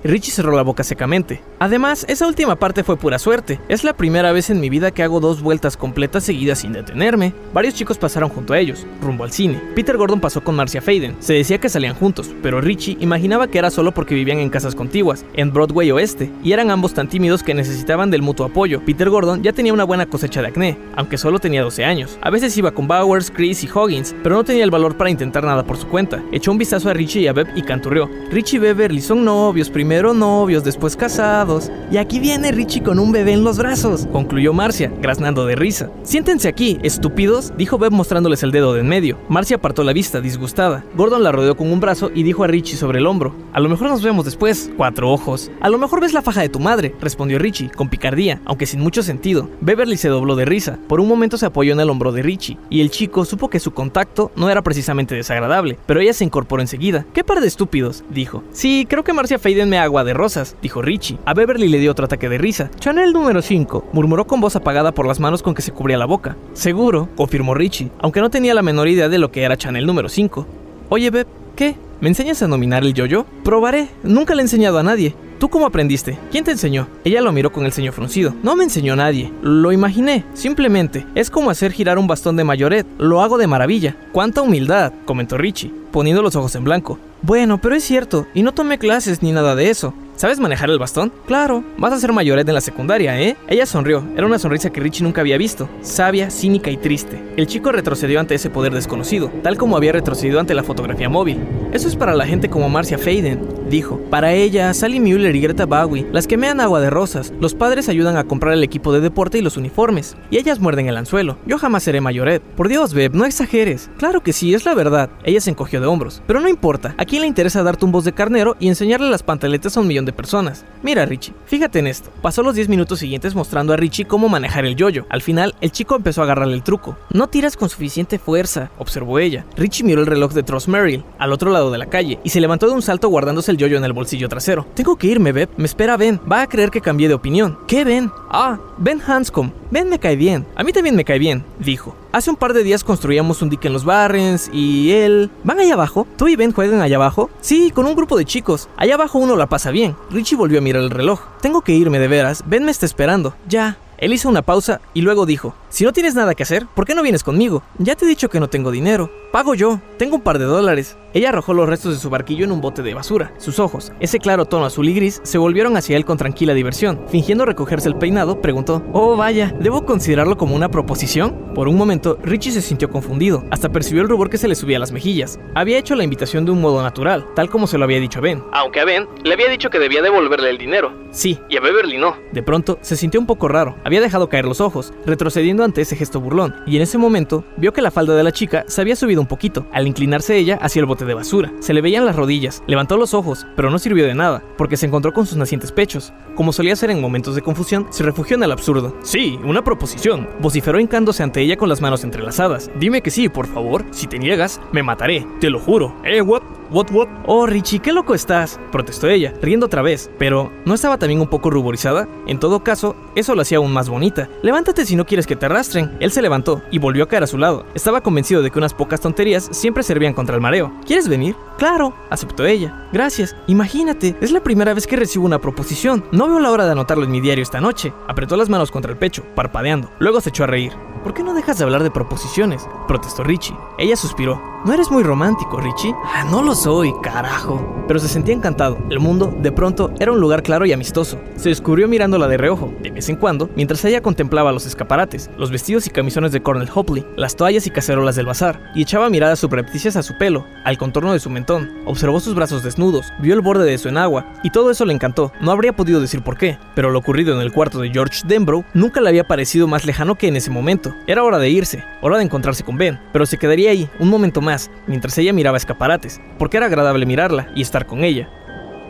Richie 0.04 0.32
cerró 0.32 0.52
la 0.52 0.62
boca 0.62 0.84
secamente. 0.84 1.42
Además, 1.58 2.04
esa 2.08 2.26
última 2.26 2.56
parte 2.56 2.84
fue 2.84 2.96
pura 2.96 3.18
suerte. 3.18 3.60
Es 3.68 3.84
la 3.84 3.92
primera 3.92 4.32
vez 4.32 4.50
en 4.50 4.60
mi 4.60 4.70
vida 4.70 4.90
que 4.90 5.02
hago 5.02 5.20
dos 5.20 5.42
vueltas 5.42 5.76
completas 5.76 6.24
seguidas 6.24 6.60
sin 6.60 6.72
detenerme. 6.72 7.34
Varios 7.52 7.74
chicos 7.74 7.98
pasaron 7.98 8.30
junto 8.30 8.52
a 8.52 8.58
ellos, 8.58 8.86
rumbo 9.02 9.24
al 9.24 9.32
cine. 9.32 9.60
Peter 9.74 9.96
Gordon 9.96 10.20
pasó 10.20 10.42
con 10.42 10.56
Marcia 10.56 10.80
Faden. 10.80 11.16
Se 11.20 11.34
decía 11.34 11.58
que 11.58 11.68
salían 11.68 11.94
juntos, 11.94 12.30
pero 12.42 12.60
Richie 12.60 12.96
imaginaba 13.00 13.48
que 13.48 13.58
era 13.58 13.70
solo 13.70 13.92
porque 13.92 14.14
vivían 14.14 14.38
en 14.38 14.50
casas 14.50 14.74
contiguas, 14.74 15.24
en 15.34 15.52
Broadway 15.52 15.90
Oeste, 15.90 16.30
y 16.42 16.52
eran 16.52 16.70
ambos 16.70 16.94
tan 16.94 17.08
tímidos 17.08 17.42
que 17.42 17.54
necesitaban 17.54 18.10
del 18.10 18.22
mutuo 18.22 18.46
apoyo. 18.46 18.80
Peter 18.84 19.10
Gordon 19.10 19.42
ya 19.42 19.52
tenía 19.52 19.72
una 19.72 19.84
buena 19.84 20.06
cosecha 20.06 20.40
de 20.40 20.48
acné, 20.48 20.78
aunque 20.96 21.18
solo 21.18 21.38
tenía 21.38 21.62
12 21.62 21.84
años. 21.84 22.18
A 22.22 22.30
veces 22.30 22.56
iba 22.56 22.72
con 22.72 22.88
Bowers, 22.88 23.30
Chris 23.30 23.62
y 23.64 23.68
Hoggins, 23.72 24.14
pero 24.22 24.34
no 24.34 24.44
tenía 24.44 24.64
el 24.64 24.70
valor 24.70 24.96
para 24.96 25.10
intentar 25.10 25.44
nada 25.44 25.64
por 25.64 25.76
su 25.76 25.86
cuenta. 25.86 26.22
Echó 26.32 26.50
un 26.50 26.58
vistazo 26.58 26.88
a 26.88 26.94
Richie 26.94 27.22
y 27.22 27.26
a 27.28 27.32
Beb 27.32 27.48
y 27.54 27.62
canturreó. 27.62 28.08
Richie 28.30 28.58
Beverly 28.58 29.00
son 29.00 29.24
novios, 29.24 29.59
primero 29.68 30.14
novios, 30.14 30.64
después 30.64 30.96
casados. 30.96 31.70
Y 31.90 31.98
aquí 31.98 32.20
viene 32.20 32.52
Richie 32.52 32.82
con 32.82 32.98
un 32.98 33.12
bebé 33.12 33.32
en 33.32 33.44
los 33.44 33.58
brazos, 33.58 34.06
concluyó 34.10 34.52
Marcia, 34.52 34.90
graznando 35.02 35.44
de 35.44 35.56
risa. 35.56 35.90
Siéntense 36.02 36.48
aquí, 36.48 36.78
estúpidos, 36.82 37.52
dijo 37.58 37.76
Beb 37.76 37.92
mostrándoles 37.92 38.42
el 38.42 38.52
dedo 38.52 38.72
de 38.72 38.80
en 38.80 38.88
medio. 38.88 39.18
Marcia 39.28 39.56
apartó 39.56 39.84
la 39.84 39.92
vista, 39.92 40.20
disgustada. 40.20 40.84
Gordon 40.96 41.22
la 41.22 41.32
rodeó 41.32 41.56
con 41.56 41.70
un 41.70 41.80
brazo 41.80 42.10
y 42.14 42.22
dijo 42.22 42.44
a 42.44 42.46
Richie 42.46 42.76
sobre 42.76 42.98
el 42.98 43.06
hombro: 43.06 43.34
A 43.52 43.60
lo 43.60 43.68
mejor 43.68 43.88
nos 43.88 44.02
vemos 44.02 44.24
después, 44.24 44.70
cuatro 44.76 45.10
ojos. 45.10 45.50
A 45.60 45.68
lo 45.68 45.78
mejor 45.78 46.00
ves 46.00 46.14
la 46.14 46.22
faja 46.22 46.40
de 46.40 46.48
tu 46.48 46.58
madre, 46.58 46.94
respondió 47.00 47.38
Richie, 47.38 47.70
con 47.70 47.88
picardía, 47.88 48.40
aunque 48.44 48.66
sin 48.66 48.80
mucho 48.80 49.02
sentido. 49.02 49.48
Beverly 49.60 49.96
se 49.96 50.08
dobló 50.08 50.34
de 50.36 50.44
risa. 50.44 50.78
Por 50.88 51.00
un 51.00 51.08
momento 51.08 51.36
se 51.36 51.46
apoyó 51.46 51.72
en 51.72 51.80
el 51.80 51.90
hombro 51.90 52.12
de 52.12 52.22
Richie, 52.22 52.58
y 52.70 52.80
el 52.80 52.90
chico 52.90 53.24
supo 53.24 53.50
que 53.50 53.60
su 53.60 53.72
contacto 53.72 54.32
no 54.36 54.50
era 54.50 54.62
precisamente 54.62 55.14
desagradable, 55.14 55.78
pero 55.86 56.00
ella 56.00 56.12
se 56.12 56.24
incorporó 56.24 56.62
enseguida. 56.62 57.04
¿Qué 57.12 57.24
par 57.24 57.40
de 57.40 57.46
estúpidos? 57.46 58.02
dijo. 58.10 58.42
Sí, 58.52 58.86
creo 58.88 59.04
que 59.04 59.12
Marcia 59.12 59.38
Faden 59.50 59.68
me 59.68 59.78
agua 59.78 60.04
de 60.04 60.14
rosas, 60.14 60.54
dijo 60.62 60.80
Richie. 60.80 61.18
A 61.24 61.34
Beverly 61.34 61.66
le 61.66 61.80
dio 61.80 61.90
otro 61.90 62.04
ataque 62.04 62.28
de 62.28 62.38
risa. 62.38 62.70
Chanel 62.78 63.12
número 63.12 63.42
5, 63.42 63.88
murmuró 63.92 64.24
con 64.24 64.40
voz 64.40 64.54
apagada 64.54 64.92
por 64.92 65.08
las 65.08 65.18
manos 65.18 65.42
con 65.42 65.54
que 65.54 65.62
se 65.62 65.72
cubría 65.72 65.98
la 65.98 66.04
boca. 66.04 66.36
Seguro, 66.52 67.08
confirmó 67.16 67.52
Richie, 67.54 67.90
aunque 67.98 68.20
no 68.20 68.30
tenía 68.30 68.54
la 68.54 68.62
menor 68.62 68.86
idea 68.86 69.08
de 69.08 69.18
lo 69.18 69.32
que 69.32 69.42
era 69.42 69.56
Chanel 69.56 69.86
número 69.86 70.08
5. 70.08 70.46
Oye, 70.88 71.10
Beb, 71.10 71.26
¿qué? 71.56 71.74
¿Me 72.00 72.08
enseñas 72.08 72.40
a 72.42 72.46
nominar 72.46 72.84
el 72.84 72.94
yoyo? 72.94 73.26
Probaré, 73.42 73.88
nunca 74.04 74.36
le 74.36 74.42
he 74.42 74.44
enseñado 74.44 74.78
a 74.78 74.84
nadie. 74.84 75.16
¿Tú 75.40 75.48
cómo 75.48 75.66
aprendiste? 75.66 76.16
¿Quién 76.30 76.44
te 76.44 76.52
enseñó? 76.52 76.86
Ella 77.02 77.20
lo 77.20 77.32
miró 77.32 77.50
con 77.50 77.64
el 77.64 77.72
ceño 77.72 77.90
fruncido. 77.90 78.32
No 78.44 78.54
me 78.54 78.62
enseñó 78.62 78.94
nadie. 78.94 79.32
Lo 79.42 79.72
imaginé. 79.72 80.24
Simplemente. 80.34 81.06
Es 81.16 81.28
como 81.28 81.50
hacer 81.50 81.72
girar 81.72 81.98
un 81.98 82.06
bastón 82.06 82.36
de 82.36 82.44
mayoret. 82.44 82.86
Lo 82.98 83.20
hago 83.20 83.36
de 83.36 83.48
maravilla. 83.48 83.96
¡Cuánta 84.12 84.42
humildad! 84.42 84.92
comentó 85.06 85.38
Richie, 85.38 85.72
poniendo 85.90 86.22
los 86.22 86.36
ojos 86.36 86.54
en 86.54 86.64
blanco. 86.64 86.98
Bueno, 87.22 87.60
pero 87.60 87.74
es 87.74 87.84
cierto, 87.84 88.26
y 88.34 88.42
no 88.42 88.52
tomé 88.54 88.78
clases 88.78 89.22
ni 89.22 89.32
nada 89.32 89.54
de 89.54 89.70
eso. 89.70 89.92
¿Sabes 90.20 90.38
manejar 90.38 90.68
el 90.68 90.78
bastón? 90.78 91.10
Claro, 91.26 91.64
vas 91.78 91.94
a 91.94 91.98
ser 91.98 92.12
mayoret 92.12 92.46
en 92.46 92.52
la 92.52 92.60
secundaria, 92.60 93.18
¿eh? 93.18 93.38
Ella 93.48 93.64
sonrió, 93.64 94.04
era 94.14 94.26
una 94.26 94.38
sonrisa 94.38 94.68
que 94.68 94.78
Richie 94.78 95.02
nunca 95.02 95.22
había 95.22 95.38
visto, 95.38 95.66
sabia, 95.80 96.28
cínica 96.28 96.70
y 96.70 96.76
triste. 96.76 97.18
El 97.38 97.46
chico 97.46 97.72
retrocedió 97.72 98.20
ante 98.20 98.34
ese 98.34 98.50
poder 98.50 98.74
desconocido, 98.74 99.32
tal 99.42 99.56
como 99.56 99.78
había 99.78 99.92
retrocedido 99.92 100.38
ante 100.38 100.52
la 100.52 100.62
fotografía 100.62 101.08
móvil. 101.08 101.38
Eso 101.72 101.88
es 101.88 101.96
para 101.96 102.14
la 102.14 102.26
gente 102.26 102.50
como 102.50 102.68
Marcia 102.68 102.98
Faden, 102.98 103.40
dijo. 103.70 103.98
Para 104.10 104.34
ella, 104.34 104.74
Sally 104.74 105.00
Mueller 105.00 105.34
y 105.34 105.40
Greta 105.40 105.64
Bowie, 105.64 106.06
las 106.12 106.26
que 106.26 106.36
mean 106.36 106.60
agua 106.60 106.80
de 106.80 106.90
rosas, 106.90 107.32
los 107.40 107.54
padres 107.54 107.88
ayudan 107.88 108.18
a 108.18 108.24
comprar 108.24 108.52
el 108.52 108.62
equipo 108.62 108.92
de 108.92 109.00
deporte 109.00 109.38
y 109.38 109.42
los 109.42 109.56
uniformes, 109.56 110.18
y 110.30 110.36
ellas 110.36 110.60
muerden 110.60 110.86
el 110.86 110.98
anzuelo. 110.98 111.38
Yo 111.46 111.56
jamás 111.56 111.84
seré 111.84 112.02
mayoret. 112.02 112.42
Por 112.42 112.68
Dios, 112.68 112.92
Beb, 112.92 113.14
no 113.14 113.24
exageres. 113.24 113.88
Claro 113.96 114.22
que 114.22 114.34
sí, 114.34 114.52
es 114.52 114.66
la 114.66 114.74
verdad. 114.74 115.08
Ella 115.24 115.40
se 115.40 115.48
encogió 115.48 115.80
de 115.80 115.86
hombros. 115.86 116.20
Pero 116.26 116.40
no 116.40 116.48
importa, 116.50 116.94
a 116.98 117.06
quién 117.06 117.22
le 117.22 117.28
interesa 117.28 117.62
dar 117.62 117.78
tumbos 117.78 118.04
de 118.04 118.12
carnero 118.12 118.54
y 118.60 118.68
enseñarle 118.68 119.08
las 119.08 119.22
pantaletas 119.22 119.78
a 119.78 119.80
un 119.80 119.86
millón 119.86 120.04
de 120.04 120.09
personas. 120.12 120.64
Mira, 120.82 121.04
Richie, 121.06 121.34
fíjate 121.46 121.78
en 121.78 121.86
esto. 121.86 122.10
Pasó 122.22 122.42
los 122.42 122.54
10 122.54 122.68
minutos 122.68 122.98
siguientes 122.98 123.34
mostrando 123.34 123.72
a 123.72 123.76
Richie 123.76 124.06
cómo 124.06 124.28
manejar 124.28 124.64
el 124.64 124.76
yoyo. 124.76 125.06
Al 125.10 125.22
final, 125.22 125.54
el 125.60 125.72
chico 125.72 125.96
empezó 125.96 126.20
a 126.20 126.24
agarrarle 126.24 126.54
el 126.54 126.62
truco. 126.62 126.96
No 127.12 127.28
tiras 127.28 127.56
con 127.56 127.68
suficiente 127.68 128.18
fuerza, 128.18 128.70
observó 128.78 129.18
ella. 129.18 129.44
Richie 129.56 129.84
miró 129.84 130.00
el 130.00 130.06
reloj 130.06 130.32
de 130.32 130.42
Tross 130.42 130.68
Merrill, 130.68 131.04
al 131.18 131.32
otro 131.32 131.50
lado 131.50 131.70
de 131.70 131.78
la 131.78 131.86
calle, 131.86 132.18
y 132.24 132.30
se 132.30 132.40
levantó 132.40 132.66
de 132.66 132.72
un 132.74 132.82
salto 132.82 133.08
guardándose 133.08 133.50
el 133.50 133.58
yoyo 133.58 133.76
en 133.76 133.84
el 133.84 133.92
bolsillo 133.92 134.28
trasero. 134.28 134.66
Tengo 134.74 134.96
que 134.96 135.06
irme, 135.08 135.32
Beb. 135.32 135.50
Me 135.56 135.66
espera 135.66 135.96
Ben. 135.96 136.20
Va 136.30 136.42
a 136.42 136.48
creer 136.48 136.70
que 136.70 136.80
cambié 136.80 137.08
de 137.08 137.14
opinión. 137.14 137.58
¿Qué 137.66 137.84
Ben? 137.84 138.10
Ah, 138.30 138.58
Ben 138.78 139.00
Hanscom. 139.06 139.50
Ben 139.70 139.88
me 139.88 139.98
cae 139.98 140.16
bien. 140.16 140.46
A 140.56 140.64
mí 140.64 140.72
también 140.72 140.96
me 140.96 141.04
cae 141.04 141.18
bien, 141.18 141.44
dijo. 141.58 141.96
Hace 142.12 142.30
un 142.30 142.36
par 142.36 142.54
de 142.54 142.64
días 142.64 142.82
construíamos 142.82 143.40
un 143.40 143.50
dique 143.50 143.68
en 143.68 143.72
los 143.72 143.84
Barrens 143.84 144.50
y 144.52 144.90
él... 144.90 145.30
¿Van 145.44 145.60
allá 145.60 145.74
abajo? 145.74 146.08
¿Tú 146.16 146.26
y 146.26 146.34
Ben 146.34 146.52
juegan 146.52 146.80
allá 146.80 146.96
abajo? 146.96 147.30
Sí, 147.40 147.70
con 147.70 147.86
un 147.86 147.94
grupo 147.94 148.18
de 148.18 148.24
chicos. 148.24 148.68
Allá 148.76 148.94
abajo 148.94 149.18
uno 149.20 149.36
la 149.36 149.46
pasa 149.46 149.70
bien. 149.70 149.94
Richie 150.10 150.36
volvió 150.36 150.58
a 150.58 150.62
mirar 150.62 150.82
el 150.82 150.90
reloj. 150.90 151.20
Tengo 151.40 151.60
que 151.60 151.72
irme 151.72 152.00
de 152.00 152.08
veras. 152.08 152.42
Ben 152.46 152.64
me 152.64 152.72
está 152.72 152.84
esperando. 152.84 153.34
Ya. 153.48 153.78
Él 154.00 154.14
hizo 154.14 154.30
una 154.30 154.40
pausa 154.40 154.80
y 154.94 155.02
luego 155.02 155.26
dijo, 155.26 155.54
si 155.68 155.84
no 155.84 155.92
tienes 155.92 156.14
nada 156.14 156.34
que 156.34 156.42
hacer, 156.42 156.66
¿por 156.74 156.86
qué 156.86 156.94
no 156.94 157.02
vienes 157.02 157.22
conmigo? 157.22 157.62
Ya 157.76 157.96
te 157.96 158.06
he 158.06 158.08
dicho 158.08 158.30
que 158.30 158.40
no 158.40 158.48
tengo 158.48 158.70
dinero. 158.70 159.10
Pago 159.30 159.54
yo. 159.54 159.78
Tengo 159.98 160.16
un 160.16 160.22
par 160.22 160.38
de 160.38 160.46
dólares. 160.46 160.96
Ella 161.12 161.28
arrojó 161.28 161.52
los 161.52 161.68
restos 161.68 161.92
de 161.92 162.00
su 162.00 162.08
barquillo 162.08 162.44
en 162.44 162.52
un 162.52 162.60
bote 162.60 162.82
de 162.82 162.94
basura. 162.94 163.34
Sus 163.36 163.58
ojos, 163.58 163.92
ese 164.00 164.18
claro 164.18 164.46
tono 164.46 164.64
azul 164.64 164.88
y 164.88 164.94
gris, 164.94 165.20
se 165.22 165.38
volvieron 165.38 165.76
hacia 165.76 165.96
él 165.96 166.04
con 166.04 166.16
tranquila 166.16 166.54
diversión. 166.54 167.00
Fingiendo 167.08 167.44
recogerse 167.44 167.88
el 167.88 167.96
peinado, 167.96 168.40
preguntó, 168.40 168.82
Oh, 168.92 169.16
vaya, 169.16 169.54
¿debo 169.60 169.84
considerarlo 169.84 170.38
como 170.38 170.56
una 170.56 170.70
proposición? 170.70 171.52
Por 171.54 171.68
un 171.68 171.76
momento, 171.76 172.18
Richie 172.22 172.52
se 172.52 172.62
sintió 172.62 172.88
confundido, 172.88 173.44
hasta 173.50 173.68
percibió 173.68 174.02
el 174.02 174.08
rubor 174.08 174.30
que 174.30 174.38
se 174.38 174.48
le 174.48 174.54
subía 174.54 174.78
a 174.78 174.80
las 174.80 174.92
mejillas. 174.92 175.38
Había 175.54 175.78
hecho 175.78 175.94
la 175.94 176.04
invitación 176.04 176.44
de 176.44 176.52
un 176.52 176.60
modo 176.60 176.82
natural, 176.82 177.26
tal 177.34 177.50
como 177.50 177.66
se 177.66 177.76
lo 177.76 177.84
había 177.84 178.00
dicho 178.00 178.20
a 178.20 178.22
Ben. 178.22 178.42
Aunque 178.52 178.80
a 178.80 178.84
Ben 178.84 179.06
le 179.24 179.34
había 179.34 179.48
dicho 179.50 179.68
que 179.68 179.78
debía 179.78 180.00
devolverle 180.00 180.50
el 180.50 180.58
dinero. 180.58 180.92
Sí. 181.10 181.38
Y 181.48 181.56
a 181.56 181.60
Beverly 181.60 181.98
no. 181.98 182.16
De 182.32 182.42
pronto, 182.42 182.78
se 182.82 182.96
sintió 182.96 183.20
un 183.20 183.26
poco 183.26 183.48
raro. 183.48 183.76
Había 183.90 184.00
dejado 184.00 184.28
caer 184.28 184.44
los 184.44 184.60
ojos, 184.60 184.92
retrocediendo 185.04 185.64
ante 185.64 185.80
ese 185.80 185.96
gesto 185.96 186.20
burlón, 186.20 186.54
y 186.64 186.76
en 186.76 186.82
ese 186.82 186.96
momento 186.96 187.42
vio 187.56 187.72
que 187.72 187.82
la 187.82 187.90
falda 187.90 188.14
de 188.14 188.22
la 188.22 188.30
chica 188.30 188.64
se 188.68 188.80
había 188.80 188.94
subido 188.94 189.20
un 189.20 189.26
poquito, 189.26 189.66
al 189.72 189.88
inclinarse 189.88 190.36
ella 190.36 190.60
hacia 190.62 190.78
el 190.78 190.86
bote 190.86 191.04
de 191.04 191.14
basura. 191.14 191.52
Se 191.58 191.74
le 191.74 191.80
veían 191.80 192.06
las 192.06 192.14
rodillas, 192.14 192.62
levantó 192.68 192.96
los 192.96 193.14
ojos, 193.14 193.48
pero 193.56 193.68
no 193.68 193.80
sirvió 193.80 194.06
de 194.06 194.14
nada, 194.14 194.44
porque 194.56 194.76
se 194.76 194.86
encontró 194.86 195.12
con 195.12 195.26
sus 195.26 195.36
nacientes 195.36 195.72
pechos. 195.72 196.12
Como 196.36 196.52
solía 196.52 196.74
hacer 196.74 196.90
en 196.90 197.00
momentos 197.00 197.34
de 197.34 197.42
confusión, 197.42 197.88
se 197.90 198.04
refugió 198.04 198.36
en 198.36 198.44
el 198.44 198.52
absurdo. 198.52 198.96
Sí, 199.02 199.40
una 199.42 199.64
proposición, 199.64 200.28
vociferó 200.38 200.78
hincándose 200.78 201.24
ante 201.24 201.40
ella 201.40 201.56
con 201.56 201.68
las 201.68 201.80
manos 201.80 202.04
entrelazadas. 202.04 202.70
Dime 202.78 203.02
que 203.02 203.10
sí, 203.10 203.28
por 203.28 203.48
favor. 203.48 203.84
Si 203.90 204.06
te 204.06 204.20
niegas, 204.20 204.60
me 204.70 204.84
mataré, 204.84 205.26
te 205.40 205.50
lo 205.50 205.58
juro. 205.58 205.96
¿Eh, 206.04 206.22
what? 206.22 206.59
¿What, 206.70 206.92
what? 206.92 207.08
Oh, 207.26 207.46
Richie, 207.46 207.80
qué 207.80 207.92
loco 207.92 208.14
estás, 208.14 208.60
protestó 208.70 209.08
ella, 209.08 209.34
riendo 209.42 209.66
otra 209.66 209.82
vez, 209.82 210.08
pero 210.20 210.52
¿no 210.64 210.74
estaba 210.74 210.98
también 210.98 211.20
un 211.20 211.26
poco 211.26 211.50
ruborizada? 211.50 212.06
En 212.28 212.38
todo 212.38 212.62
caso, 212.62 212.94
eso 213.16 213.34
la 213.34 213.42
hacía 213.42 213.58
aún 213.58 213.72
más 213.72 213.88
bonita. 213.88 214.28
Levántate 214.42 214.86
si 214.86 214.94
no 214.94 215.04
quieres 215.04 215.26
que 215.26 215.34
te 215.34 215.46
arrastren. 215.46 215.96
Él 215.98 216.12
se 216.12 216.22
levantó 216.22 216.62
y 216.70 216.78
volvió 216.78 217.02
a 217.02 217.08
caer 217.08 217.24
a 217.24 217.26
su 217.26 217.38
lado. 217.38 217.66
Estaba 217.74 218.02
convencido 218.02 218.40
de 218.40 218.52
que 218.52 218.58
unas 218.58 218.72
pocas 218.72 219.00
tonterías 219.00 219.48
siempre 219.50 219.82
servían 219.82 220.14
contra 220.14 220.36
el 220.36 220.40
mareo. 220.40 220.70
¿Quieres 220.86 221.08
venir? 221.08 221.34
Claro, 221.58 221.92
aceptó 222.08 222.46
ella. 222.46 222.86
Gracias. 222.92 223.34
Imagínate, 223.48 224.14
es 224.20 224.30
la 224.30 224.40
primera 224.42 224.72
vez 224.72 224.86
que 224.86 224.94
recibo 224.94 225.24
una 225.24 225.40
proposición. 225.40 226.04
No 226.12 226.28
veo 226.28 226.38
la 226.38 226.52
hora 226.52 226.66
de 226.66 226.72
anotarlo 226.72 227.02
en 227.02 227.10
mi 227.10 227.20
diario 227.20 227.42
esta 227.42 227.60
noche. 227.60 227.92
Apretó 228.06 228.36
las 228.36 228.48
manos 228.48 228.70
contra 228.70 228.92
el 228.92 228.98
pecho, 228.98 229.24
parpadeando. 229.34 229.90
Luego 229.98 230.20
se 230.20 230.28
echó 230.28 230.44
a 230.44 230.46
reír. 230.46 230.72
¿Por 231.02 231.14
qué 231.14 231.22
no 231.22 231.32
dejas 231.34 231.56
de 231.58 231.64
hablar 231.64 231.82
de 231.82 231.90
proposiciones? 231.90 232.68
protestó 232.86 233.24
Richie. 233.24 233.56
Ella 233.78 233.96
suspiró. 233.96 234.40
¿No 234.66 234.74
eres 234.74 234.90
muy 234.90 235.02
romántico, 235.02 235.58
Richie? 235.58 235.94
Ah, 236.04 236.24
no 236.30 236.42
lo 236.42 236.54
soy, 236.60 236.92
carajo. 237.02 237.84
Pero 237.88 237.98
se 237.98 238.08
sentía 238.08 238.34
encantado. 238.34 238.78
El 238.90 239.00
mundo, 239.00 239.34
de 239.40 239.50
pronto, 239.50 239.92
era 239.98 240.12
un 240.12 240.20
lugar 240.20 240.42
claro 240.42 240.66
y 240.66 240.72
amistoso. 240.72 241.18
Se 241.36 241.48
descubrió 241.48 241.88
mirándola 241.88 242.28
de 242.28 242.36
reojo, 242.36 242.72
de 242.82 242.90
vez 242.90 243.08
en 243.08 243.16
cuando, 243.16 243.48
mientras 243.56 243.82
ella 243.84 244.02
contemplaba 244.02 244.52
los 244.52 244.66
escaparates, 244.66 245.30
los 245.38 245.50
vestidos 245.50 245.86
y 245.86 245.90
camisones 245.90 246.32
de 246.32 246.42
Cornel 246.42 246.68
Hopley, 246.72 247.04
las 247.16 247.34
toallas 247.34 247.66
y 247.66 247.70
cacerolas 247.70 248.14
del 248.14 248.26
bazar, 248.26 248.60
y 248.74 248.82
echaba 248.82 249.08
miradas 249.08 249.38
subrepticias 249.38 249.96
a 249.96 250.02
su 250.02 250.18
pelo, 250.18 250.46
al 250.64 250.76
contorno 250.76 251.14
de 251.14 251.18
su 251.18 251.30
mentón. 251.30 251.70
Observó 251.86 252.20
sus 252.20 252.34
brazos 252.34 252.62
desnudos, 252.62 253.06
vio 253.20 253.34
el 253.34 253.40
borde 253.40 253.64
de 253.64 253.78
su 253.78 253.88
enagua, 253.88 254.26
y 254.44 254.50
todo 254.50 254.70
eso 254.70 254.84
le 254.84 254.92
encantó. 254.92 255.32
No 255.40 255.50
habría 255.50 255.74
podido 255.74 256.00
decir 256.00 256.22
por 256.22 256.36
qué, 256.36 256.58
pero 256.74 256.90
lo 256.90 256.98
ocurrido 256.98 257.34
en 257.34 257.40
el 257.40 257.52
cuarto 257.52 257.80
de 257.80 257.90
George 257.90 258.20
Denbrough 258.26 258.66
nunca 258.74 259.00
le 259.00 259.08
había 259.08 259.26
parecido 259.26 259.66
más 259.66 259.86
lejano 259.86 260.16
que 260.16 260.28
en 260.28 260.36
ese 260.36 260.50
momento. 260.50 260.94
Era 261.06 261.24
hora 261.24 261.38
de 261.38 261.48
irse, 261.48 261.82
hora 262.02 262.18
de 262.18 262.24
encontrarse 262.24 262.64
con 262.64 262.76
Ben, 262.76 263.00
pero 263.12 263.24
se 263.24 263.38
quedaría 263.38 263.70
ahí 263.70 263.88
un 263.98 264.10
momento 264.10 264.42
más, 264.42 264.70
mientras 264.86 265.16
ella 265.16 265.32
miraba 265.32 265.56
escaparates, 265.56 266.20
era 266.56 266.66
agradable 266.66 267.06
mirarla 267.06 267.48
y 267.54 267.62
estar 267.62 267.86
con 267.86 268.04
ella. 268.04 268.28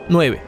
9. 0.08 0.42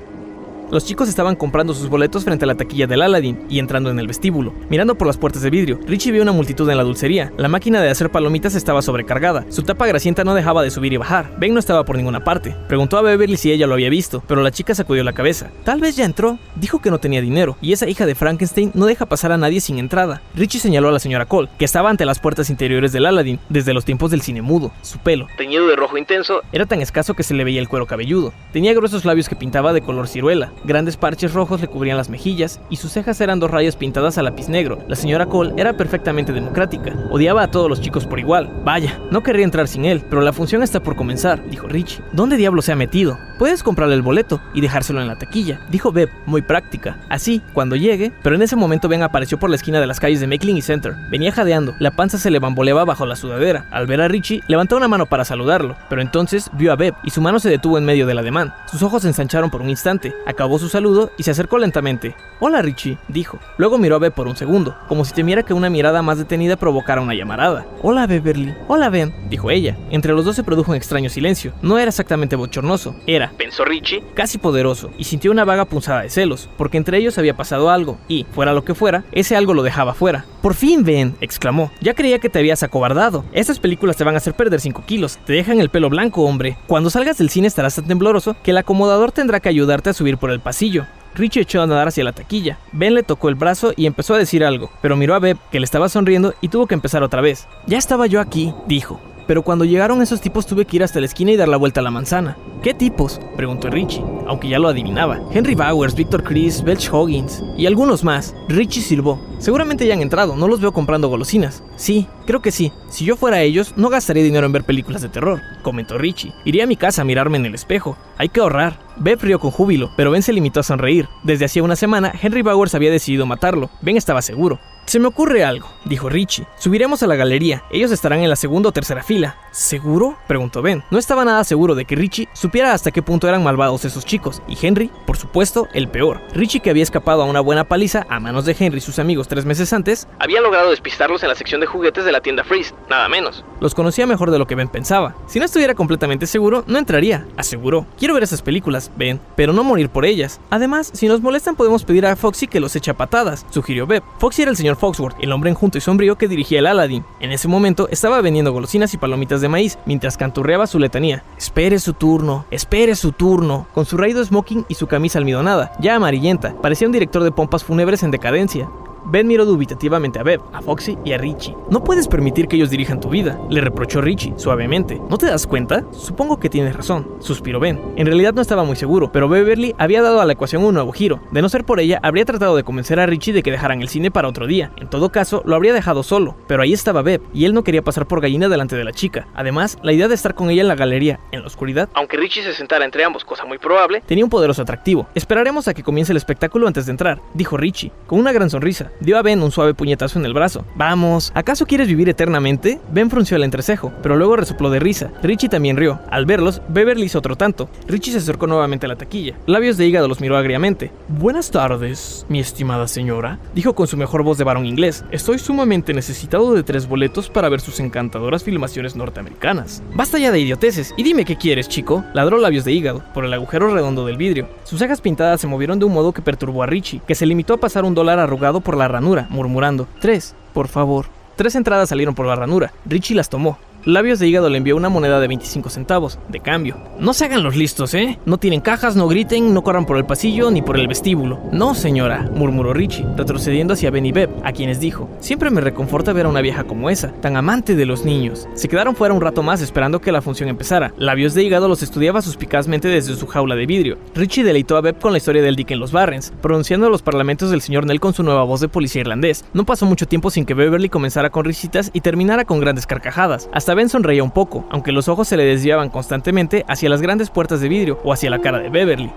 Los 0.72 0.86
chicos 0.86 1.06
estaban 1.10 1.36
comprando 1.36 1.74
sus 1.74 1.90
boletos 1.90 2.24
frente 2.24 2.46
a 2.46 2.48
la 2.48 2.54
taquilla 2.54 2.86
del 2.86 3.02
Aladdin 3.02 3.44
y 3.50 3.58
entrando 3.58 3.90
en 3.90 3.98
el 3.98 4.06
vestíbulo. 4.06 4.54
Mirando 4.70 4.94
por 4.94 5.06
las 5.06 5.18
puertas 5.18 5.42
de 5.42 5.50
vidrio, 5.50 5.78
Richie 5.86 6.12
vio 6.12 6.22
una 6.22 6.32
multitud 6.32 6.66
en 6.70 6.78
la 6.78 6.82
dulcería. 6.82 7.30
La 7.36 7.48
máquina 7.48 7.82
de 7.82 7.90
hacer 7.90 8.10
palomitas 8.10 8.54
estaba 8.54 8.80
sobrecargada. 8.80 9.44
Su 9.50 9.64
tapa 9.64 9.86
grasienta 9.86 10.24
no 10.24 10.32
dejaba 10.34 10.62
de 10.62 10.70
subir 10.70 10.94
y 10.94 10.96
bajar. 10.96 11.36
Ben 11.38 11.52
no 11.52 11.60
estaba 11.60 11.84
por 11.84 11.96
ninguna 11.96 12.24
parte. 12.24 12.56
Preguntó 12.68 12.96
a 12.96 13.02
Beverly 13.02 13.36
si 13.36 13.52
ella 13.52 13.66
lo 13.66 13.74
había 13.74 13.90
visto, 13.90 14.22
pero 14.26 14.40
la 14.40 14.50
chica 14.50 14.74
sacudió 14.74 15.04
la 15.04 15.12
cabeza. 15.12 15.50
Tal 15.62 15.78
vez 15.78 15.94
ya 15.94 16.06
entró. 16.06 16.38
Dijo 16.56 16.80
que 16.80 16.90
no 16.90 17.00
tenía 17.00 17.20
dinero, 17.20 17.58
y 17.60 17.74
esa 17.74 17.86
hija 17.86 18.06
de 18.06 18.14
Frankenstein 18.14 18.70
no 18.72 18.86
deja 18.86 19.04
pasar 19.04 19.30
a 19.32 19.36
nadie 19.36 19.60
sin 19.60 19.78
entrada. 19.78 20.22
Richie 20.34 20.58
señaló 20.58 20.88
a 20.88 20.92
la 20.92 21.00
señora 21.00 21.26
Cole, 21.26 21.50
que 21.58 21.66
estaba 21.66 21.90
ante 21.90 22.06
las 22.06 22.18
puertas 22.18 22.48
interiores 22.48 22.92
del 22.92 23.04
Aladdin 23.04 23.38
desde 23.50 23.74
los 23.74 23.84
tiempos 23.84 24.10
del 24.10 24.22
cine 24.22 24.40
mudo. 24.40 24.72
Su 24.80 24.98
pelo, 25.00 25.26
Teñido 25.36 25.66
de 25.66 25.76
rojo 25.76 25.98
intenso, 25.98 26.40
era 26.50 26.64
tan 26.64 26.80
escaso 26.80 27.12
que 27.12 27.24
se 27.24 27.34
le 27.34 27.44
veía 27.44 27.60
el 27.60 27.68
cuero 27.68 27.86
cabelludo. 27.86 28.32
Tenía 28.54 28.72
gruesos 28.72 29.04
labios 29.04 29.28
que 29.28 29.36
pintaba 29.36 29.74
de 29.74 29.82
color 29.82 30.08
ciruela, 30.08 30.50
grandes 30.64 30.96
parches 30.96 31.32
rojos 31.34 31.60
le 31.60 31.68
cubrían 31.68 31.96
las 31.96 32.08
mejillas 32.08 32.60
y 32.70 32.76
sus 32.76 32.92
cejas 32.92 33.20
eran 33.20 33.40
dos 33.40 33.50
rayas 33.50 33.76
pintadas 33.76 34.18
a 34.18 34.22
lápiz 34.22 34.48
negro. 34.48 34.78
La 34.88 34.96
señora 34.96 35.26
Cole 35.26 35.54
era 35.56 35.76
perfectamente 35.76 36.32
democrática, 36.32 36.94
odiaba 37.10 37.42
a 37.42 37.50
todos 37.50 37.68
los 37.68 37.80
chicos 37.80 38.06
por 38.06 38.18
igual. 38.18 38.50
Vaya, 38.64 39.00
no 39.10 39.22
querría 39.22 39.44
entrar 39.44 39.68
sin 39.68 39.84
él, 39.84 40.02
pero 40.08 40.22
la 40.22 40.32
función 40.32 40.62
está 40.62 40.82
por 40.82 40.96
comenzar, 40.96 41.44
dijo 41.48 41.68
Richie. 41.68 42.02
¿Dónde 42.12 42.36
diablo 42.36 42.62
se 42.62 42.72
ha 42.72 42.76
metido? 42.76 43.18
Puedes 43.38 43.62
comprarle 43.62 43.94
el 43.94 44.02
boleto 44.02 44.40
y 44.54 44.60
dejárselo 44.60 45.00
en 45.00 45.08
la 45.08 45.18
taquilla, 45.18 45.60
dijo 45.68 45.90
Beb, 45.90 46.08
muy 46.26 46.42
práctica. 46.42 46.98
Así, 47.08 47.42
cuando 47.52 47.76
llegue, 47.76 48.12
pero 48.22 48.36
en 48.36 48.42
ese 48.42 48.56
momento 48.56 48.88
Ben 48.88 49.02
apareció 49.02 49.38
por 49.38 49.50
la 49.50 49.56
esquina 49.56 49.80
de 49.80 49.86
las 49.86 49.98
calles 49.98 50.20
de 50.20 50.26
Makeling 50.26 50.56
y 50.56 50.62
Center. 50.62 50.94
Venía 51.10 51.32
jadeando, 51.32 51.74
la 51.78 51.90
panza 51.90 52.18
se 52.18 52.30
le 52.30 52.38
bamboleaba 52.38 52.84
bajo 52.84 53.06
la 53.06 53.16
sudadera. 53.16 53.66
Al 53.70 53.86
ver 53.86 54.00
a 54.00 54.08
Richie, 54.08 54.42
levantó 54.46 54.76
una 54.76 54.88
mano 54.88 55.06
para 55.06 55.24
saludarlo, 55.24 55.76
pero 55.88 56.02
entonces 56.02 56.50
vio 56.52 56.72
a 56.72 56.76
Beb 56.76 56.94
y 57.02 57.10
su 57.10 57.20
mano 57.20 57.40
se 57.40 57.50
detuvo 57.50 57.78
en 57.78 57.84
medio 57.84 58.06
del 58.06 58.18
ademán. 58.18 58.54
Sus 58.70 58.82
ojos 58.82 59.02
se 59.02 59.08
ensancharon 59.08 59.50
por 59.50 59.62
un 59.62 59.70
instante, 59.70 60.14
su 60.59 60.68
saludo 60.68 61.11
y 61.16 61.22
se 61.22 61.30
acercó 61.30 61.59
lentamente. 61.59 62.14
Hola 62.40 62.62
Richie, 62.62 62.98
dijo. 63.09 63.38
Luego 63.57 63.78
miró 63.78 63.96
a 63.96 63.98
Beb 63.98 64.12
por 64.12 64.26
un 64.26 64.36
segundo, 64.36 64.76
como 64.88 65.05
si 65.05 65.12
temiera 65.12 65.42
que 65.42 65.55
una 65.55 65.70
mirada 65.70 66.03
más 66.03 66.18
detenida 66.18 66.57
provocara 66.57 67.00
una 67.00 67.14
llamarada. 67.14 67.66
Hola 67.82 68.07
Beverly. 68.07 68.55
Hola 68.68 68.90
Ben, 68.90 69.14
dijo 69.28 69.50
ella. 69.50 69.76
Entre 69.90 70.12
los 70.12 70.24
dos 70.24 70.36
se 70.36 70.44
produjo 70.44 70.72
un 70.72 70.76
extraño 70.76 71.09
silencio. 71.09 71.53
No 71.62 71.78
era 71.78 71.88
exactamente 71.88 72.36
bochornoso, 72.36 72.96
era, 73.07 73.32
pensó 73.36 73.64
Richie, 73.64 74.03
casi 74.14 74.38
poderoso, 74.38 74.90
y 74.98 75.05
sintió 75.05 75.30
una 75.30 75.44
vaga 75.44 75.64
punzada 75.64 76.03
de 76.03 76.11
celos, 76.11 76.48
porque 76.57 76.76
entre 76.76 76.98
ellos 76.98 77.18
había 77.18 77.36
pasado 77.36 77.70
algo, 77.70 77.98
y, 78.09 78.26
fuera 78.32 78.53
lo 78.53 78.64
que 78.64 78.74
fuera, 78.74 79.05
ese 79.12 79.36
algo 79.36 79.55
lo 79.55 79.62
dejaba 79.62 79.94
fuera. 79.94 80.24
Por 80.42 80.55
fin, 80.55 80.82
Ben, 80.82 81.14
exclamó. 81.20 81.70
Ya 81.80 81.94
creía 81.94 82.18
que 82.18 82.28
te 82.28 82.40
habías 82.40 82.64
acobardado. 82.64 83.24
Estas 83.32 83.61
películas 83.61 83.96
te 83.96 84.03
van 84.03 84.16
a 84.16 84.18
hacer 84.18 84.34
perder 84.34 84.61
5 84.61 84.82
kilos. 84.84 85.20
Te 85.24 85.34
dejan 85.34 85.61
el 85.61 85.68
pelo 85.68 85.88
blanco, 85.88 86.24
hombre. 86.24 86.57
Cuando 86.66 86.90
salgas 86.90 87.18
del 87.18 87.30
cine 87.30 87.46
estarás 87.46 87.76
tan 87.76 87.86
tembloroso 87.86 88.34
que 88.42 88.50
el 88.50 88.57
acomodador 88.57 89.12
tendrá 89.12 89.38
que 89.38 89.48
ayudarte 89.48 89.90
a 89.90 89.92
subir 89.92 90.18
por 90.18 90.32
el 90.33 90.41
pasillo. 90.41 90.87
Richie 91.14 91.43
echó 91.43 91.61
a 91.61 91.66
nadar 91.66 91.89
hacia 91.89 92.05
la 92.05 92.12
taquilla. 92.12 92.59
Ben 92.72 92.95
le 92.95 93.03
tocó 93.03 93.28
el 93.28 93.35
brazo 93.35 93.72
y 93.76 93.87
empezó 93.87 94.14
a 94.14 94.18
decir 94.18 94.45
algo, 94.45 94.70
pero 94.80 94.97
miró 94.97 95.14
a 95.14 95.18
Beb, 95.18 95.37
que 95.51 95.61
le 95.61 95.64
estaba 95.64 95.89
sonriendo, 95.89 96.35
y 96.41 96.49
tuvo 96.49 96.66
que 96.66 96.74
empezar 96.74 97.03
otra 97.03 97.20
vez. 97.20 97.49
Ya 97.66 97.78
estaba 97.78 98.07
yo 98.07 98.20
aquí, 98.20 98.55
dijo. 98.66 99.01
Pero 99.26 99.43
cuando 99.43 99.64
llegaron 99.64 100.03
esos 100.03 100.20
tipos 100.20 100.47
tuve 100.47 100.64
que 100.64 100.76
ir 100.76 100.83
hasta 100.83 101.01
la 101.01 101.07
esquina 101.07 101.30
y 101.30 101.37
dar 101.37 101.49
la 101.49 101.57
vuelta 101.57 101.80
a 101.80 101.83
la 101.83 101.91
manzana. 101.91 102.37
¿Qué 102.62 102.74
tipos? 102.74 103.20
preguntó 103.37 103.70
Richie, 103.70 104.05
aunque 104.26 104.49
ya 104.49 104.59
lo 104.59 104.68
adivinaba. 104.68 105.20
Henry 105.33 105.55
Bowers, 105.55 105.95
Victor 105.95 106.22
Chris, 106.22 106.62
Belch 106.62 106.89
Hoggins 106.93 107.43
y 107.57 107.66
algunos 107.66 108.05
más. 108.05 108.35
Richie 108.49 108.83
silbó. 108.83 109.20
Seguramente 109.39 109.87
ya 109.87 109.95
han 109.95 110.03
entrado, 110.03 110.37
no 110.37 110.49
los 110.49 110.61
veo 110.61 110.72
comprando 110.72 111.09
golosinas. 111.09 111.62
Sí, 111.76 112.07
creo 112.26 112.43
que 112.43 112.53
sí. 112.53 112.72
Si 112.89 113.05
yo 113.05 113.16
fuera 113.16 113.43
ellos, 113.43 113.74
no 113.76 113.89
gastaría 113.89 114.22
dinero 114.22 114.47
en 114.47 114.53
ver 114.53 114.64
películas 114.64 115.03
de 115.03 115.09
terror, 115.09 115.41
comentó 115.62 115.99
Richie. 115.99 116.33
Iría 116.45 116.64
a 116.64 116.68
mi 116.68 116.76
casa 116.76 117.03
a 117.03 117.05
mirarme 117.05 117.39
en 117.39 117.47
el 117.47 117.55
espejo. 117.55 117.97
Hay 118.18 118.28
que 118.28 118.41
ahorrar. 118.41 118.78
Beb 118.97 119.20
rió 119.22 119.38
con 119.38 119.51
júbilo, 119.51 119.90
pero 119.97 120.11
Ben 120.11 120.22
se 120.22 120.32
limitó 120.32 120.61
a 120.61 120.64
sonreír. 120.64 121.09
Desde 121.22 121.45
hacía 121.45 121.62
una 121.62 121.76
semana, 121.76 122.12
Henry 122.20 122.43
Bowers 122.43 122.74
había 122.74 122.90
decidido 122.90 123.26
matarlo. 123.26 123.70
Ben 123.80 123.97
estaba 123.97 124.22
seguro. 124.22 124.59
Se 124.84 124.99
me 124.99 125.07
ocurre 125.07 125.45
algo, 125.45 125.68
dijo 125.84 126.09
Richie. 126.09 126.45
Subiremos 126.59 127.05
a 127.05 127.07
la 127.07 127.14
galería. 127.14 127.62
Ellos 127.70 127.93
estarán 127.93 128.18
en 128.18 128.28
la 128.28 128.34
segunda 128.34 128.68
o 128.68 128.72
tercera 128.72 129.05
fila. 129.05 129.36
¿Seguro? 129.53 130.16
preguntó 130.26 130.61
Ben. 130.61 130.82
No 130.90 130.99
estaba 130.99 131.24
nada 131.24 131.45
seguro 131.45 131.76
de 131.76 131.84
que 131.84 131.95
Richie 131.95 132.28
supiera 132.32 132.72
hasta 132.72 132.90
qué 132.90 133.01
punto 133.01 133.28
eran 133.28 133.45
malvados 133.45 133.84
esos 133.84 134.05
chicos. 134.05 134.43
Y 134.49 134.59
Henry, 134.61 134.90
por 135.07 135.16
supuesto, 135.16 135.68
el 135.72 135.88
peor. 135.88 136.20
Richie, 136.34 136.59
que 136.61 136.70
había 136.70 136.82
escapado 136.82 137.22
a 137.22 137.26
una 137.26 137.40
buena 137.40 137.62
paliza 137.62 138.05
a 138.09 138.18
manos 138.18 138.45
de 138.45 138.57
Henry 138.59 138.78
y 138.78 138.80
sus 138.80 138.99
amigos 138.99 139.28
tres 139.28 139.45
meses 139.45 139.72
antes, 139.72 140.09
había 140.18 140.40
logrado 140.40 140.70
despistarlos 140.70 141.22
en 141.22 141.28
la 141.28 141.36
sección 141.36 141.61
de 141.61 141.68
juguetes 141.68 142.05
de 142.05 142.11
la 142.12 142.20
tienda 142.20 142.43
Freeze, 142.43 142.74
nada 142.90 143.09
menos. 143.09 143.45
los 143.61 143.74
conocía 143.76 144.07
mejor 144.09 144.32
de 144.32 144.40
lo 144.40 144.49
que 144.49 144.57
Ben 144.57 144.68
pensaba. 144.68 145.14
Si 145.28 145.38
no 145.38 145.45
estuviera 145.45 145.74
completamente 145.76 146.26
seguro, 146.26 146.64
no 146.66 146.78
entraría, 146.78 147.24
aseguró. 147.36 147.86
Quiero 147.97 148.14
ver 148.14 148.24
esas 148.24 148.43
películas, 148.43 148.82
Ben, 148.97 149.20
pero 149.37 149.53
no 149.53 149.62
morir 149.62 149.89
por 149.89 150.05
ellas. 150.05 150.41
Además, 150.51 150.91
si 150.95 151.09
nos 151.09 151.20
molestan 151.20 151.57
podemos 151.57 151.85
pedir 151.85 152.07
a 152.07 152.16
Foxy 152.16 152.47
que 152.47 152.61
los 152.61 152.74
eche 152.74 152.91
a 152.91 152.97
patadas, 152.97 153.47
sugirió 153.51 153.87
Beb. 153.87 154.03
Foxy 154.18 154.43
era 154.43 154.51
el 154.51 154.57
señor 154.57 154.76
Foxworth, 154.76 155.16
el 155.20 155.33
hombre 155.33 155.51
enjunto 155.51 155.78
y 155.78 155.80
sombrío 155.80 156.16
que 156.16 156.28
dirigía 156.28 156.59
el 156.59 156.66
Aladdin. 156.66 157.05
En 157.20 157.33
ese 157.33 157.49
momento 157.49 157.89
estaba 157.91 158.20
vendiendo 158.20 158.53
golosinas 158.53 158.95
y 158.95 158.99
palomitas 158.99 159.41
de 159.41 159.49
maíz 159.49 159.78
mientras 159.87 160.16
canturreaba 160.16 160.66
su 160.66 160.78
letanía. 160.78 161.24
Espere 161.37 161.78
su 161.78 161.93
turno, 161.93 162.47
espere 162.51 162.95
su 162.97 163.12
turno. 163.12 163.66
Con 163.74 163.85
su 163.85 163.97
raído 163.97 164.24
smoking 164.24 164.64
y 164.68 164.74
su 164.74 164.87
camisa 164.87 165.18
almidonada, 165.18 165.72
ya 165.80 165.97
amarillenta, 165.97 166.55
parecía 166.61 166.89
un 166.89 166.93
director 166.93 167.22
de 167.22 167.33
pompas 167.33 167.64
fúnebres 167.64 168.03
en 168.03 168.11
decadencia. 168.11 168.68
Ben 169.05 169.26
miró 169.26 169.44
dubitativamente 169.44 170.18
a 170.18 170.22
Beb, 170.22 170.40
a 170.53 170.62
Foxy 170.62 170.96
y 171.05 171.12
a 171.12 171.18
Richie. 171.18 171.57
No 171.70 171.82
puedes 171.82 172.09
permitir 172.09 172.48
que 172.48 172.57
ellos 172.57 172.70
dirijan 172.70 173.00
tu 173.00 173.09
vida, 173.09 173.38
le 173.50 173.61
reprochó 173.61 174.00
Richie, 174.00 174.34
suavemente. 174.36 175.00
¿No 175.11 175.18
te 175.18 175.26
das 175.26 175.46
cuenta? 175.46 175.84
Supongo 175.92 176.38
que 176.38 176.48
tienes 176.48 176.76
razón, 176.76 177.07
suspiró 177.20 177.61
Ben. 177.61 177.80
En 177.96 178.07
realidad 178.07 178.34
no 178.34 178.42
estaba 178.42 178.64
muy 178.64 178.76
seguro, 178.76 179.11
pero 179.12 179.28
Beverly 179.28 179.74
había 179.78 180.03
dado 180.03 180.20
a 180.20 180.24
la 180.24 180.32
ecuación 180.32 180.64
un 180.64 180.74
nuevo 180.74 180.92
giro. 180.92 181.20
De 181.30 181.42
no 181.42 181.48
ser 181.48 181.64
por 181.64 181.80
ella, 181.80 182.00
habría 182.03 182.24
tratado 182.24 182.57
de 182.57 182.64
convencer 182.64 183.00
a 183.00 183.07
Richie 183.07 183.32
de 183.32 183.42
que 183.42 183.50
dejaran 183.50 183.82
el 183.82 183.88
cine 183.88 184.11
para 184.11 184.28
otro 184.28 184.46
día. 184.46 184.72
En 184.76 184.88
todo 184.88 185.11
caso, 185.11 185.42
lo 185.44 185.57
habría 185.57 185.72
dejado 185.72 186.03
solo, 186.03 186.36
pero 186.46 186.62
ahí 186.62 186.72
estaba 186.72 187.03
Beb, 187.03 187.22
y 187.34 187.44
él 187.44 187.55
no 187.55 187.64
quería 187.64 187.82
pasar 187.82 188.07
por 188.07 188.20
gallina 188.20 188.48
delante 188.48 188.76
de 188.76 188.84
la 188.84 188.92
chica. 188.92 189.26
Además, 189.34 189.78
la 189.82 189.92
idea 189.92 190.09
de 190.09 190.14
estar 190.14 190.34
con 190.34 190.50
ella 190.50 190.62
en 190.62 190.68
la 190.68 190.76
galería, 190.76 191.20
en 191.32 191.40
la 191.40 191.46
oscuridad, 191.46 191.88
Aunque 191.94 192.16
Richie 192.16 192.42
se 192.42 192.55
sentara 192.55 192.84
entre 192.84 193.05
ambos, 193.05 193.24
cosa 193.24 193.44
muy 193.44 193.59
probable, 193.59 194.03
Tenía 194.07 194.24
un 194.24 194.30
poderoso 194.30 194.62
atractivo. 194.62 195.07
Esperaremos 195.14 195.68
a 195.68 195.74
que 195.74 195.82
comience 195.82 196.12
el 196.12 196.16
espectáculo 196.16 196.66
antes 196.66 196.86
de 196.86 196.92
entrar, 196.92 197.20
dijo 197.34 197.57
Richie, 197.57 197.90
con 198.07 198.18
una 198.18 198.32
gran 198.32 198.50
sonrisa. 198.50 198.91
Dio 199.01 199.18
a 199.18 199.22
Ben 199.22 199.43
un 199.43 199.51
suave 199.51 199.74
puñetazo 199.74 200.18
en 200.18 200.26
el 200.26 200.34
brazo. 200.34 200.64
Vamos, 200.76 201.32
¿acaso 201.34 201.66
quieres 201.66 201.88
vivir 201.88 202.09
eternamente? 202.09 202.80
Ben 202.93 203.11
frunció 203.11 203.36
el 203.36 203.45
entrecejo, 203.45 203.93
pero 204.03 204.16
luego 204.16 204.36
resopló 204.36 204.70
de 204.70 204.80
risa. 204.80 205.11
Richie 205.22 205.49
también 205.49 205.76
rió. 205.76 206.01
Al 206.11 206.26
verlos, 206.26 206.62
Beverly 206.68 207.05
hizo 207.05 207.18
otro 207.18 207.36
tanto. 207.36 207.68
Richie 207.86 208.12
se 208.12 208.18
acercó 208.18 208.47
nuevamente 208.47 208.86
a 208.86 208.88
la 208.88 208.97
taquilla. 208.97 209.34
Labios 209.47 209.76
de 209.76 209.86
hígado 209.86 210.09
los 210.09 210.20
miró 210.20 210.36
agriamente. 210.36 210.93
Buenas 211.09 211.51
tardes, 211.51 212.26
mi 212.28 212.40
estimada 212.40 212.88
señora, 212.88 213.38
dijo 213.55 213.74
con 213.74 213.86
su 213.86 213.97
mejor 213.97 214.22
voz 214.22 214.38
de 214.38 214.45
varón 214.45 214.66
inglés. 214.66 215.05
Estoy 215.11 215.38
sumamente 215.38 215.95
necesitado 215.95 216.55
de 216.55 216.62
tres 216.62 216.86
boletos 216.86 217.28
para 217.28 217.49
ver 217.49 217.61
sus 217.61 217.80
encantadoras 217.80 218.45
filmaciones 218.45 218.97
norteamericanas. 218.97 219.82
Basta 219.95 220.18
ya 220.18 220.32
de 220.32 220.40
idioteces 220.40 220.95
y 220.97 221.03
dime 221.03 221.24
qué 221.24 221.36
quieres, 221.36 221.68
chico. 221.68 222.05
Ladró 222.14 222.38
labios 222.38 222.64
de 222.64 222.72
hígado 222.72 223.03
por 223.14 223.24
el 223.24 223.32
agujero 223.32 223.72
redondo 223.72 224.07
del 224.07 224.16
vidrio. 224.16 224.49
Sus 224.64 224.78
cejas 224.78 225.01
pintadas 225.01 225.40
se 225.40 225.47
movieron 225.47 225.78
de 225.78 225.84
un 225.84 225.93
modo 225.93 226.12
que 226.12 226.22
perturbó 226.22 226.62
a 226.62 226.66
Richie, 226.66 227.01
que 227.07 227.14
se 227.14 227.26
limitó 227.26 227.55
a 227.55 227.61
pasar 227.61 227.84
un 227.84 227.95
dólar 227.95 228.18
arrugado 228.18 228.61
por 228.61 228.76
la 228.76 228.82
ranura, 228.89 229.26
murmurando: 229.30 229.89
Tres, 230.01 230.35
por 230.53 230.68
favor. 230.68 231.07
Tres 231.37 231.55
entradas 231.55 231.89
salieron 231.89 232.14
por 232.14 232.26
la 232.26 232.37
ranura. 232.37 232.72
Richie 232.85 233.16
las 233.16 233.28
tomó. 233.28 233.59
Labios 233.85 234.20
de 234.20 234.28
hígado 234.28 234.49
le 234.49 234.59
envió 234.59 234.76
una 234.76 234.89
moneda 234.89 235.18
de 235.18 235.26
25 235.26 235.68
centavos, 235.68 236.16
de 236.28 236.39
cambio. 236.39 236.76
No 237.01 237.12
se 237.12 237.24
hagan 237.24 237.43
los 237.43 237.57
listos, 237.57 237.95
¿eh? 237.95 238.20
No 238.26 238.39
tienen 238.39 238.61
cajas, 238.61 238.95
no 238.95 239.09
griten, 239.09 239.53
no 239.53 239.62
corran 239.64 239.87
por 239.87 239.97
el 239.97 240.05
pasillo 240.05 240.53
ni 240.53 240.62
por 240.62 240.78
el 240.78 240.87
vestíbulo. 240.87 241.41
No, 241.51 241.74
señora, 241.74 242.30
murmuró 242.33 242.72
Richie, 242.74 243.05
retrocediendo 243.16 243.74
hacia 243.74 243.91
Ben 243.91 244.07
y 244.07 244.12
Beb, 244.12 244.30
a 244.45 244.53
quienes 244.53 244.78
dijo: 244.78 245.11
Siempre 245.18 245.51
me 245.51 245.61
reconforta 245.61 246.12
ver 246.12 246.26
a 246.26 246.28
una 246.28 246.43
vieja 246.43 246.62
como 246.62 246.91
esa, 246.91 247.11
tan 247.20 247.37
amante 247.37 247.74
de 247.74 247.85
los 247.85 248.05
niños. 248.05 248.49
Se 248.55 248.68
quedaron 248.68 248.95
fuera 248.95 249.14
un 249.14 249.20
rato 249.20 249.43
más 249.43 249.61
esperando 249.61 250.01
que 250.01 250.12
la 250.12 250.22
función 250.22 250.49
empezara. 250.49 250.95
Labios 250.97 251.35
de 251.35 251.43
hígado 251.43 251.66
los 251.66 251.83
estudiaba 251.83 252.22
suspicazmente 252.22 252.87
desde 252.87 253.16
su 253.16 253.26
jaula 253.26 253.57
de 253.57 253.66
vidrio. 253.66 253.99
Richie 254.14 254.45
deleitó 254.45 254.76
a 254.76 254.80
Beb 254.80 255.01
con 255.01 255.11
la 255.11 255.18
historia 255.18 255.43
del 255.43 255.57
dique 255.57 255.74
en 255.74 255.80
los 255.80 255.91
Barrens, 255.91 256.33
pronunciando 256.41 256.89
los 256.89 257.03
parlamentos 257.03 257.51
del 257.51 257.62
señor 257.62 257.85
Nell 257.87 257.99
con 257.99 258.14
su 258.14 258.22
nueva 258.22 258.45
voz 258.45 258.61
de 258.61 258.68
policía 258.68 259.01
irlandés. 259.01 259.45
No 259.55 259.64
pasó 259.64 259.87
mucho 259.87 260.07
tiempo 260.07 260.30
sin 260.30 260.47
que 260.47 260.55
Beverly 260.55 260.89
comenzara 260.89 261.30
con 261.30 261.45
risitas 261.45 261.91
y 261.93 262.01
terminara 262.01 262.45
con 262.45 262.61
grandes 262.61 262.87
carcajadas. 262.87 263.49
Hasta 263.53 263.71
Ben 263.74 263.88
sonreía 263.88 264.22
un 264.22 264.30
poco, 264.30 264.64
aunque 264.70 264.92
los 264.92 265.08
ojos 265.08 265.28
se 265.28 265.36
le 265.36 265.44
desviaban 265.44 265.90
constantemente 265.90 266.64
hacia 266.68 266.88
las 266.88 267.02
grandes 267.02 267.30
puertas 267.30 267.60
de 267.60 267.68
vidrio 267.68 267.98
o 268.04 268.12
hacia 268.12 268.30
la 268.30 268.40
cara 268.40 268.58
de 268.58 268.68
Beverly. 268.68 269.10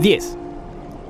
10. 0.00 0.38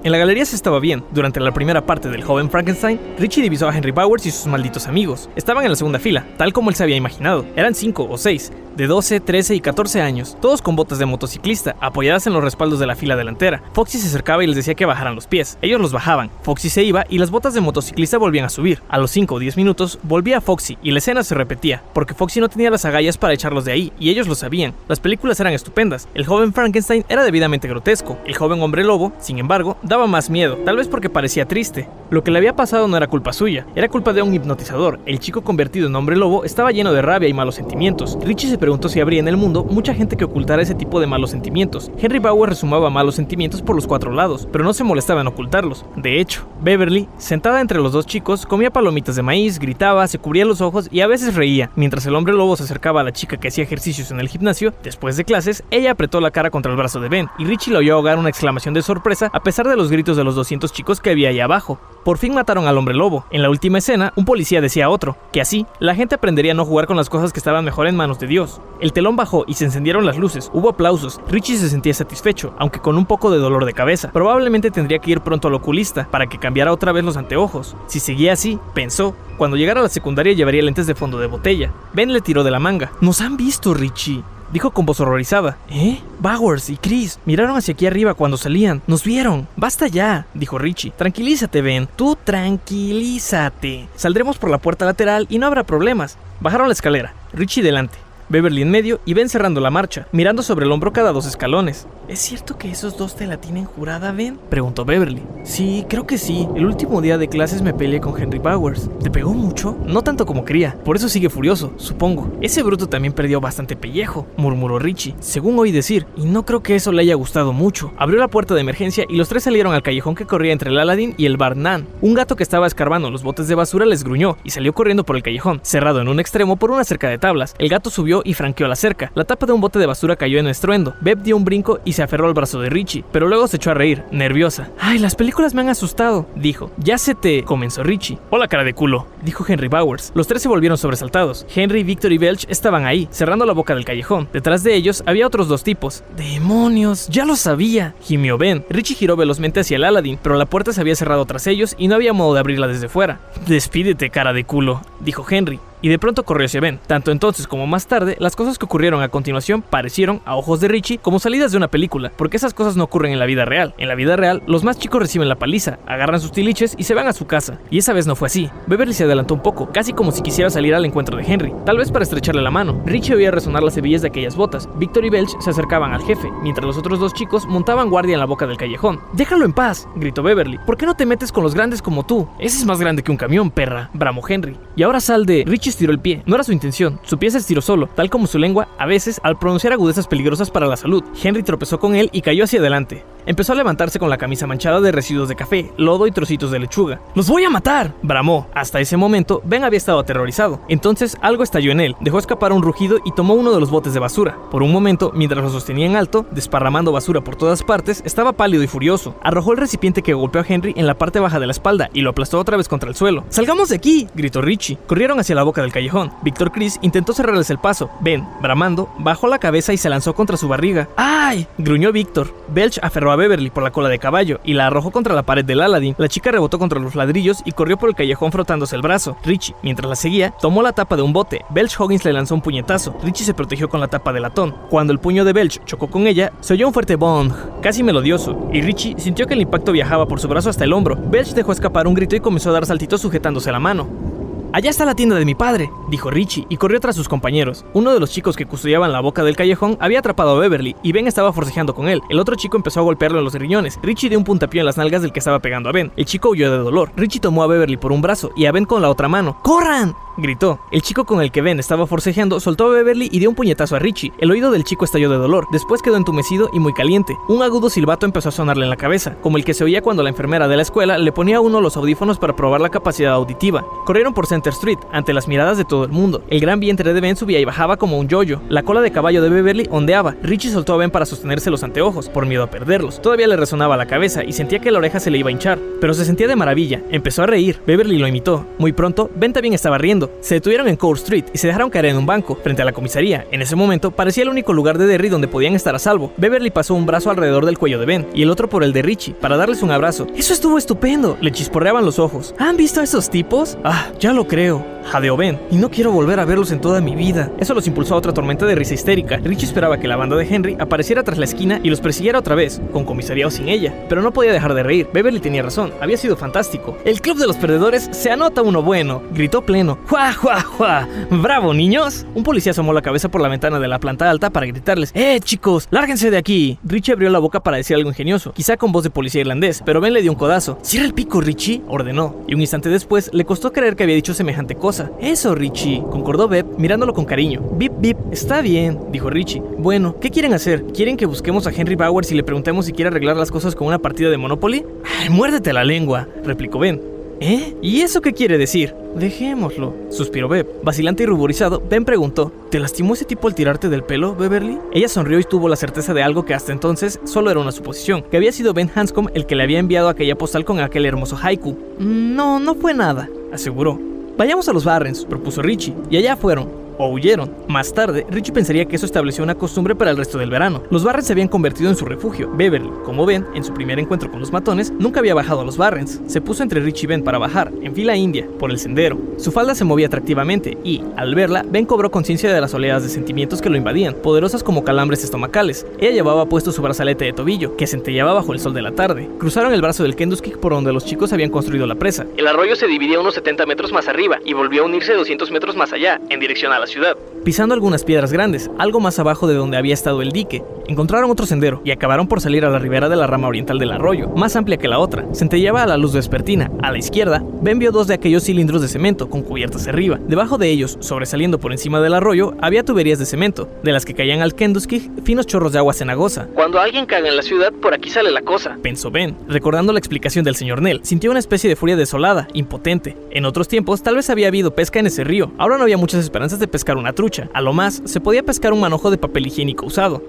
En 0.04 0.12
la 0.12 0.18
galería 0.18 0.44
se 0.44 0.54
estaba 0.54 0.80
bien. 0.80 1.02
Durante 1.12 1.40
la 1.40 1.52
primera 1.52 1.86
parte 1.86 2.10
del 2.10 2.22
joven 2.22 2.50
Frankenstein, 2.50 3.00
Richie 3.18 3.42
divisó 3.42 3.68
a 3.68 3.74
Henry 3.74 3.90
Bowers 3.90 4.26
y 4.26 4.30
sus 4.30 4.46
malditos 4.46 4.86
amigos. 4.86 5.30
Estaban 5.34 5.64
en 5.64 5.70
la 5.70 5.76
segunda 5.76 5.98
fila, 5.98 6.26
tal 6.36 6.52
como 6.52 6.68
él 6.68 6.76
se 6.76 6.82
había 6.82 6.96
imaginado. 6.96 7.46
Eran 7.56 7.74
cinco 7.74 8.06
o 8.10 8.18
seis, 8.18 8.52
de 8.76 8.86
12, 8.86 9.20
13 9.20 9.54
y 9.54 9.60
14 9.60 10.00
años, 10.00 10.36
todos 10.40 10.62
con 10.62 10.76
botas 10.76 10.98
de 10.98 11.06
motociclista, 11.06 11.76
apoyadas 11.80 12.26
en 12.26 12.32
los 12.32 12.42
respaldos 12.42 12.78
de 12.78 12.86
la 12.86 12.96
fila 12.96 13.16
delantera. 13.16 13.62
Foxy 13.72 13.98
se 13.98 14.08
acercaba 14.08 14.42
y 14.44 14.46
les 14.46 14.56
decía 14.56 14.74
que 14.74 14.86
bajaran 14.86 15.14
los 15.14 15.26
pies. 15.26 15.58
Ellos 15.62 15.80
los 15.80 15.92
bajaban, 15.92 16.30
Foxy 16.42 16.68
se 16.68 16.82
iba 16.82 17.04
y 17.08 17.18
las 17.18 17.30
botas 17.30 17.54
de 17.54 17.60
motociclista 17.60 18.18
volvían 18.18 18.44
a 18.46 18.50
subir. 18.50 18.82
A 18.88 18.98
los 18.98 19.10
5 19.10 19.34
o 19.34 19.38
10 19.38 19.56
minutos 19.56 19.98
volvía 20.02 20.40
Foxy 20.40 20.78
y 20.82 20.90
la 20.90 20.98
escena 20.98 21.22
se 21.22 21.34
repetía, 21.34 21.82
porque 21.92 22.14
Foxy 22.14 22.40
no 22.40 22.48
tenía 22.48 22.70
las 22.70 22.84
agallas 22.84 23.18
para 23.18 23.32
echarlos 23.32 23.64
de 23.64 23.72
ahí, 23.72 23.92
y 23.98 24.10
ellos 24.10 24.28
lo 24.28 24.34
sabían. 24.34 24.74
Las 24.88 25.00
películas 25.00 25.38
eran 25.40 25.52
estupendas. 25.52 26.08
El 26.14 26.26
joven 26.26 26.52
Frankenstein 26.52 27.04
era 27.08 27.24
debidamente 27.24 27.68
grotesco. 27.68 28.18
El 28.24 28.36
joven 28.36 28.60
hombre 28.60 28.84
lobo, 28.84 29.12
sin 29.18 29.38
embargo, 29.38 29.76
daba 29.82 30.06
más 30.06 30.30
miedo, 30.30 30.56
tal 30.64 30.76
vez 30.76 30.88
porque 30.88 31.10
parecía 31.10 31.46
triste. 31.46 31.88
Lo 32.10 32.22
que 32.22 32.30
le 32.30 32.38
había 32.38 32.56
pasado 32.56 32.88
no 32.88 32.96
era 32.96 33.06
culpa 33.06 33.32
suya, 33.32 33.66
era 33.74 33.88
culpa 33.88 34.12
de 34.12 34.22
un 34.22 34.34
hipnotizador. 34.34 35.00
El 35.06 35.18
chico 35.18 35.42
convertido 35.42 35.86
en 35.86 35.96
hombre 35.96 36.16
lobo 36.16 36.44
estaba 36.44 36.72
lleno 36.72 36.92
de 36.92 37.02
rabia 37.02 37.28
y 37.28 37.34
malos 37.34 37.54
sentimientos. 37.54 38.18
Richie 38.22 38.50
se 38.50 38.58
preguntó 38.64 38.88
si 38.88 38.98
habría 38.98 39.20
en 39.20 39.28
el 39.28 39.36
mundo 39.36 39.62
mucha 39.62 39.92
gente 39.92 40.16
que 40.16 40.24
ocultara 40.24 40.62
ese 40.62 40.74
tipo 40.74 40.98
de 40.98 41.06
malos 41.06 41.32
sentimientos. 41.32 41.90
Henry 41.98 42.18
Bauer 42.18 42.48
resumaba 42.48 42.88
malos 42.88 43.14
sentimientos 43.14 43.60
por 43.60 43.76
los 43.76 43.86
cuatro 43.86 44.10
lados, 44.10 44.48
pero 44.50 44.64
no 44.64 44.72
se 44.72 44.84
molestaba 44.84 45.20
en 45.20 45.26
ocultarlos. 45.26 45.84
De 45.96 46.18
hecho, 46.18 46.46
Beverly, 46.62 47.06
sentada 47.18 47.60
entre 47.60 47.78
los 47.78 47.92
dos 47.92 48.06
chicos, 48.06 48.46
comía 48.46 48.72
palomitas 48.72 49.16
de 49.16 49.22
maíz, 49.22 49.58
gritaba, 49.58 50.08
se 50.08 50.18
cubría 50.18 50.46
los 50.46 50.62
ojos 50.62 50.88
y 50.90 51.02
a 51.02 51.06
veces 51.06 51.34
reía. 51.34 51.70
Mientras 51.76 52.06
el 52.06 52.14
hombre 52.14 52.32
lobo 52.32 52.56
se 52.56 52.62
acercaba 52.62 53.02
a 53.02 53.04
la 53.04 53.12
chica 53.12 53.36
que 53.36 53.48
hacía 53.48 53.64
ejercicios 53.64 54.10
en 54.10 54.18
el 54.18 54.30
gimnasio, 54.30 54.72
después 54.82 55.18
de 55.18 55.26
clases, 55.26 55.62
ella 55.70 55.90
apretó 55.90 56.22
la 56.22 56.30
cara 56.30 56.48
contra 56.48 56.72
el 56.72 56.78
brazo 56.78 57.00
de 57.00 57.10
Ben 57.10 57.28
y 57.38 57.44
Richie 57.44 57.70
lo 57.70 57.80
oyó 57.80 57.96
ahogar 57.96 58.18
una 58.18 58.30
exclamación 58.30 58.72
de 58.72 58.80
sorpresa 58.80 59.28
a 59.34 59.42
pesar 59.42 59.68
de 59.68 59.76
los 59.76 59.90
gritos 59.90 60.16
de 60.16 60.24
los 60.24 60.36
200 60.36 60.72
chicos 60.72 61.02
que 61.02 61.10
había 61.10 61.28
ahí 61.28 61.40
abajo. 61.40 61.78
Por 62.02 62.16
fin 62.16 62.34
mataron 62.34 62.66
al 62.66 62.78
hombre 62.78 62.94
lobo. 62.94 63.26
En 63.30 63.42
la 63.42 63.50
última 63.50 63.78
escena, 63.78 64.14
un 64.16 64.24
policía 64.24 64.62
decía 64.62 64.86
a 64.86 64.90
otro, 64.90 65.16
que 65.32 65.40
así, 65.42 65.66
la 65.80 65.94
gente 65.94 66.14
aprendería 66.14 66.52
a 66.52 66.54
no 66.54 66.64
jugar 66.64 66.86
con 66.86 66.96
las 66.96 67.10
cosas 67.10 67.32
que 67.32 67.40
estaban 67.40 67.64
mejor 67.64 67.86
en 67.86 67.96
manos 67.96 68.18
de 68.18 68.26
Dios. 68.26 68.53
El 68.80 68.92
telón 68.92 69.16
bajó 69.16 69.44
y 69.46 69.54
se 69.54 69.64
encendieron 69.64 70.04
las 70.04 70.18
luces, 70.18 70.50
hubo 70.52 70.70
aplausos, 70.70 71.20
Richie 71.28 71.56
se 71.56 71.68
sentía 71.68 71.94
satisfecho, 71.94 72.54
aunque 72.58 72.80
con 72.80 72.98
un 72.98 73.06
poco 73.06 73.30
de 73.30 73.38
dolor 73.38 73.64
de 73.64 73.72
cabeza. 73.72 74.10
Probablemente 74.12 74.70
tendría 74.70 74.98
que 74.98 75.12
ir 75.12 75.20
pronto 75.20 75.48
al 75.48 75.54
oculista 75.54 76.08
para 76.10 76.26
que 76.26 76.38
cambiara 76.38 76.72
otra 76.72 76.92
vez 76.92 77.04
los 77.04 77.16
anteojos. 77.16 77.76
Si 77.86 78.00
seguía 78.00 78.32
así, 78.32 78.58
pensó, 78.74 79.14
cuando 79.38 79.56
llegara 79.56 79.80
a 79.80 79.84
la 79.84 79.88
secundaria 79.88 80.32
llevaría 80.32 80.62
lentes 80.62 80.86
de 80.86 80.94
fondo 80.94 81.18
de 81.18 81.26
botella. 81.26 81.72
Ben 81.92 82.12
le 82.12 82.20
tiró 82.20 82.44
de 82.44 82.50
la 82.50 82.58
manga. 82.58 82.92
Nos 83.00 83.20
han 83.20 83.36
visto, 83.36 83.74
Richie 83.74 84.22
dijo 84.54 84.70
con 84.70 84.86
voz 84.86 85.00
horrorizada. 85.00 85.58
¿Eh? 85.68 86.00
Bowers 86.20 86.70
y 86.70 86.76
Chris 86.76 87.18
miraron 87.26 87.56
hacia 87.56 87.74
aquí 87.74 87.86
arriba 87.86 88.14
cuando 88.14 88.36
salían. 88.36 88.82
Nos 88.86 89.04
vieron. 89.04 89.48
Basta 89.56 89.88
ya, 89.88 90.26
dijo 90.32 90.58
Richie. 90.58 90.92
Tranquilízate, 90.92 91.60
Ben. 91.60 91.88
Tú 91.96 92.16
tranquilízate. 92.22 93.88
Saldremos 93.96 94.38
por 94.38 94.50
la 94.50 94.58
puerta 94.58 94.84
lateral 94.84 95.26
y 95.28 95.38
no 95.38 95.46
habrá 95.46 95.64
problemas. 95.64 96.16
Bajaron 96.40 96.68
la 96.68 96.72
escalera. 96.72 97.14
Richie 97.32 97.62
delante. 97.62 98.03
Beverly 98.28 98.62
en 98.62 98.70
medio 98.70 99.00
y 99.04 99.14
Ben 99.14 99.28
cerrando 99.28 99.60
la 99.60 99.70
marcha, 99.70 100.06
mirando 100.12 100.42
sobre 100.42 100.66
el 100.66 100.72
hombro 100.72 100.92
cada 100.92 101.12
dos 101.12 101.26
escalones. 101.26 101.86
¿Es 102.08 102.18
cierto 102.18 102.58
que 102.58 102.70
esos 102.70 102.98
dos 102.98 103.16
te 103.16 103.26
la 103.26 103.38
tienen 103.38 103.64
jurada, 103.64 104.12
Ben? 104.12 104.38
Preguntó 104.50 104.84
Beverly. 104.84 105.22
Sí, 105.42 105.86
creo 105.88 106.06
que 106.06 106.18
sí. 106.18 106.46
El 106.54 106.66
último 106.66 107.00
día 107.00 107.16
de 107.16 107.28
clases 107.28 107.62
me 107.62 107.72
peleé 107.72 108.00
con 108.00 108.20
Henry 108.20 108.38
Bowers. 108.38 108.90
¿Te 109.02 109.10
pegó 109.10 109.32
mucho? 109.32 109.76
No 109.86 110.02
tanto 110.02 110.26
como 110.26 110.44
quería. 110.44 110.76
Por 110.84 110.96
eso 110.96 111.08
sigue 111.08 111.30
furioso, 111.30 111.72
supongo. 111.76 112.30
Ese 112.42 112.62
bruto 112.62 112.88
también 112.88 113.14
perdió 113.14 113.40
bastante 113.40 113.74
pellejo, 113.74 114.26
murmuró 114.36 114.78
Richie, 114.78 115.14
según 115.20 115.58
oí 115.58 115.72
decir, 115.72 116.06
y 116.16 116.26
no 116.26 116.44
creo 116.44 116.62
que 116.62 116.74
eso 116.74 116.92
le 116.92 117.02
haya 117.02 117.14
gustado 117.14 117.52
mucho. 117.52 117.92
Abrió 117.96 118.18
la 118.18 118.28
puerta 118.28 118.54
de 118.54 118.60
emergencia 118.60 119.06
y 119.08 119.16
los 119.16 119.28
tres 119.28 119.44
salieron 119.44 119.72
al 119.72 119.82
callejón 119.82 120.14
que 120.14 120.26
corría 120.26 120.52
entre 120.52 120.70
el 120.70 120.78
Aladdin 120.78 121.14
y 121.16 121.26
el 121.26 121.38
Bar 121.38 121.56
Nan. 121.56 121.86
Un 122.02 122.14
gato 122.14 122.36
que 122.36 122.42
estaba 122.42 122.66
escarbando 122.66 123.10
los 123.10 123.22
botes 123.22 123.48
de 123.48 123.54
basura 123.54 123.86
les 123.86 124.04
gruñó 124.04 124.36
y 124.44 124.50
salió 124.50 124.74
corriendo 124.74 125.04
por 125.04 125.16
el 125.16 125.22
callejón, 125.22 125.60
cerrado 125.62 126.00
en 126.00 126.08
un 126.08 126.20
extremo 126.20 126.56
por 126.56 126.70
una 126.70 126.84
cerca 126.84 127.08
de 127.08 127.18
tablas. 127.18 127.54
El 127.58 127.70
gato 127.70 127.90
subió 127.90 128.13
y 128.24 128.34
franqueó 128.34 128.68
la 128.68 128.76
cerca. 128.76 129.10
La 129.14 129.24
tapa 129.24 129.46
de 129.46 129.52
un 129.52 129.60
bote 129.60 129.78
de 129.78 129.86
basura 129.86 130.16
cayó 130.16 130.38
en 130.38 130.46
estruendo. 130.46 130.94
Beb 131.00 131.22
dio 131.22 131.36
un 131.36 131.44
brinco 131.44 131.80
y 131.84 131.94
se 131.94 132.02
aferró 132.02 132.26
al 132.26 132.34
brazo 132.34 132.60
de 132.60 132.70
Richie, 132.70 133.04
pero 133.12 133.28
luego 133.28 133.48
se 133.48 133.56
echó 133.56 133.70
a 133.70 133.74
reír, 133.74 134.04
nerviosa. 134.10 134.70
Ay, 134.78 134.98
las 134.98 135.16
películas 135.16 135.54
me 135.54 135.62
han 135.62 135.68
asustado, 135.68 136.26
dijo. 136.36 136.70
Ya 136.78 136.98
se 136.98 137.14
te... 137.14 137.42
comenzó 137.44 137.82
Richie. 137.82 138.18
Hola 138.30 138.48
cara 138.48 138.64
de 138.64 138.74
culo, 138.74 139.06
dijo 139.22 139.44
Henry 139.46 139.68
Bowers. 139.68 140.12
Los 140.14 140.26
tres 140.26 140.42
se 140.42 140.48
volvieron 140.48 140.78
sobresaltados. 140.78 141.46
Henry, 141.54 141.82
Victor 141.82 142.12
y 142.12 142.18
Belch 142.18 142.46
estaban 142.48 142.84
ahí, 142.84 143.08
cerrando 143.10 143.46
la 143.46 143.52
boca 143.52 143.74
del 143.74 143.84
callejón. 143.84 144.28
Detrás 144.32 144.62
de 144.62 144.74
ellos 144.74 145.02
había 145.06 145.26
otros 145.26 145.48
dos 145.48 145.64
tipos. 145.64 146.04
¡Demonios! 146.16 147.08
¡Ya 147.08 147.24
lo 147.24 147.36
sabía! 147.36 147.94
gimió 148.00 148.38
Ben. 148.38 148.64
Richie 148.68 148.94
giró 148.94 149.16
velozmente 149.16 149.60
hacia 149.60 149.76
el 149.76 149.84
Aladdin, 149.84 150.18
pero 150.22 150.36
la 150.36 150.46
puerta 150.46 150.72
se 150.72 150.80
había 150.80 150.96
cerrado 150.96 151.24
tras 151.24 151.46
ellos 151.46 151.74
y 151.78 151.88
no 151.88 151.94
había 151.94 152.12
modo 152.12 152.34
de 152.34 152.40
abrirla 152.40 152.68
desde 152.68 152.88
fuera. 152.88 153.20
Despídete, 153.46 154.10
cara 154.10 154.32
de 154.32 154.44
culo, 154.44 154.82
dijo 155.00 155.24
Henry 155.28 155.60
y 155.84 155.90
de 155.90 155.98
pronto 155.98 156.22
corrió 156.22 156.46
hacia 156.46 156.62
Ben. 156.62 156.80
Tanto 156.86 157.10
entonces 157.10 157.46
como 157.46 157.66
más 157.66 157.86
tarde, 157.86 158.16
las 158.18 158.36
cosas 158.36 158.56
que 158.56 158.64
ocurrieron 158.64 159.02
a 159.02 159.10
continuación 159.10 159.60
parecieron, 159.60 160.22
a 160.24 160.34
ojos 160.34 160.58
de 160.60 160.68
Richie, 160.68 160.96
como 160.96 161.18
salidas 161.18 161.52
de 161.52 161.58
una 161.58 161.68
película, 161.68 162.10
porque 162.16 162.38
esas 162.38 162.54
cosas 162.54 162.74
no 162.74 162.84
ocurren 162.84 163.12
en 163.12 163.18
la 163.18 163.26
vida 163.26 163.44
real. 163.44 163.74
En 163.76 163.88
la 163.88 163.94
vida 163.94 164.16
real, 164.16 164.42
los 164.46 164.64
más 164.64 164.78
chicos 164.78 165.02
reciben 165.02 165.28
la 165.28 165.34
paliza, 165.34 165.78
agarran 165.86 166.22
sus 166.22 166.32
tiliches 166.32 166.74
y 166.78 166.84
se 166.84 166.94
van 166.94 167.06
a 167.06 167.12
su 167.12 167.26
casa. 167.26 167.58
Y 167.68 167.76
esa 167.76 167.92
vez 167.92 168.06
no 168.06 168.16
fue 168.16 168.28
así. 168.28 168.48
Beverly 168.66 168.94
se 168.94 169.04
adelantó 169.04 169.34
un 169.34 169.42
poco, 169.42 169.72
casi 169.72 169.92
como 169.92 170.10
si 170.10 170.22
quisiera 170.22 170.48
salir 170.48 170.74
al 170.74 170.86
encuentro 170.86 171.18
de 171.18 171.24
Henry, 171.30 171.52
tal 171.66 171.76
vez 171.76 171.92
para 171.92 172.04
estrecharle 172.04 172.40
la 172.40 172.50
mano. 172.50 172.80
Richie 172.86 173.16
oía 173.16 173.30
resonar 173.30 173.62
las 173.62 173.76
hebillas 173.76 174.00
de 174.00 174.08
aquellas 174.08 174.36
botas. 174.36 174.70
Victor 174.78 175.04
y 175.04 175.10
Belch 175.10 175.38
se 175.38 175.50
acercaban 175.50 175.92
al 175.92 176.02
jefe, 176.02 176.30
mientras 176.42 176.66
los 176.66 176.78
otros 176.78 176.98
dos 176.98 177.12
chicos 177.12 177.44
montaban 177.44 177.90
guardia 177.90 178.14
en 178.14 178.20
la 178.20 178.24
boca 178.24 178.46
del 178.46 178.56
callejón. 178.56 179.00
Déjalo 179.12 179.44
en 179.44 179.52
paz, 179.52 179.86
gritó 179.96 180.22
Beverly. 180.22 180.56
¿Por 180.64 180.78
qué 180.78 180.86
no 180.86 180.96
te 180.96 181.04
metes 181.04 181.30
con 181.30 181.42
los 181.42 181.54
grandes 181.54 181.82
como 181.82 182.06
tú? 182.06 182.26
Ese 182.38 182.56
es 182.56 182.64
más 182.64 182.80
grande 182.80 183.02
que 183.02 183.10
un 183.10 183.18
camión, 183.18 183.50
perra, 183.50 183.90
bramó 183.92 184.26
Henry. 184.26 184.56
Y 184.76 184.82
ahora 184.82 185.00
sal 185.00 185.26
de. 185.26 185.44
Richie 185.46 185.73
estiró 185.74 185.92
el 185.92 186.00
pie. 186.00 186.22
No 186.26 186.34
era 186.34 186.44
su 186.44 186.52
intención. 186.52 186.98
Su 187.02 187.18
pie 187.18 187.30
se 187.30 187.38
estiró 187.38 187.60
solo, 187.60 187.88
tal 187.94 188.10
como 188.10 188.26
su 188.26 188.38
lengua, 188.38 188.68
a 188.78 188.86
veces, 188.86 189.20
al 189.22 189.38
pronunciar 189.38 189.72
agudezas 189.72 190.06
peligrosas 190.06 190.50
para 190.50 190.66
la 190.66 190.76
salud. 190.76 191.04
Henry 191.22 191.42
tropezó 191.42 191.78
con 191.78 191.94
él 191.94 192.08
y 192.12 192.22
cayó 192.22 192.44
hacia 192.44 192.60
adelante. 192.60 193.04
Empezó 193.26 193.52
a 193.52 193.56
levantarse 193.56 193.98
con 193.98 194.10
la 194.10 194.18
camisa 194.18 194.46
manchada 194.46 194.80
de 194.80 194.92
residuos 194.92 195.28
de 195.28 195.36
café, 195.36 195.72
lodo 195.78 196.06
y 196.06 196.12
trocitos 196.12 196.50
de 196.50 196.58
lechuga. 196.58 197.00
¡Los 197.14 197.28
voy 197.28 197.44
a 197.44 197.50
matar! 197.50 197.94
bramó. 198.02 198.48
Hasta 198.54 198.80
ese 198.80 198.98
momento, 198.98 199.40
Ben 199.44 199.64
había 199.64 199.78
estado 199.78 199.98
aterrorizado. 199.98 200.60
Entonces 200.68 201.16
algo 201.22 201.42
estalló 201.42 201.72
en 201.72 201.80
él, 201.80 201.96
dejó 202.00 202.18
escapar 202.18 202.52
un 202.52 202.62
rugido 202.62 202.98
y 203.04 203.12
tomó 203.12 203.34
uno 203.34 203.52
de 203.52 203.60
los 203.60 203.70
botes 203.70 203.94
de 203.94 204.00
basura. 204.00 204.36
Por 204.50 204.62
un 204.62 204.72
momento, 204.72 205.10
mientras 205.14 205.42
lo 205.42 205.50
sostenía 205.50 205.86
en 205.86 205.96
alto, 205.96 206.26
desparramando 206.32 206.92
basura 206.92 207.22
por 207.22 207.36
todas 207.36 207.62
partes, 207.62 208.02
estaba 208.04 208.32
pálido 208.32 208.62
y 208.62 208.66
furioso. 208.66 209.14
Arrojó 209.22 209.52
el 209.52 209.58
recipiente 209.58 210.02
que 210.02 210.12
golpeó 210.12 210.42
a 210.42 210.46
Henry 210.46 210.74
en 210.76 210.86
la 210.86 210.98
parte 210.98 211.18
baja 211.18 211.40
de 211.40 211.46
la 211.46 211.52
espalda 211.52 211.88
y 211.94 212.02
lo 212.02 212.10
aplastó 212.10 212.38
otra 212.38 212.58
vez 212.58 212.68
contra 212.68 212.90
el 212.90 212.96
suelo. 212.96 213.24
¡Salgamos 213.30 213.70
de 213.70 213.76
aquí! 213.76 214.06
gritó 214.14 214.42
Richie. 214.42 214.76
Corrieron 214.86 215.18
hacia 215.18 215.34
la 215.34 215.44
boca 215.44 215.53
del 215.62 215.72
callejón. 215.72 216.12
Víctor 216.22 216.52
Chris 216.52 216.78
intentó 216.82 217.12
cerrarles 217.12 217.50
el 217.50 217.58
paso. 217.58 217.90
Ben, 218.00 218.26
bramando, 218.40 218.88
bajó 218.98 219.28
la 219.28 219.38
cabeza 219.38 219.72
y 219.72 219.76
se 219.76 219.88
lanzó 219.88 220.14
contra 220.14 220.36
su 220.36 220.48
barriga. 220.48 220.88
¡Ay! 220.96 221.46
gruñó 221.58 221.92
Víctor. 221.92 222.34
Belch 222.48 222.78
aferró 222.82 223.12
a 223.12 223.16
Beverly 223.16 223.50
por 223.50 223.62
la 223.62 223.70
cola 223.70 223.88
de 223.88 223.98
caballo 223.98 224.40
y 224.44 224.54
la 224.54 224.66
arrojó 224.66 224.90
contra 224.90 225.14
la 225.14 225.22
pared 225.22 225.44
del 225.44 225.60
Aladdin. 225.60 225.94
La 225.98 226.08
chica 226.08 226.30
rebotó 226.30 226.58
contra 226.58 226.80
los 226.80 226.94
ladrillos 226.94 227.42
y 227.44 227.52
corrió 227.52 227.76
por 227.76 227.88
el 227.88 227.94
callejón 227.94 228.32
frotándose 228.32 228.76
el 228.76 228.82
brazo. 228.82 229.16
Richie, 229.24 229.54
mientras 229.62 229.88
la 229.88 229.96
seguía, 229.96 230.30
tomó 230.40 230.62
la 230.62 230.72
tapa 230.72 230.96
de 230.96 231.02
un 231.02 231.12
bote. 231.12 231.44
Belch 231.50 231.78
Hoggins 231.78 232.04
le 232.04 232.12
lanzó 232.12 232.34
un 232.34 232.42
puñetazo. 232.42 232.94
Richie 233.02 233.24
se 233.24 233.34
protegió 233.34 233.68
con 233.68 233.80
la 233.80 233.88
tapa 233.88 234.12
de 234.12 234.20
latón. 234.20 234.54
Cuando 234.70 234.92
el 234.92 234.98
puño 234.98 235.24
de 235.24 235.32
Belch 235.32 235.64
chocó 235.64 235.88
con 235.88 236.06
ella, 236.06 236.32
se 236.40 236.54
oyó 236.54 236.66
un 236.66 236.74
fuerte 236.74 236.96
bong, 236.96 237.32
casi 237.62 237.82
melodioso, 237.82 238.48
y 238.52 238.60
Richie 238.62 238.94
sintió 238.98 239.26
que 239.26 239.34
el 239.34 239.42
impacto 239.42 239.72
viajaba 239.72 240.06
por 240.06 240.20
su 240.20 240.28
brazo 240.28 240.50
hasta 240.50 240.64
el 240.64 240.72
hombro. 240.72 240.96
Belch 240.96 241.34
dejó 241.34 241.52
escapar 241.52 241.86
un 241.86 241.94
grito 241.94 242.16
y 242.16 242.20
comenzó 242.20 242.50
a 242.50 242.54
dar 242.54 242.66
saltitos 242.66 243.00
sujetándose 243.00 243.52
la 243.52 243.60
mano. 243.60 244.13
Allá 244.54 244.70
está 244.70 244.84
la 244.84 244.94
tienda 244.94 245.16
de 245.16 245.24
mi 245.24 245.34
padre, 245.34 245.68
dijo 245.88 246.12
Richie 246.12 246.46
y 246.48 246.58
corrió 246.58 246.78
tras 246.78 246.94
sus 246.94 247.08
compañeros. 247.08 247.64
Uno 247.72 247.92
de 247.92 247.98
los 247.98 248.12
chicos 248.12 248.36
que 248.36 248.46
custodiaban 248.46 248.92
la 248.92 249.00
boca 249.00 249.24
del 249.24 249.34
callejón 249.34 249.76
había 249.80 249.98
atrapado 249.98 250.36
a 250.36 250.38
Beverly 250.38 250.76
y 250.80 250.92
Ben 250.92 251.08
estaba 251.08 251.32
forcejeando 251.32 251.74
con 251.74 251.88
él. 251.88 252.02
El 252.08 252.20
otro 252.20 252.36
chico 252.36 252.56
empezó 252.56 252.78
a 252.78 252.84
golpearlo 252.84 253.18
en 253.18 253.24
los 253.24 253.34
riñones. 253.34 253.80
Richie 253.82 254.10
dio 254.10 254.18
un 254.18 254.24
puntapié 254.24 254.60
en 254.60 254.66
las 254.66 254.76
nalgas 254.76 255.02
del 255.02 255.10
que 255.10 255.18
estaba 255.18 255.40
pegando 255.40 255.70
a 255.70 255.72
Ben. 255.72 255.90
El 255.96 256.04
chico 256.04 256.28
huyó 256.28 256.52
de 256.52 256.58
dolor. 256.58 256.92
Richie 256.94 257.18
tomó 257.18 257.42
a 257.42 257.48
Beverly 257.48 257.78
por 257.78 257.90
un 257.90 258.00
brazo 258.00 258.30
y 258.36 258.46
a 258.46 258.52
Ben 258.52 258.64
con 258.64 258.80
la 258.80 258.90
otra 258.90 259.08
mano. 259.08 259.38
¡Corran! 259.42 259.96
gritó. 260.16 260.60
El 260.70 260.82
chico 260.82 261.04
con 261.04 261.20
el 261.20 261.32
que 261.32 261.42
Ben 261.42 261.58
estaba 261.58 261.86
forcejeando 261.86 262.40
soltó 262.40 262.66
a 262.66 262.70
Beverly 262.70 263.08
y 263.10 263.18
dio 263.18 263.30
un 263.30 263.34
puñetazo 263.34 263.76
a 263.76 263.78
Richie. 263.78 264.12
El 264.18 264.30
oído 264.30 264.50
del 264.50 264.64
chico 264.64 264.84
estalló 264.84 265.10
de 265.10 265.16
dolor, 265.16 265.46
después 265.50 265.82
quedó 265.82 265.96
entumecido 265.96 266.50
y 266.52 266.60
muy 266.60 266.72
caliente. 266.72 267.16
Un 267.28 267.42
agudo 267.42 267.70
silbato 267.70 268.06
empezó 268.06 268.28
a 268.28 268.32
sonarle 268.32 268.64
en 268.64 268.70
la 268.70 268.76
cabeza, 268.76 269.16
como 269.22 269.36
el 269.36 269.44
que 269.44 269.54
se 269.54 269.64
oía 269.64 269.82
cuando 269.82 270.02
la 270.02 270.10
enfermera 270.10 270.48
de 270.48 270.56
la 270.56 270.62
escuela 270.62 270.98
le 270.98 271.12
ponía 271.12 271.38
a 271.38 271.40
uno 271.40 271.60
los 271.60 271.76
audífonos 271.76 272.18
para 272.18 272.36
probar 272.36 272.60
la 272.60 272.70
capacidad 272.70 273.12
auditiva. 273.12 273.64
Corrieron 273.84 274.14
por 274.14 274.24
St. 274.24 274.43
Street, 274.50 274.78
ante 274.92 275.12
las 275.12 275.28
miradas 275.28 275.58
de 275.58 275.64
todo 275.64 275.84
el 275.84 275.90
mundo. 275.90 276.22
El 276.28 276.40
gran 276.40 276.60
vientre 276.60 276.92
de 276.92 277.00
Ben 277.00 277.16
subía 277.16 277.40
y 277.40 277.44
bajaba 277.44 277.76
como 277.76 277.98
un 277.98 278.08
yoyo. 278.08 278.40
La 278.48 278.62
cola 278.62 278.80
de 278.80 278.90
caballo 278.90 279.22
de 279.22 279.28
Beverly 279.28 279.66
ondeaba. 279.70 280.14
Richie 280.22 280.50
soltó 280.50 280.74
a 280.74 280.76
Ben 280.78 280.90
para 280.90 281.06
sostenerse 281.06 281.50
los 281.50 281.62
anteojos, 281.62 282.08
por 282.08 282.26
miedo 282.26 282.42
a 282.42 282.50
perderlos. 282.50 283.00
Todavía 283.00 283.26
le 283.26 283.36
resonaba 283.36 283.76
la 283.76 283.86
cabeza 283.86 284.24
y 284.24 284.32
sentía 284.32 284.58
que 284.58 284.70
la 284.70 284.78
oreja 284.78 285.00
se 285.00 285.10
le 285.10 285.18
iba 285.18 285.28
a 285.28 285.32
hinchar, 285.32 285.58
pero 285.80 285.94
se 285.94 286.04
sentía 286.04 286.28
de 286.28 286.36
maravilla. 286.36 286.82
Empezó 286.90 287.22
a 287.22 287.26
reír. 287.26 287.60
Beverly 287.66 287.98
lo 287.98 288.08
imitó. 288.08 288.46
Muy 288.58 288.72
pronto, 288.72 289.10
Ben 289.16 289.32
también 289.32 289.54
estaba 289.54 289.78
riendo. 289.78 290.10
Se 290.20 290.34
detuvieron 290.36 290.68
en 290.68 290.76
Court 290.76 291.00
Street 291.00 291.24
y 291.32 291.38
se 291.38 291.46
dejaron 291.46 291.70
caer 291.70 291.86
en 291.86 291.96
un 291.96 292.06
banco, 292.06 292.38
frente 292.42 292.62
a 292.62 292.64
la 292.64 292.72
comisaría. 292.72 293.26
En 293.30 293.42
ese 293.42 293.56
momento, 293.56 293.90
parecía 293.90 294.22
el 294.22 294.28
único 294.28 294.52
lugar 294.52 294.78
de 294.78 294.86
Derry 294.86 295.08
donde 295.08 295.28
podían 295.28 295.54
estar 295.54 295.74
a 295.74 295.78
salvo. 295.78 296.12
Beverly 296.16 296.50
pasó 296.50 296.74
un 296.74 296.86
brazo 296.86 297.10
alrededor 297.10 297.46
del 297.46 297.58
cuello 297.58 297.78
de 297.78 297.86
Ben 297.86 298.06
y 298.14 298.22
el 298.22 298.30
otro 298.30 298.48
por 298.48 298.64
el 298.64 298.72
de 298.72 298.82
Richie, 298.82 299.14
para 299.14 299.36
darles 299.36 299.62
un 299.62 299.70
abrazo. 299.70 300.06
Eso 300.16 300.32
estuvo 300.32 300.58
estupendo. 300.58 301.16
Le 301.20 301.32
chisporreaban 301.32 301.84
los 301.84 301.98
ojos. 301.98 302.34
¿Han 302.38 302.56
visto 302.56 302.80
a 302.80 302.84
esos 302.84 303.10
tipos? 303.10 303.58
Ah, 303.64 303.88
ya 303.98 304.12
lo 304.12 304.26
creo. 304.26 304.33
Jadeó 304.34 305.16
Ben, 305.16 305.40
y 305.50 305.56
no 305.56 305.70
quiero 305.70 305.92
volver 305.92 306.18
a 306.18 306.24
verlos 306.24 306.50
en 306.50 306.60
toda 306.60 306.80
mi 306.80 306.96
vida. 306.96 307.30
Eso 307.38 307.54
los 307.54 307.66
impulsó 307.66 307.94
a 307.94 307.98
otra 307.98 308.12
tormenta 308.12 308.44
de 308.46 308.54
risa 308.54 308.74
histérica. 308.74 309.18
Richie 309.22 309.46
esperaba 309.46 309.78
que 309.78 309.86
la 309.86 309.96
banda 309.96 310.16
de 310.16 310.26
Henry 310.28 310.56
apareciera 310.58 311.02
tras 311.02 311.18
la 311.18 311.24
esquina 311.24 311.60
y 311.62 311.70
los 311.70 311.80
persiguiera 311.80 312.18
otra 312.18 312.34
vez, 312.34 312.60
con 312.72 312.84
comisaría 312.84 313.26
o 313.26 313.30
sin 313.30 313.48
ella. 313.48 313.72
Pero 313.88 314.02
no 314.02 314.12
podía 314.12 314.32
dejar 314.32 314.54
de 314.54 314.62
reír. 314.62 314.88
Beverly 314.92 315.20
tenía 315.20 315.42
razón, 315.42 315.72
había 315.80 315.96
sido 315.96 316.16
fantástico. 316.16 316.76
El 316.84 317.00
club 317.00 317.16
de 317.16 317.26
los 317.26 317.36
perdedores 317.36 317.88
se 317.92 318.10
anota 318.10 318.42
uno 318.42 318.62
bueno, 318.62 319.02
gritó 319.12 319.42
pleno. 319.42 319.78
¡Jua, 319.88 320.12
jua, 320.12 320.42
jua! 320.42 320.88
¡Bravo, 321.10 321.54
niños! 321.54 322.04
Un 322.14 322.24
policía 322.24 322.50
asomó 322.50 322.72
la 322.72 322.82
cabeza 322.82 323.08
por 323.08 323.20
la 323.20 323.28
ventana 323.28 323.60
de 323.60 323.68
la 323.68 323.78
planta 323.78 324.10
alta 324.10 324.30
para 324.30 324.46
gritarles: 324.46 324.90
¡Eh, 324.94 325.20
chicos! 325.22 325.68
¡Lárguense 325.70 326.10
de 326.10 326.18
aquí! 326.18 326.58
Richie 326.64 326.92
abrió 326.92 327.08
la 327.08 327.20
boca 327.20 327.40
para 327.40 327.56
decir 327.56 327.76
algo 327.76 327.88
ingenioso, 327.88 328.32
quizá 328.32 328.56
con 328.56 328.72
voz 328.72 328.84
de 328.84 328.90
policía 328.90 329.20
irlandés, 329.20 329.62
pero 329.64 329.80
Ben 329.80 329.92
le 329.92 330.02
dio 330.02 330.10
un 330.10 330.18
codazo. 330.18 330.58
¡Cierra 330.62 330.86
el 330.86 330.94
pico, 330.94 331.20
Richie! 331.20 331.62
ordenó. 331.68 332.16
Y 332.26 332.34
un 332.34 332.40
instante 332.40 332.68
después 332.68 333.10
le 333.12 333.24
costó 333.24 333.52
creer 333.52 333.76
que 333.76 333.84
había 333.84 333.94
dicho 333.94 334.14
semejante 334.24 334.54
cosa. 334.54 334.90
Eso, 335.00 335.34
Richie, 335.34 335.82
concordó 335.90 336.28
Beb, 336.28 336.46
mirándolo 336.56 336.94
con 336.94 337.04
cariño. 337.04 337.42
Bip, 337.58 337.72
bip, 337.78 337.98
está 338.10 338.40
bien, 338.40 338.78
dijo 338.90 339.10
Richie. 339.10 339.42
Bueno, 339.58 339.96
¿qué 340.00 340.08
quieren 340.08 340.32
hacer? 340.32 340.64
¿Quieren 340.64 340.96
que 340.96 341.04
busquemos 341.04 341.46
a 341.46 341.50
Henry 341.50 341.74
Bowers 341.74 342.10
y 342.10 342.14
le 342.14 342.22
preguntemos 342.22 342.64
si 342.64 342.72
quiere 342.72 342.88
arreglar 342.88 343.18
las 343.18 343.30
cosas 343.30 343.54
con 343.54 343.66
una 343.66 343.78
partida 343.78 344.08
de 344.08 344.16
Monopoly? 344.16 344.64
Ay, 344.98 345.10
muérdete 345.10 345.52
la 345.52 345.62
lengua, 345.62 346.08
replicó 346.24 346.58
Ben. 346.58 346.80
¿Eh? 347.20 347.54
¿Y 347.62 347.82
eso 347.82 348.00
qué 348.00 348.12
quiere 348.12 348.38
decir? 348.38 348.74
Dejémoslo, 348.96 349.74
suspiró 349.90 350.28
Beb. 350.28 350.48
Vacilante 350.62 351.02
y 351.02 351.06
ruborizado, 351.06 351.62
Ben 351.68 351.84
preguntó: 351.84 352.32
¿Te 352.50 352.58
lastimó 352.58 352.94
ese 352.94 353.04
tipo 353.04 353.28
al 353.28 353.34
tirarte 353.34 353.68
del 353.68 353.84
pelo, 353.84 354.16
Beverly? 354.16 354.58
Ella 354.72 354.88
sonrió 354.88 355.20
y 355.20 355.24
tuvo 355.24 355.48
la 355.48 355.56
certeza 355.56 355.92
de 355.92 356.02
algo 356.02 356.24
que 356.24 356.34
hasta 356.34 356.52
entonces 356.52 356.98
solo 357.04 357.30
era 357.30 357.40
una 357.40 357.52
suposición: 357.52 358.02
que 358.10 358.16
había 358.16 358.32
sido 358.32 358.54
Ben 358.54 358.70
Hanscom 358.74 359.08
el 359.14 359.26
que 359.26 359.36
le 359.36 359.42
había 359.42 359.58
enviado 359.58 359.90
aquella 359.90 360.16
postal 360.16 360.44
con 360.44 360.60
aquel 360.60 360.86
hermoso 360.86 361.16
haiku. 361.22 361.56
No, 361.78 362.40
no 362.40 362.54
fue 362.54 362.72
nada, 362.74 363.08
aseguró. 363.32 363.78
Vayamos 364.16 364.48
a 364.48 364.52
los 364.52 364.64
Barrens, 364.64 365.04
propuso 365.04 365.42
Richie, 365.42 365.74
y 365.90 365.96
allá 365.96 366.16
fueron 366.16 366.63
o 366.78 366.88
huyeron. 366.88 367.30
Más 367.48 367.72
tarde, 367.72 368.06
Richie 368.10 368.32
pensaría 368.32 368.64
que 368.64 368.76
eso 368.76 368.86
estableció 368.86 369.24
una 369.24 369.34
costumbre 369.34 369.74
para 369.74 369.90
el 369.90 369.96
resto 369.96 370.18
del 370.18 370.30
verano. 370.30 370.62
Los 370.70 370.84
Barrens 370.84 371.06
se 371.06 371.12
habían 371.12 371.28
convertido 371.28 371.70
en 371.70 371.76
su 371.76 371.84
refugio. 371.84 372.30
Beverly, 372.34 372.70
como 372.84 373.06
ven, 373.06 373.26
en 373.34 373.44
su 373.44 373.52
primer 373.54 373.78
encuentro 373.78 374.10
con 374.10 374.20
los 374.20 374.32
matones, 374.32 374.72
nunca 374.72 375.00
había 375.00 375.14
bajado 375.14 375.40
a 375.40 375.44
los 375.44 375.56
Barrens. 375.56 376.00
Se 376.06 376.20
puso 376.20 376.42
entre 376.42 376.60
Richie 376.60 376.84
y 376.84 376.86
Ben 376.88 377.04
para 377.04 377.18
bajar, 377.18 377.52
en 377.62 377.74
fila 377.74 377.96
india, 377.96 378.26
por 378.38 378.50
el 378.50 378.58
sendero. 378.58 378.98
Su 379.16 379.32
falda 379.32 379.54
se 379.54 379.64
movía 379.64 379.86
atractivamente 379.86 380.56
y, 380.64 380.82
al 380.96 381.14
verla, 381.14 381.44
Ben 381.48 381.66
cobró 381.66 381.90
conciencia 381.90 382.32
de 382.32 382.40
las 382.40 382.54
oleadas 382.54 382.82
de 382.82 382.88
sentimientos 382.88 383.40
que 383.40 383.50
lo 383.50 383.56
invadían, 383.56 383.94
poderosas 383.94 384.42
como 384.42 384.64
calambres 384.64 385.04
estomacales. 385.04 385.66
Ella 385.78 385.92
llevaba 385.92 386.28
puesto 386.28 386.52
su 386.52 386.62
brazalete 386.62 387.04
de 387.04 387.12
tobillo, 387.12 387.56
que 387.56 387.66
centellaba 387.66 388.12
bajo 388.12 388.32
el 388.32 388.40
sol 388.40 388.54
de 388.54 388.62
la 388.62 388.72
tarde. 388.72 389.08
Cruzaron 389.18 389.52
el 389.52 389.60
brazo 389.60 389.82
del 389.82 389.96
Kenduskik 389.96 390.38
por 390.38 390.52
donde 390.52 390.72
los 390.72 390.84
chicos 390.84 391.12
habían 391.12 391.30
construido 391.30 391.66
la 391.66 391.74
presa. 391.74 392.06
El 392.16 392.26
arroyo 392.26 392.56
se 392.56 392.66
dividía 392.66 393.00
unos 393.00 393.14
70 393.14 393.46
metros 393.46 393.72
más 393.72 393.88
arriba 393.88 394.18
y 394.24 394.32
volvió 394.32 394.62
a 394.62 394.66
unirse 394.66 394.94
200 394.94 395.30
metros 395.30 395.56
más 395.56 395.72
allá, 395.72 396.00
en 396.08 396.20
dirección 396.20 396.52
a 396.52 396.58
la 396.58 396.63
ciudad. 396.66 396.96
Pisando 397.24 397.54
algunas 397.54 397.84
piedras 397.84 398.12
grandes, 398.12 398.50
algo 398.58 398.80
más 398.80 398.98
abajo 398.98 399.26
de 399.26 399.34
donde 399.34 399.56
había 399.56 399.72
estado 399.72 400.02
el 400.02 400.12
dique, 400.12 400.42
encontraron 400.68 401.10
otro 401.10 401.24
sendero 401.24 401.62
y 401.64 401.70
acabaron 401.70 402.06
por 402.06 402.20
salir 402.20 402.44
a 402.44 402.50
la 402.50 402.58
ribera 402.58 402.88
de 402.88 402.96
la 402.96 403.06
rama 403.06 403.28
oriental 403.28 403.58
del 403.58 403.72
arroyo, 403.72 404.08
más 404.10 404.36
amplia 404.36 404.58
que 404.58 404.68
la 404.68 404.78
otra. 404.78 405.06
Centellaba 405.14 405.62
a 405.62 405.66
la 405.66 405.78
luz 405.78 405.94
vespertina. 405.94 406.50
A 406.62 406.70
la 406.70 406.78
izquierda, 406.78 407.24
Ben 407.40 407.58
vio 407.58 407.72
dos 407.72 407.86
de 407.86 407.94
aquellos 407.94 408.24
cilindros 408.24 408.60
de 408.60 408.68
cemento 408.68 409.08
con 409.08 409.22
cubiertas 409.22 409.66
arriba. 409.68 409.98
Debajo 410.06 410.36
de 410.36 410.50
ellos, 410.50 410.76
sobresaliendo 410.80 411.40
por 411.40 411.52
encima 411.52 411.80
del 411.80 411.94
arroyo, 411.94 412.34
había 412.42 412.64
tuberías 412.64 412.98
de 412.98 413.06
cemento, 413.06 413.48
de 413.62 413.72
las 413.72 413.84
que 413.84 413.94
caían 413.94 414.20
al 414.20 414.34
Kenduskig 414.34 414.90
finos 415.02 415.26
chorros 415.26 415.52
de 415.52 415.58
agua 415.58 415.72
cenagosa. 415.72 416.28
Cuando 416.34 416.60
alguien 416.60 416.86
caga 416.86 417.08
en 417.08 417.16
la 417.16 417.22
ciudad, 417.22 417.52
por 417.52 417.74
aquí 417.74 417.88
sale 417.90 418.10
la 418.10 418.22
cosa. 418.22 418.58
Pensó 418.62 418.90
Ben, 418.90 419.16
recordando 419.28 419.72
la 419.72 419.78
explicación 419.78 420.24
del 420.24 420.36
señor 420.36 420.60
Nell. 420.60 420.80
Sintió 420.82 421.10
una 421.10 421.20
especie 421.20 421.48
de 421.48 421.56
furia 421.56 421.76
desolada, 421.76 422.28
impotente. 422.34 422.96
En 423.10 423.24
otros 423.24 423.48
tiempos, 423.48 423.82
tal 423.82 423.96
vez 423.96 424.10
había 424.10 424.28
habido 424.28 424.54
pesca 424.54 424.78
en 424.78 424.86
ese 424.86 425.04
río. 425.04 425.32
Ahora 425.38 425.56
no 425.56 425.62
había 425.62 425.76
muchas 425.76 426.02
esperanzas 426.02 426.38
de 426.38 426.48
pescar 426.54 426.76
una 426.76 426.92
trucha. 426.92 427.28
A 427.32 427.40
lo 427.40 427.52
más, 427.52 427.82
se 427.84 428.00
podía 428.00 428.22
pescar 428.22 428.52
un 428.52 428.60
manojo 428.60 428.88
de 428.88 428.96
papel 428.96 429.26
higiénico 429.26 429.66
usado. 429.66 430.00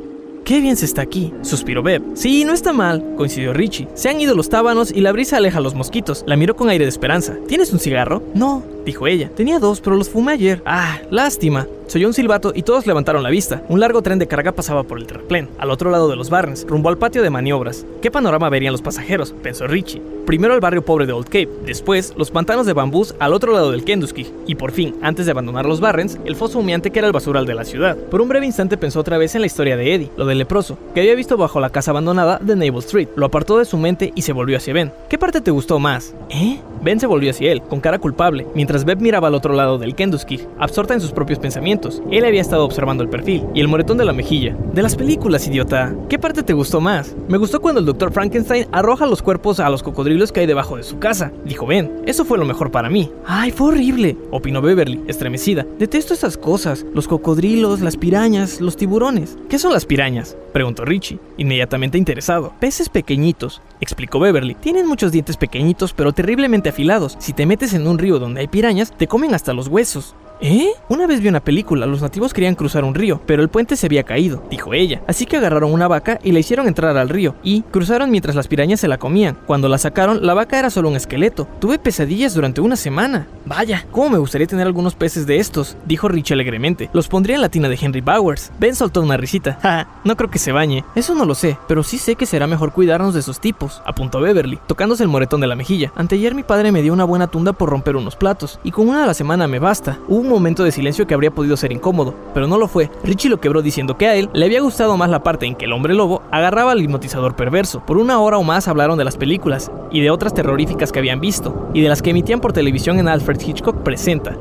Qué 0.43 0.61
bien 0.61 0.77
se 0.77 0.85
está 0.85 1.01
aquí, 1.01 1.33
suspiró 1.41 1.81
Beb. 1.81 2.03
Sí, 2.13 2.45
no 2.45 2.53
está 2.53 2.71
mal, 2.71 3.15
coincidió 3.17 3.51
Richie. 3.51 3.87
Se 3.95 4.09
han 4.09 4.21
ido 4.21 4.35
los 4.35 4.47
tábanos 4.47 4.91
y 4.91 5.01
la 5.01 5.11
brisa 5.11 5.37
aleja 5.37 5.57
a 5.57 5.61
los 5.61 5.73
mosquitos. 5.73 6.23
La 6.27 6.35
miró 6.35 6.55
con 6.55 6.69
aire 6.69 6.85
de 6.85 6.89
esperanza. 6.89 7.33
¿Tienes 7.47 7.73
un 7.73 7.79
cigarro? 7.79 8.21
No, 8.35 8.61
dijo 8.85 9.07
ella. 9.07 9.31
Tenía 9.35 9.57
dos, 9.57 9.81
pero 9.81 9.95
los 9.95 10.07
fumé 10.07 10.33
ayer. 10.33 10.61
Ah, 10.67 10.99
lástima. 11.09 11.65
Se 11.87 11.97
oyó 11.97 12.07
un 12.07 12.13
silbato 12.13 12.51
y 12.55 12.63
todos 12.63 12.87
levantaron 12.87 13.23
la 13.23 13.29
vista. 13.29 13.63
Un 13.69 13.79
largo 13.79 14.01
tren 14.01 14.19
de 14.19 14.27
carga 14.27 14.51
pasaba 14.51 14.83
por 14.83 14.97
el 14.97 15.05
terraplén, 15.05 15.49
al 15.59 15.71
otro 15.71 15.91
lado 15.91 16.09
de 16.09 16.15
los 16.15 16.29
Barrens, 16.29 16.65
rumbo 16.67 16.89
al 16.89 16.97
patio 16.97 17.21
de 17.21 17.29
maniobras. 17.29 17.85
¿Qué 18.01 18.09
panorama 18.11 18.49
verían 18.49 18.71
los 18.71 18.81
pasajeros? 18.81 19.33
pensó 19.43 19.67
Richie. 19.67 20.01
Primero 20.25 20.55
el 20.55 20.59
barrio 20.59 20.83
pobre 20.83 21.05
de 21.05 21.13
Old 21.13 21.27
Cape, 21.27 21.49
después 21.67 22.15
los 22.17 22.31
pantanos 22.31 22.65
de 22.65 22.73
bambús 22.73 23.13
al 23.19 23.33
otro 23.33 23.53
lado 23.53 23.71
del 23.71 23.83
Kenduskig, 23.83 24.31
y 24.47 24.55
por 24.55 24.71
fin, 24.71 24.95
antes 25.03 25.27
de 25.27 25.31
abandonar 25.31 25.67
los 25.67 25.79
Barrens, 25.79 26.17
el 26.25 26.35
foso 26.35 26.57
humeante 26.57 26.89
que 26.89 26.97
era 26.97 27.07
el 27.07 27.13
basural 27.13 27.45
de 27.45 27.53
la 27.53 27.63
ciudad. 27.63 27.95
Por 27.95 28.21
un 28.21 28.27
breve 28.27 28.47
instante 28.47 28.75
pensó 28.75 29.01
otra 29.01 29.19
vez 29.19 29.35
en 29.35 29.41
la 29.41 29.47
historia 29.47 29.77
de 29.77 29.93
Eddie, 29.93 30.11
lo 30.17 30.25
del 30.25 30.39
leproso, 30.39 30.79
que 30.95 31.01
había 31.01 31.13
visto 31.13 31.37
bajo 31.37 31.59
la 31.59 31.69
casa 31.69 31.91
abandonada 31.91 32.39
de 32.41 32.55
Naval 32.55 32.79
Street. 32.79 33.09
Lo 33.15 33.27
apartó 33.27 33.59
de 33.59 33.65
su 33.65 33.77
mente 33.77 34.11
y 34.15 34.23
se 34.23 34.33
volvió 34.33 34.57
hacia 34.57 34.73
Ben. 34.73 34.91
¿Qué 35.09 35.19
parte 35.19 35.41
te 35.41 35.51
gustó 35.51 35.77
más? 35.77 36.15
¿Eh? 36.29 36.59
Ben 36.81 36.99
se 36.99 37.07
volvió 37.07 37.29
hacia 37.29 37.51
él, 37.51 37.61
con 37.61 37.79
cara 37.79 37.99
culpable, 37.99 38.47
mientras 38.55 38.83
Beb 38.83 39.01
miraba 39.01 39.27
al 39.27 39.35
otro 39.35 39.53
lado 39.53 39.77
del 39.77 39.93
Kenduskig, 39.93 40.47
absorta 40.57 40.95
en 40.95 41.01
sus 41.01 41.11
propios 41.11 41.37
pensamientos. 41.37 41.74
Él 42.11 42.25
había 42.25 42.41
estado 42.41 42.63
observando 42.63 43.03
el 43.03 43.09
perfil 43.09 43.43
y 43.53 43.59
el 43.59 43.67
moretón 43.67 43.97
de 43.97 44.05
la 44.05 44.13
mejilla. 44.13 44.55
De 44.73 44.81
las 44.81 44.95
películas, 44.95 45.47
idiota. 45.47 45.93
¿Qué 46.09 46.17
parte 46.17 46.43
te 46.43 46.53
gustó 46.53 46.79
más? 46.79 47.15
Me 47.27 47.37
gustó 47.37 47.61
cuando 47.61 47.79
el 47.79 47.85
Dr. 47.85 48.11
Frankenstein 48.11 48.67
arroja 48.71 49.05
los 49.05 49.21
cuerpos 49.21 49.59
a 49.59 49.69
los 49.69 49.83
cocodrilos 49.83 50.31
que 50.31 50.41
hay 50.41 50.45
debajo 50.45 50.77
de 50.77 50.83
su 50.83 50.99
casa, 50.99 51.31
dijo 51.43 51.65
Ben. 51.65 51.91
Eso 52.05 52.23
fue 52.25 52.37
lo 52.37 52.45
mejor 52.45 52.71
para 52.71 52.89
mí. 52.89 53.11
Ay, 53.25 53.51
fue 53.51 53.67
horrible, 53.67 54.17
opinó 54.31 54.61
Beverly, 54.61 55.01
estremecida. 55.07 55.65
Detesto 55.77 56.13
esas 56.13 56.37
cosas, 56.37 56.85
los 56.93 57.07
cocodrilos, 57.07 57.81
las 57.81 57.97
pirañas, 57.97 58.61
los 58.61 58.77
tiburones. 58.77 59.37
¿Qué 59.49 59.59
son 59.59 59.73
las 59.73 59.85
pirañas? 59.85 60.37
preguntó 60.53 60.85
Richie, 60.85 61.19
inmediatamente 61.37 61.97
interesado. 61.97 62.53
Peces 62.61 62.87
pequeñitos, 62.87 63.61
explicó 63.81 64.19
Beverly. 64.19 64.55
Tienen 64.55 64.87
muchos 64.87 65.11
dientes 65.11 65.35
pequeñitos 65.35 65.93
pero 65.93 66.13
terriblemente 66.13 66.69
afilados. 66.69 67.17
Si 67.19 67.33
te 67.33 67.45
metes 67.45 67.73
en 67.73 67.87
un 67.87 67.97
río 67.97 68.19
donde 68.19 68.39
hay 68.41 68.47
pirañas, 68.47 68.93
te 68.95 69.07
comen 69.07 69.33
hasta 69.33 69.53
los 69.53 69.67
huesos. 69.67 70.15
¿Eh? 70.41 70.69
Una 70.89 71.07
vez 71.07 71.21
vi 71.21 71.29
una 71.29 71.39
película, 71.39 71.64
los 71.73 72.01
nativos 72.01 72.33
querían 72.33 72.55
cruzar 72.55 72.83
un 72.83 72.95
río, 72.95 73.21
pero 73.25 73.41
el 73.41 73.49
puente 73.49 73.75
se 73.75 73.87
había 73.87 74.03
caído, 74.03 74.43
dijo 74.49 74.73
ella. 74.73 75.01
Así 75.07 75.25
que 75.25 75.37
agarraron 75.37 75.73
una 75.73 75.87
vaca 75.87 76.19
y 76.23 76.31
la 76.31 76.39
hicieron 76.39 76.67
entrar 76.67 76.95
al 76.97 77.09
río, 77.09 77.35
y 77.43 77.61
cruzaron 77.63 78.11
mientras 78.11 78.35
las 78.35 78.47
pirañas 78.47 78.79
se 78.79 78.87
la 78.87 78.97
comían. 78.97 79.37
Cuando 79.45 79.69
la 79.69 79.77
sacaron, 79.77 80.25
la 80.25 80.33
vaca 80.33 80.59
era 80.59 80.69
solo 80.69 80.89
un 80.89 80.95
esqueleto. 80.95 81.47
Tuve 81.59 81.79
pesadillas 81.79 82.33
durante 82.33 82.61
una 82.61 82.75
semana. 82.75 83.27
Vaya, 83.45 83.85
cómo 83.91 84.09
me 84.09 84.17
gustaría 84.17 84.47
tener 84.47 84.67
algunos 84.67 84.95
peces 84.95 85.25
de 85.25 85.37
estos, 85.37 85.77
dijo 85.85 86.07
Rich 86.07 86.31
alegremente. 86.31 86.89
Los 86.93 87.07
pondría 87.07 87.35
en 87.35 87.41
la 87.41 87.49
tina 87.49 87.69
de 87.69 87.77
Henry 87.79 88.01
Bowers. 88.01 88.51
Ben 88.59 88.75
soltó 88.75 89.01
una 89.01 89.17
risita. 89.17 89.57
Ja, 89.61 89.87
no 90.03 90.15
creo 90.15 90.29
que 90.29 90.39
se 90.39 90.51
bañe. 90.51 90.83
Eso 90.95 91.15
no 91.15 91.25
lo 91.25 91.35
sé, 91.35 91.57
pero 91.67 91.83
sí 91.83 91.97
sé 91.97 92.15
que 92.15 92.25
será 92.25 92.47
mejor 92.47 92.71
cuidarnos 92.71 93.13
de 93.13 93.19
esos 93.19 93.39
tipos, 93.39 93.81
apuntó 93.85 94.19
Beverly, 94.19 94.59
tocándose 94.67 95.03
el 95.03 95.09
moretón 95.09 95.41
de 95.41 95.47
la 95.47 95.55
mejilla. 95.55 95.91
Anteayer 95.95 96.35
mi 96.35 96.43
padre 96.43 96.71
me 96.71 96.81
dio 96.81 96.93
una 96.93 97.03
buena 97.05 97.27
tunda 97.27 97.53
por 97.53 97.69
romper 97.69 97.95
unos 97.95 98.15
platos, 98.15 98.59
y 98.63 98.71
con 98.71 98.87
una 98.89 99.03
a 99.03 99.07
la 99.07 99.13
semana 99.13 99.47
me 99.47 99.59
basta. 99.59 99.99
Hubo 100.07 100.19
un 100.19 100.29
momento 100.29 100.63
de 100.63 100.71
silencio 100.71 101.07
que 101.07 101.13
habría 101.13 101.31
podido 101.31 101.54
ser 101.57 101.71
incómodo, 101.71 102.13
pero 102.33 102.47
no 102.47 102.57
lo 102.57 102.67
fue. 102.67 102.89
Richie 103.03 103.29
lo 103.29 103.39
quebró 103.39 103.61
diciendo 103.61 103.97
que 103.97 104.07
a 104.07 104.15
él 104.15 104.29
le 104.33 104.45
había 104.45 104.61
gustado 104.61 104.97
más 104.97 105.09
la 105.09 105.23
parte 105.23 105.45
en 105.45 105.55
que 105.55 105.65
el 105.65 105.73
hombre 105.73 105.93
lobo 105.93 106.21
agarraba 106.31 106.71
al 106.71 106.81
hipnotizador 106.81 107.35
perverso. 107.35 107.85
Por 107.85 107.97
una 107.97 108.19
hora 108.19 108.37
o 108.37 108.43
más 108.43 108.67
hablaron 108.67 108.97
de 108.97 109.05
las 109.05 109.17
películas 109.17 109.71
y 109.91 110.01
de 110.01 110.11
otras 110.11 110.33
terroríficas 110.33 110.91
que 110.91 110.99
habían 110.99 111.19
visto, 111.19 111.69
y 111.73 111.81
de 111.81 111.89
las 111.89 112.01
que 112.01 112.11
emitían 112.11 112.41
por 112.41 112.53
televisión 112.53 112.99
en 112.99 113.07
Alfred 113.07 113.39
Hitchcock 113.41 113.77
Presenta. 113.83 114.37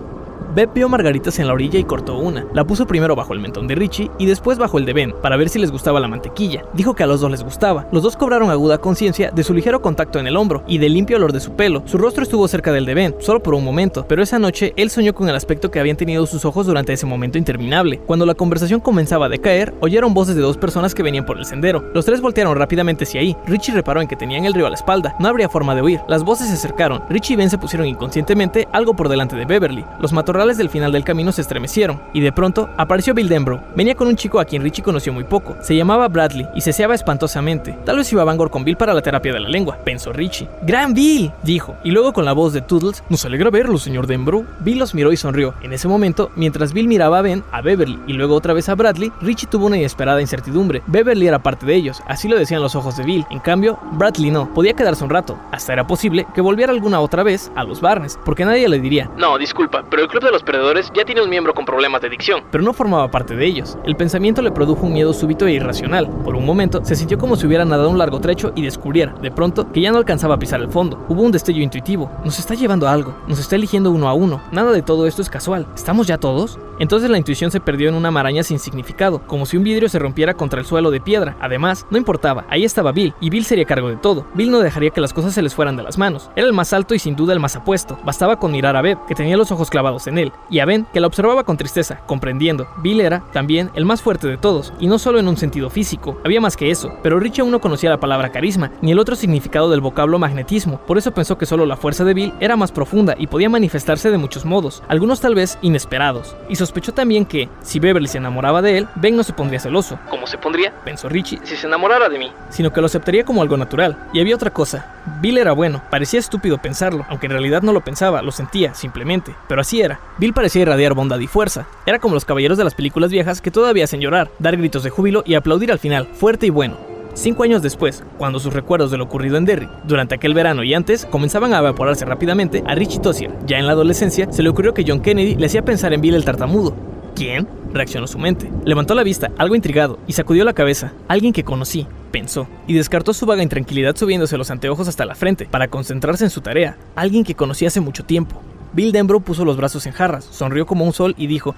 Beb 0.55 0.73
vio 0.73 0.89
margaritas 0.89 1.41
en 1.41 1.49
la 1.49 1.53
orilla 1.53 1.81
y 1.81 1.85
cortó 1.85 2.17
una. 2.17 2.47
La 2.53 2.65
puso 2.65 2.87
primero 2.87 3.17
bajo 3.17 3.33
el 3.33 3.41
mentón 3.41 3.67
de 3.67 3.75
Richie 3.75 4.09
y 4.19 4.27
después 4.27 4.57
bajo 4.57 4.79
el 4.79 4.85
de 4.85 4.93
Ben, 4.93 5.13
para 5.21 5.37
ver 5.37 5.49
si 5.49 5.59
les 5.59 5.73
gustaba 5.73 5.99
la 5.99 6.07
mantequilla. 6.07 6.65
Dijo 6.75 6.95
que 6.95 7.03
a 7.03 7.09
los 7.09 7.21
dos 7.21 7.31
les 7.33 7.43
gustaba. 7.43 7.89
Los 7.91 8.05
dos 8.05 8.17
cobraron 8.17 8.51
aguda 8.51 8.79
conciencia 8.79 9.33
de 9.33 9.43
su 9.43 9.53
ligero 9.53 9.83
contacto 9.83 10.21
en 10.21 10.29
el 10.29 10.37
hombro 10.37 10.63
y 10.69 10.79
del 10.79 10.95
limpio 10.95 11.17
olor 11.17 11.33
de 11.33 11.41
su 11.41 11.57
pelo. 11.57 11.83
Su 11.87 11.99
rostro 11.99 12.23
estuvo 12.23 12.47
cerca 12.47 12.71
del 12.71 12.87
de 12.87 12.95
Ben, 12.95 13.17
solo 13.19 13.43
por 13.43 13.55
un 13.55 13.65
momento, 13.65 14.07
pero 14.07 14.23
esa 14.23 14.39
noche 14.39 14.73
él 14.77 14.91
soñó 14.91 15.13
con 15.13 15.29
el 15.29 15.35
aspecto 15.35 15.73
que 15.73 15.81
habían 15.81 15.97
tenido 15.97 16.25
sus 16.25 16.45
ojos 16.45 16.67
durante 16.67 16.93
ese 16.93 17.05
momento 17.05 17.37
interminable. 17.37 17.99
Cuando 18.07 18.25
la 18.25 18.35
conversación 18.35 18.79
comenzaba 18.79 19.27
a 19.27 19.31
decaer, 19.31 19.75
oyeron 19.81 20.15
voces 20.15 20.37
de 20.37 20.43
dos 20.43 20.57
personas 20.57 20.95
que 20.95 21.03
venían 21.03 21.27
por 21.27 21.37
el 21.37 21.47
sendero. 21.47 21.91
Los 21.95 22.05
tres 22.05 22.21
voltearon 22.21 22.57
rápidamente 22.57 23.03
hacia 23.03 23.21
ahí. 23.21 23.37
Richie 23.49 23.75
reparó 23.75 24.01
en 24.01 24.07
que 24.07 24.15
tenían 24.15 24.45
el 24.45 24.55
río 24.55 24.69
a 24.69 24.71
la 24.71 24.77
espalda. 24.77 25.17
No 25.19 25.27
habría 25.27 25.49
forma 25.49 25.75
de 25.75 25.83
huir. 25.83 26.01
Las 26.07 26.23
voces 26.23 26.47
se 26.47 26.55
acercaron. 26.55 27.03
Richie 27.11 27.35
y 27.35 27.37
Ben 27.37 27.51
se 27.51 27.59
pusieron 27.59 27.89
inconscientemente 27.89 28.69
algo 28.71 28.95
por 28.95 29.09
delante 29.09 29.35
de 29.35 29.47
Beverly. 29.47 29.85
Los 29.99 30.13
matorrales 30.13 30.44
del 30.53 30.69
final 30.69 30.93
del 30.93 31.05
camino 31.05 31.33
se 31.33 31.41
estremecieron, 31.41 32.01
y 32.13 32.21
de 32.21 32.31
pronto 32.31 32.69
apareció 32.77 33.15
Bill 33.15 33.29
Denbrough. 33.29 33.63
Venía 33.75 33.95
con 33.95 34.07
un 34.07 34.17
chico 34.17 34.39
a 34.39 34.45
quien 34.45 34.63
Richie 34.63 34.83
conoció 34.83 35.13
muy 35.13 35.25
poco. 35.25 35.57
Se 35.61 35.75
llamaba 35.75 36.09
Bradley 36.09 36.47
y 36.55 36.61
se 36.61 36.73
seaba 36.73 36.95
espantosamente. 36.95 37.79
Tal 37.85 37.97
vez 37.97 38.13
iba 38.13 38.23
a 38.23 38.27
Bangor 38.27 38.51
con 38.51 38.65
Bill 38.65 38.77
para 38.77 38.93
la 38.93 39.01
terapia 39.01 39.33
de 39.33 39.41
la 39.41 39.49
lengua, 39.49 39.79
pensó 39.83 40.13
Richie. 40.13 40.49
¡Gran 40.63 40.93
Bill! 40.93 41.33
dijo, 41.43 41.77
y 41.83 41.91
luego 41.91 42.13
con 42.13 42.27
la 42.27 42.33
voz 42.33 42.53
de 42.53 42.61
Toodles, 42.61 43.03
nos 43.09 43.25
alegra 43.25 43.51
verlo, 43.51 43.79
señor 43.79 44.07
Denbrough. 44.07 44.47
Bill 44.61 44.79
los 44.79 44.95
miró 44.95 45.13
y 45.13 45.17
sonrió. 45.17 45.55
En 45.63 45.73
ese 45.73 45.89
momento, 45.89 46.31
mientras 46.37 46.73
Bill 46.73 46.89
miraba 46.89 47.19
a 47.19 47.23
Ben, 47.23 47.43
a 47.51 47.63
Beverly 47.63 47.99
y 48.07 48.13
luego 48.13 48.35
otra 48.35 48.53
vez 48.53 48.69
a 48.69 48.75
Bradley, 48.75 49.11
Richie 49.21 49.49
tuvo 49.49 49.67
una 49.67 49.79
inesperada 49.79 50.21
incertidumbre. 50.21 50.83
Beverly 50.87 51.27
era 51.27 51.43
parte 51.43 51.65
de 51.65 51.75
ellos, 51.75 52.03
así 52.07 52.29
lo 52.29 52.39
decían 52.39 52.63
los 52.63 52.75
ojos 52.75 52.97
de 52.97 53.05
Bill. 53.05 53.25
En 53.31 53.41
cambio, 53.41 53.79
Bradley 53.93 54.31
no, 54.31 54.53
podía 54.53 54.75
quedarse 54.75 55.05
un 55.05 55.11
rato. 55.11 55.39
Hasta 55.53 55.73
era 55.73 55.87
posible 55.87 56.27
que 56.35 56.41
volviera 56.41 56.73
alguna 56.73 57.01
otra 57.01 57.23
vez 57.23 57.51
a 57.55 57.65
los 57.65 57.81
Barnes, 57.81 58.19
porque 58.25 58.45
nadie 58.45 58.69
le 58.69 58.81
diría. 58.81 59.11
No, 59.17 59.39
disculpa, 59.39 59.85
pero 59.89 60.03
el 60.03 60.09
Club 60.09 60.25
de 60.25 60.31
los 60.35 60.43
Perdedores 60.43 60.91
ya 60.93 61.05
tiene 61.05 61.23
un 61.23 61.31
miembro 61.31 61.55
con 61.55 61.65
problemas 61.65 62.01
de 62.01 62.09
adicción. 62.09 62.43
Pero 62.51 62.65
no 62.65 62.73
formaba 62.73 63.09
parte 63.09 63.37
de 63.37 63.47
ellos. 63.47 63.79
El 63.85 63.95
pensamiento 63.95 64.43
le 64.43 64.51
produjo 64.51 64.85
un 64.85 64.93
miedo 64.93 65.13
súbito 65.13 65.47
e 65.47 65.53
irracional. 65.53 66.11
Por 66.25 66.35
un 66.35 66.45
momento, 66.45 66.85
se 66.85 66.97
sintió 66.97 67.19
como 67.19 67.37
si 67.37 67.47
hubiera 67.47 67.65
nadado 67.65 67.89
un 67.89 67.99
largo 67.99 68.21
trecho 68.21 68.53
y 68.57 68.63
descubriera, 68.63 69.15
de 69.23 69.31
pronto, 69.31 69.71
que 69.71 69.81
ya 69.81 69.93
no 69.93 69.99
alcanzaba 69.99 70.35
a 70.35 70.39
pisar 70.39 70.61
el 70.61 70.71
fondo. 70.71 71.05
Hubo 71.09 71.23
un 71.23 71.31
destello 71.31 71.63
intuitivo. 71.63 72.11
Nos 72.25 72.41
está 72.41 72.55
llevando 72.55 72.89
a 72.89 72.93
algo. 72.93 73.15
Nos 73.29 73.39
está 73.39 73.55
eligiendo 73.55 73.93
uno 73.93 74.09
a 74.09 74.15
uno. 74.15 74.43
Nada 74.51 74.73
de 74.73 74.83
todo 74.83 75.07
esto 75.07 75.23
es 75.23 75.31
casual. 75.31 75.69
¿Estamos 75.77 76.09
ya 76.09 76.19
todos? 76.19 76.59
Entonces 76.81 77.09
la 77.09 77.19
intuición 77.19 77.53
se 77.53 77.61
perdió 77.61 77.89
en 77.89 77.95
una 77.95 78.11
maraña 78.11 78.43
sin 78.43 78.59
significado, 78.59 79.21
como 79.27 79.47
si 79.47 79.57
un 79.57 79.63
vidrio 79.63 79.89
se 79.89 79.99
rompiera 80.01 80.35
contra 80.35 80.59
el 80.59 80.67
suelo 80.67 80.91
de 80.91 81.01
piedra. 81.01 81.37
Además, 81.41 81.87
no 81.91 81.99
importaba, 81.99 82.45
ahí 82.49 82.65
estaba 82.65 82.91
Bill, 82.91 83.15
y 83.21 83.31
Bill 83.31 83.45
sería 83.45 83.65
cargo 83.65 83.89
de 83.89 83.97
todo. 83.97 84.27
Bill 84.35 84.51
no 84.51 84.59
dejaría 84.59 84.91
que 84.91 85.01
las 85.01 85.13
cosas 85.13 85.35
se 85.35 85.43
les 85.43 85.55
fueran 85.55 85.77
de 85.77 85.85
las 85.85 85.99
manos. 85.99 86.31
Era 86.35 86.47
el 86.47 86.53
más 86.53 86.73
alto 86.73 86.95
y 86.95 86.99
sin 86.99 87.15
duda 87.15 87.33
el 87.33 87.41
más 87.41 87.55
apuesto. 87.55 87.97
Bastaba 88.05 88.41
con 88.41 88.51
mirar 88.51 88.75
a 88.77 88.83
Beb, 88.83 88.99
que 89.07 89.15
tenía 89.15 89.37
los 89.37 89.53
ojos 89.53 89.71
clavados 89.71 90.07
en 90.09 90.19
él, 90.19 90.24
y 90.51 90.61
a 90.61 90.65
Ben, 90.65 90.87
que 90.93 91.01
la 91.01 91.07
observaba 91.07 91.45
con 91.45 91.57
tristeza, 91.57 92.01
comprendiendo. 92.07 92.67
Bill 92.79 93.01
era, 93.01 93.23
también, 93.33 93.71
el 93.75 93.85
más 93.85 94.03
fuerte 94.03 94.29
de 94.29 94.37
todos, 94.37 94.73
y 94.79 94.87
no 94.87 94.99
solo 94.99 95.19
en 95.19 95.29
un 95.29 95.37
sentido 95.37 95.71
físico, 95.71 96.21
había 96.25 96.41
más 96.41 96.57
que 96.57 96.71
eso, 96.71 96.93
pero 97.03 97.19
Richie 97.19 97.43
aún 97.43 97.51
no 97.51 97.61
conocía 97.61 97.91
la 97.91 98.01
palabra 98.01 98.33
carisma, 98.33 98.71
ni 98.83 98.93
el 98.93 98.99
otro 98.99 99.17
significado 99.17 99.71
del 99.71 99.81
vocablo 99.81 100.19
magnetismo, 100.19 100.79
por 100.87 100.99
eso 100.99 101.13
pensó 101.13 101.39
que 101.39 101.47
solo 101.47 101.67
la 101.67 101.77
fuerza 101.77 102.05
de 102.05 102.15
Bill 102.15 102.35
era 102.41 102.57
más 102.57 102.73
profunda 102.73 103.15
y 103.19 103.27
podía 103.27 103.49
manifestarse 103.49 104.11
de 104.11 104.19
muchos 104.19 104.45
modos, 104.45 104.83
algunos 104.89 105.21
tal 105.21 105.35
vez 105.35 105.59
inesperados, 105.63 106.37
y 106.49 106.57
sospechó 106.57 106.93
también 106.93 107.25
que, 107.25 107.49
si 107.63 107.81
Beverly 107.81 108.09
se 108.09 108.19
enamoraba 108.19 108.63
de 108.63 108.79
él, 108.79 108.89
Ben 108.97 109.17
no 109.17 109.23
se 109.23 109.33
pondría 109.33 109.61
celoso. 109.61 109.99
¿Cómo 110.09 110.27
se 110.27 110.39
pondría? 110.39 110.73
Pensó 110.85 111.09
Richie. 111.09 111.41
Si 111.45 111.57
se 111.57 111.67
enamorara 111.67 112.09
de 112.09 112.19
mí. 112.19 112.33
Sino 112.51 112.73
que 112.73 112.81
lo 112.81 112.87
aceptaría 112.87 113.25
como 113.25 113.43
algo 113.43 113.57
natural. 113.57 113.97
Y 114.13 114.21
había 114.21 114.35
otra 114.35 114.51
cosa. 114.51 114.95
Bill 115.21 115.39
era 115.39 115.53
bueno. 115.53 115.83
Parecía 115.91 116.21
estúpido 116.21 116.59
pensarlo, 116.59 117.05
aunque 117.09 117.27
en 117.27 117.33
realidad 117.33 117.63
no 117.63 117.73
lo 117.73 117.83
pensaba, 117.83 118.23
lo 118.23 118.33
sentía, 118.33 118.75
simplemente. 118.75 119.35
Pero 119.49 119.61
así 119.61 119.81
era. 119.81 120.01
Bill 120.17 120.33
parecía 120.33 120.63
irradiar 120.63 120.95
bondad 120.95 121.19
y 121.19 121.27
fuerza. 121.27 121.67
Era 121.87 121.99
como 121.99 122.15
los 122.15 122.25
caballeros 122.25 122.57
de 122.57 122.65
las 122.65 122.75
películas 122.75 123.11
viejas 123.11 123.41
que 123.41 123.51
todavía 123.51 123.85
hacen 123.85 124.01
llorar, 124.01 124.31
dar 124.39 124.57
gritos 124.57 124.85
de 124.85 124.91
júbilo 124.91 125.25
y 125.27 125.35
aplaudir 125.35 125.73
al 125.73 125.81
final, 125.81 126.07
fuerte 126.15 126.47
y 126.47 126.51
bueno. 126.51 126.77
Cinco 127.15 127.45
años 127.45 127.63
después, 127.63 128.03
cuando 128.19 128.41
sus 128.41 128.53
recuerdos 128.53 128.91
de 128.91 128.99
lo 128.99 129.05
ocurrido 129.05 129.37
en 129.37 129.45
Derry, 129.45 129.69
durante 129.85 130.15
aquel 130.15 130.35
verano 130.35 130.65
y 130.65 130.75
antes, 130.75 131.07
comenzaban 131.07 131.53
a 131.53 131.59
evaporarse 131.59 132.05
rápidamente, 132.05 132.63
a 132.67 132.75
Richie 132.75 133.01
Tossier, 133.01 133.31
ya 133.47 133.59
en 133.59 133.67
la 133.67 133.73
adolescencia, 133.73 134.33
se 134.33 134.43
le 134.43 134.49
ocurrió 134.49 134.75
que 134.75 134.85
John 134.87 135.01
Kennedy 135.01 135.37
le 135.37 135.47
hacía 135.47 135.65
pensar 135.65 135.93
en 135.93 136.01
Bill 136.01 136.15
el 136.15 136.25
tartamudo. 136.25 136.75
¿Quién? 137.15 137.47
reaccionó 137.73 138.07
su 138.07 138.19
mente. 138.19 138.51
Levantó 138.65 138.95
la 138.95 139.03
vista, 139.03 139.31
algo 139.37 139.55
intrigado, 139.55 139.99
y 140.07 140.13
sacudió 140.13 140.45
la 140.45 140.53
cabeza. 140.53 140.93
Alguien 141.09 141.33
que 141.33 141.45
conocí, 141.45 141.87
pensó, 142.13 142.49
y 142.67 142.75
descartó 142.75 143.13
su 143.13 143.27
vaga 143.27 143.43
intranquilidad 143.43 143.97
subiéndose 143.97 144.37
los 144.37 144.51
anteojos 144.51 144.89
hasta 144.89 145.05
la 145.05 145.15
frente 145.15 145.47
para 145.47 145.69
concentrarse 145.69 146.25
en 146.25 146.31
su 146.31 146.41
tarea. 146.41 146.77
Alguien 146.95 147.25
que 147.25 147.35
conocí 147.35 147.67
hace 147.67 147.81
mucho 147.81 148.05
tiempo. 148.05 148.41
Bill 148.75 148.93
Denbrough 148.93 149.23
puso 149.23 149.45
los 149.45 149.57
brazos 149.57 149.87
en 149.87 149.93
jarras, 149.93 150.25
sonrió 150.25 150.67
como 150.67 150.85
un 150.85 150.93
sol 150.93 151.15
y 151.17 151.27
dijo, 151.27 151.55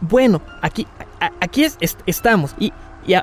bueno, 0.00 0.42
aquí, 0.60 0.86
aquí 1.40 1.64
estamos. 2.06 2.54
Y, 2.58 2.72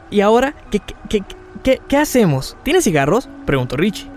y, 0.10 0.22
ahora, 0.22 0.56
¿qué, 0.72 0.82
qué, 1.10 1.22
qué, 1.64 1.82
¿qué 1.88 1.98
hacemos? 1.98 2.58
¿Tienes 2.64 2.86
cigarros? 2.86 3.30
preguntó 3.46 3.76
Richie. 3.76 4.10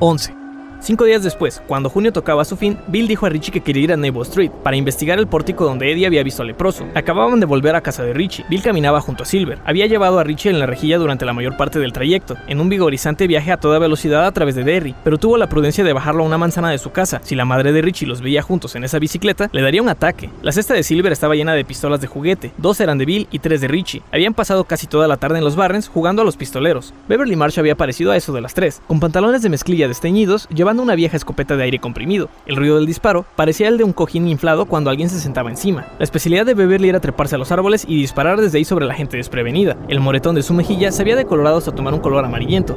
11. 0.00 0.37
Cinco 0.80 1.04
días 1.04 1.24
después, 1.24 1.60
cuando 1.66 1.90
junio 1.90 2.12
tocaba 2.12 2.44
su 2.44 2.56
fin, 2.56 2.78
Bill 2.86 3.08
dijo 3.08 3.26
a 3.26 3.28
Richie 3.28 3.52
que 3.52 3.60
quería 3.60 3.82
ir 3.82 3.92
a 3.92 3.96
Naval 3.96 4.22
Street 4.22 4.52
para 4.62 4.76
investigar 4.76 5.18
el 5.18 5.26
pórtico 5.26 5.64
donde 5.64 5.90
Eddie 5.90 6.06
había 6.06 6.22
visto 6.22 6.42
al 6.42 6.48
leproso. 6.48 6.86
Acababan 6.94 7.40
de 7.40 7.46
volver 7.46 7.74
a 7.74 7.80
casa 7.80 8.04
de 8.04 8.14
Richie. 8.14 8.44
Bill 8.48 8.62
caminaba 8.62 9.00
junto 9.00 9.24
a 9.24 9.26
Silver. 9.26 9.58
Había 9.64 9.86
llevado 9.86 10.20
a 10.20 10.24
Richie 10.24 10.50
en 10.50 10.60
la 10.60 10.66
rejilla 10.66 10.98
durante 10.98 11.26
la 11.26 11.32
mayor 11.32 11.56
parte 11.56 11.80
del 11.80 11.92
trayecto, 11.92 12.36
en 12.46 12.60
un 12.60 12.68
vigorizante 12.68 13.26
viaje 13.26 13.50
a 13.50 13.56
toda 13.56 13.80
velocidad 13.80 14.24
a 14.24 14.32
través 14.32 14.54
de 14.54 14.62
Derry, 14.62 14.94
pero 15.02 15.18
tuvo 15.18 15.36
la 15.36 15.48
prudencia 15.48 15.82
de 15.82 15.92
bajarlo 15.92 16.22
a 16.22 16.26
una 16.26 16.38
manzana 16.38 16.70
de 16.70 16.78
su 16.78 16.90
casa. 16.90 17.20
Si 17.24 17.34
la 17.34 17.44
madre 17.44 17.72
de 17.72 17.82
Richie 17.82 18.06
los 18.06 18.22
veía 18.22 18.42
juntos 18.42 18.76
en 18.76 18.84
esa 18.84 19.00
bicicleta, 19.00 19.50
le 19.52 19.62
daría 19.62 19.82
un 19.82 19.88
ataque. 19.88 20.30
La 20.42 20.52
cesta 20.52 20.74
de 20.74 20.84
Silver 20.84 21.12
estaba 21.12 21.34
llena 21.34 21.54
de 21.54 21.64
pistolas 21.64 22.00
de 22.00 22.06
juguete. 22.06 22.52
Dos 22.56 22.80
eran 22.80 22.98
de 22.98 23.04
Bill 23.04 23.26
y 23.32 23.40
tres 23.40 23.60
de 23.60 23.68
Richie. 23.68 24.02
Habían 24.12 24.32
pasado 24.32 24.64
casi 24.64 24.86
toda 24.86 25.08
la 25.08 25.16
tarde 25.16 25.38
en 25.38 25.44
los 25.44 25.56
Barrens 25.56 25.88
jugando 25.88 26.22
a 26.22 26.24
los 26.24 26.36
pistoleros. 26.36 26.94
Beverly 27.08 27.34
Marsh 27.34 27.58
había 27.58 27.72
aparecido 27.72 28.12
a 28.12 28.16
eso 28.16 28.32
de 28.32 28.40
las 28.40 28.54
tres, 28.54 28.80
con 28.86 29.00
pantalones 29.00 29.42
de 29.42 29.48
mezclilla 29.48 29.88
desteñidos, 29.88 30.46
una 30.76 30.94
vieja 30.94 31.16
escopeta 31.16 31.56
de 31.56 31.62
aire 31.64 31.78
comprimido. 31.78 32.28
El 32.46 32.56
ruido 32.56 32.76
del 32.76 32.86
disparo 32.86 33.24
parecía 33.36 33.68
el 33.68 33.78
de 33.78 33.84
un 33.84 33.92
cojín 33.92 34.28
inflado 34.28 34.66
cuando 34.66 34.90
alguien 34.90 35.08
se 35.08 35.20
sentaba 35.20 35.50
encima. 35.50 35.86
La 35.98 36.04
especialidad 36.04 36.44
de 36.44 36.54
Beverly 36.54 36.88
era 36.90 37.00
treparse 37.00 37.36
a 37.36 37.38
los 37.38 37.52
árboles 37.52 37.84
y 37.88 37.96
disparar 37.96 38.40
desde 38.40 38.58
ahí 38.58 38.64
sobre 38.64 38.86
la 38.86 38.94
gente 38.94 39.16
desprevenida. 39.16 39.76
El 39.88 40.00
moretón 40.00 40.34
de 40.34 40.42
su 40.42 40.52
mejilla 40.52 40.92
se 40.92 41.02
había 41.02 41.16
decolorado 41.16 41.58
hasta 41.58 41.74
tomar 41.74 41.94
un 41.94 42.00
color 42.00 42.24
amarillento. 42.24 42.76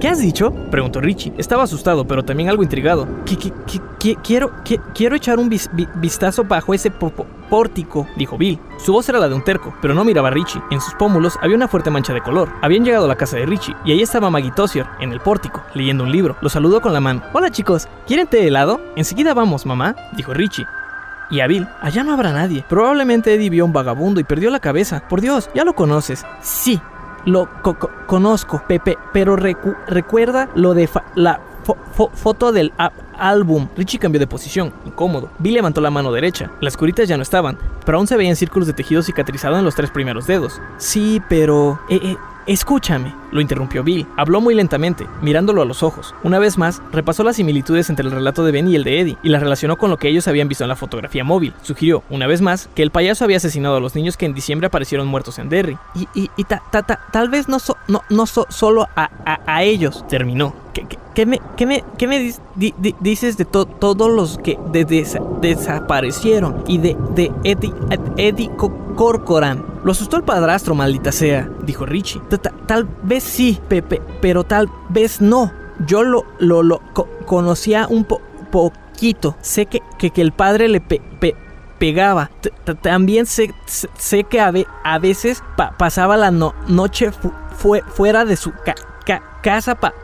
¿Qué 0.00 0.08
has 0.08 0.18
dicho? 0.18 0.52
preguntó 0.70 1.00
Richie. 1.00 1.32
Estaba 1.38 1.62
asustado, 1.62 2.06
pero 2.06 2.22
también 2.22 2.50
algo 2.50 2.62
intrigado. 2.62 3.08
quiero, 4.22 4.52
quiero 4.94 5.16
echar 5.16 5.38
un 5.38 5.48
vistazo 5.48 6.44
bajo 6.44 6.74
ese 6.74 6.90
pórtico, 6.90 8.06
dijo 8.16 8.36
Bill. 8.36 8.58
Su 8.78 8.92
voz 8.92 9.08
era 9.08 9.18
la 9.18 9.28
de 9.28 9.34
un 9.34 9.42
terco, 9.42 9.74
pero 9.80 9.94
no 9.94 10.04
miraba 10.04 10.28
a 10.28 10.32
Richie. 10.32 10.60
En 10.70 10.82
sus 10.82 10.92
pómulos 10.94 11.38
había 11.40 11.56
una 11.56 11.68
fuerte 11.68 11.90
mancha 11.90 12.12
de 12.12 12.20
color. 12.20 12.50
Habían 12.60 12.84
llegado 12.84 13.06
a 13.06 13.08
la 13.08 13.16
casa 13.16 13.38
de 13.38 13.46
Richie, 13.46 13.74
y 13.86 13.92
ahí 13.92 14.02
estaba 14.02 14.28
Maggie 14.28 14.52
Tossier, 14.54 14.86
en 15.00 15.12
el 15.12 15.20
pórtico, 15.20 15.62
leyendo 15.72 16.04
un 16.04 16.12
libro. 16.12 16.36
Lo 16.42 16.50
saludó 16.50 16.82
con 16.82 16.92
la 16.92 17.00
mano. 17.00 17.22
Hola 17.32 17.50
chicos, 17.50 17.88
¿quieren 18.06 18.26
té 18.26 18.46
helado? 18.46 18.80
Enseguida 18.96 19.32
vamos, 19.32 19.64
mamá, 19.64 19.96
dijo 20.14 20.34
Richie. 20.34 20.66
Y 21.30 21.40
a 21.40 21.46
Bill, 21.46 21.66
allá 21.80 22.04
no 22.04 22.12
habrá 22.12 22.32
nadie. 22.32 22.64
Probablemente 22.68 23.34
Eddie 23.34 23.50
vio 23.50 23.64
un 23.64 23.72
vagabundo 23.72 24.20
y 24.20 24.24
perdió 24.24 24.50
la 24.50 24.60
cabeza. 24.60 25.02
Por 25.08 25.20
Dios, 25.20 25.50
ya 25.54 25.64
lo 25.64 25.74
conoces. 25.74 26.24
Sí, 26.40 26.80
lo 27.26 27.48
conozco, 28.06 28.62
Pepe, 28.66 28.96
pero 29.12 29.36
recuerda 29.36 30.48
lo 30.54 30.72
de 30.74 30.88
la 31.14 31.40
foto 32.14 32.52
del 32.52 32.72
álbum. 33.18 33.68
Richie 33.76 33.98
cambió 33.98 34.18
de 34.18 34.26
posición, 34.26 34.72
incómodo. 34.84 35.30
Bill 35.38 35.54
levantó 35.54 35.80
la 35.80 35.90
mano 35.90 36.12
derecha. 36.12 36.50
Las 36.60 36.76
curitas 36.76 37.08
ya 37.08 37.16
no 37.16 37.22
estaban, 37.22 37.58
pero 37.84 37.98
aún 37.98 38.06
se 38.06 38.16
veían 38.16 38.36
círculos 38.36 38.66
de 38.66 38.74
tejido 38.74 39.02
cicatrizado 39.02 39.58
en 39.58 39.64
los 39.64 39.74
tres 39.74 39.90
primeros 39.90 40.26
dedos. 40.26 40.60
Sí, 40.78 41.20
pero... 41.28 41.80
Eh, 41.88 42.00
eh, 42.02 42.16
Escúchame, 42.46 43.12
lo 43.32 43.40
interrumpió 43.40 43.82
Bill. 43.82 44.06
Habló 44.16 44.40
muy 44.40 44.54
lentamente, 44.54 45.04
mirándolo 45.20 45.62
a 45.62 45.64
los 45.64 45.82
ojos. 45.82 46.14
Una 46.22 46.38
vez 46.38 46.58
más, 46.58 46.80
repasó 46.92 47.24
las 47.24 47.34
similitudes 47.34 47.90
entre 47.90 48.06
el 48.06 48.12
relato 48.12 48.44
de 48.44 48.52
Ben 48.52 48.68
y 48.68 48.76
el 48.76 48.84
de 48.84 49.00
Eddie, 49.00 49.18
y 49.24 49.30
las 49.30 49.42
relacionó 49.42 49.76
con 49.76 49.90
lo 49.90 49.96
que 49.96 50.08
ellos 50.08 50.28
habían 50.28 50.46
visto 50.46 50.62
en 50.62 50.68
la 50.68 50.76
fotografía 50.76 51.24
móvil. 51.24 51.54
Sugirió, 51.62 52.04
una 52.08 52.28
vez 52.28 52.42
más, 52.42 52.68
que 52.76 52.84
el 52.84 52.92
payaso 52.92 53.24
había 53.24 53.38
asesinado 53.38 53.76
a 53.76 53.80
los 53.80 53.96
niños 53.96 54.16
que 54.16 54.26
en 54.26 54.34
diciembre 54.34 54.68
aparecieron 54.68 55.08
muertos 55.08 55.40
en 55.40 55.48
Derry. 55.48 55.76
Y, 55.96 56.08
y, 56.14 56.30
y 56.36 56.44
ta, 56.44 56.62
ta, 56.70 56.84
tal 56.84 57.30
vez 57.30 57.48
no, 57.48 57.58
no, 57.88 58.02
no 58.10 58.26
solo 58.26 58.88
a, 58.94 59.10
a, 59.44 59.62
ellos, 59.64 60.06
terminó. 60.06 60.54
¿Qué, 60.72 60.86
qué, 61.14 61.26
me, 61.26 61.40
qué 61.56 61.66
me, 61.66 61.82
qué 61.98 62.06
me 62.06 62.32
dices 63.06 63.36
de 63.36 63.44
todos 63.44 64.10
los 64.10 64.38
que 64.38 64.58
desaparecieron? 65.40 66.64
Y 66.66 66.78
de, 66.78 66.96
de 67.14 67.32
Eddie, 67.44 68.50
Corcoran. 68.96 69.64
Lo 69.84 69.92
asustó 69.92 70.16
el 70.16 70.24
padrastro, 70.24 70.74
maldita 70.74 71.12
sea, 71.12 71.48
dijo 71.64 71.86
Richie. 71.86 72.20
Tal 72.66 72.88
vez 73.04 73.22
sí, 73.22 73.60
Pepe, 73.68 74.02
pero 74.20 74.42
tal 74.42 74.68
vez 74.88 75.20
no. 75.20 75.52
Yo 75.86 76.02
lo, 76.02 76.24
conocía 77.26 77.86
un 77.88 78.04
poquito. 78.50 79.36
Sé 79.40 79.66
que, 79.66 79.82
el 80.16 80.32
padre 80.32 80.68
le 80.68 80.82
pegaba. 81.78 82.30
también 82.82 83.26
sé 83.26 83.54
que 84.24 84.40
a, 84.40 84.98
veces 84.98 85.44
pasaba 85.78 86.16
la 86.16 86.32
noche 86.32 87.12
fuera 87.88 88.24
de 88.24 88.36
su 88.36 88.52
casa 88.52 88.95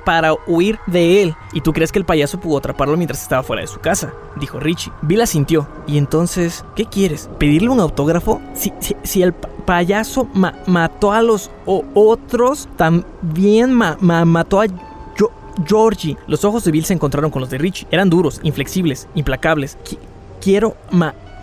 para 0.04 0.34
huir 0.46 0.78
de 0.86 1.22
él. 1.22 1.34
¿Y 1.52 1.60
tú 1.60 1.72
crees 1.72 1.90
que 1.90 1.98
el 1.98 2.04
payaso 2.04 2.38
pudo 2.38 2.58
atraparlo 2.58 2.96
mientras 2.96 3.22
estaba 3.22 3.42
fuera 3.42 3.62
de 3.62 3.68
su 3.68 3.80
casa? 3.80 4.12
Dijo 4.36 4.60
Richie. 4.60 4.92
Bill 5.02 5.20
asintió. 5.20 5.66
¿Y 5.86 5.98
entonces 5.98 6.64
qué 6.76 6.86
quieres? 6.86 7.28
¿Pedirle 7.38 7.68
un 7.68 7.80
autógrafo? 7.80 8.40
Si, 8.54 8.72
si, 9.02 9.22
el 9.22 9.32
payaso 9.32 10.28
mató 10.66 11.12
a 11.12 11.22
los 11.22 11.50
otros, 11.66 12.68
también 12.76 13.72
mató 13.72 14.60
a 14.60 14.66
Georgie. 15.66 16.16
Los 16.26 16.44
ojos 16.44 16.64
de 16.64 16.70
Bill 16.70 16.84
se 16.84 16.94
encontraron 16.94 17.30
con 17.30 17.40
los 17.40 17.50
de 17.50 17.58
Richie. 17.58 17.86
Eran 17.90 18.10
duros, 18.10 18.40
inflexibles, 18.42 19.08
implacables. 19.14 19.76
quiero 20.40 20.76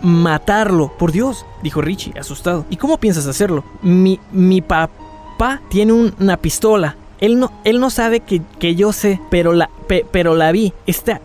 matarlo. 0.02 0.90
Por 0.98 1.12
Dios, 1.12 1.44
dijo 1.62 1.80
Richie, 1.80 2.18
asustado. 2.18 2.64
¿Y 2.70 2.76
cómo 2.76 2.98
piensas 2.98 3.26
hacerlo? 3.26 3.62
Mi, 3.82 4.18
mi 4.32 4.62
papá 4.62 5.60
tiene 5.68 5.92
una 5.92 6.36
pistola. 6.38 6.96
Él 7.20 7.38
no, 7.38 7.52
él 7.64 7.80
no 7.80 7.90
sabe 7.90 8.20
que, 8.20 8.42
que 8.58 8.74
yo 8.74 8.92
sé, 8.92 9.20
pero 9.30 9.52
la, 9.52 9.70
pero 10.10 10.34
la 10.34 10.52
vi. 10.52 10.72
Está, 10.86 11.20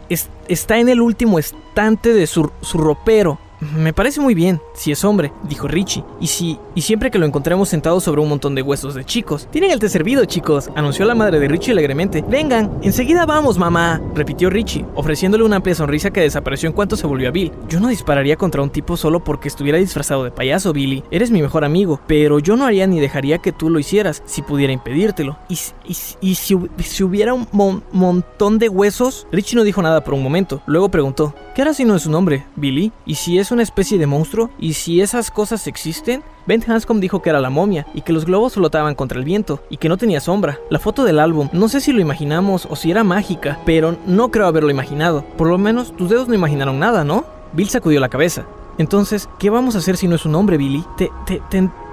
está 0.48 0.78
en 0.80 0.90
el 0.90 1.02
último 1.02 1.40
estante 1.40 2.14
de 2.14 2.28
su, 2.28 2.52
su 2.62 2.78
ropero. 2.78 3.40
Me 3.60 3.94
parece 3.94 4.19
muy 4.19 4.36
bien, 4.36 4.61
si 4.73 4.91
es 4.91 5.03
hombre, 5.03 5.32
dijo 5.44 5.68
Richie. 5.68 6.03
Y 6.19 6.27
si, 6.27 6.60
y 6.76 6.82
siempre 6.82 7.11
que 7.11 7.18
lo 7.18 7.26
encontremos 7.26 7.69
sentado 7.69 7.99
sobre 7.99 8.22
un 8.22 8.30
montón 8.30 8.56
de 8.56 8.61
huesos 8.61 8.94
de 8.94 9.06
chicos. 9.06 9.48
Tienen 9.52 9.72
el 9.72 9.80
té 9.80 9.90
servido, 9.90 10.26
chicos, 10.26 10.69
anunció 10.76 11.06
la 11.06 11.15
madre 11.15 11.40
de 11.40 11.48
Richie 11.48 11.72
alegremente. 11.72 12.23
Vengan, 12.27 12.80
enseguida 12.82 13.26
vamos, 13.26 13.57
mamá, 13.57 14.02
repitió 14.14 14.49
Richie, 14.49 14.86
ofreciéndole 14.95 15.44
una 15.44 15.57
amplia 15.57 15.76
sonrisa 15.76 16.11
que 16.11 16.22
desapareció 16.22 16.68
en 16.68 16.73
cuanto 16.73 16.95
se 16.95 17.07
volvió 17.07 17.30
a 17.30 17.32
Bill. 17.32 17.52
Yo 17.69 17.80
no 17.80 17.88
dispararía 17.88 18.36
contra 18.36 18.61
un 18.61 18.69
tipo 18.69 18.98
solo 18.98 19.23
porque 19.23 19.48
estuviera 19.48 19.77
disfrazado 19.77 20.23
de 20.23 20.32
payaso, 20.32 20.73
Billy. 20.73 21.03
Eres 21.11 21.32
mi 21.32 21.41
mejor 21.41 21.64
amigo, 21.64 21.99
pero 22.07 22.40
yo 22.40 22.56
no 22.56 22.65
haría 22.65 22.88
ni 22.88 22.99
dejaría 22.99 23.40
que 23.40 23.52
tú 23.52 23.69
lo 23.69 23.80
hicieras 23.80 24.22
si 24.26 24.41
pudiera 24.41 24.73
impedírtelo. 24.73 25.38
Y, 25.49 25.57
y, 25.86 26.36
si, 26.36 26.57
si, 26.84 27.03
hubiera 27.03 27.34
un 27.34 27.48
montón 27.91 28.60
de 28.60 28.69
huesos, 28.69 29.27
Richie 29.32 29.56
no 29.56 29.64
dijo 29.64 29.82
nada 29.82 30.03
por 30.03 30.14
un 30.14 30.23
momento. 30.23 30.61
Luego 30.65 30.90
preguntó, 30.90 31.34
¿qué 31.53 31.61
hará 31.61 31.73
si 31.73 31.86
no 31.86 31.95
es 31.95 32.06
un 32.06 32.15
hombre, 32.15 32.45
Billy? 32.56 32.91
¿Y 33.06 33.15
si 33.15 33.38
es 33.40 33.52
una 33.56 33.64
especie 33.64 33.98
de 33.98 34.06
monstruo? 34.06 34.52
¿Y 34.60 34.73
si 34.73 35.02
esas 35.02 35.32
cosas 35.32 35.65
existen? 35.65 36.23
Ben 36.45 36.64
Hanscom 36.65 36.99
dijo 36.99 37.22
que 37.22 37.30
era 37.32 37.40
la 37.40 37.49
momia 37.49 37.88
y 37.94 38.02
que 38.02 38.14
los 38.14 38.26
globos 38.26 38.53
flotaban 38.53 38.94
contra 38.95 39.18
el 39.18 39.26
viento 39.26 39.61
y 39.69 39.77
que 39.77 39.90
no 39.90 39.98
tenía 39.98 40.19
sombra. 40.19 40.60
La 40.69 40.77
foto 40.80 41.03
del 41.03 41.19
álbum, 41.19 41.49
no 41.53 41.68
sé 41.68 41.82
si 41.82 41.91
lo 41.91 42.02
imaginamos 42.02 42.68
o 42.69 42.76
si 42.76 42.91
era 42.91 43.03
mágica, 43.03 43.60
pero 43.65 43.98
no 44.06 44.30
creo 44.30 44.45
haberlo 44.45 44.69
imaginado. 44.69 45.26
Por 45.38 45.48
lo 45.48 45.57
menos 45.57 45.95
tus 45.95 46.10
dedos 46.10 46.27
no 46.27 46.36
imaginaron 46.36 46.77
nada, 46.77 47.03
¿no? 47.03 47.26
Bill 47.53 47.69
sacudió 47.69 47.99
la 47.99 48.10
cabeza. 48.10 48.45
Entonces, 48.77 49.30
¿qué 49.40 49.49
vamos 49.49 49.76
a 49.76 49.80
hacer 49.80 49.98
si 49.98 50.07
no 50.07 50.15
es 50.15 50.26
un 50.26 50.36
hombre, 50.36 50.57
Billy? 50.57 50.84
Te, 50.98 51.10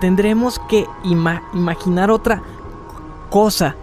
tendremos 0.00 0.60
que 0.68 0.84
imaginar 1.04 2.10
otra 2.10 2.42
cosa. 3.30 3.76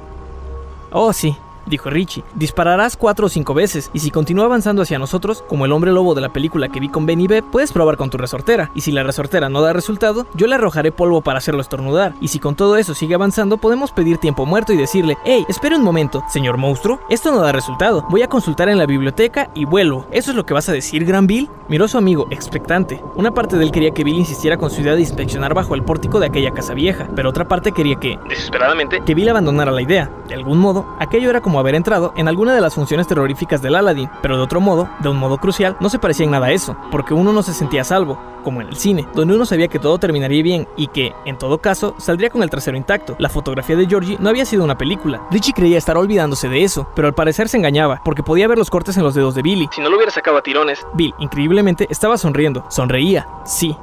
Oh, 0.92 1.14
sí, 1.14 1.36
dijo 1.70 1.90
Richie. 1.90 2.24
Dispararás 2.36 2.98
cuatro 2.98 3.28
o 3.28 3.30
cinco 3.30 3.54
veces, 3.54 3.90
y 3.94 4.00
si 4.00 4.12
continúa 4.12 4.46
avanzando 4.46 4.82
hacia 4.82 5.00
nosotros, 5.00 5.44
como 5.48 5.66
el 5.66 5.72
hombre 5.72 5.92
lobo 5.92 6.16
de 6.16 6.22
la 6.22 6.34
película 6.34 6.70
que 6.70 6.80
vi 6.80 6.90
con 6.90 7.06
Benny 7.06 7.28
B, 7.28 7.44
puedes 7.44 7.72
probar 7.72 7.98
con 7.98 8.10
tu 8.10 8.18
resortera, 8.18 8.72
y 8.76 8.82
si 8.82 8.92
la 8.92 9.04
resortera 9.04 9.50
no 9.50 9.62
da 9.62 9.74
resultado, 9.74 10.26
yo 10.34 10.48
le 10.48 10.56
arrojaré 10.56 10.92
polvo 10.92 11.22
para 11.22 11.38
hacerlo 11.38 11.62
estornudar, 11.62 12.14
y 12.22 12.30
si 12.30 12.40
con 12.40 12.56
todo 12.56 12.78
eso 12.78 12.94
sigue 12.94 13.16
avanzando, 13.16 13.58
podemos 13.58 13.92
pedir 13.92 14.18
tiempo 14.18 14.46
muerto 14.46 14.74
y 14.74 14.78
decirle, 14.78 15.18
hey, 15.26 15.46
espera 15.48 15.78
un 15.78 15.84
momento, 15.84 16.24
señor 16.30 16.58
monstruo, 16.58 17.00
esto 17.10 17.32
no 17.32 17.42
da 17.42 17.52
resultado, 17.52 18.06
voy 18.10 18.22
a 18.22 18.28
consultar 18.28 18.70
en 18.70 18.78
la 18.78 18.86
biblioteca 18.86 19.50
y 19.54 19.66
vuelvo. 19.66 20.08
¿Eso 20.12 20.32
es 20.32 20.38
lo 20.38 20.46
que 20.46 20.54
vas 20.54 20.70
a 20.70 20.74
decir, 20.74 21.06
Gran 21.06 21.28
Bill? 21.28 21.50
Miró 21.68 21.86
a 21.86 21.88
su 21.88 21.98
amigo, 21.98 22.28
expectante. 22.32 23.02
Una 23.16 23.32
parte 23.32 23.58
de 23.58 23.64
él 23.64 23.72
quería 23.72 23.92
que 23.92 24.04
Bill 24.04 24.18
insistiera 24.18 24.58
con 24.58 24.72
su 24.72 24.82
idea 24.82 24.96
de 24.96 25.02
inspeccionar 25.02 25.54
bajo 25.54 25.76
el 25.76 25.84
pórtico 25.84 26.20
de 26.20 26.28
aquella 26.28 26.52
casa 26.52 26.74
vieja, 26.74 27.08
pero 27.16 27.30
otra 27.30 27.48
parte 27.48 27.72
quería 27.72 27.96
que, 27.96 28.18
desesperadamente, 28.28 29.02
que 29.06 29.14
Bill 29.14 29.30
abandonara 29.30 29.72
la 29.72 29.82
idea. 29.82 30.12
De 30.28 30.34
algún 30.34 30.58
modo, 30.58 30.86
aquello 31.00 31.30
era 31.30 31.42
como 31.42 31.59
haber 31.60 31.76
entrado 31.76 32.14
en 32.16 32.28
alguna 32.28 32.54
de 32.54 32.62
las 32.62 32.76
funciones 32.76 33.08
terroríficas 33.08 33.62
del 33.62 33.76
Aladdin, 33.76 34.10
pero 34.22 34.38
de 34.38 34.44
otro 34.44 34.62
modo, 34.62 34.90
de 35.00 35.10
un 35.10 35.18
modo 35.18 35.38
crucial, 35.38 35.78
no 35.80 35.90
se 35.90 36.00
parecía 36.00 36.26
en 36.26 36.32
nada 36.32 36.48
a 36.48 36.52
eso, 36.52 36.76
porque 36.92 37.14
uno 37.14 37.34
no 37.34 37.44
se 37.44 37.54
sentía 37.54 37.84
salvo, 37.84 38.20
como 38.44 38.62
en 38.62 38.68
el 38.68 38.76
cine, 38.76 39.08
donde 39.14 39.36
uno 39.36 39.46
sabía 39.46 39.68
que 39.68 39.80
todo 39.80 39.98
terminaría 39.98 40.42
bien 40.44 40.68
y 40.76 40.88
que, 40.88 41.14
en 41.26 41.38
todo 41.38 41.60
caso, 41.60 41.96
saldría 41.98 42.30
con 42.30 42.44
el 42.44 42.50
trasero 42.50 42.78
intacto. 42.78 43.16
La 43.20 43.30
fotografía 43.30 43.76
de 43.76 43.88
Georgie 43.88 44.18
no 44.20 44.30
había 44.30 44.46
sido 44.46 44.64
una 44.64 44.78
película. 44.78 45.22
Richie 45.32 45.54
creía 45.54 45.78
estar 45.78 45.98
olvidándose 45.98 46.50
de 46.50 46.64
eso, 46.64 46.88
pero 46.96 47.08
al 47.08 47.14
parecer 47.14 47.50
se 47.50 47.58
engañaba, 47.58 48.02
porque 48.04 48.24
podía 48.24 48.48
ver 48.48 48.58
los 48.58 48.70
cortes 48.70 48.98
en 48.98 49.04
los 49.04 49.16
dedos 49.16 49.36
de 49.36 49.42
Billy. 49.42 49.70
Si 49.72 49.82
no 49.82 49.90
lo 49.90 49.98
hubiera 49.98 50.12
sacado 50.12 50.38
a 50.38 50.42
tirones. 50.42 50.86
Bill, 50.94 51.14
increíblemente, 51.20 51.88
estaba 51.90 52.18
sonriendo. 52.18 52.66
Sonreía. 52.70 53.28
Sí. 53.46 53.76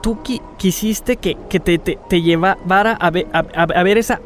Tú, 0.00 0.18
quisiste 0.56 1.16
que, 1.16 1.36
que 1.48 1.60
te, 1.60 1.78
te, 1.78 2.22
llevara 2.22 2.92
a 3.00 3.10
ver, 3.10 3.28
a 3.32 3.82
ver 3.84 3.98
esa 3.98 4.20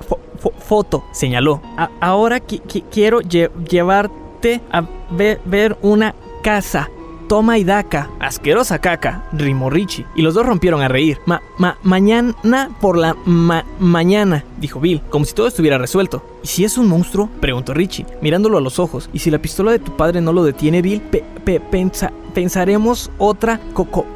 foto, 0.66 1.04
señaló. 1.12 1.60
ahora 2.00 2.40
quiero 2.40 3.20
llevarte 3.20 4.60
a 4.70 4.84
ver 5.08 5.78
una 5.82 6.14
casa. 6.42 6.90
Toma 7.28 7.58
y 7.58 7.64
daca. 7.64 8.08
Asquerosa 8.20 8.78
caca, 8.78 9.24
rimó 9.32 9.68
Richie. 9.68 10.06
Y 10.14 10.22
los 10.22 10.34
dos 10.34 10.46
rompieron 10.46 10.80
a 10.80 10.86
reír. 10.86 11.18
Ma, 11.26 11.42
ma, 11.58 11.76
mañana 11.82 12.36
por 12.80 12.96
la 12.96 13.16
mañana, 13.24 14.44
dijo 14.60 14.78
Bill, 14.78 15.02
como 15.10 15.24
si 15.24 15.34
todo 15.34 15.48
estuviera 15.48 15.76
resuelto. 15.76 16.22
¿Y 16.44 16.46
si 16.46 16.64
es 16.64 16.78
un 16.78 16.88
monstruo? 16.88 17.28
preguntó 17.40 17.74
Richie, 17.74 18.06
mirándolo 18.22 18.58
a 18.58 18.60
los 18.60 18.78
ojos. 18.78 19.10
¿Y 19.12 19.18
si 19.18 19.32
la 19.32 19.38
pistola 19.42 19.72
de 19.72 19.80
tu 19.80 19.96
padre 19.96 20.20
no 20.20 20.32
lo 20.32 20.44
detiene, 20.44 20.82
Bill? 20.82 21.02
pensaremos 22.32 23.10
otra 23.18 23.60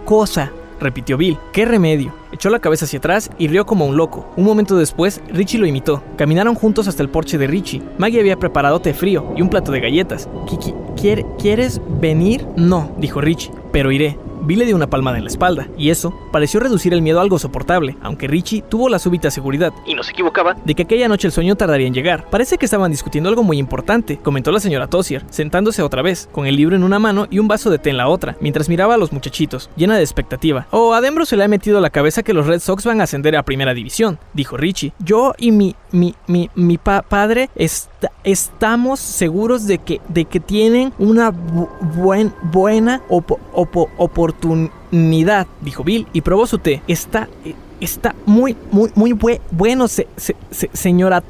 cosa, 0.05 0.53
repitió 0.81 1.17
Bill. 1.17 1.39
¿Qué 1.53 1.65
remedio? 1.65 2.15
Echó 2.33 2.51
la 2.51 2.59
cabeza 2.61 2.85
hacia 2.85 2.99
atrás 2.99 3.31
y 3.39 3.49
rió 3.49 3.67
como 3.67 3.87
un 3.87 3.97
loco. 3.97 4.31
Un 4.37 4.45
momento 4.45 4.77
después, 4.77 5.21
Richie 5.29 5.59
lo 5.59 5.67
imitó. 5.67 6.03
Caminaron 6.17 6.55
juntos 6.55 6.89
hasta 6.89 7.03
el 7.03 7.09
porche 7.09 7.39
de 7.39 7.47
Richie. 7.47 7.83
Maggie 7.99 8.21
había 8.21 8.39
preparado 8.39 8.81
té 8.81 8.95
frío 8.95 9.33
y 9.37 9.43
un 9.43 9.51
plato 9.51 9.73
de 9.73 9.81
galletas. 9.81 10.29
¿Quieres 11.39 11.81
venir? 12.01 12.47
No, 12.57 12.93
dijo 12.99 13.21
Richie, 13.21 13.51
pero 13.73 13.93
iré. 13.93 14.19
Bill 14.43 14.61
le 14.61 14.67
dio 14.67 14.77
una 14.77 14.91
palmada 14.91 15.19
en 15.19 15.25
la 15.25 15.31
espalda, 15.31 15.69
y 15.77 15.91
eso 15.91 16.15
pareció 16.33 16.61
reducir 16.61 16.93
el 16.93 17.03
miedo 17.03 17.19
a 17.19 17.23
algo 17.23 17.39
soportable, 17.39 17.97
aunque 18.03 18.27
Richie 18.29 18.63
tuvo 18.63 18.89
la 18.89 18.99
súbita 18.99 19.31
seguridad, 19.31 19.73
y 19.87 19.95
no 19.95 20.03
se 20.03 20.13
equivocaba, 20.13 20.57
de 20.65 20.75
que 20.75 20.83
aquella 20.83 21.09
noche 21.09 21.29
el 21.29 21.33
sueño 21.33 21.57
tardaría 21.57 21.87
en 21.87 21.95
llegar. 21.95 22.29
Parece 22.31 22.59
que 22.59 22.65
estaban 22.65 22.91
discutiendo 22.91 23.29
algo 23.29 23.43
muy 23.43 23.59
importante, 23.59 24.19
comentó 24.19 24.53
la 24.53 24.61
señora 24.61 24.89
Tossier, 24.89 25.25
sentándose 25.31 25.83
otra 25.83 26.03
vez, 26.03 26.29
con 26.33 26.47
el 26.47 26.57
libro 26.57 26.77
en 26.77 26.85
una 26.85 26.99
mano 26.99 27.27
y 27.31 27.39
un 27.39 27.49
vaso 27.49 27.71
de 27.71 27.79
té 27.79 27.91
en 27.91 27.97
la 27.97 28.09
otra, 28.09 28.37
mientras 28.41 28.69
miraba 28.69 28.95
a 28.95 28.99
los 28.99 29.13
muchachitos, 29.13 29.71
llena 29.77 29.97
de 29.97 30.03
expectativa. 30.03 30.67
Oh, 30.71 30.95
a 30.95 31.01
Dembro 31.01 31.25
se 31.25 31.37
le 31.37 31.45
ha 31.45 31.49
metido 31.49 31.79
a 31.79 31.81
la 31.81 31.91
cabeza 31.91 32.23
que 32.23 32.35
los 32.35 32.47
Red 32.47 32.61
Sox 32.61 32.85
van 32.85 33.01
a 33.01 33.05
ascender 33.05 33.37
a 33.37 33.45
primera 33.45 33.75
división, 33.75 34.19
dijo 34.35 34.57
Richie. 34.57 34.93
Yo 34.99 35.35
y 35.39 35.53
mi, 35.53 35.75
mi, 35.93 36.15
mi, 36.27 36.51
mi 36.55 36.79
padre 36.79 37.51
estamos 38.25 39.01
seguros 39.01 39.67
de 39.67 39.79
que, 39.79 40.01
de 40.09 40.25
que 40.25 40.41
tienen 40.41 40.93
una 40.99 41.31
buen, 41.31 42.33
buena 42.43 43.03
oportunidad 43.09 44.71
dijo 45.61 45.85
Bill, 45.85 46.07
y 46.13 46.21
probó 46.21 46.47
su 46.47 46.59
té. 46.59 46.83
Está, 46.89 47.29
está 47.81 48.15
muy, 48.27 48.57
muy, 48.71 48.91
muy 48.95 49.41
bueno, 49.51 49.87
señora 50.73 51.23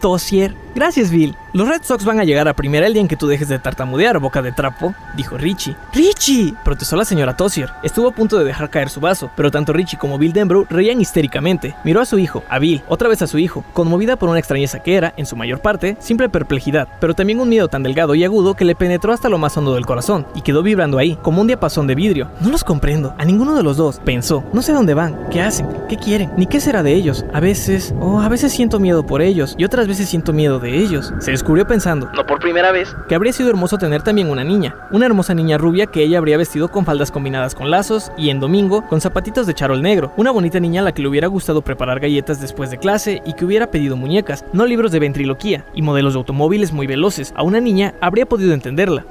Tosier. 0.00 0.54
Gracias, 0.74 1.10
Bill. 1.10 1.34
Los 1.56 1.68
Red 1.68 1.84
Sox 1.84 2.04
van 2.04 2.20
a 2.20 2.24
llegar 2.24 2.46
a 2.48 2.52
primera 2.52 2.86
el 2.86 2.92
día 2.92 3.00
en 3.00 3.08
que 3.08 3.16
tú 3.16 3.28
dejes 3.28 3.48
de 3.48 3.58
tartamudear, 3.58 4.18
boca 4.18 4.42
de 4.42 4.52
trapo, 4.52 4.94
dijo 5.16 5.38
Richie. 5.38 5.74
¡Richie! 5.94 6.52
protestó 6.62 6.96
la 6.96 7.06
señora 7.06 7.34
Tossier. 7.34 7.70
Estuvo 7.82 8.08
a 8.08 8.14
punto 8.14 8.38
de 8.38 8.44
dejar 8.44 8.68
caer 8.68 8.90
su 8.90 9.00
vaso, 9.00 9.30
pero 9.34 9.50
tanto 9.50 9.72
Richie 9.72 9.96
como 9.96 10.18
Bill 10.18 10.34
Denbrough 10.34 10.66
reían 10.68 11.00
histéricamente. 11.00 11.74
Miró 11.82 12.02
a 12.02 12.04
su 12.04 12.18
hijo, 12.18 12.44
a 12.50 12.58
Bill, 12.58 12.82
otra 12.88 13.08
vez 13.08 13.22
a 13.22 13.26
su 13.26 13.38
hijo, 13.38 13.64
conmovida 13.72 14.16
por 14.16 14.28
una 14.28 14.38
extrañeza 14.38 14.80
que 14.80 14.96
era, 14.96 15.14
en 15.16 15.24
su 15.24 15.34
mayor 15.34 15.60
parte, 15.60 15.96
simple 15.98 16.28
perplejidad, 16.28 16.88
pero 17.00 17.14
también 17.14 17.40
un 17.40 17.48
miedo 17.48 17.68
tan 17.68 17.82
delgado 17.82 18.14
y 18.14 18.22
agudo 18.22 18.52
que 18.52 18.66
le 18.66 18.74
penetró 18.74 19.14
hasta 19.14 19.30
lo 19.30 19.38
más 19.38 19.56
hondo 19.56 19.72
del 19.76 19.86
corazón, 19.86 20.26
y 20.34 20.42
quedó 20.42 20.62
vibrando 20.62 20.98
ahí, 20.98 21.16
como 21.22 21.40
un 21.40 21.46
diapasón 21.46 21.86
de 21.86 21.94
vidrio. 21.94 22.28
No 22.42 22.50
los 22.50 22.64
comprendo, 22.64 23.14
a 23.16 23.24
ninguno 23.24 23.54
de 23.54 23.62
los 23.62 23.78
dos, 23.78 23.98
pensó. 24.04 24.44
No 24.52 24.60
sé 24.60 24.74
dónde 24.74 24.92
van, 24.92 25.30
qué 25.30 25.40
hacen, 25.40 25.66
qué 25.88 25.96
quieren, 25.96 26.32
ni 26.36 26.44
qué 26.44 26.60
será 26.60 26.82
de 26.82 26.92
ellos. 26.92 27.24
A 27.32 27.40
veces, 27.40 27.94
oh, 27.98 28.20
a 28.20 28.28
veces 28.28 28.52
siento 28.52 28.78
miedo 28.78 29.06
por 29.06 29.22
ellos, 29.22 29.54
y 29.56 29.64
otras 29.64 29.88
veces 29.88 30.06
siento 30.10 30.34
miedo 30.34 30.58
de 30.58 30.76
ellos. 30.76 31.14
Se 31.20 31.32
descubrió 31.46 31.64
pensando, 31.64 32.10
no 32.12 32.26
por 32.26 32.40
primera 32.40 32.72
vez, 32.72 32.96
que 33.08 33.14
habría 33.14 33.32
sido 33.32 33.48
hermoso 33.50 33.78
tener 33.78 34.02
también 34.02 34.30
una 34.30 34.42
niña, 34.42 34.74
una 34.90 35.06
hermosa 35.06 35.32
niña 35.32 35.58
rubia 35.58 35.86
que 35.86 36.02
ella 36.02 36.18
habría 36.18 36.36
vestido 36.36 36.72
con 36.72 36.84
faldas 36.84 37.12
combinadas 37.12 37.54
con 37.54 37.70
lazos 37.70 38.10
y 38.18 38.30
en 38.30 38.40
domingo 38.40 38.84
con 38.88 39.00
zapatitos 39.00 39.46
de 39.46 39.54
charol 39.54 39.80
negro, 39.80 40.12
una 40.16 40.32
bonita 40.32 40.58
niña 40.58 40.80
a 40.80 40.84
la 40.84 40.90
que 40.90 41.02
le 41.02 41.08
hubiera 41.08 41.28
gustado 41.28 41.62
preparar 41.62 42.00
galletas 42.00 42.40
después 42.40 42.72
de 42.72 42.78
clase 42.78 43.22
y 43.24 43.34
que 43.34 43.44
hubiera 43.44 43.70
pedido 43.70 43.96
muñecas, 43.96 44.44
no 44.52 44.66
libros 44.66 44.90
de 44.90 44.98
ventriloquía 44.98 45.64
y 45.72 45.82
modelos 45.82 46.14
de 46.14 46.18
automóviles 46.18 46.72
muy 46.72 46.88
veloces. 46.88 47.32
A 47.36 47.44
una 47.44 47.60
niña 47.60 47.94
habría 48.00 48.26
podido 48.26 48.52
entenderla. 48.52 49.04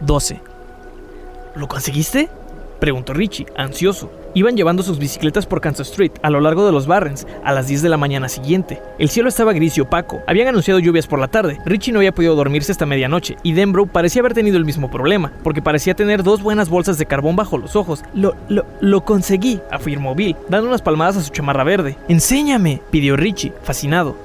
12. 0.00 0.42
¿Lo 1.54 1.68
conseguiste? 1.68 2.28
Preguntó 2.80 3.14
Richie, 3.14 3.46
ansioso. 3.56 4.10
Iban 4.36 4.56
llevando 4.56 4.82
sus 4.82 4.98
bicicletas 4.98 5.46
por 5.46 5.60
Kansas 5.60 5.90
Street 5.90 6.10
a 6.22 6.28
lo 6.28 6.40
largo 6.40 6.66
de 6.66 6.72
los 6.72 6.88
Barrens 6.88 7.24
a 7.44 7.52
las 7.52 7.68
10 7.68 7.82
de 7.82 7.88
la 7.88 7.96
mañana 7.96 8.28
siguiente. 8.28 8.82
El 8.98 9.08
cielo 9.08 9.28
estaba 9.28 9.52
gris 9.52 9.78
y 9.78 9.80
opaco. 9.80 10.22
Habían 10.26 10.48
anunciado 10.48 10.80
lluvias 10.80 11.06
por 11.06 11.20
la 11.20 11.28
tarde. 11.28 11.60
Richie 11.64 11.92
no 11.92 12.00
había 12.00 12.12
podido 12.12 12.34
dormirse 12.34 12.72
hasta 12.72 12.84
medianoche 12.84 13.36
y 13.44 13.52
Denbrough 13.52 13.90
parecía 13.90 14.20
haber 14.20 14.34
tenido 14.34 14.56
el 14.56 14.64
mismo 14.64 14.90
problema, 14.90 15.32
porque 15.44 15.62
parecía 15.62 15.94
tener 15.94 16.24
dos 16.24 16.42
buenas 16.42 16.68
bolsas 16.68 16.98
de 16.98 17.06
carbón 17.06 17.36
bajo 17.36 17.58
los 17.58 17.76
ojos. 17.76 18.02
Lo, 18.12 18.34
lo, 18.48 18.66
lo 18.80 19.04
conseguí, 19.04 19.60
afirmó 19.70 20.16
Bill, 20.16 20.36
dando 20.48 20.66
unas 20.66 20.82
palmadas 20.82 21.16
a 21.16 21.22
su 21.22 21.30
chamarra 21.30 21.62
verde. 21.62 21.96
Enséñame, 22.08 22.80
pidió 22.90 23.16
Richie, 23.16 23.52
fascinado. 23.62 24.16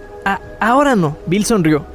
ahora 0.59 0.95
no. 0.95 1.17
Bill 1.27 1.45
sonrió. 1.45 1.85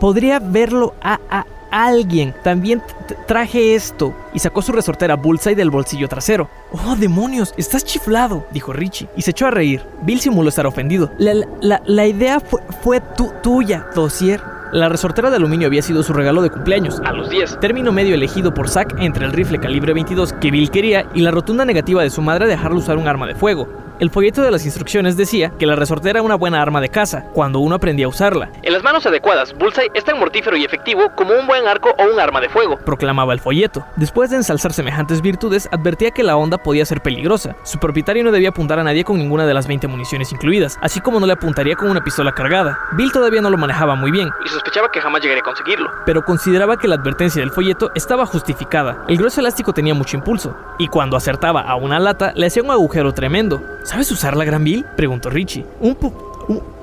podría 0.00 0.38
verlo 0.38 0.94
a, 1.00 1.18
a 1.30 1.46
alguien. 1.70 2.34
También 2.42 2.82
traje 3.26 3.74
esto. 3.74 4.14
Y 4.32 4.38
sacó 4.38 4.62
su 4.62 4.72
resortera 4.72 5.16
Bullseye 5.16 5.56
del 5.56 5.70
bolsillo 5.70 6.08
trasero. 6.08 6.48
¡Oh, 6.72 6.96
demonios! 6.96 7.54
¡Estás 7.56 7.84
chiflado! 7.84 8.46
dijo 8.50 8.72
Richie. 8.72 9.08
Y 9.16 9.22
se 9.22 9.30
echó 9.30 9.46
a 9.46 9.50
reír. 9.50 9.82
Bill 10.02 10.20
simuló 10.20 10.48
estar 10.48 10.66
ofendido. 10.66 11.10
La, 11.18 12.06
idea 12.06 12.40
fue, 12.40 12.60
fue 12.82 13.00
tuya, 13.42 13.86
Dossier. 13.94 14.40
La 14.70 14.90
resortera 14.90 15.30
de 15.30 15.36
aluminio 15.36 15.66
había 15.66 15.80
sido 15.80 16.02
su 16.02 16.12
regalo 16.12 16.42
de 16.42 16.50
cumpleaños, 16.50 17.00
a 17.02 17.12
los 17.12 17.30
10, 17.30 17.58
término 17.58 17.90
medio 17.90 18.14
elegido 18.14 18.52
por 18.52 18.68
Zack 18.68 18.96
entre 18.98 19.24
el 19.24 19.32
rifle 19.32 19.58
calibre 19.58 19.94
22 19.94 20.34
que 20.34 20.50
Bill 20.50 20.70
quería 20.70 21.06
y 21.14 21.22
la 21.22 21.30
rotunda 21.30 21.64
negativa 21.64 22.02
de 22.02 22.10
su 22.10 22.20
madre 22.20 22.44
a 22.44 22.48
dejarlo 22.48 22.78
usar 22.78 22.98
un 22.98 23.08
arma 23.08 23.26
de 23.26 23.34
fuego. 23.34 23.66
El 23.98 24.10
folleto 24.10 24.42
de 24.42 24.52
las 24.52 24.64
instrucciones 24.64 25.16
decía 25.16 25.50
que 25.58 25.66
la 25.66 25.74
resortera 25.74 26.20
era 26.20 26.22
una 26.22 26.36
buena 26.36 26.62
arma 26.62 26.80
de 26.80 26.88
caza, 26.88 27.24
cuando 27.32 27.58
uno 27.58 27.74
aprendía 27.74 28.06
a 28.06 28.08
usarla. 28.08 28.48
En 28.62 28.72
las 28.72 28.84
manos 28.84 29.04
adecuadas, 29.06 29.52
Bullseye 29.58 29.90
es 29.92 30.04
tan 30.04 30.20
mortífero 30.20 30.56
y 30.56 30.64
efectivo 30.64 31.10
como 31.16 31.34
un 31.34 31.48
buen 31.48 31.66
arco 31.66 31.92
o 31.98 32.04
un 32.04 32.20
arma 32.20 32.40
de 32.40 32.48
fuego, 32.48 32.78
proclamaba 32.86 33.32
el 33.32 33.40
folleto. 33.40 33.84
Después 33.96 34.30
de 34.30 34.36
ensalzar 34.36 34.72
semejantes 34.72 35.20
virtudes, 35.20 35.68
advertía 35.72 36.12
que 36.12 36.22
la 36.22 36.36
onda 36.36 36.58
podía 36.58 36.86
ser 36.86 37.00
peligrosa. 37.00 37.56
Su 37.64 37.80
propietario 37.80 38.22
no 38.22 38.30
debía 38.30 38.50
apuntar 38.50 38.78
a 38.78 38.84
nadie 38.84 39.02
con 39.02 39.18
ninguna 39.18 39.46
de 39.46 39.54
las 39.54 39.66
20 39.66 39.88
municiones 39.88 40.30
incluidas, 40.30 40.78
así 40.80 41.00
como 41.00 41.18
no 41.18 41.26
le 41.26 41.32
apuntaría 41.32 41.74
con 41.74 41.90
una 41.90 42.04
pistola 42.04 42.30
cargada. 42.30 42.78
Bill 42.92 43.10
todavía 43.10 43.40
no 43.40 43.50
lo 43.50 43.58
manejaba 43.58 43.96
muy 43.96 44.12
bien, 44.12 44.30
y 44.44 44.48
sospechaba 44.58 44.90
que 44.90 45.00
jamás 45.00 45.22
llegaría 45.22 45.40
a 45.40 45.44
conseguirlo. 45.44 45.90
Pero 46.04 46.24
consideraba 46.24 46.76
que 46.76 46.88
la 46.88 46.96
advertencia 46.96 47.40
del 47.40 47.50
folleto 47.50 47.90
estaba 47.94 48.26
justificada. 48.26 49.04
El 49.08 49.18
grueso 49.18 49.40
elástico 49.40 49.72
tenía 49.72 49.94
mucho 49.94 50.16
impulso, 50.16 50.56
y 50.78 50.88
cuando 50.88 51.16
acertaba 51.16 51.62
a 51.62 51.76
una 51.76 51.98
lata, 51.98 52.32
le 52.34 52.46
hacía 52.46 52.62
un 52.62 52.70
agujero 52.70 53.12
tremendo. 53.14 53.62
¿Sabes 53.84 54.10
usar 54.10 54.36
la 54.36 54.44
gran 54.44 54.64
Bill? 54.64 54.84
Preguntó 54.96 55.30
Richie. 55.30 55.64
Un, 55.80 55.96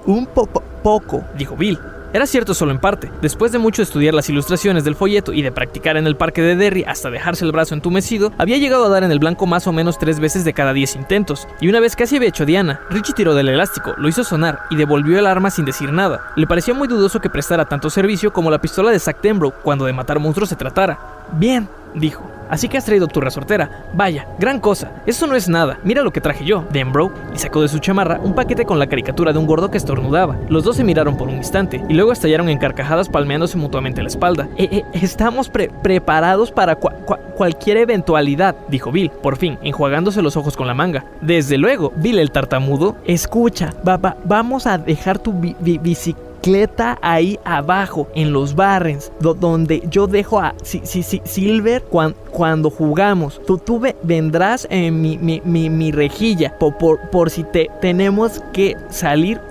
un, 0.06 0.26
poco, 0.28 1.24
dijo 1.36 1.56
Bill. 1.56 1.80
Era 2.16 2.26
cierto 2.26 2.54
solo 2.54 2.72
en 2.72 2.80
parte. 2.80 3.12
Después 3.22 3.52
de 3.52 3.58
mucho 3.58 3.82
estudiar 3.82 4.14
las 4.14 4.30
ilustraciones 4.30 4.86
del 4.86 4.96
folleto 4.96 5.34
y 5.34 5.42
de 5.42 5.52
practicar 5.52 5.98
en 5.98 6.08
el 6.08 6.16
parque 6.16 6.42
de 6.42 6.56
Derry 6.56 6.86
hasta 6.86 7.10
dejarse 7.10 7.44
el 7.44 7.52
brazo 7.52 7.74
entumecido, 7.74 8.32
había 8.38 8.58
llegado 8.58 8.86
a 8.86 8.90
dar 8.90 9.04
en 9.04 9.12
el 9.12 9.20
blanco 9.20 9.46
más 9.48 9.68
o 9.68 9.74
menos 9.74 10.00
tres 10.00 10.22
veces 10.22 10.46
de 10.46 10.54
cada 10.54 10.72
diez 10.72 10.96
intentos. 10.96 11.46
Y 11.60 11.68
una 11.68 11.82
vez 11.82 11.98
casi 11.98 12.16
había 12.16 12.30
hecho 12.30 12.46
Diana, 12.46 12.80
Richie 12.90 13.14
tiró 13.14 13.36
del 13.36 13.50
elástico, 13.50 13.96
lo 13.98 14.08
hizo 14.08 14.24
sonar 14.24 14.62
y 14.70 14.78
devolvió 14.78 15.20
el 15.20 15.26
arma 15.26 15.50
sin 15.50 15.66
decir 15.66 15.92
nada. 15.92 16.32
Le 16.38 16.48
parecía 16.48 16.74
muy 16.74 16.88
dudoso 16.88 17.20
que 17.20 17.30
prestara 17.30 17.66
tanto 17.66 17.90
servicio 17.90 18.32
como 18.32 18.50
la 18.50 18.62
pistola 18.62 18.92
de 18.92 19.00
Zack 19.00 19.22
Denbrough 19.22 19.56
cuando 19.62 19.84
de 19.84 19.92
matar 19.92 20.18
monstruos 20.18 20.48
se 20.48 20.56
tratara. 20.56 20.98
Bien, 21.34 21.68
dijo. 21.96 22.24
Así 22.50 22.70
que 22.70 22.78
has 22.78 22.86
traído 22.86 23.08
tu 23.08 23.22
resortera. 23.22 23.86
Vaya, 23.94 24.28
gran 24.40 24.60
cosa. 24.60 24.92
Eso 25.06 25.28
no 25.28 25.36
es 25.36 25.50
nada. 25.50 25.80
Mira 25.84 26.04
lo 26.04 26.12
que 26.12 26.22
traje 26.22 26.46
yo. 26.46 26.64
Denbro 26.72 27.12
y 27.34 27.40
sacó 27.40 27.62
de 27.62 27.68
su 27.68 27.80
chamarra 27.80 28.20
un 28.22 28.36
paquete 28.36 28.66
con 28.66 28.80
la 28.80 28.88
caricatura 28.88 29.34
de 29.34 29.40
un 29.40 29.48
gordo 29.48 29.72
que 29.72 29.78
estornudaba. 29.78 30.38
Los 30.50 30.64
dos 30.64 30.76
se 30.76 30.84
miraron 30.84 31.18
por 31.18 31.28
un 31.28 31.38
instante 31.38 31.84
y 31.90 31.94
luego 31.94 32.12
estallaron 32.12 32.50
en 32.50 32.58
carcajadas 32.58 33.10
palmeándose 33.10 33.58
mutuamente 33.58 34.02
la 34.02 34.10
espalda. 34.10 34.48
Eh, 34.58 34.70
eh, 34.72 34.84
estamos 34.94 35.50
preparados 35.50 36.52
para 36.52 36.76
cualquier 36.76 37.78
eventualidad, 37.78 38.56
dijo 38.68 38.92
Bill, 38.92 39.10
por 39.10 39.38
fin, 39.38 39.58
enjuagándose 39.62 40.22
los 40.22 40.38
ojos 40.38 40.56
con 40.56 40.68
la 40.68 40.74
manga. 40.74 41.06
Desde 41.22 41.58
luego, 41.58 41.94
Bill 41.96 42.20
el 42.20 42.32
tartamudo. 42.32 42.96
Escucha, 43.06 43.74
vamos 44.24 44.68
a 44.68 44.78
dejar 44.78 45.20
tu 45.20 45.34
bicicleta 45.34 46.25
ahí 47.02 47.40
abajo 47.44 48.08
en 48.16 48.32
los 48.32 48.56
barrens, 48.56 49.12
donde 49.20 49.82
yo 49.90 50.08
dejo 50.08 50.40
a 50.40 50.54
Silver 50.64 51.84
cuando 52.32 52.70
jugamos. 52.70 53.42
Tú, 53.46 53.58
tú 53.58 53.82
vendrás 54.04 54.68
en 54.70 55.02
mi, 55.02 55.18
mi, 55.18 55.92
rejilla 55.92 56.58
por, 56.60 57.00
por, 57.10 57.30
si 57.30 57.44
te 57.44 57.70
tenemos 57.82 58.42
que 58.54 58.76
salir 58.90 59.42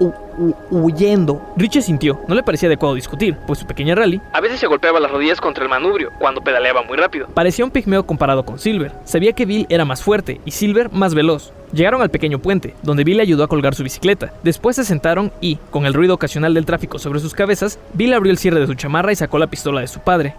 huyendo. 0.71 1.41
Richie 1.57 1.83
sintió, 1.83 2.21
no 2.29 2.35
le 2.35 2.43
parecía 2.43 2.69
adecuado 2.69 2.95
discutir, 2.95 3.37
pues 3.47 3.61
su 3.61 3.67
pequeña 3.67 3.95
rally 3.95 4.21
a 4.33 4.41
veces 4.41 4.61
se 4.61 4.67
golpeaba 4.67 5.01
las 5.01 5.11
rodillas 5.11 5.41
contra 5.41 5.65
el 5.65 5.71
manubrio 5.71 6.11
cuando 6.19 6.43
pedaleaba 6.43 6.83
muy 6.83 6.97
rápido. 6.97 7.27
Parecía 7.35 7.65
un 7.65 7.71
pigmeo 7.71 8.05
comparado 8.05 8.45
con 8.45 8.59
Silver. 8.59 8.93
Sabía 9.05 9.33
que 9.33 9.47
Bill 9.47 9.67
era 9.69 9.85
más 9.85 10.03
fuerte 10.03 10.41
y 10.45 10.51
Silver 10.51 10.91
más 10.93 11.15
veloz. 11.15 11.53
Llegaron 11.73 12.03
al 12.03 12.11
pequeño 12.11 12.39
puente, 12.39 12.75
donde 12.83 13.05
Bill 13.05 13.17
le 13.17 13.23
ayudó 13.23 13.45
a 13.45 13.49
colgar 13.49 13.75
su 13.75 13.83
bicicleta. 13.83 14.33
Después 14.43 14.77
se 14.77 14.85
sentaron 14.85 15.33
y, 15.41 15.57
con 15.71 15.87
el 15.87 15.95
ruido 15.95 16.15
ocasional 16.15 16.55
del 16.55 16.67
tráfico 16.67 16.99
sobre 16.99 17.21
sus 17.21 17.35
cabezas, 17.35 17.79
Bill 17.95 18.15
abrió 18.15 18.31
el 18.31 18.39
cierre 18.39 18.61
de 18.61 18.67
su 18.67 18.75
chamarra 18.75 19.13
y 19.13 19.17
sacó 19.17 19.39
la 19.39 19.49
pistola 19.49 19.81
de 19.81 19.89
su 19.89 20.01
padre. 20.01 20.35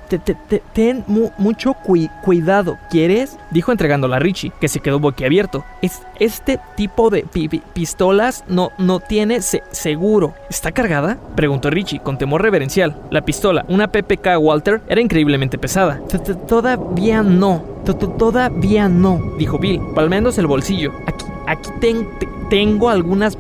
ten 0.74 1.04
mucho 1.08 1.74
cuidado, 2.24 2.78
¿quieres? 2.90 3.38
Dijo 3.52 3.72
entregándola 3.72 4.18
a 4.18 4.20
Richie, 4.20 4.52
que 4.60 4.68
se 4.68 4.80
quedó 4.80 5.00
boquiabierto. 5.00 5.66
Es, 5.82 6.02
este 6.20 6.60
tipo 6.76 7.10
de 7.10 7.26
pistolas 7.74 8.44
no, 8.48 8.72
no 8.78 9.00
tiene 9.00 9.42
seguro. 9.42 10.34
¿Está 10.50 10.72
cargada? 10.72 11.18
Preguntó 11.36 11.70
Richie 11.70 12.00
con 12.00 12.18
temor 12.18 12.42
reverencial. 12.42 12.96
La 13.12 13.22
pistola, 13.22 13.66
una 13.68 13.92
PPK 13.92 14.38
Walter, 14.40 14.82
era 14.88 15.02
increíblemente 15.02 15.58
pesada. 15.58 16.02
Todavía 16.48 17.24
no, 17.24 17.76
Todavía 17.86 18.90
no, 18.90 19.22
dijo 19.38 19.60
Bill, 19.60 19.80
palmeándose 19.94 20.42
el 20.42 20.48
bolsillo. 20.48 20.92
Aquí, 21.06 21.25
aquí 21.48 21.70
tengo 22.50 22.90
algunas 22.90 23.38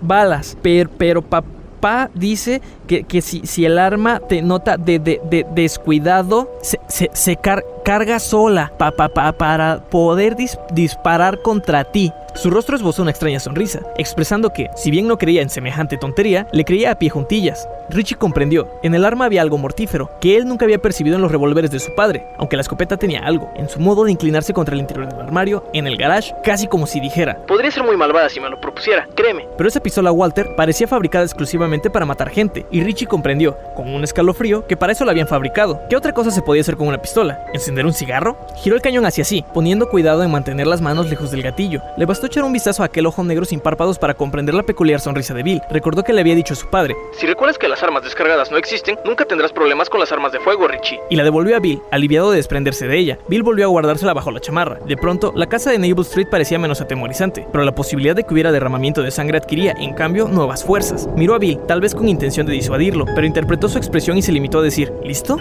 balas, 0.00 0.56
pero, 0.62 0.90
pero 0.96 1.22
papá 1.22 2.10
dice 2.14 2.60
que, 2.86 3.22
si, 3.22 3.46
si, 3.46 3.64
el 3.64 3.78
arma 3.78 4.20
te 4.20 4.42
nota 4.42 4.76
de, 4.76 4.98
de, 4.98 5.46
descuidado, 5.54 6.50
se, 6.62 6.78
se, 7.12 7.38
carga 7.84 8.18
sola 8.18 8.72
pa, 8.78 8.92
para 8.92 9.78
poder 9.90 10.36
disparar 10.72 11.42
contra 11.42 11.84
ti. 11.84 12.12
Su 12.34 12.50
rostro 12.50 12.74
esbozó 12.74 13.02
una 13.02 13.12
extraña 13.12 13.38
sonrisa, 13.38 13.80
expresando 13.96 14.50
que, 14.50 14.68
si 14.74 14.90
bien 14.90 15.06
no 15.06 15.18
creía 15.18 15.40
en 15.40 15.50
semejante 15.50 15.96
tontería, 15.96 16.48
le 16.52 16.64
creía 16.64 16.90
a 16.90 16.98
pie 16.98 17.08
juntillas. 17.08 17.68
Richie 17.90 18.16
comprendió, 18.16 18.68
en 18.82 18.94
el 18.94 19.04
arma 19.04 19.26
había 19.26 19.42
algo 19.42 19.56
mortífero, 19.56 20.10
que 20.20 20.36
él 20.36 20.46
nunca 20.46 20.64
había 20.64 20.80
percibido 20.80 21.14
en 21.14 21.22
los 21.22 21.30
revólveres 21.30 21.70
de 21.70 21.78
su 21.78 21.94
padre, 21.94 22.26
aunque 22.38 22.56
la 22.56 22.62
escopeta 22.62 22.96
tenía 22.96 23.20
algo, 23.20 23.52
en 23.54 23.68
su 23.68 23.78
modo 23.78 24.04
de 24.04 24.10
inclinarse 24.10 24.52
contra 24.52 24.74
el 24.74 24.80
interior 24.80 25.08
del 25.08 25.20
armario, 25.20 25.64
en 25.74 25.86
el 25.86 25.96
garage, 25.96 26.34
casi 26.42 26.66
como 26.66 26.86
si 26.86 26.98
dijera, 26.98 27.44
podría 27.46 27.70
ser 27.70 27.84
muy 27.84 27.96
malvada 27.96 28.28
si 28.28 28.40
me 28.40 28.48
lo 28.48 28.60
propusiera, 28.60 29.06
créeme. 29.14 29.46
Pero 29.56 29.68
esa 29.68 29.80
pistola 29.80 30.10
Walter 30.10 30.56
parecía 30.56 30.88
fabricada 30.88 31.24
exclusivamente 31.24 31.88
para 31.88 32.06
matar 32.06 32.30
gente, 32.30 32.66
y 32.74 32.82
Richie 32.82 33.06
comprendió, 33.06 33.56
con 33.76 33.94
un 33.94 34.02
escalofrío, 34.02 34.66
que 34.66 34.76
para 34.76 34.92
eso 34.92 35.04
la 35.04 35.12
habían 35.12 35.28
fabricado. 35.28 35.80
¿Qué 35.88 35.94
otra 35.94 36.12
cosa 36.12 36.32
se 36.32 36.42
podía 36.42 36.60
hacer 36.60 36.76
con 36.76 36.88
una 36.88 37.00
pistola? 37.00 37.46
¿Encender 37.52 37.86
un 37.86 37.92
cigarro? 37.92 38.36
Giró 38.56 38.74
el 38.74 38.82
cañón 38.82 39.06
hacia 39.06 39.22
sí, 39.22 39.44
poniendo 39.54 39.88
cuidado 39.88 40.24
en 40.24 40.32
mantener 40.32 40.66
las 40.66 40.80
manos 40.80 41.08
lejos 41.08 41.30
del 41.30 41.42
gatillo. 41.42 41.80
Le 41.96 42.04
bastó 42.04 42.26
echar 42.26 42.42
un 42.42 42.52
vistazo 42.52 42.82
a 42.82 42.86
aquel 42.86 43.06
ojo 43.06 43.22
negro 43.22 43.44
sin 43.44 43.60
párpados 43.60 44.00
para 44.00 44.14
comprender 44.14 44.56
la 44.56 44.64
peculiar 44.64 44.98
sonrisa 44.98 45.34
de 45.34 45.44
Bill. 45.44 45.62
Recordó 45.70 46.02
que 46.02 46.12
le 46.12 46.20
había 46.20 46.34
dicho 46.34 46.54
a 46.54 46.56
su 46.56 46.68
padre: 46.68 46.96
Si 47.16 47.28
recuerdas 47.28 47.58
que 47.58 47.68
las 47.68 47.80
armas 47.84 48.02
descargadas 48.02 48.50
no 48.50 48.56
existen, 48.56 48.98
nunca 49.04 49.24
tendrás 49.24 49.52
problemas 49.52 49.88
con 49.88 50.00
las 50.00 50.10
armas 50.10 50.32
de 50.32 50.40
fuego, 50.40 50.66
Richie. 50.66 50.98
Y 51.10 51.14
la 51.14 51.22
devolvió 51.22 51.56
a 51.56 51.60
Bill, 51.60 51.80
aliviado 51.92 52.32
de 52.32 52.38
desprenderse 52.38 52.88
de 52.88 52.98
ella. 52.98 53.18
Bill 53.28 53.44
volvió 53.44 53.66
a 53.66 53.68
guardársela 53.68 54.14
bajo 54.14 54.32
la 54.32 54.40
chamarra. 54.40 54.80
De 54.84 54.96
pronto, 54.96 55.32
la 55.36 55.46
casa 55.46 55.70
de 55.70 55.78
Naval 55.78 56.04
Street 56.04 56.26
parecía 56.28 56.58
menos 56.58 56.80
atemorizante, 56.80 57.46
pero 57.52 57.62
la 57.62 57.74
posibilidad 57.76 58.16
de 58.16 58.24
que 58.24 58.34
hubiera 58.34 58.50
derramamiento 58.50 59.00
de 59.00 59.12
sangre 59.12 59.38
adquiría, 59.38 59.76
en 59.78 59.94
cambio, 59.94 60.26
nuevas 60.26 60.64
fuerzas. 60.64 61.08
Miró 61.14 61.36
a 61.36 61.38
Bill, 61.38 61.60
tal 61.68 61.80
vez 61.80 61.94
con 61.94 62.08
intención 62.08 62.46
de 62.48 62.63
disuadirlo, 62.64 63.04
pero 63.14 63.26
interpretó 63.26 63.68
su 63.68 63.76
expresión 63.76 64.16
y 64.16 64.22
se 64.22 64.32
limitó 64.32 64.58
a 64.58 64.62
decir: 64.62 64.92
¿Listo? 65.04 65.36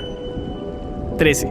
13. 1.17 1.47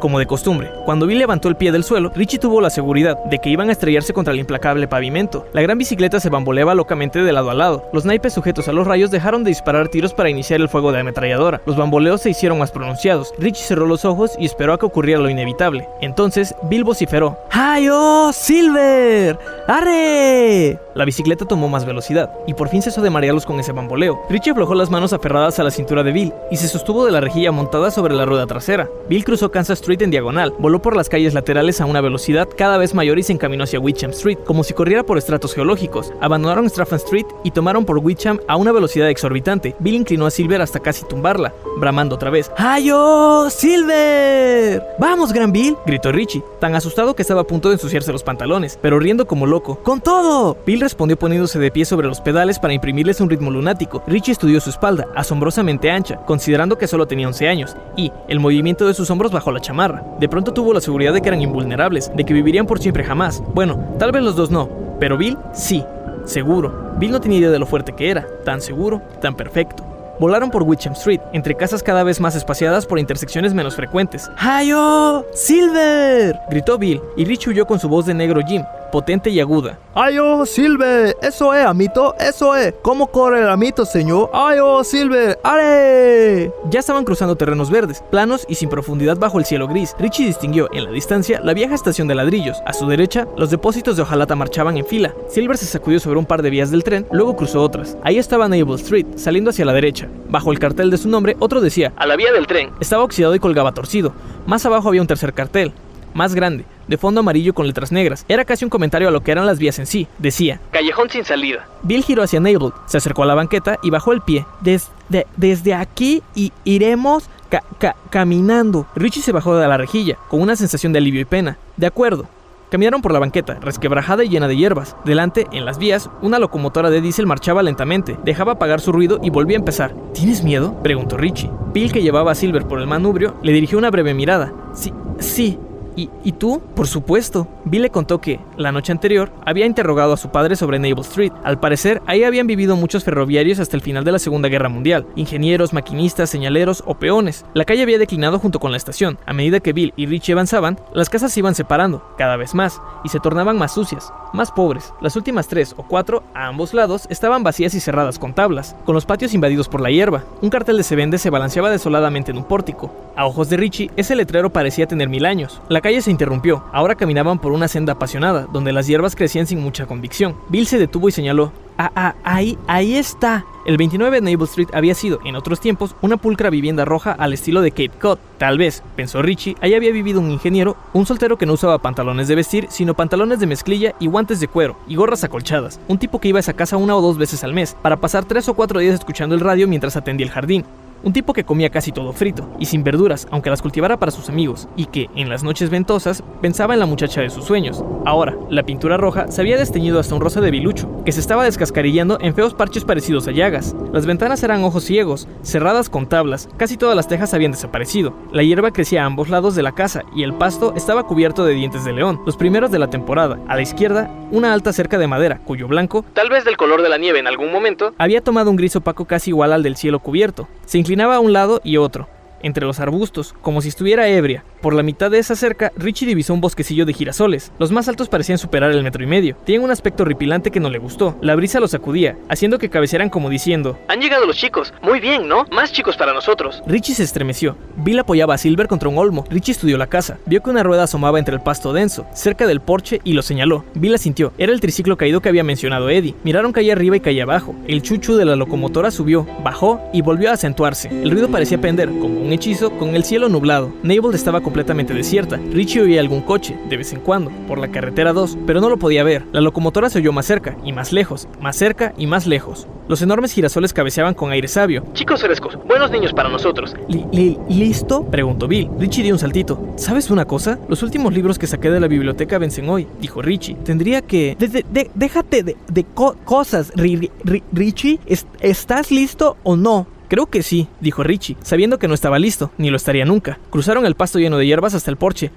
Como 0.00 0.18
de 0.18 0.26
costumbre, 0.26 0.70
cuando 0.84 1.06
Bill 1.06 1.18
levantó 1.18 1.48
el 1.48 1.56
pie 1.56 1.72
del 1.72 1.82
suelo, 1.82 2.12
Richie 2.14 2.38
tuvo 2.38 2.60
la 2.60 2.70
seguridad 2.70 3.16
de 3.24 3.38
que 3.38 3.48
iban 3.48 3.70
a 3.70 3.72
estrellarse 3.72 4.12
contra 4.12 4.32
el 4.32 4.40
implacable 4.40 4.86
pavimento. 4.86 5.46
La 5.52 5.62
gran 5.62 5.78
bicicleta 5.78 6.20
se 6.20 6.28
bamboleaba 6.28 6.74
locamente 6.74 7.22
de 7.22 7.32
lado 7.32 7.50
a 7.50 7.54
lado. 7.54 7.88
Los 7.92 8.04
naipes 8.04 8.34
sujetos 8.34 8.68
a 8.68 8.72
los 8.72 8.86
rayos 8.86 9.10
dejaron 9.10 9.42
de 9.42 9.50
disparar 9.50 9.88
tiros 9.88 10.14
para 10.14 10.30
iniciar 10.30 10.60
el 10.60 10.68
fuego 10.68 10.92
de 10.92 11.00
ametralladora. 11.00 11.60
Los 11.66 11.76
bamboleos 11.76 12.20
se 12.20 12.30
hicieron 12.30 12.58
más 12.58 12.70
pronunciados. 12.70 13.32
Richie 13.38 13.64
cerró 13.64 13.86
los 13.86 14.04
ojos 14.04 14.32
y 14.38 14.44
esperó 14.44 14.74
a 14.74 14.78
que 14.78 14.86
ocurriera 14.86 15.20
lo 15.20 15.30
inevitable. 15.30 15.88
Entonces, 16.00 16.54
Bill 16.64 16.84
vociferó: 16.84 17.38
¡Hayo, 17.50 18.32
Silver! 18.32 19.38
¡Arre! 19.66 20.78
La 20.94 21.04
bicicleta 21.04 21.44
tomó 21.44 21.68
más 21.68 21.84
velocidad 21.84 22.30
y 22.46 22.54
por 22.54 22.68
fin 22.68 22.80
cesó 22.82 23.02
de 23.02 23.10
marearlos 23.10 23.44
con 23.44 23.60
ese 23.60 23.72
bamboleo. 23.72 24.20
Richie 24.30 24.52
aflojó 24.52 24.74
las 24.74 24.90
manos 24.90 25.12
aferradas 25.12 25.58
a 25.58 25.64
la 25.64 25.70
cintura 25.70 26.02
de 26.02 26.12
Bill 26.12 26.32
y 26.50 26.56
se 26.56 26.68
sostuvo 26.68 27.04
de 27.04 27.12
la 27.12 27.20
rejilla 27.20 27.52
montada 27.52 27.90
sobre 27.90 28.14
la 28.14 28.24
rueda 28.24 28.46
trasera. 28.46 28.88
Bill 29.08 29.24
cruzó 29.24 29.50
Kansas 29.50 29.82
Street 29.86 30.02
en 30.02 30.10
diagonal, 30.10 30.52
voló 30.58 30.82
por 30.82 30.96
las 30.96 31.08
calles 31.08 31.32
laterales 31.32 31.80
a 31.80 31.86
una 31.86 32.00
velocidad 32.00 32.48
cada 32.58 32.76
vez 32.76 32.92
mayor 32.92 33.20
y 33.20 33.22
se 33.22 33.32
encaminó 33.32 33.62
hacia 33.62 33.78
Witcham 33.78 34.10
Street, 34.10 34.38
como 34.44 34.64
si 34.64 34.74
corriera 34.74 35.04
por 35.04 35.16
estratos 35.16 35.54
geológicos. 35.54 36.12
Abandonaron 36.20 36.68
Strafford 36.68 37.02
Street 37.02 37.26
y 37.44 37.52
tomaron 37.52 37.84
por 37.84 37.98
Witcham 37.98 38.40
a 38.48 38.56
una 38.56 38.72
velocidad 38.72 39.08
exorbitante. 39.08 39.76
Bill 39.78 39.94
inclinó 39.94 40.26
a 40.26 40.32
Silver 40.32 40.60
hasta 40.60 40.80
casi 40.80 41.04
tumbarla, 41.04 41.54
bramando 41.76 42.16
otra 42.16 42.30
vez. 42.30 42.50
¡Hayo, 42.56 43.48
Silver! 43.48 44.82
¡Vamos, 44.98 45.32
Gran 45.32 45.52
Bill! 45.52 45.76
gritó 45.86 46.10
Richie, 46.10 46.42
tan 46.58 46.74
asustado 46.74 47.14
que 47.14 47.22
estaba 47.22 47.42
a 47.42 47.46
punto 47.46 47.68
de 47.68 47.74
ensuciarse 47.74 48.10
los 48.10 48.24
pantalones, 48.24 48.80
pero 48.82 48.98
riendo 48.98 49.28
como 49.28 49.46
loco. 49.46 49.78
¡Con 49.84 50.00
todo! 50.00 50.56
Bill 50.66 50.80
respondió 50.80 51.16
poniéndose 51.16 51.60
de 51.60 51.70
pie 51.70 51.84
sobre 51.84 52.08
los 52.08 52.20
pedales 52.20 52.58
para 52.58 52.74
imprimirles 52.74 53.20
un 53.20 53.30
ritmo 53.30 53.52
lunático. 53.52 54.02
Richie 54.08 54.32
estudió 54.32 54.60
su 54.60 54.70
espalda, 54.70 55.06
asombrosamente 55.14 55.92
ancha, 55.92 56.16
considerando 56.26 56.76
que 56.76 56.88
solo 56.88 57.06
tenía 57.06 57.28
11 57.28 57.48
años, 57.48 57.76
y 57.96 58.10
el 58.26 58.40
movimiento 58.40 58.84
de 58.88 58.94
sus 58.94 59.08
hombros 59.10 59.30
bajo 59.30 59.52
la 59.52 59.60
chamarra. 59.60 59.75
De 60.18 60.28
pronto 60.28 60.52
tuvo 60.52 60.72
la 60.72 60.80
seguridad 60.80 61.12
de 61.12 61.20
que 61.20 61.28
eran 61.28 61.42
invulnerables, 61.42 62.10
de 62.14 62.24
que 62.24 62.32
vivirían 62.32 62.66
por 62.66 62.78
siempre 62.78 63.04
jamás. 63.04 63.42
Bueno, 63.54 63.78
tal 63.98 64.10
vez 64.10 64.22
los 64.22 64.34
dos 64.34 64.50
no, 64.50 64.68
pero 64.98 65.18
Bill 65.18 65.36
sí. 65.52 65.84
seguro. 66.24 66.94
Bill 66.98 67.12
no 67.12 67.20
tenía 67.20 67.38
idea 67.38 67.50
de 67.50 67.58
lo 67.58 67.66
fuerte 67.66 67.92
que 67.92 68.10
era, 68.10 68.26
tan 68.44 68.60
seguro, 68.62 69.02
tan 69.20 69.34
perfecto. 69.34 69.84
Volaron 70.18 70.50
por 70.50 70.62
Witcham 70.62 70.94
Street, 70.94 71.20
entre 71.34 71.54
casas 71.54 71.82
cada 71.82 72.02
vez 72.02 72.20
más 72.20 72.34
espaciadas 72.34 72.86
por 72.86 72.98
intersecciones 72.98 73.52
menos 73.52 73.76
frecuentes. 73.76 74.30
¡Hayo! 74.38 75.26
¡Silver! 75.34 76.40
gritó 76.48 76.78
Bill, 76.78 77.02
y 77.18 77.26
Rich 77.26 77.48
huyó 77.48 77.66
con 77.66 77.78
su 77.78 77.90
voz 77.90 78.06
de 78.06 78.14
negro 78.14 78.40
Jim, 78.46 78.64
potente 78.90 79.30
y 79.30 79.40
aguda. 79.40 79.78
¡Ay, 79.94 80.18
oh, 80.18 80.44
Silver! 80.44 81.16
¡Eso 81.22 81.54
es, 81.54 81.64
amito! 81.64 82.14
¡Eso 82.18 82.54
es! 82.54 82.74
¿Cómo 82.82 83.06
corre 83.06 83.40
el 83.40 83.48
amito, 83.48 83.84
señor? 83.86 84.30
¡Ay, 84.32 84.58
oh, 84.62 84.84
Silver! 84.84 85.38
¡Ale! 85.42 86.52
Ya 86.70 86.80
estaban 86.80 87.04
cruzando 87.04 87.36
terrenos 87.36 87.70
verdes, 87.70 88.02
planos 88.10 88.44
y 88.48 88.56
sin 88.56 88.68
profundidad 88.68 89.16
bajo 89.16 89.38
el 89.38 89.44
cielo 89.44 89.68
gris. 89.68 89.94
Richie 89.98 90.26
distinguió 90.26 90.68
en 90.72 90.84
la 90.84 90.90
distancia 90.90 91.40
la 91.42 91.54
vieja 91.54 91.74
estación 91.74 92.08
de 92.08 92.14
ladrillos. 92.14 92.58
A 92.66 92.72
su 92.72 92.86
derecha, 92.86 93.26
los 93.36 93.50
depósitos 93.50 93.96
de 93.96 94.02
hojalata 94.02 94.34
marchaban 94.34 94.76
en 94.76 94.84
fila. 94.86 95.14
Silver 95.28 95.56
se 95.56 95.66
sacudió 95.66 95.98
sobre 96.00 96.18
un 96.18 96.26
par 96.26 96.42
de 96.42 96.50
vías 96.50 96.70
del 96.70 96.84
tren, 96.84 97.06
luego 97.10 97.36
cruzó 97.36 97.62
otras. 97.62 97.96
Ahí 98.02 98.18
estaba 98.18 98.48
Naval 98.48 98.76
Street, 98.76 99.06
saliendo 99.16 99.50
hacia 99.50 99.64
la 99.64 99.72
derecha. 99.72 100.08
Bajo 100.28 100.52
el 100.52 100.58
cartel 100.58 100.90
de 100.90 100.98
su 100.98 101.08
nombre, 101.08 101.36
otro 101.38 101.60
decía, 101.60 101.92
A 101.96 102.06
la 102.06 102.16
vía 102.16 102.32
del 102.32 102.46
tren. 102.46 102.70
estaba 102.80 103.04
oxidado 103.04 103.34
y 103.34 103.38
colgaba 103.38 103.72
torcido. 103.72 104.12
Más 104.46 104.64
abajo 104.66 104.88
había 104.88 105.00
un 105.00 105.06
tercer 105.06 105.32
cartel, 105.32 105.72
más 106.16 106.34
grande, 106.34 106.64
de 106.88 106.96
fondo 106.98 107.20
amarillo 107.20 107.54
con 107.54 107.66
letras 107.66 107.92
negras. 107.92 108.24
Era 108.28 108.44
casi 108.44 108.64
un 108.64 108.70
comentario 108.70 109.06
a 109.08 109.10
lo 109.12 109.20
que 109.22 109.30
eran 109.32 109.46
las 109.46 109.58
vías 109.58 109.78
en 109.78 109.86
sí. 109.86 110.08
Decía, 110.18 110.60
Callejón 110.72 111.10
sin 111.10 111.24
salida. 111.24 111.68
Bill 111.82 112.02
giró 112.02 112.22
hacia 112.22 112.40
Navel, 112.40 112.72
se 112.86 112.96
acercó 112.96 113.22
a 113.22 113.26
la 113.26 113.34
banqueta 113.34 113.78
y 113.82 113.90
bajó 113.90 114.12
el 114.12 114.22
pie. 114.22 114.44
Desde, 114.60 115.26
desde 115.36 115.74
aquí 115.74 116.22
y 116.34 116.52
iremos 116.64 117.28
ca- 117.50 117.62
ca- 117.78 117.96
caminando. 118.10 118.86
Richie 118.96 119.22
se 119.22 119.32
bajó 119.32 119.56
de 119.56 119.68
la 119.68 119.76
rejilla, 119.76 120.16
con 120.28 120.40
una 120.40 120.56
sensación 120.56 120.92
de 120.92 120.98
alivio 120.98 121.20
y 121.20 121.24
pena. 121.26 121.58
De 121.76 121.86
acuerdo. 121.86 122.26
Caminaron 122.68 123.00
por 123.00 123.12
la 123.12 123.20
banqueta, 123.20 123.54
resquebrajada 123.60 124.24
y 124.24 124.28
llena 124.28 124.48
de 124.48 124.56
hierbas. 124.56 124.96
Delante, 125.04 125.46
en 125.52 125.64
las 125.64 125.78
vías, 125.78 126.10
una 126.20 126.40
locomotora 126.40 126.90
de 126.90 127.00
diésel 127.00 127.24
marchaba 127.24 127.62
lentamente, 127.62 128.18
dejaba 128.24 128.52
apagar 128.54 128.80
su 128.80 128.90
ruido 128.90 129.20
y 129.22 129.30
volvía 129.30 129.56
a 129.56 129.60
empezar. 129.60 129.94
¿Tienes 130.12 130.42
miedo? 130.42 130.74
preguntó 130.82 131.16
Richie. 131.16 131.48
Bill, 131.72 131.92
que 131.92 132.02
llevaba 132.02 132.32
a 132.32 132.34
Silver 132.34 132.66
por 132.66 132.80
el 132.80 132.88
manubrio, 132.88 133.36
le 133.42 133.52
dirigió 133.52 133.78
una 133.78 133.92
breve 133.92 134.14
mirada. 134.14 134.52
Sí, 134.74 134.92
sí, 135.20 135.60
¿Y, 135.96 136.10
¿Y 136.22 136.32
tú? 136.32 136.62
Por 136.74 136.86
supuesto. 136.86 137.48
Bill 137.64 137.82
le 137.82 137.90
contó 137.90 138.20
que, 138.20 138.38
la 138.56 138.70
noche 138.70 138.92
anterior, 138.92 139.32
había 139.44 139.66
interrogado 139.66 140.12
a 140.12 140.16
su 140.16 140.30
padre 140.30 140.54
sobre 140.54 140.78
Naval 140.78 141.00
Street. 141.00 141.32
Al 141.42 141.58
parecer, 141.58 142.02
ahí 142.06 142.22
habían 142.22 142.46
vivido 142.46 142.76
muchos 142.76 143.02
ferroviarios 143.02 143.58
hasta 143.58 143.76
el 143.76 143.82
final 143.82 144.04
de 144.04 144.12
la 144.12 144.18
Segunda 144.18 144.48
Guerra 144.48 144.68
Mundial. 144.68 145.06
Ingenieros, 145.16 145.72
maquinistas, 145.72 146.30
señaleros 146.30 146.82
o 146.86 146.94
peones. 146.94 147.44
La 147.54 147.64
calle 147.64 147.82
había 147.82 147.98
declinado 147.98 148.38
junto 148.38 148.60
con 148.60 148.70
la 148.70 148.76
estación. 148.76 149.18
A 149.26 149.32
medida 149.32 149.60
que 149.60 149.72
Bill 149.72 149.94
y 149.96 150.06
Richie 150.06 150.32
avanzaban, 150.32 150.78
las 150.92 151.08
casas 151.08 151.32
se 151.32 151.40
iban 151.40 151.54
separando, 151.54 152.02
cada 152.18 152.36
vez 152.36 152.54
más, 152.54 152.80
y 153.02 153.08
se 153.08 153.20
tornaban 153.20 153.58
más 153.58 153.72
sucias, 153.72 154.12
más 154.32 154.52
pobres. 154.52 154.92
Las 155.00 155.16
últimas 155.16 155.48
tres 155.48 155.74
o 155.76 155.82
cuatro, 155.82 156.22
a 156.34 156.46
ambos 156.46 156.74
lados, 156.74 157.06
estaban 157.08 157.42
vacías 157.42 157.74
y 157.74 157.80
cerradas 157.80 158.18
con 158.18 158.34
tablas, 158.34 158.76
con 158.84 158.94
los 158.94 159.06
patios 159.06 159.34
invadidos 159.34 159.68
por 159.68 159.80
la 159.80 159.90
hierba. 159.90 160.24
Un 160.42 160.50
cartel 160.50 160.76
de 160.76 160.82
se 160.82 160.96
vende 160.96 161.18
se 161.18 161.30
balanceaba 161.30 161.70
desoladamente 161.70 162.30
en 162.30 162.38
un 162.38 162.44
pórtico. 162.44 162.92
A 163.16 163.26
ojos 163.26 163.48
de 163.48 163.56
Richie, 163.56 163.90
ese 163.96 164.14
letrero 164.14 164.50
parecía 164.50 164.86
tener 164.86 165.08
mil 165.08 165.24
años. 165.24 165.62
La 165.68 165.80
calle 165.86 166.02
se 166.02 166.10
interrumpió. 166.10 166.64
Ahora 166.72 166.96
caminaban 166.96 167.38
por 167.38 167.52
una 167.52 167.68
senda 167.68 167.92
apasionada, 167.92 168.48
donde 168.52 168.72
las 168.72 168.88
hierbas 168.88 169.14
crecían 169.14 169.46
sin 169.46 169.60
mucha 169.60 169.86
convicción. 169.86 170.34
Bill 170.48 170.66
se 170.66 170.78
detuvo 170.78 171.08
y 171.08 171.12
señaló. 171.12 171.52
Ah, 171.78 171.92
ah, 171.94 172.14
ahí, 172.24 172.58
ahí 172.66 172.96
está. 172.96 173.44
El 173.66 173.76
29 173.76 174.20
de 174.20 174.32
Naval 174.32 174.48
Street 174.48 174.70
había 174.72 174.96
sido, 174.96 175.20
en 175.24 175.36
otros 175.36 175.60
tiempos, 175.60 175.94
una 176.02 176.16
pulcra 176.16 176.50
vivienda 176.50 176.84
roja 176.84 177.12
al 177.12 177.32
estilo 177.32 177.60
de 177.60 177.70
Cape 177.70 177.92
Cod. 178.00 178.18
Tal 178.36 178.58
vez, 178.58 178.82
pensó 178.96 179.22
Richie, 179.22 179.54
ahí 179.60 179.74
había 179.74 179.92
vivido 179.92 180.18
un 180.18 180.32
ingeniero, 180.32 180.76
un 180.92 181.06
soltero 181.06 181.38
que 181.38 181.46
no 181.46 181.52
usaba 181.52 181.78
pantalones 181.78 182.26
de 182.26 182.34
vestir, 182.34 182.66
sino 182.68 182.94
pantalones 182.94 183.38
de 183.38 183.46
mezclilla 183.46 183.94
y 184.00 184.08
guantes 184.08 184.40
de 184.40 184.48
cuero, 184.48 184.76
y 184.88 184.96
gorras 184.96 185.22
acolchadas. 185.22 185.78
Un 185.86 185.98
tipo 185.98 186.20
que 186.20 186.26
iba 186.26 186.40
a 186.40 186.40
esa 186.40 186.54
casa 186.54 186.76
una 186.76 186.96
o 186.96 187.00
dos 187.00 187.16
veces 187.16 187.44
al 187.44 187.52
mes, 187.52 187.76
para 187.80 187.98
pasar 187.98 188.24
tres 188.24 188.48
o 188.48 188.54
cuatro 188.54 188.80
días 188.80 188.94
escuchando 188.94 189.36
el 189.36 189.40
radio 189.40 189.68
mientras 189.68 189.96
atendía 189.96 190.26
el 190.26 190.32
jardín. 190.32 190.64
Un 191.02 191.12
tipo 191.12 191.32
que 191.32 191.44
comía 191.44 191.70
casi 191.70 191.92
todo 191.92 192.12
frito 192.12 192.48
y 192.58 192.66
sin 192.66 192.82
verduras, 192.82 193.28
aunque 193.30 193.50
las 193.50 193.62
cultivara 193.62 193.98
para 193.98 194.10
sus 194.10 194.28
amigos, 194.28 194.68
y 194.76 194.86
que, 194.86 195.08
en 195.14 195.28
las 195.28 195.42
noches 195.42 195.70
ventosas, 195.70 196.22
pensaba 196.40 196.74
en 196.74 196.80
la 196.80 196.86
muchacha 196.86 197.20
de 197.20 197.30
sus 197.30 197.44
sueños. 197.44 197.84
Ahora, 198.04 198.36
la 198.50 198.64
pintura 198.64 198.96
roja 198.96 199.28
se 199.28 199.40
había 199.40 199.56
desteñido 199.58 200.00
hasta 200.00 200.14
un 200.14 200.20
rosa 200.20 200.40
de 200.40 200.50
bilucho, 200.50 200.88
que 201.04 201.12
se 201.12 201.20
estaba 201.20 201.44
descascarillando 201.44 202.18
en 202.20 202.34
feos 202.34 202.54
parches 202.54 202.84
parecidos 202.84 203.28
a 203.28 203.32
llagas. 203.32 203.76
Las 203.92 204.06
ventanas 204.06 204.42
eran 204.42 204.64
ojos 204.64 204.84
ciegos, 204.84 205.28
cerradas 205.42 205.88
con 205.88 206.08
tablas, 206.08 206.48
casi 206.56 206.76
todas 206.76 206.96
las 206.96 207.08
tejas 207.08 207.34
habían 207.34 207.52
desaparecido. 207.52 208.14
La 208.32 208.42
hierba 208.42 208.72
crecía 208.72 209.02
a 209.02 209.06
ambos 209.06 209.28
lados 209.28 209.54
de 209.54 209.62
la 209.62 209.72
casa 209.72 210.02
y 210.14 210.22
el 210.22 210.34
pasto 210.34 210.72
estaba 210.76 211.04
cubierto 211.06 211.44
de 211.44 211.54
dientes 211.54 211.84
de 211.84 211.92
león, 211.92 212.20
los 212.26 212.36
primeros 212.36 212.70
de 212.70 212.78
la 212.78 212.90
temporada. 212.90 213.38
A 213.48 213.56
la 213.56 213.62
izquierda, 213.62 214.10
una 214.30 214.52
alta 214.52 214.72
cerca 214.72 214.98
de 214.98 215.06
madera, 215.06 215.40
cuyo 215.44 215.68
blanco, 215.68 216.04
Tal 216.14 216.30
vez 216.30 216.44
del 216.44 216.56
color 216.56 216.82
de 216.82 216.88
la 216.88 216.98
nieve 216.98 217.18
en 217.18 217.26
algún 217.26 217.52
momento. 217.52 217.92
había 217.98 218.20
tomado 218.22 218.50
un 218.50 218.56
gris 218.56 218.74
opaco 218.76 219.04
casi 219.04 219.30
igual 219.30 219.52
al 219.52 219.62
del 219.62 219.76
cielo 219.76 220.00
cubierto. 220.00 220.48
Se 220.64 220.78
inclinaba 220.86 221.16
a 221.16 221.20
un 221.20 221.32
lado 221.32 221.60
y 221.64 221.78
otro, 221.78 222.08
entre 222.42 222.66
los 222.66 222.80
arbustos, 222.80 223.34
como 223.42 223.60
si 223.60 223.68
estuviera 223.68 224.08
ebria. 224.08 224.44
Por 224.60 224.74
la 224.74 224.82
mitad 224.82 225.10
de 225.10 225.18
esa 225.18 225.36
cerca, 225.36 225.72
Richie 225.76 226.06
divisó 226.06 226.34
un 226.34 226.40
bosquecillo 226.40 226.86
de 226.86 226.92
girasoles. 226.92 227.52
Los 227.58 227.70
más 227.72 227.88
altos 227.88 228.08
parecían 228.08 228.38
superar 228.38 228.70
el 228.70 228.82
metro 228.82 229.02
y 229.02 229.06
medio. 229.06 229.36
Tenían 229.44 229.64
un 229.64 229.70
aspecto 229.70 230.02
horripilante 230.02 230.50
que 230.50 230.60
no 230.60 230.70
le 230.70 230.78
gustó. 230.78 231.16
La 231.20 231.36
brisa 231.36 231.60
los 231.60 231.70
sacudía, 231.70 232.16
haciendo 232.28 232.58
que 232.58 232.70
cabecearan 232.70 233.10
como 233.10 233.30
diciendo. 233.30 233.78
Han 233.88 234.00
llegado 234.00 234.26
los 234.26 234.36
chicos. 234.36 234.72
Muy 234.82 235.00
bien, 235.00 235.28
¿no? 235.28 235.44
Más 235.52 235.72
chicos 235.72 235.96
para 235.96 236.12
nosotros. 236.12 236.62
Richie 236.66 236.94
se 236.94 237.02
estremeció. 237.02 237.56
Bill 237.76 237.98
apoyaba 237.98 238.34
a 238.34 238.38
Silver 238.38 238.68
contra 238.68 238.88
un 238.88 238.98
olmo. 238.98 239.24
Richie 239.30 239.52
estudió 239.52 239.78
la 239.78 239.86
casa. 239.86 240.18
Vio 240.26 240.42
que 240.42 240.50
una 240.50 240.62
rueda 240.62 240.84
asomaba 240.84 241.18
entre 241.18 241.34
el 241.34 241.42
pasto 241.42 241.72
denso, 241.72 242.06
cerca 242.12 242.46
del 242.46 242.60
porche, 242.60 243.00
y 243.04 243.12
lo 243.12 243.22
señaló. 243.22 243.64
Bill 243.74 243.92
la 243.92 243.98
sintió. 243.98 244.32
Era 244.38 244.52
el 244.52 244.60
triciclo 244.60 244.96
caído 244.96 245.20
que 245.20 245.28
había 245.28 245.44
mencionado 245.44 245.90
Eddie. 245.90 246.14
Miraron 246.24 246.52
calle 246.52 246.72
arriba 246.72 246.96
y 246.96 247.00
calle 247.00 247.22
abajo. 247.22 247.54
El 247.68 247.82
chuchu 247.82 248.16
de 248.16 248.24
la 248.24 248.36
locomotora 248.36 248.90
subió, 248.90 249.26
bajó 249.44 249.80
y 249.92 250.02
volvió 250.02 250.30
a 250.30 250.34
acentuarse. 250.34 250.88
El 250.88 251.10
ruido 251.10 251.28
parecía 251.28 251.60
pender, 251.60 251.88
como 251.88 252.20
un 252.26 252.32
hechizo, 252.32 252.70
con 252.72 252.94
el 252.96 253.04
cielo 253.04 253.28
nublado. 253.28 253.72
Naval 253.82 254.14
estaba 254.14 254.40
completamente 254.40 254.92
desierta. 254.92 255.36
Richie 255.52 255.80
oía 255.82 256.00
algún 256.00 256.20
coche, 256.22 256.56
de 256.68 256.76
vez 256.76 256.92
en 256.92 257.00
cuando, 257.00 257.30
por 257.48 257.58
la 257.58 257.68
carretera 257.68 258.12
2, 258.12 258.36
pero 258.46 258.60
no 258.60 258.68
lo 258.68 258.76
podía 258.78 259.04
ver. 259.04 259.24
La 259.32 259.40
locomotora 259.40 259.88
se 259.90 259.98
oyó 259.98 260.12
más 260.12 260.26
cerca, 260.26 260.56
y 260.64 260.72
más 260.72 260.92
lejos, 260.92 261.28
más 261.40 261.56
cerca 261.56 261.94
y 261.96 262.06
más 262.06 262.26
lejos. 262.26 262.66
Los 262.88 263.02
enormes 263.02 263.32
girasoles 263.32 263.72
cabeceaban 263.72 264.14
con 264.14 264.30
aire 264.30 264.46
sabio. 264.48 264.84
Chicos 264.92 265.22
frescos, 265.22 265.58
buenos 265.66 265.90
niños 265.90 266.12
para 266.12 266.28
nosotros. 266.28 266.74
Li- 266.88 267.04
li- 267.12 267.38
¿Listo? 267.48 268.04
Preguntó 268.04 268.46
Bill. 268.46 268.68
Richie 268.78 269.02
dio 269.02 269.14
un 269.14 269.18
saltito. 269.18 269.60
¿Sabes 269.76 270.10
una 270.10 270.24
cosa? 270.24 270.58
Los 270.68 270.82
últimos 270.82 271.12
libros 271.12 271.38
que 271.38 271.46
saqué 271.48 271.70
de 271.70 271.80
la 271.80 271.88
biblioteca 271.88 272.38
vencen 272.38 272.68
hoy, 272.68 272.86
dijo 273.00 273.22
Richie. 273.22 273.54
Tendría 273.64 274.02
que... 274.02 274.36
De- 274.38 274.48
de- 274.48 274.90
déjate 274.94 275.42
de, 275.42 275.56
de 275.68 275.84
co- 275.84 276.16
cosas, 276.24 276.72
Ri- 276.74 276.98
Ri- 277.00 277.10
Ri- 277.24 277.42
Richie. 277.52 277.98
¿Es- 278.06 278.26
¿Estás 278.40 278.90
listo 278.92 279.36
o 279.42 279.56
no? 279.56 279.86
Creo 280.08 280.26
que 280.26 280.42
sí, 280.42 280.68
dijo 280.80 281.02
Richie, 281.02 281.36
sabiendo 281.42 281.78
que 281.78 281.88
no 281.88 281.94
estaba 281.94 282.18
listo, 282.18 282.50
ni 282.58 282.70
lo 282.70 282.76
estaría 282.76 283.04
nunca. 283.04 283.38
Cruzaron 283.50 283.86
el 283.86 283.96
pasto 283.96 284.18
lleno 284.18 284.38
de 284.38 284.46
hierbas 284.46 284.74
hasta 284.74 284.90
el 284.90 284.96
porche. 284.96 285.32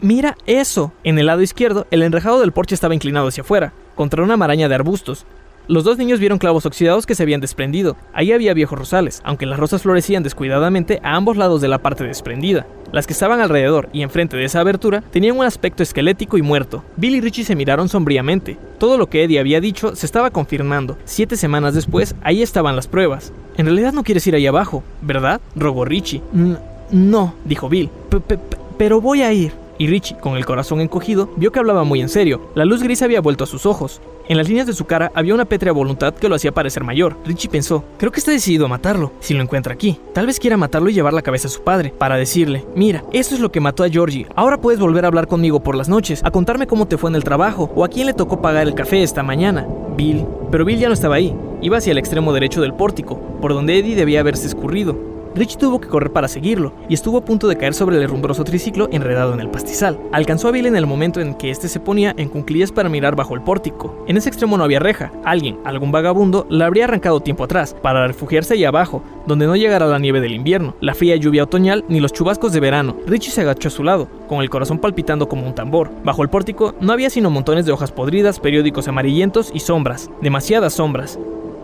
Mira 0.00 0.36
eso. 0.46 0.92
En 1.02 1.18
el 1.18 1.26
lado 1.26 1.42
izquierdo, 1.42 1.86
el 1.90 2.02
enrejado 2.02 2.40
del 2.40 2.52
porche 2.52 2.74
estaba 2.74 2.94
inclinado 2.94 3.28
hacia 3.28 3.42
afuera, 3.42 3.72
contra 3.96 4.22
una 4.22 4.36
maraña 4.36 4.68
de 4.68 4.74
arbustos. 4.76 5.26
Los 5.70 5.84
dos 5.84 5.98
niños 5.98 6.18
vieron 6.18 6.38
clavos 6.40 6.66
oxidados 6.66 7.06
que 7.06 7.14
se 7.14 7.22
habían 7.22 7.40
desprendido. 7.40 7.96
Ahí 8.12 8.32
había 8.32 8.54
viejos 8.54 8.76
rosales, 8.76 9.20
aunque 9.24 9.46
las 9.46 9.56
rosas 9.56 9.82
florecían 9.82 10.24
descuidadamente 10.24 10.98
a 11.04 11.14
ambos 11.14 11.36
lados 11.36 11.60
de 11.60 11.68
la 11.68 11.78
parte 11.78 12.02
desprendida. 12.02 12.66
Las 12.90 13.06
que 13.06 13.12
estaban 13.12 13.40
alrededor 13.40 13.88
y 13.92 14.02
enfrente 14.02 14.36
de 14.36 14.46
esa 14.46 14.58
abertura 14.58 15.00
tenían 15.12 15.38
un 15.38 15.44
aspecto 15.44 15.84
esquelético 15.84 16.36
y 16.36 16.42
muerto. 16.42 16.82
Bill 16.96 17.14
y 17.14 17.20
Richie 17.20 17.44
se 17.44 17.54
miraron 17.54 17.88
sombríamente. 17.88 18.58
Todo 18.78 18.98
lo 18.98 19.08
que 19.08 19.22
Eddie 19.22 19.38
había 19.38 19.60
dicho 19.60 19.94
se 19.94 20.06
estaba 20.06 20.30
confirmando. 20.32 20.98
Siete 21.04 21.36
semanas 21.36 21.72
después, 21.72 22.16
ahí 22.24 22.42
estaban 22.42 22.74
las 22.74 22.88
pruebas. 22.88 23.32
En 23.56 23.66
realidad 23.66 23.92
no 23.92 24.02
quieres 24.02 24.26
ir 24.26 24.34
ahí 24.34 24.48
abajo, 24.48 24.82
¿verdad? 25.02 25.40
rogó 25.54 25.84
Richie. 25.84 26.20
"N- 26.34 26.56
No, 26.90 27.34
dijo 27.44 27.68
Bill. 27.68 27.90
"P- 28.08 28.18
p- 28.18 28.38
p- 28.38 28.56
pero 28.76 29.00
voy 29.00 29.22
a 29.22 29.32
ir. 29.32 29.52
Y 29.80 29.86
Richie, 29.86 30.14
con 30.18 30.36
el 30.36 30.44
corazón 30.44 30.82
encogido, 30.82 31.30
vio 31.36 31.52
que 31.52 31.58
hablaba 31.58 31.84
muy 31.84 32.02
en 32.02 32.10
serio. 32.10 32.42
La 32.54 32.66
luz 32.66 32.82
gris 32.82 33.00
había 33.00 33.22
vuelto 33.22 33.44
a 33.44 33.46
sus 33.46 33.64
ojos. 33.64 34.02
En 34.28 34.36
las 34.36 34.46
líneas 34.46 34.66
de 34.66 34.74
su 34.74 34.84
cara 34.84 35.10
había 35.14 35.32
una 35.32 35.46
pétrea 35.46 35.72
voluntad 35.72 36.12
que 36.12 36.28
lo 36.28 36.34
hacía 36.34 36.52
parecer 36.52 36.84
mayor. 36.84 37.16
Richie 37.24 37.48
pensó, 37.48 37.82
creo 37.96 38.12
que 38.12 38.18
está 38.18 38.30
decidido 38.30 38.66
a 38.66 38.68
matarlo, 38.68 39.10
si 39.20 39.32
lo 39.32 39.42
encuentra 39.42 39.72
aquí. 39.72 39.98
Tal 40.12 40.26
vez 40.26 40.38
quiera 40.38 40.58
matarlo 40.58 40.90
y 40.90 40.92
llevar 40.92 41.14
la 41.14 41.22
cabeza 41.22 41.48
a 41.48 41.50
su 41.50 41.62
padre, 41.62 41.94
para 41.96 42.18
decirle, 42.18 42.66
mira, 42.76 43.04
eso 43.14 43.34
es 43.34 43.40
lo 43.40 43.50
que 43.50 43.60
mató 43.60 43.82
a 43.82 43.88
Georgie. 43.88 44.26
Ahora 44.36 44.60
puedes 44.60 44.80
volver 44.80 45.06
a 45.06 45.08
hablar 45.08 45.26
conmigo 45.26 45.60
por 45.60 45.74
las 45.74 45.88
noches, 45.88 46.20
a 46.24 46.30
contarme 46.30 46.66
cómo 46.66 46.86
te 46.86 46.98
fue 46.98 47.08
en 47.08 47.16
el 47.16 47.24
trabajo, 47.24 47.72
o 47.74 47.82
a 47.82 47.88
quién 47.88 48.06
le 48.06 48.12
tocó 48.12 48.42
pagar 48.42 48.66
el 48.66 48.74
café 48.74 49.02
esta 49.02 49.22
mañana. 49.22 49.66
Bill. 49.96 50.26
Pero 50.50 50.66
Bill 50.66 50.78
ya 50.78 50.88
no 50.88 50.94
estaba 50.94 51.14
ahí. 51.14 51.34
Iba 51.62 51.78
hacia 51.78 51.92
el 51.92 51.98
extremo 51.98 52.34
derecho 52.34 52.60
del 52.60 52.74
pórtico, 52.74 53.18
por 53.40 53.54
donde 53.54 53.78
Eddie 53.78 53.96
debía 53.96 54.20
haberse 54.20 54.46
escurrido. 54.46 55.09
Rich 55.34 55.58
tuvo 55.58 55.80
que 55.80 55.88
correr 55.88 56.12
para 56.12 56.28
seguirlo 56.28 56.72
y 56.88 56.94
estuvo 56.94 57.18
a 57.18 57.24
punto 57.24 57.46
de 57.46 57.56
caer 57.56 57.74
sobre 57.74 57.96
el 57.96 58.02
herrumbroso 58.02 58.42
triciclo 58.42 58.88
enredado 58.90 59.32
en 59.32 59.40
el 59.40 59.48
pastizal. 59.48 59.98
Alcanzó 60.12 60.48
a 60.48 60.50
Bill 60.50 60.66
en 60.66 60.76
el 60.76 60.86
momento 60.86 61.20
en 61.20 61.34
que 61.34 61.50
éste 61.50 61.68
se 61.68 61.80
ponía 61.80 62.14
en 62.16 62.28
cunclillas 62.28 62.72
para 62.72 62.88
mirar 62.88 63.14
bajo 63.14 63.34
el 63.34 63.42
pórtico. 63.42 64.04
En 64.08 64.16
ese 64.16 64.28
extremo 64.28 64.58
no 64.58 64.64
había 64.64 64.80
reja. 64.80 65.12
Alguien, 65.24 65.58
algún 65.64 65.92
vagabundo, 65.92 66.46
la 66.50 66.66
habría 66.66 66.84
arrancado 66.84 67.20
tiempo 67.20 67.44
atrás 67.44 67.76
para 67.80 68.06
refugiarse 68.06 68.54
allá 68.54 68.68
abajo, 68.68 69.02
donde 69.26 69.46
no 69.46 69.54
llegara 69.54 69.86
la 69.86 69.98
nieve 69.98 70.20
del 70.20 70.34
invierno, 70.34 70.74
la 70.80 70.94
fría 70.94 71.16
lluvia 71.16 71.44
otoñal 71.44 71.84
ni 71.88 72.00
los 72.00 72.12
chubascos 72.12 72.52
de 72.52 72.60
verano. 72.60 72.96
Richie 73.06 73.30
se 73.30 73.42
agachó 73.42 73.68
a 73.68 73.72
su 73.72 73.84
lado, 73.84 74.08
con 74.28 74.40
el 74.40 74.50
corazón 74.50 74.78
palpitando 74.78 75.28
como 75.28 75.46
un 75.46 75.54
tambor. 75.54 75.90
Bajo 76.04 76.22
el 76.22 76.30
pórtico 76.30 76.74
no 76.80 76.92
había 76.92 77.10
sino 77.10 77.30
montones 77.30 77.66
de 77.66 77.72
hojas 77.72 77.92
podridas, 77.92 78.40
periódicos 78.40 78.88
amarillentos 78.88 79.50
y 79.54 79.60
sombras, 79.60 80.10
demasiadas 80.20 80.74
sombras. 80.74 81.18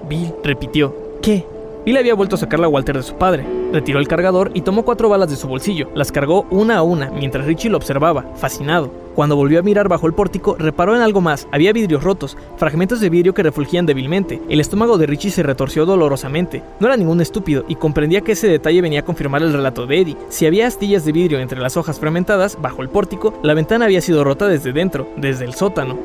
Bill 0.08 0.32
repitió, 0.44 0.94
¿qué? 1.20 1.46
Bill 1.86 1.98
había 1.98 2.16
vuelto 2.16 2.34
a 2.34 2.38
sacar 2.38 2.58
la 2.58 2.66
Walter 2.66 2.96
de 2.96 3.04
su 3.04 3.14
padre. 3.14 3.46
Retiró 3.72 4.00
el 4.00 4.08
cargador 4.08 4.50
y 4.54 4.62
tomó 4.62 4.84
cuatro 4.84 5.08
balas 5.08 5.30
de 5.30 5.36
su 5.36 5.46
bolsillo. 5.46 5.88
Las 5.94 6.10
cargó 6.10 6.44
una 6.50 6.78
a 6.78 6.82
una 6.82 7.10
mientras 7.10 7.46
Richie 7.46 7.70
lo 7.70 7.76
observaba, 7.76 8.24
fascinado. 8.34 8.90
Cuando 9.14 9.36
volvió 9.36 9.60
a 9.60 9.62
mirar 9.62 9.88
bajo 9.88 10.08
el 10.08 10.12
pórtico, 10.12 10.56
reparó 10.58 10.96
en 10.96 11.02
algo 11.02 11.20
más. 11.20 11.46
Había 11.52 11.72
vidrios 11.72 12.02
rotos, 12.02 12.36
fragmentos 12.56 12.98
de 12.98 13.08
vidrio 13.08 13.34
que 13.34 13.44
refulgían 13.44 13.86
débilmente. 13.86 14.42
El 14.48 14.58
estómago 14.58 14.98
de 14.98 15.06
Richie 15.06 15.30
se 15.30 15.44
retorció 15.44 15.86
dolorosamente. 15.86 16.60
No 16.80 16.88
era 16.88 16.96
ningún 16.96 17.20
estúpido 17.20 17.64
y 17.68 17.76
comprendía 17.76 18.22
que 18.22 18.32
ese 18.32 18.48
detalle 18.48 18.82
venía 18.82 19.00
a 19.00 19.04
confirmar 19.04 19.42
el 19.42 19.52
relato 19.52 19.86
de 19.86 20.00
Eddie. 20.00 20.16
Si 20.28 20.44
había 20.44 20.66
astillas 20.66 21.04
de 21.04 21.12
vidrio 21.12 21.38
entre 21.38 21.60
las 21.60 21.76
hojas 21.76 22.00
fragmentadas 22.00 22.60
bajo 22.60 22.82
el 22.82 22.88
pórtico, 22.88 23.32
la 23.44 23.54
ventana 23.54 23.84
había 23.84 24.00
sido 24.00 24.24
rota 24.24 24.48
desde 24.48 24.72
dentro, 24.72 25.06
desde 25.16 25.44
el 25.44 25.54
sótano. 25.54 25.96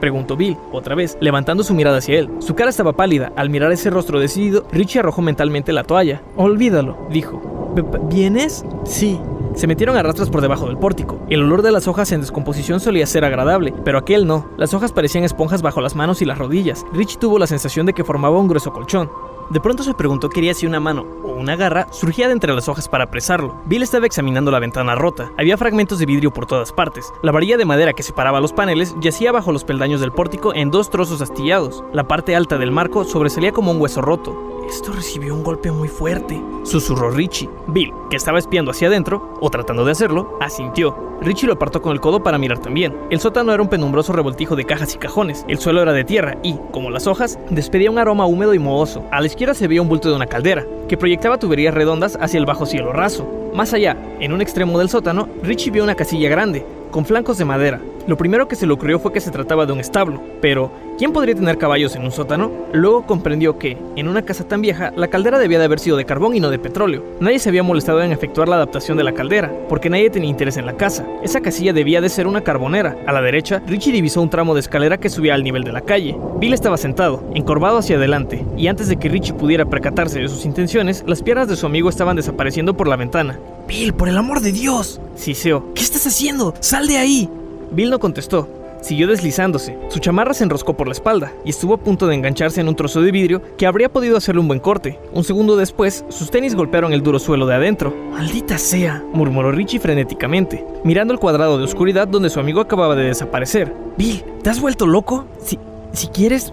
Preguntó 0.00 0.36
Bill, 0.36 0.56
otra 0.72 0.94
vez, 0.94 1.16
levantando 1.20 1.62
su 1.62 1.74
mirada 1.74 1.98
hacia 1.98 2.18
él. 2.18 2.30
Su 2.38 2.54
cara 2.54 2.70
estaba 2.70 2.92
pálida. 2.92 3.32
Al 3.36 3.50
mirar 3.50 3.72
ese 3.72 3.90
rostro 3.90 4.20
decidido, 4.20 4.66
Richie 4.72 5.00
arrojó 5.00 5.22
mentalmente 5.22 5.72
la 5.72 5.84
toalla. 5.84 6.22
Olvídalo, 6.36 6.96
dijo. 7.10 7.72
¿Vienes? 8.08 8.64
Sí. 8.84 9.20
Se 9.54 9.66
metieron 9.66 9.96
a 9.96 10.02
rastras 10.02 10.28
por 10.28 10.42
debajo 10.42 10.66
del 10.66 10.76
pórtico. 10.76 11.18
El 11.30 11.42
olor 11.42 11.62
de 11.62 11.72
las 11.72 11.88
hojas 11.88 12.12
en 12.12 12.20
descomposición 12.20 12.78
solía 12.78 13.06
ser 13.06 13.24
agradable, 13.24 13.72
pero 13.84 13.96
aquel 13.96 14.26
no. 14.26 14.50
Las 14.58 14.74
hojas 14.74 14.92
parecían 14.92 15.24
esponjas 15.24 15.62
bajo 15.62 15.80
las 15.80 15.94
manos 15.94 16.20
y 16.20 16.26
las 16.26 16.38
rodillas. 16.38 16.84
Richie 16.92 17.18
tuvo 17.18 17.38
la 17.38 17.46
sensación 17.46 17.86
de 17.86 17.94
que 17.94 18.04
formaba 18.04 18.38
un 18.38 18.48
grueso 18.48 18.72
colchón. 18.72 19.10
De 19.50 19.60
pronto 19.60 19.84
se 19.84 19.94
preguntó 19.94 20.28
qué 20.28 20.40
haría 20.40 20.54
si 20.54 20.66
una 20.66 20.80
mano 20.80 21.06
o 21.22 21.28
una 21.28 21.54
garra 21.54 21.86
surgía 21.92 22.26
de 22.26 22.32
entre 22.32 22.52
las 22.52 22.68
hojas 22.68 22.88
para 22.88 23.04
apresarlo. 23.04 23.54
Bill 23.66 23.82
estaba 23.82 24.06
examinando 24.06 24.50
la 24.50 24.58
ventana 24.58 24.96
rota. 24.96 25.30
Había 25.38 25.56
fragmentos 25.56 26.00
de 26.00 26.06
vidrio 26.06 26.32
por 26.32 26.46
todas 26.46 26.72
partes. 26.72 27.12
La 27.22 27.30
varilla 27.30 27.56
de 27.56 27.64
madera 27.64 27.92
que 27.92 28.02
separaba 28.02 28.40
los 28.40 28.52
paneles 28.52 28.96
yacía 29.00 29.30
bajo 29.30 29.52
los 29.52 29.62
peldaños 29.62 30.00
del 30.00 30.10
pórtico 30.10 30.52
en 30.54 30.70
dos 30.70 30.90
trozos 30.90 31.22
astillados. 31.22 31.84
La 31.92 32.08
parte 32.08 32.34
alta 32.34 32.58
del 32.58 32.72
marco 32.72 33.04
sobresalía 33.04 33.52
como 33.52 33.70
un 33.70 33.80
hueso 33.80 34.02
roto. 34.02 34.55
Esto 34.68 34.92
recibió 34.92 35.32
un 35.32 35.44
golpe 35.44 35.70
muy 35.70 35.86
fuerte, 35.86 36.42
susurró 36.64 37.10
Richie. 37.10 37.48
Bill, 37.68 37.92
que 38.10 38.16
estaba 38.16 38.40
espiando 38.40 38.72
hacia 38.72 38.88
adentro, 38.88 39.34
o 39.40 39.48
tratando 39.48 39.84
de 39.84 39.92
hacerlo, 39.92 40.36
asintió. 40.40 40.96
Richie 41.20 41.46
lo 41.46 41.54
apartó 41.54 41.80
con 41.80 41.92
el 41.92 42.00
codo 42.00 42.22
para 42.22 42.36
mirar 42.36 42.58
también. 42.58 42.94
El 43.10 43.20
sótano 43.20 43.52
era 43.52 43.62
un 43.62 43.68
penumbroso 43.68 44.12
revoltijo 44.12 44.56
de 44.56 44.64
cajas 44.64 44.94
y 44.94 44.98
cajones. 44.98 45.44
El 45.48 45.58
suelo 45.58 45.82
era 45.82 45.92
de 45.92 46.04
tierra 46.04 46.36
y, 46.42 46.56
como 46.72 46.90
las 46.90 47.06
hojas, 47.06 47.38
despedía 47.48 47.90
un 47.90 47.98
aroma 47.98 48.26
húmedo 48.26 48.54
y 48.54 48.58
mohoso. 48.58 49.04
A 49.12 49.20
la 49.20 49.26
izquierda 49.26 49.54
se 49.54 49.68
veía 49.68 49.82
un 49.82 49.88
bulto 49.88 50.10
de 50.10 50.16
una 50.16 50.26
caldera, 50.26 50.66
que 50.88 50.96
proyectaba 50.96 51.38
tuberías 51.38 51.72
redondas 51.72 52.18
hacia 52.20 52.38
el 52.38 52.46
bajo 52.46 52.66
cielo 52.66 52.92
raso. 52.92 53.26
Más 53.54 53.72
allá, 53.72 53.96
en 54.18 54.32
un 54.32 54.42
extremo 54.42 54.78
del 54.78 54.90
sótano, 54.90 55.28
Richie 55.42 55.70
vio 55.70 55.84
una 55.84 55.94
casilla 55.94 56.28
grande, 56.28 56.66
con 56.90 57.06
flancos 57.06 57.38
de 57.38 57.44
madera. 57.44 57.80
Lo 58.06 58.16
primero 58.16 58.46
que 58.46 58.54
se 58.54 58.66
le 58.66 58.72
ocurrió 58.72 59.00
fue 59.00 59.12
que 59.12 59.20
se 59.20 59.32
trataba 59.32 59.66
de 59.66 59.72
un 59.72 59.80
establo, 59.80 60.22
pero 60.40 60.70
¿quién 60.96 61.12
podría 61.12 61.34
tener 61.34 61.58
caballos 61.58 61.96
en 61.96 62.04
un 62.04 62.12
sótano? 62.12 62.52
Luego 62.72 63.04
comprendió 63.04 63.58
que, 63.58 63.76
en 63.96 64.06
una 64.06 64.22
casa 64.22 64.46
tan 64.46 64.60
vieja, 64.60 64.92
la 64.94 65.08
caldera 65.08 65.40
debía 65.40 65.58
de 65.58 65.64
haber 65.64 65.80
sido 65.80 65.96
de 65.96 66.04
carbón 66.04 66.36
y 66.36 66.40
no 66.40 66.48
de 66.48 66.60
petróleo. 66.60 67.02
Nadie 67.18 67.40
se 67.40 67.48
había 67.48 67.64
molestado 67.64 68.00
en 68.02 68.12
efectuar 68.12 68.48
la 68.48 68.56
adaptación 68.56 68.96
de 68.96 69.02
la 69.02 69.12
caldera, 69.12 69.52
porque 69.68 69.90
nadie 69.90 70.08
tenía 70.10 70.30
interés 70.30 70.56
en 70.56 70.66
la 70.66 70.76
casa. 70.76 71.04
Esa 71.24 71.40
casilla 71.40 71.72
debía 71.72 72.00
de 72.00 72.08
ser 72.08 72.28
una 72.28 72.42
carbonera. 72.42 72.96
A 73.08 73.12
la 73.12 73.20
derecha, 73.20 73.60
Richie 73.66 73.90
divisó 73.90 74.22
un 74.22 74.30
tramo 74.30 74.54
de 74.54 74.60
escalera 74.60 74.98
que 74.98 75.10
subía 75.10 75.34
al 75.34 75.42
nivel 75.42 75.64
de 75.64 75.72
la 75.72 75.80
calle. 75.80 76.16
Bill 76.38 76.54
estaba 76.54 76.76
sentado, 76.76 77.24
encorvado 77.34 77.78
hacia 77.78 77.96
adelante, 77.96 78.44
y 78.56 78.68
antes 78.68 78.88
de 78.88 78.98
que 78.98 79.08
Richie 79.08 79.34
pudiera 79.34 79.64
percatarse 79.64 80.20
de 80.20 80.28
sus 80.28 80.44
intenciones, 80.44 81.02
las 81.08 81.22
piernas 81.22 81.48
de 81.48 81.56
su 81.56 81.66
amigo 81.66 81.88
estaban 81.88 82.14
desapareciendo 82.14 82.76
por 82.76 82.86
la 82.86 82.94
ventana. 82.94 83.40
Bill, 83.66 83.94
por 83.94 84.08
el 84.08 84.16
amor 84.16 84.42
de 84.42 84.52
Dios. 84.52 85.00
Siseó. 85.16 85.74
¿Qué 85.74 85.82
estás 85.82 86.06
haciendo? 86.06 86.54
¡Sal 86.60 86.86
de 86.86 86.98
ahí! 86.98 87.28
Bill 87.70 87.90
no 87.90 87.98
contestó. 87.98 88.48
Siguió 88.80 89.08
deslizándose. 89.08 89.76
Su 89.88 89.98
chamarra 89.98 90.34
se 90.34 90.44
enroscó 90.44 90.74
por 90.76 90.86
la 90.86 90.92
espalda 90.92 91.32
y 91.44 91.50
estuvo 91.50 91.74
a 91.74 91.78
punto 91.78 92.06
de 92.06 92.14
engancharse 92.14 92.60
en 92.60 92.68
un 92.68 92.76
trozo 92.76 93.00
de 93.00 93.10
vidrio 93.10 93.42
que 93.56 93.66
habría 93.66 93.88
podido 93.88 94.16
hacerle 94.16 94.40
un 94.40 94.48
buen 94.48 94.60
corte. 94.60 95.00
Un 95.12 95.24
segundo 95.24 95.56
después, 95.56 96.04
sus 96.08 96.30
tenis 96.30 96.54
golpearon 96.54 96.92
el 96.92 97.02
duro 97.02 97.18
suelo 97.18 97.46
de 97.46 97.54
adentro. 97.54 97.92
¡Maldita 98.12 98.58
sea! 98.58 99.02
murmuró 99.12 99.50
Richie 99.50 99.80
frenéticamente, 99.80 100.64
mirando 100.84 101.12
el 101.12 101.18
cuadrado 101.18 101.58
de 101.58 101.64
oscuridad 101.64 102.06
donde 102.06 102.30
su 102.30 102.38
amigo 102.38 102.60
acababa 102.60 102.94
de 102.94 103.04
desaparecer. 103.04 103.72
Bill, 103.96 104.22
¿te 104.42 104.50
has 104.50 104.60
vuelto 104.60 104.86
loco? 104.86 105.24
Si, 105.42 105.58
si 105.92 106.06
quieres, 106.08 106.52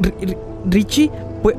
Richie, 0.65 1.11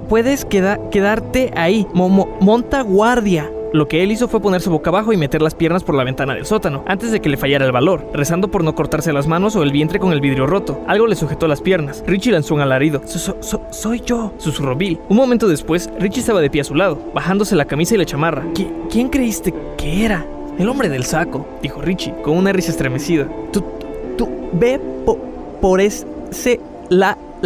puedes 0.08 0.44
quedarte 0.44 1.52
ahí. 1.56 1.86
monta 1.92 2.82
guardia. 2.82 3.50
Lo 3.74 3.88
que 3.88 4.04
él 4.04 4.12
hizo 4.12 4.28
fue 4.28 4.40
ponerse 4.40 4.70
boca 4.70 4.90
abajo 4.90 5.12
y 5.12 5.16
meter 5.16 5.42
las 5.42 5.56
piernas 5.56 5.82
por 5.82 5.96
la 5.96 6.04
ventana 6.04 6.32
del 6.32 6.46
sótano, 6.46 6.84
antes 6.86 7.10
de 7.10 7.20
que 7.20 7.28
le 7.28 7.36
fallara 7.36 7.66
el 7.66 7.72
valor, 7.72 8.08
rezando 8.14 8.46
por 8.46 8.62
no 8.62 8.76
cortarse 8.76 9.12
las 9.12 9.26
manos 9.26 9.56
o 9.56 9.64
el 9.64 9.72
vientre 9.72 9.98
con 9.98 10.12
el 10.12 10.20
vidrio 10.20 10.46
roto. 10.46 10.84
Algo 10.86 11.08
le 11.08 11.16
sujetó 11.16 11.48
las 11.48 11.60
piernas. 11.60 12.04
Richie 12.06 12.30
lanzó 12.30 12.54
un 12.54 12.60
alarido. 12.60 13.02
soy 13.04 14.00
yo, 14.06 14.32
susurró 14.38 14.76
Bill. 14.76 15.00
Un 15.08 15.16
momento 15.16 15.48
después, 15.48 15.90
Richie 15.98 16.20
estaba 16.20 16.40
de 16.40 16.50
pie 16.50 16.60
a 16.60 16.64
su 16.64 16.76
lado, 16.76 17.00
bajándose 17.12 17.56
la 17.56 17.64
camisa 17.64 17.96
y 17.96 17.98
la 17.98 18.06
chamarra. 18.06 18.44
¿Quién 18.88 19.08
creíste 19.08 19.52
que 19.76 20.04
era? 20.04 20.24
El 20.56 20.68
hombre 20.68 20.88
del 20.88 21.02
saco, 21.02 21.44
dijo 21.60 21.82
Richie, 21.82 22.14
con 22.22 22.36
una 22.36 22.52
risa 22.52 22.70
estremecida. 22.70 23.26
Tú, 23.52 23.64
tú, 24.16 24.28
ve 24.52 24.80
por 25.60 25.80
ese 25.80 26.60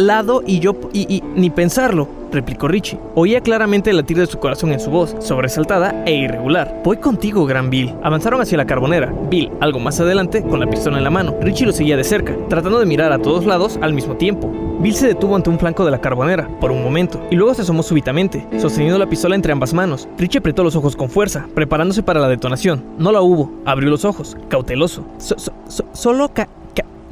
lado 0.07 0.43
y 0.45 0.59
yo, 0.59 0.75
y 0.93 1.23
ni 1.35 1.49
pensarlo 1.49 2.19
replicó 2.31 2.67
Richie. 2.67 2.99
Oía 3.15 3.41
claramente 3.41 3.89
el 3.89 3.97
latir 3.97 4.17
de 4.17 4.27
su 4.27 4.39
corazón 4.39 4.71
en 4.71 4.79
su 4.79 4.89
voz, 4.89 5.15
sobresaltada 5.19 6.03
e 6.05 6.13
irregular. 6.13 6.81
Voy 6.83 6.97
contigo, 6.97 7.45
gran 7.45 7.69
Bill. 7.69 7.93
Avanzaron 8.03 8.41
hacia 8.41 8.57
la 8.57 8.65
carbonera. 8.65 9.13
Bill, 9.29 9.51
algo 9.59 9.79
más 9.79 9.99
adelante, 9.99 10.43
con 10.43 10.59
la 10.59 10.67
pistola 10.67 10.97
en 10.97 11.03
la 11.03 11.09
mano. 11.09 11.35
Richie 11.41 11.65
lo 11.65 11.71
seguía 11.71 11.97
de 11.97 12.03
cerca, 12.03 12.35
tratando 12.47 12.79
de 12.79 12.85
mirar 12.85 13.11
a 13.11 13.19
todos 13.19 13.45
lados 13.45 13.79
al 13.81 13.93
mismo 13.93 14.15
tiempo. 14.15 14.51
Bill 14.79 14.95
se 14.95 15.07
detuvo 15.07 15.35
ante 15.35 15.49
un 15.49 15.59
flanco 15.59 15.83
de 15.83 15.91
la 15.91 15.99
carbonera, 15.99 16.47
por 16.59 16.71
un 16.71 16.81
momento, 16.81 17.21
y 17.29 17.35
luego 17.35 17.53
se 17.53 17.63
asomó 17.63 17.83
súbitamente, 17.83 18.47
sosteniendo 18.59 18.97
la 18.97 19.09
pistola 19.09 19.35
entre 19.35 19.51
ambas 19.51 19.73
manos. 19.73 20.07
Richie 20.17 20.39
apretó 20.39 20.63
los 20.63 20.75
ojos 20.75 20.95
con 20.95 21.09
fuerza, 21.09 21.47
preparándose 21.53 22.03
para 22.03 22.21
la 22.21 22.29
detonación. 22.29 22.83
No 22.97 23.11
la 23.11 23.21
hubo. 23.21 23.51
Abrió 23.65 23.89
los 23.89 24.05
ojos, 24.05 24.37
cauteloso. 24.47 25.03
solo 25.91 26.29
ca 26.33 26.47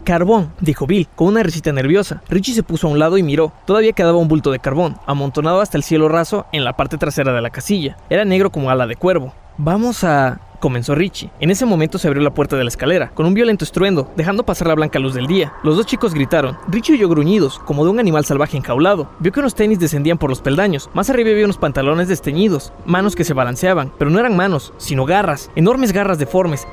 Carbón, 0.08 0.54
dijo 0.62 0.88
Bill, 0.88 1.06
con 1.18 1.28
una 1.28 1.44
risita 1.44 1.74
nerviosa. 1.74 2.22
Richie 2.30 2.54
se 2.54 2.64
puso 2.64 2.88
a 2.88 2.90
un 2.90 2.98
lado 2.98 3.18
y 3.18 3.24
miró. 3.24 3.52
Todavía 3.66 3.92
quedaba 3.92 4.18
un 4.18 4.30
bulto 4.30 4.52
de 4.52 4.60
carbón, 4.60 4.96
amontonado 5.06 5.60
hasta 5.60 5.76
el 5.76 5.84
cielo 5.84 6.08
raso 6.08 6.46
en 6.54 6.64
la 6.64 6.78
parte 6.78 6.98
trasera 6.98 7.34
de 7.34 7.42
la 7.42 7.50
casilla. 7.50 7.98
Era 8.10 8.24
negro 8.24 8.50
como 8.50 8.70
ala 8.70 8.88
de 8.88 8.96
cuervo. 8.96 9.34
Vamos 9.58 10.06
a 10.06 10.40
comenzó 10.60 10.96
Richie. 10.96 11.30
En 11.40 11.52
ese 11.52 11.66
momento 11.66 11.98
se 11.98 12.08
abrió 12.08 12.24
la 12.24 12.34
puerta 12.34 12.58
de 12.58 12.64
la 12.64 12.70
escalera, 12.70 13.12
con 13.14 13.26
un 13.26 13.34
violento 13.34 13.64
estruendo, 13.64 14.10
dejando 14.16 14.44
pasar 14.44 14.68
la 14.68 14.76
blanca 14.76 15.00
luz 15.00 15.14
del 15.14 15.28
día. 15.28 15.54
Los 15.64 15.78
dos 15.78 15.86
chicos 15.86 16.14
gritaron. 16.14 16.58
Richie 16.68 16.96
oyó 16.96 17.10
gruñidos, 17.10 17.60
como 17.60 17.84
de 17.84 17.92
un 17.92 18.00
animal 18.00 18.26
salvaje 18.26 18.58
enjaulado. 18.58 19.10
Vio 19.20 19.32
que 19.32 19.40
unos 19.40 19.56
tenis 19.56 19.80
descendían 19.80 20.18
por 20.18 20.30
los 20.30 20.42
peldaños. 20.42 20.90
Más 20.94 21.10
arriba 21.10 21.32
había 21.32 21.46
unos 21.46 21.58
pantalones 21.58 22.08
desteñidos, 22.08 22.74
manos 22.86 23.16
que 23.16 23.24
se 23.24 23.34
balanceaban, 23.34 23.92
pero 23.98 24.10
no 24.10 24.20
eran 24.20 24.36
manos, 24.36 24.74
sino 24.78 25.06
garras, 25.06 25.52
enormes 25.56 25.94
garras 25.94 26.20
deformes. 26.20 26.68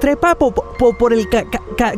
Trepa 0.00 0.36
por 0.36 1.12
el 1.12 1.28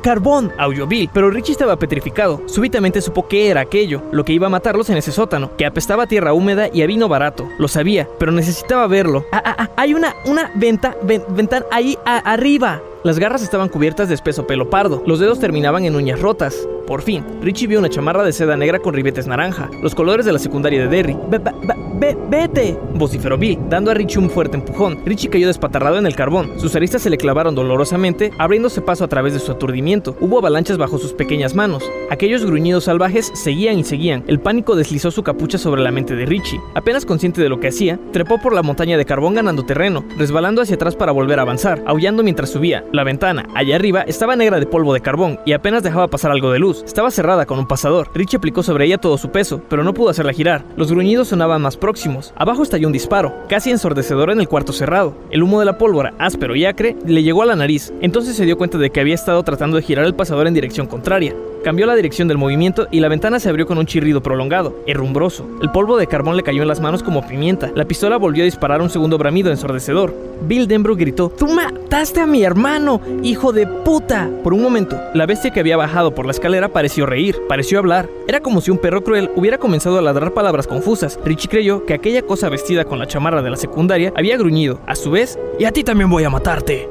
carbón, 0.03 0.53
aulló 0.59 0.87
Bill, 0.87 1.11
pero 1.13 1.31
Richie 1.31 1.53
estaba 1.53 1.77
petrificado. 1.79 2.43
Súbitamente 2.47 3.01
supo 3.01 3.29
qué 3.29 3.49
era 3.49 3.61
aquello, 3.61 4.03
lo 4.13 4.25
que 4.25 4.33
iba 4.33 4.47
a 4.47 4.51
matarlos 4.51 4.91
en 4.91 4.97
ese 4.97 5.13
sótano, 5.13 5.57
que 5.57 5.67
apestaba 5.67 6.05
a 6.05 6.07
tierra 6.07 6.33
húmeda 6.33 6.69
y 6.73 6.83
a 6.83 6.87
vino 6.87 7.09
barato. 7.09 7.49
Lo 7.59 7.69
sabía, 7.69 8.09
pero 8.19 8.33
necesitaba 8.33 8.87
verlo. 8.87 9.25
Ah, 9.33 9.43
ah, 9.45 9.57
ah, 9.59 9.71
hay 9.77 9.95
una, 9.95 10.15
una 10.25 10.51
venta 10.55 10.96
ventana 11.03 11.67
ahí 11.71 11.99
arriba. 12.05 12.81
Las 13.07 13.21
garras 13.21 13.41
estaban 13.41 13.69
cubiertas 13.69 14.09
de 14.09 14.17
espeso 14.17 14.49
pelo 14.49 14.69
pardo, 14.69 15.01
los 15.07 15.21
dedos 15.21 15.39
terminaban 15.39 15.85
en 15.85 15.95
uñas 15.95 16.19
rotas. 16.21 16.67
Por 16.89 17.03
fin, 17.03 17.25
Richie 17.41 17.69
vio 17.69 17.79
una 17.79 17.89
chamarra 17.89 18.25
de 18.25 18.33
seda 18.33 18.57
negra 18.57 18.81
con 18.81 18.95
ribetes 18.95 19.29
naranja, 19.29 19.71
los 19.81 19.95
colores 19.95 20.27
de 20.27 20.33
la 20.33 20.41
secundaria 20.41 20.81
de 20.81 20.89
Derry. 20.89 21.17
¡Vete! 21.29 22.79
vociferó 22.95 23.39
Bill, 23.39 23.59
dando 23.69 23.91
a 23.91 23.95
Richie 23.95 24.19
un 24.19 24.31
fuerte 24.31 24.57
empujón. 24.57 24.99
Richie 25.05 25.31
cayó 25.31 25.47
despatarrado 25.47 25.99
en 25.99 26.07
el 26.07 26.15
carbón. 26.15 26.59
Sus 26.59 26.77
aristas 26.77 27.03
se 27.03 27.11
le 27.11 27.17
clavaron 27.17 27.55
dolorosamente, 27.55 28.33
abriéndose 28.39 28.81
paso 28.81 29.05
a 29.05 29.09
través 29.09 29.33
de 29.33 29.41
su 29.41 29.53
aturdimiento. 29.53 30.17
Hubo 30.21 30.39
avalanchas 30.39 30.79
bajo 30.79 30.99
sus 30.99 31.13
pequeñas 31.13 31.55
manos. 31.55 31.83
Aquellos 32.11 32.45
gruñidos 32.45 32.85
salvajes 32.85 33.33
seguían 33.35 33.79
y 33.79 33.85
seguían. 33.85 34.25
El 34.27 34.41
pánico 34.41 34.77
deslizó 34.77 35.11
su 35.11 35.23
capucha 35.23 35.59
sobre 35.59 35.83
la 35.83 35.91
mente 35.91 36.15
de 36.15 36.27
Richie. 36.27 36.61
Apenas 36.75 37.07
consciente 37.07 37.41
de 37.41 37.49
lo 37.49 37.59
que 37.59 37.69
hacía, 37.69 37.99
trepó 38.13 38.39
por 38.39 38.53
la 38.53 38.63
montaña 38.63 38.97
de 38.97 39.05
carbón 39.05 39.35
ganando 39.35 39.65
terreno, 39.65 40.05
resbalando 40.19 40.63
hacia 40.63 40.77
atrás 40.77 40.95
para 40.95 41.13
volver 41.13 41.39
a 41.39 41.43
avanzar, 41.43 41.83
aullando 41.87 42.23
mientras 42.23 42.51
subía. 42.51 42.85
La 42.97 43.05
ventana, 43.05 43.47
allá 43.55 43.77
arriba, 43.77 44.05
estaba 44.07 44.37
negra 44.37 44.59
de 44.59 44.65
polvo 44.65 44.95
de 44.95 45.03
carbón 45.03 45.39
y 45.45 45.53
apenas 45.53 45.83
dejaba 45.83 46.09
pasar 46.09 46.31
algo 46.31 46.51
de 46.51 46.59
luz. 46.59 46.83
Estaba 46.83 47.11
cerrada 47.11 47.45
con 47.45 47.59
un 47.59 47.69
pasador. 47.69 48.09
Richie 48.15 48.39
aplicó 48.39 48.63
sobre 48.63 48.87
ella 48.87 48.97
todo 48.97 49.19
su 49.19 49.31
peso, 49.31 49.61
pero 49.69 49.85
no 49.85 49.93
pudo 49.93 50.09
hacerla 50.09 50.33
girar. 50.33 50.65
Los 50.79 50.91
gruñidos 50.91 51.29
sonaban 51.29 51.61
más 51.61 51.77
próximos. 51.77 52.33
Abajo 52.37 52.63
estalló 52.63 52.87
un 52.87 52.95
disparo, 52.95 53.35
casi 53.51 53.71
ensordecedor 53.71 54.31
en 54.31 54.41
el 54.41 54.49
cuarto 54.49 54.73
cerrado. 54.73 55.15
El 55.31 55.43
humo 55.43 55.61
de 55.61 55.67
la 55.67 55.77
pólvora, 55.77 56.15
áspero 56.19 56.57
y 56.57 56.65
acre, 56.65 56.97
le 57.05 57.23
llegó 57.23 57.43
a 57.43 57.47
la 57.47 57.55
nariz. 57.55 57.93
Entonces 58.01 58.35
se 58.35 58.47
dio 58.47 58.57
cuenta 58.57 58.79
de 58.79 58.89
que 58.89 59.01
había 59.01 59.15
estado 59.15 59.43
tratando 59.43 59.77
de 59.77 59.83
girar 59.83 60.07
el 60.07 60.15
pasador 60.15 60.47
en 60.47 60.55
dirección 60.55 60.87
contraria. 60.87 61.35
Cambió 61.67 61.85
la 61.87 61.97
dirección 61.97 62.29
del 62.29 62.39
movimiento 62.39 62.87
y 62.93 63.01
la 63.01 63.09
ventana 63.09 63.41
se 63.41 63.49
abrió 63.49 63.67
con 63.67 63.77
un 63.77 63.87
chirrido 63.87 64.23
prolongado, 64.23 64.77
herrumbroso. 64.87 65.49
El 65.61 65.73
polvo 65.73 65.97
de 65.97 66.07
carbón 66.07 66.37
le 66.37 66.45
cayó 66.45 66.63
en 66.63 66.69
las 66.69 66.79
manos 66.79 67.03
como 67.03 67.27
pimienta. 67.27 67.73
La 67.75 67.87
pistola 67.87 68.19
volvió 68.19 68.45
a 68.45 68.45
disparar 68.45 68.81
un 68.81 68.89
segundo 68.89 69.19
bramido 69.19 69.51
ensordecedor. 69.51 70.15
Bill 70.43 70.69
Denbrough 70.69 70.97
gritó: 70.97 71.29
¡Tú 71.29 71.49
mataste 71.49 72.21
a 72.21 72.27
mi 72.29 72.45
hermano, 72.45 73.01
hijo 73.25 73.53
de 73.53 73.67
puta! 73.67 74.31
Por 74.45 74.55
un 74.55 74.63
momento, 74.63 74.97
la 75.13 75.27
bestia 75.27 75.51
que 75.51 75.59
había 75.59 75.77
bajado 75.77 76.15
por 76.15 76.25
la 76.25 76.31
escalera 76.31 76.69
pareció 76.69 77.05
reír, 77.05 77.37
pareció 77.49 77.81
hablar. 77.81 78.09
Era 78.29 78.39
como 78.39 78.61
si 78.61 78.71
un 78.71 78.79
perro 78.79 79.03
cruel 79.03 79.33
hubiera 79.35 79.59
comenzado 79.59 79.99
a 79.99 80.03
ladrar 80.03 80.35
palabras 80.35 80.69
confusas. 80.69 81.19
Richie 81.25 81.49
creyó 81.49 81.85
que 81.85 81.95
aquella 81.95 82.23
cosa 82.23 82.49
vestida 82.49 82.85
con 82.85 83.01
la 83.01 83.09
chamarra 83.09 83.43
de 83.43 83.51
la 83.51 83.57
secundaria 83.57 84.13
había 84.15 84.37
gruñido, 84.37 84.79
a 84.87 84.95
su 84.95 85.11
vez, 85.11 85.37
y 85.59 85.65
a 85.65 85.73
ti 85.73 85.83
también 85.83 86.11
voy 86.11 86.23
a 86.23 86.31
matarte. 86.31 86.89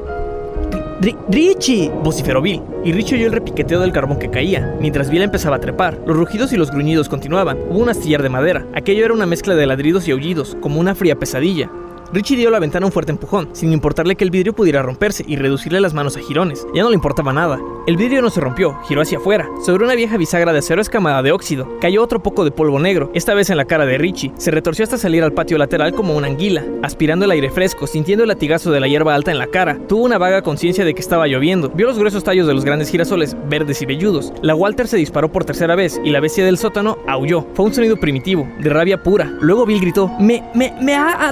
¡Richie! 1.01 1.91
vociferó 2.03 2.41
Bill, 2.41 2.61
y 2.85 2.93
Richie 2.93 3.15
oyó 3.15 3.27
el 3.27 3.33
repiqueteo 3.33 3.81
del 3.81 3.91
carbón 3.91 4.17
que 4.17 4.29
caía, 4.29 4.77
mientras 4.79 5.09
Bill 5.09 5.23
empezaba 5.23 5.57
a 5.57 5.59
trepar. 5.59 5.99
Los 6.05 6.15
rugidos 6.15 6.53
y 6.53 6.57
los 6.57 6.71
gruñidos 6.71 7.09
continuaban. 7.09 7.57
Hubo 7.69 7.79
un 7.79 7.89
astillar 7.89 8.23
de 8.23 8.29
madera. 8.29 8.65
Aquello 8.73 9.03
era 9.03 9.13
una 9.13 9.25
mezcla 9.25 9.55
de 9.55 9.65
ladridos 9.65 10.07
y 10.07 10.11
aullidos, 10.11 10.55
como 10.61 10.79
una 10.79 10.95
fría 10.95 11.17
pesadilla. 11.17 11.69
Richie 12.13 12.37
dio 12.37 12.49
a 12.49 12.51
la 12.51 12.59
ventana 12.59 12.85
un 12.85 12.91
fuerte 12.91 13.11
empujón, 13.11 13.49
sin 13.53 13.73
importarle 13.73 14.15
que 14.15 14.23
el 14.23 14.31
vidrio 14.31 14.53
pudiera 14.53 14.81
romperse 14.81 15.23
y 15.27 15.35
reducirle 15.35 15.81
las 15.81 15.93
manos 15.93 16.17
a 16.17 16.21
jirones. 16.21 16.65
Ya 16.73 16.83
no 16.83 16.89
le 16.89 16.95
importaba 16.95 17.33
nada. 17.33 17.59
El 17.87 17.97
vidrio 17.97 18.21
no 18.21 18.29
se 18.29 18.41
rompió, 18.41 18.79
giró 18.87 19.01
hacia 19.01 19.17
afuera. 19.17 19.47
Sobre 19.63 19.83
una 19.83 19.95
vieja 19.95 20.17
bisagra 20.17 20.53
de 20.53 20.59
acero 20.59 20.81
escamada 20.81 21.21
de 21.21 21.31
óxido, 21.31 21.77
cayó 21.79 22.01
otro 22.01 22.21
poco 22.23 22.43
de 22.43 22.51
polvo 22.51 22.79
negro, 22.79 23.11
esta 23.13 23.33
vez 23.33 23.49
en 23.49 23.57
la 23.57 23.65
cara 23.65 23.85
de 23.85 23.97
Richie. 23.97 24.31
Se 24.37 24.51
retorció 24.51 24.83
hasta 24.83 24.97
salir 24.97 25.23
al 25.23 25.33
patio 25.33 25.57
lateral 25.57 25.93
como 25.93 26.15
una 26.15 26.27
anguila, 26.27 26.63
aspirando 26.81 27.25
el 27.25 27.31
aire 27.31 27.51
fresco, 27.51 27.85
sintiendo 27.85 28.23
el 28.23 28.29
latigazo 28.29 28.71
de 28.71 28.79
la 28.79 28.87
hierba 28.87 29.13
alta 29.13 29.31
en 29.31 29.37
la 29.37 29.47
cara. 29.47 29.77
Tuvo 29.87 30.03
una 30.03 30.17
vaga 30.17 30.41
conciencia 30.41 30.85
de 30.85 30.93
que 30.93 31.01
estaba 31.01 31.27
lloviendo. 31.27 31.69
Vio 31.69 31.85
los 31.85 31.99
gruesos 31.99 32.23
tallos 32.23 32.47
de 32.47 32.53
los 32.53 32.65
grandes 32.65 32.89
girasoles, 32.89 33.35
verdes 33.49 33.81
y 33.81 33.85
velludos. 33.85 34.33
La 34.41 34.55
Walter 34.55 34.87
se 34.87 34.97
disparó 34.97 35.31
por 35.31 35.45
tercera 35.45 35.75
vez 35.75 35.99
y 36.03 36.09
la 36.09 36.19
bestia 36.19 36.45
del 36.45 36.57
sótano 36.57 36.97
aulló. 37.07 37.45
Fue 37.53 37.65
un 37.65 37.73
sonido 37.73 37.97
primitivo, 37.97 38.47
de 38.59 38.69
rabia 38.69 39.03
pura. 39.03 39.31
Luego 39.41 39.65
Bill 39.65 39.81
gritó: 39.81 40.09
Me, 40.19 40.43
me, 40.55 40.73
me 40.81 40.95
ha 40.95 41.29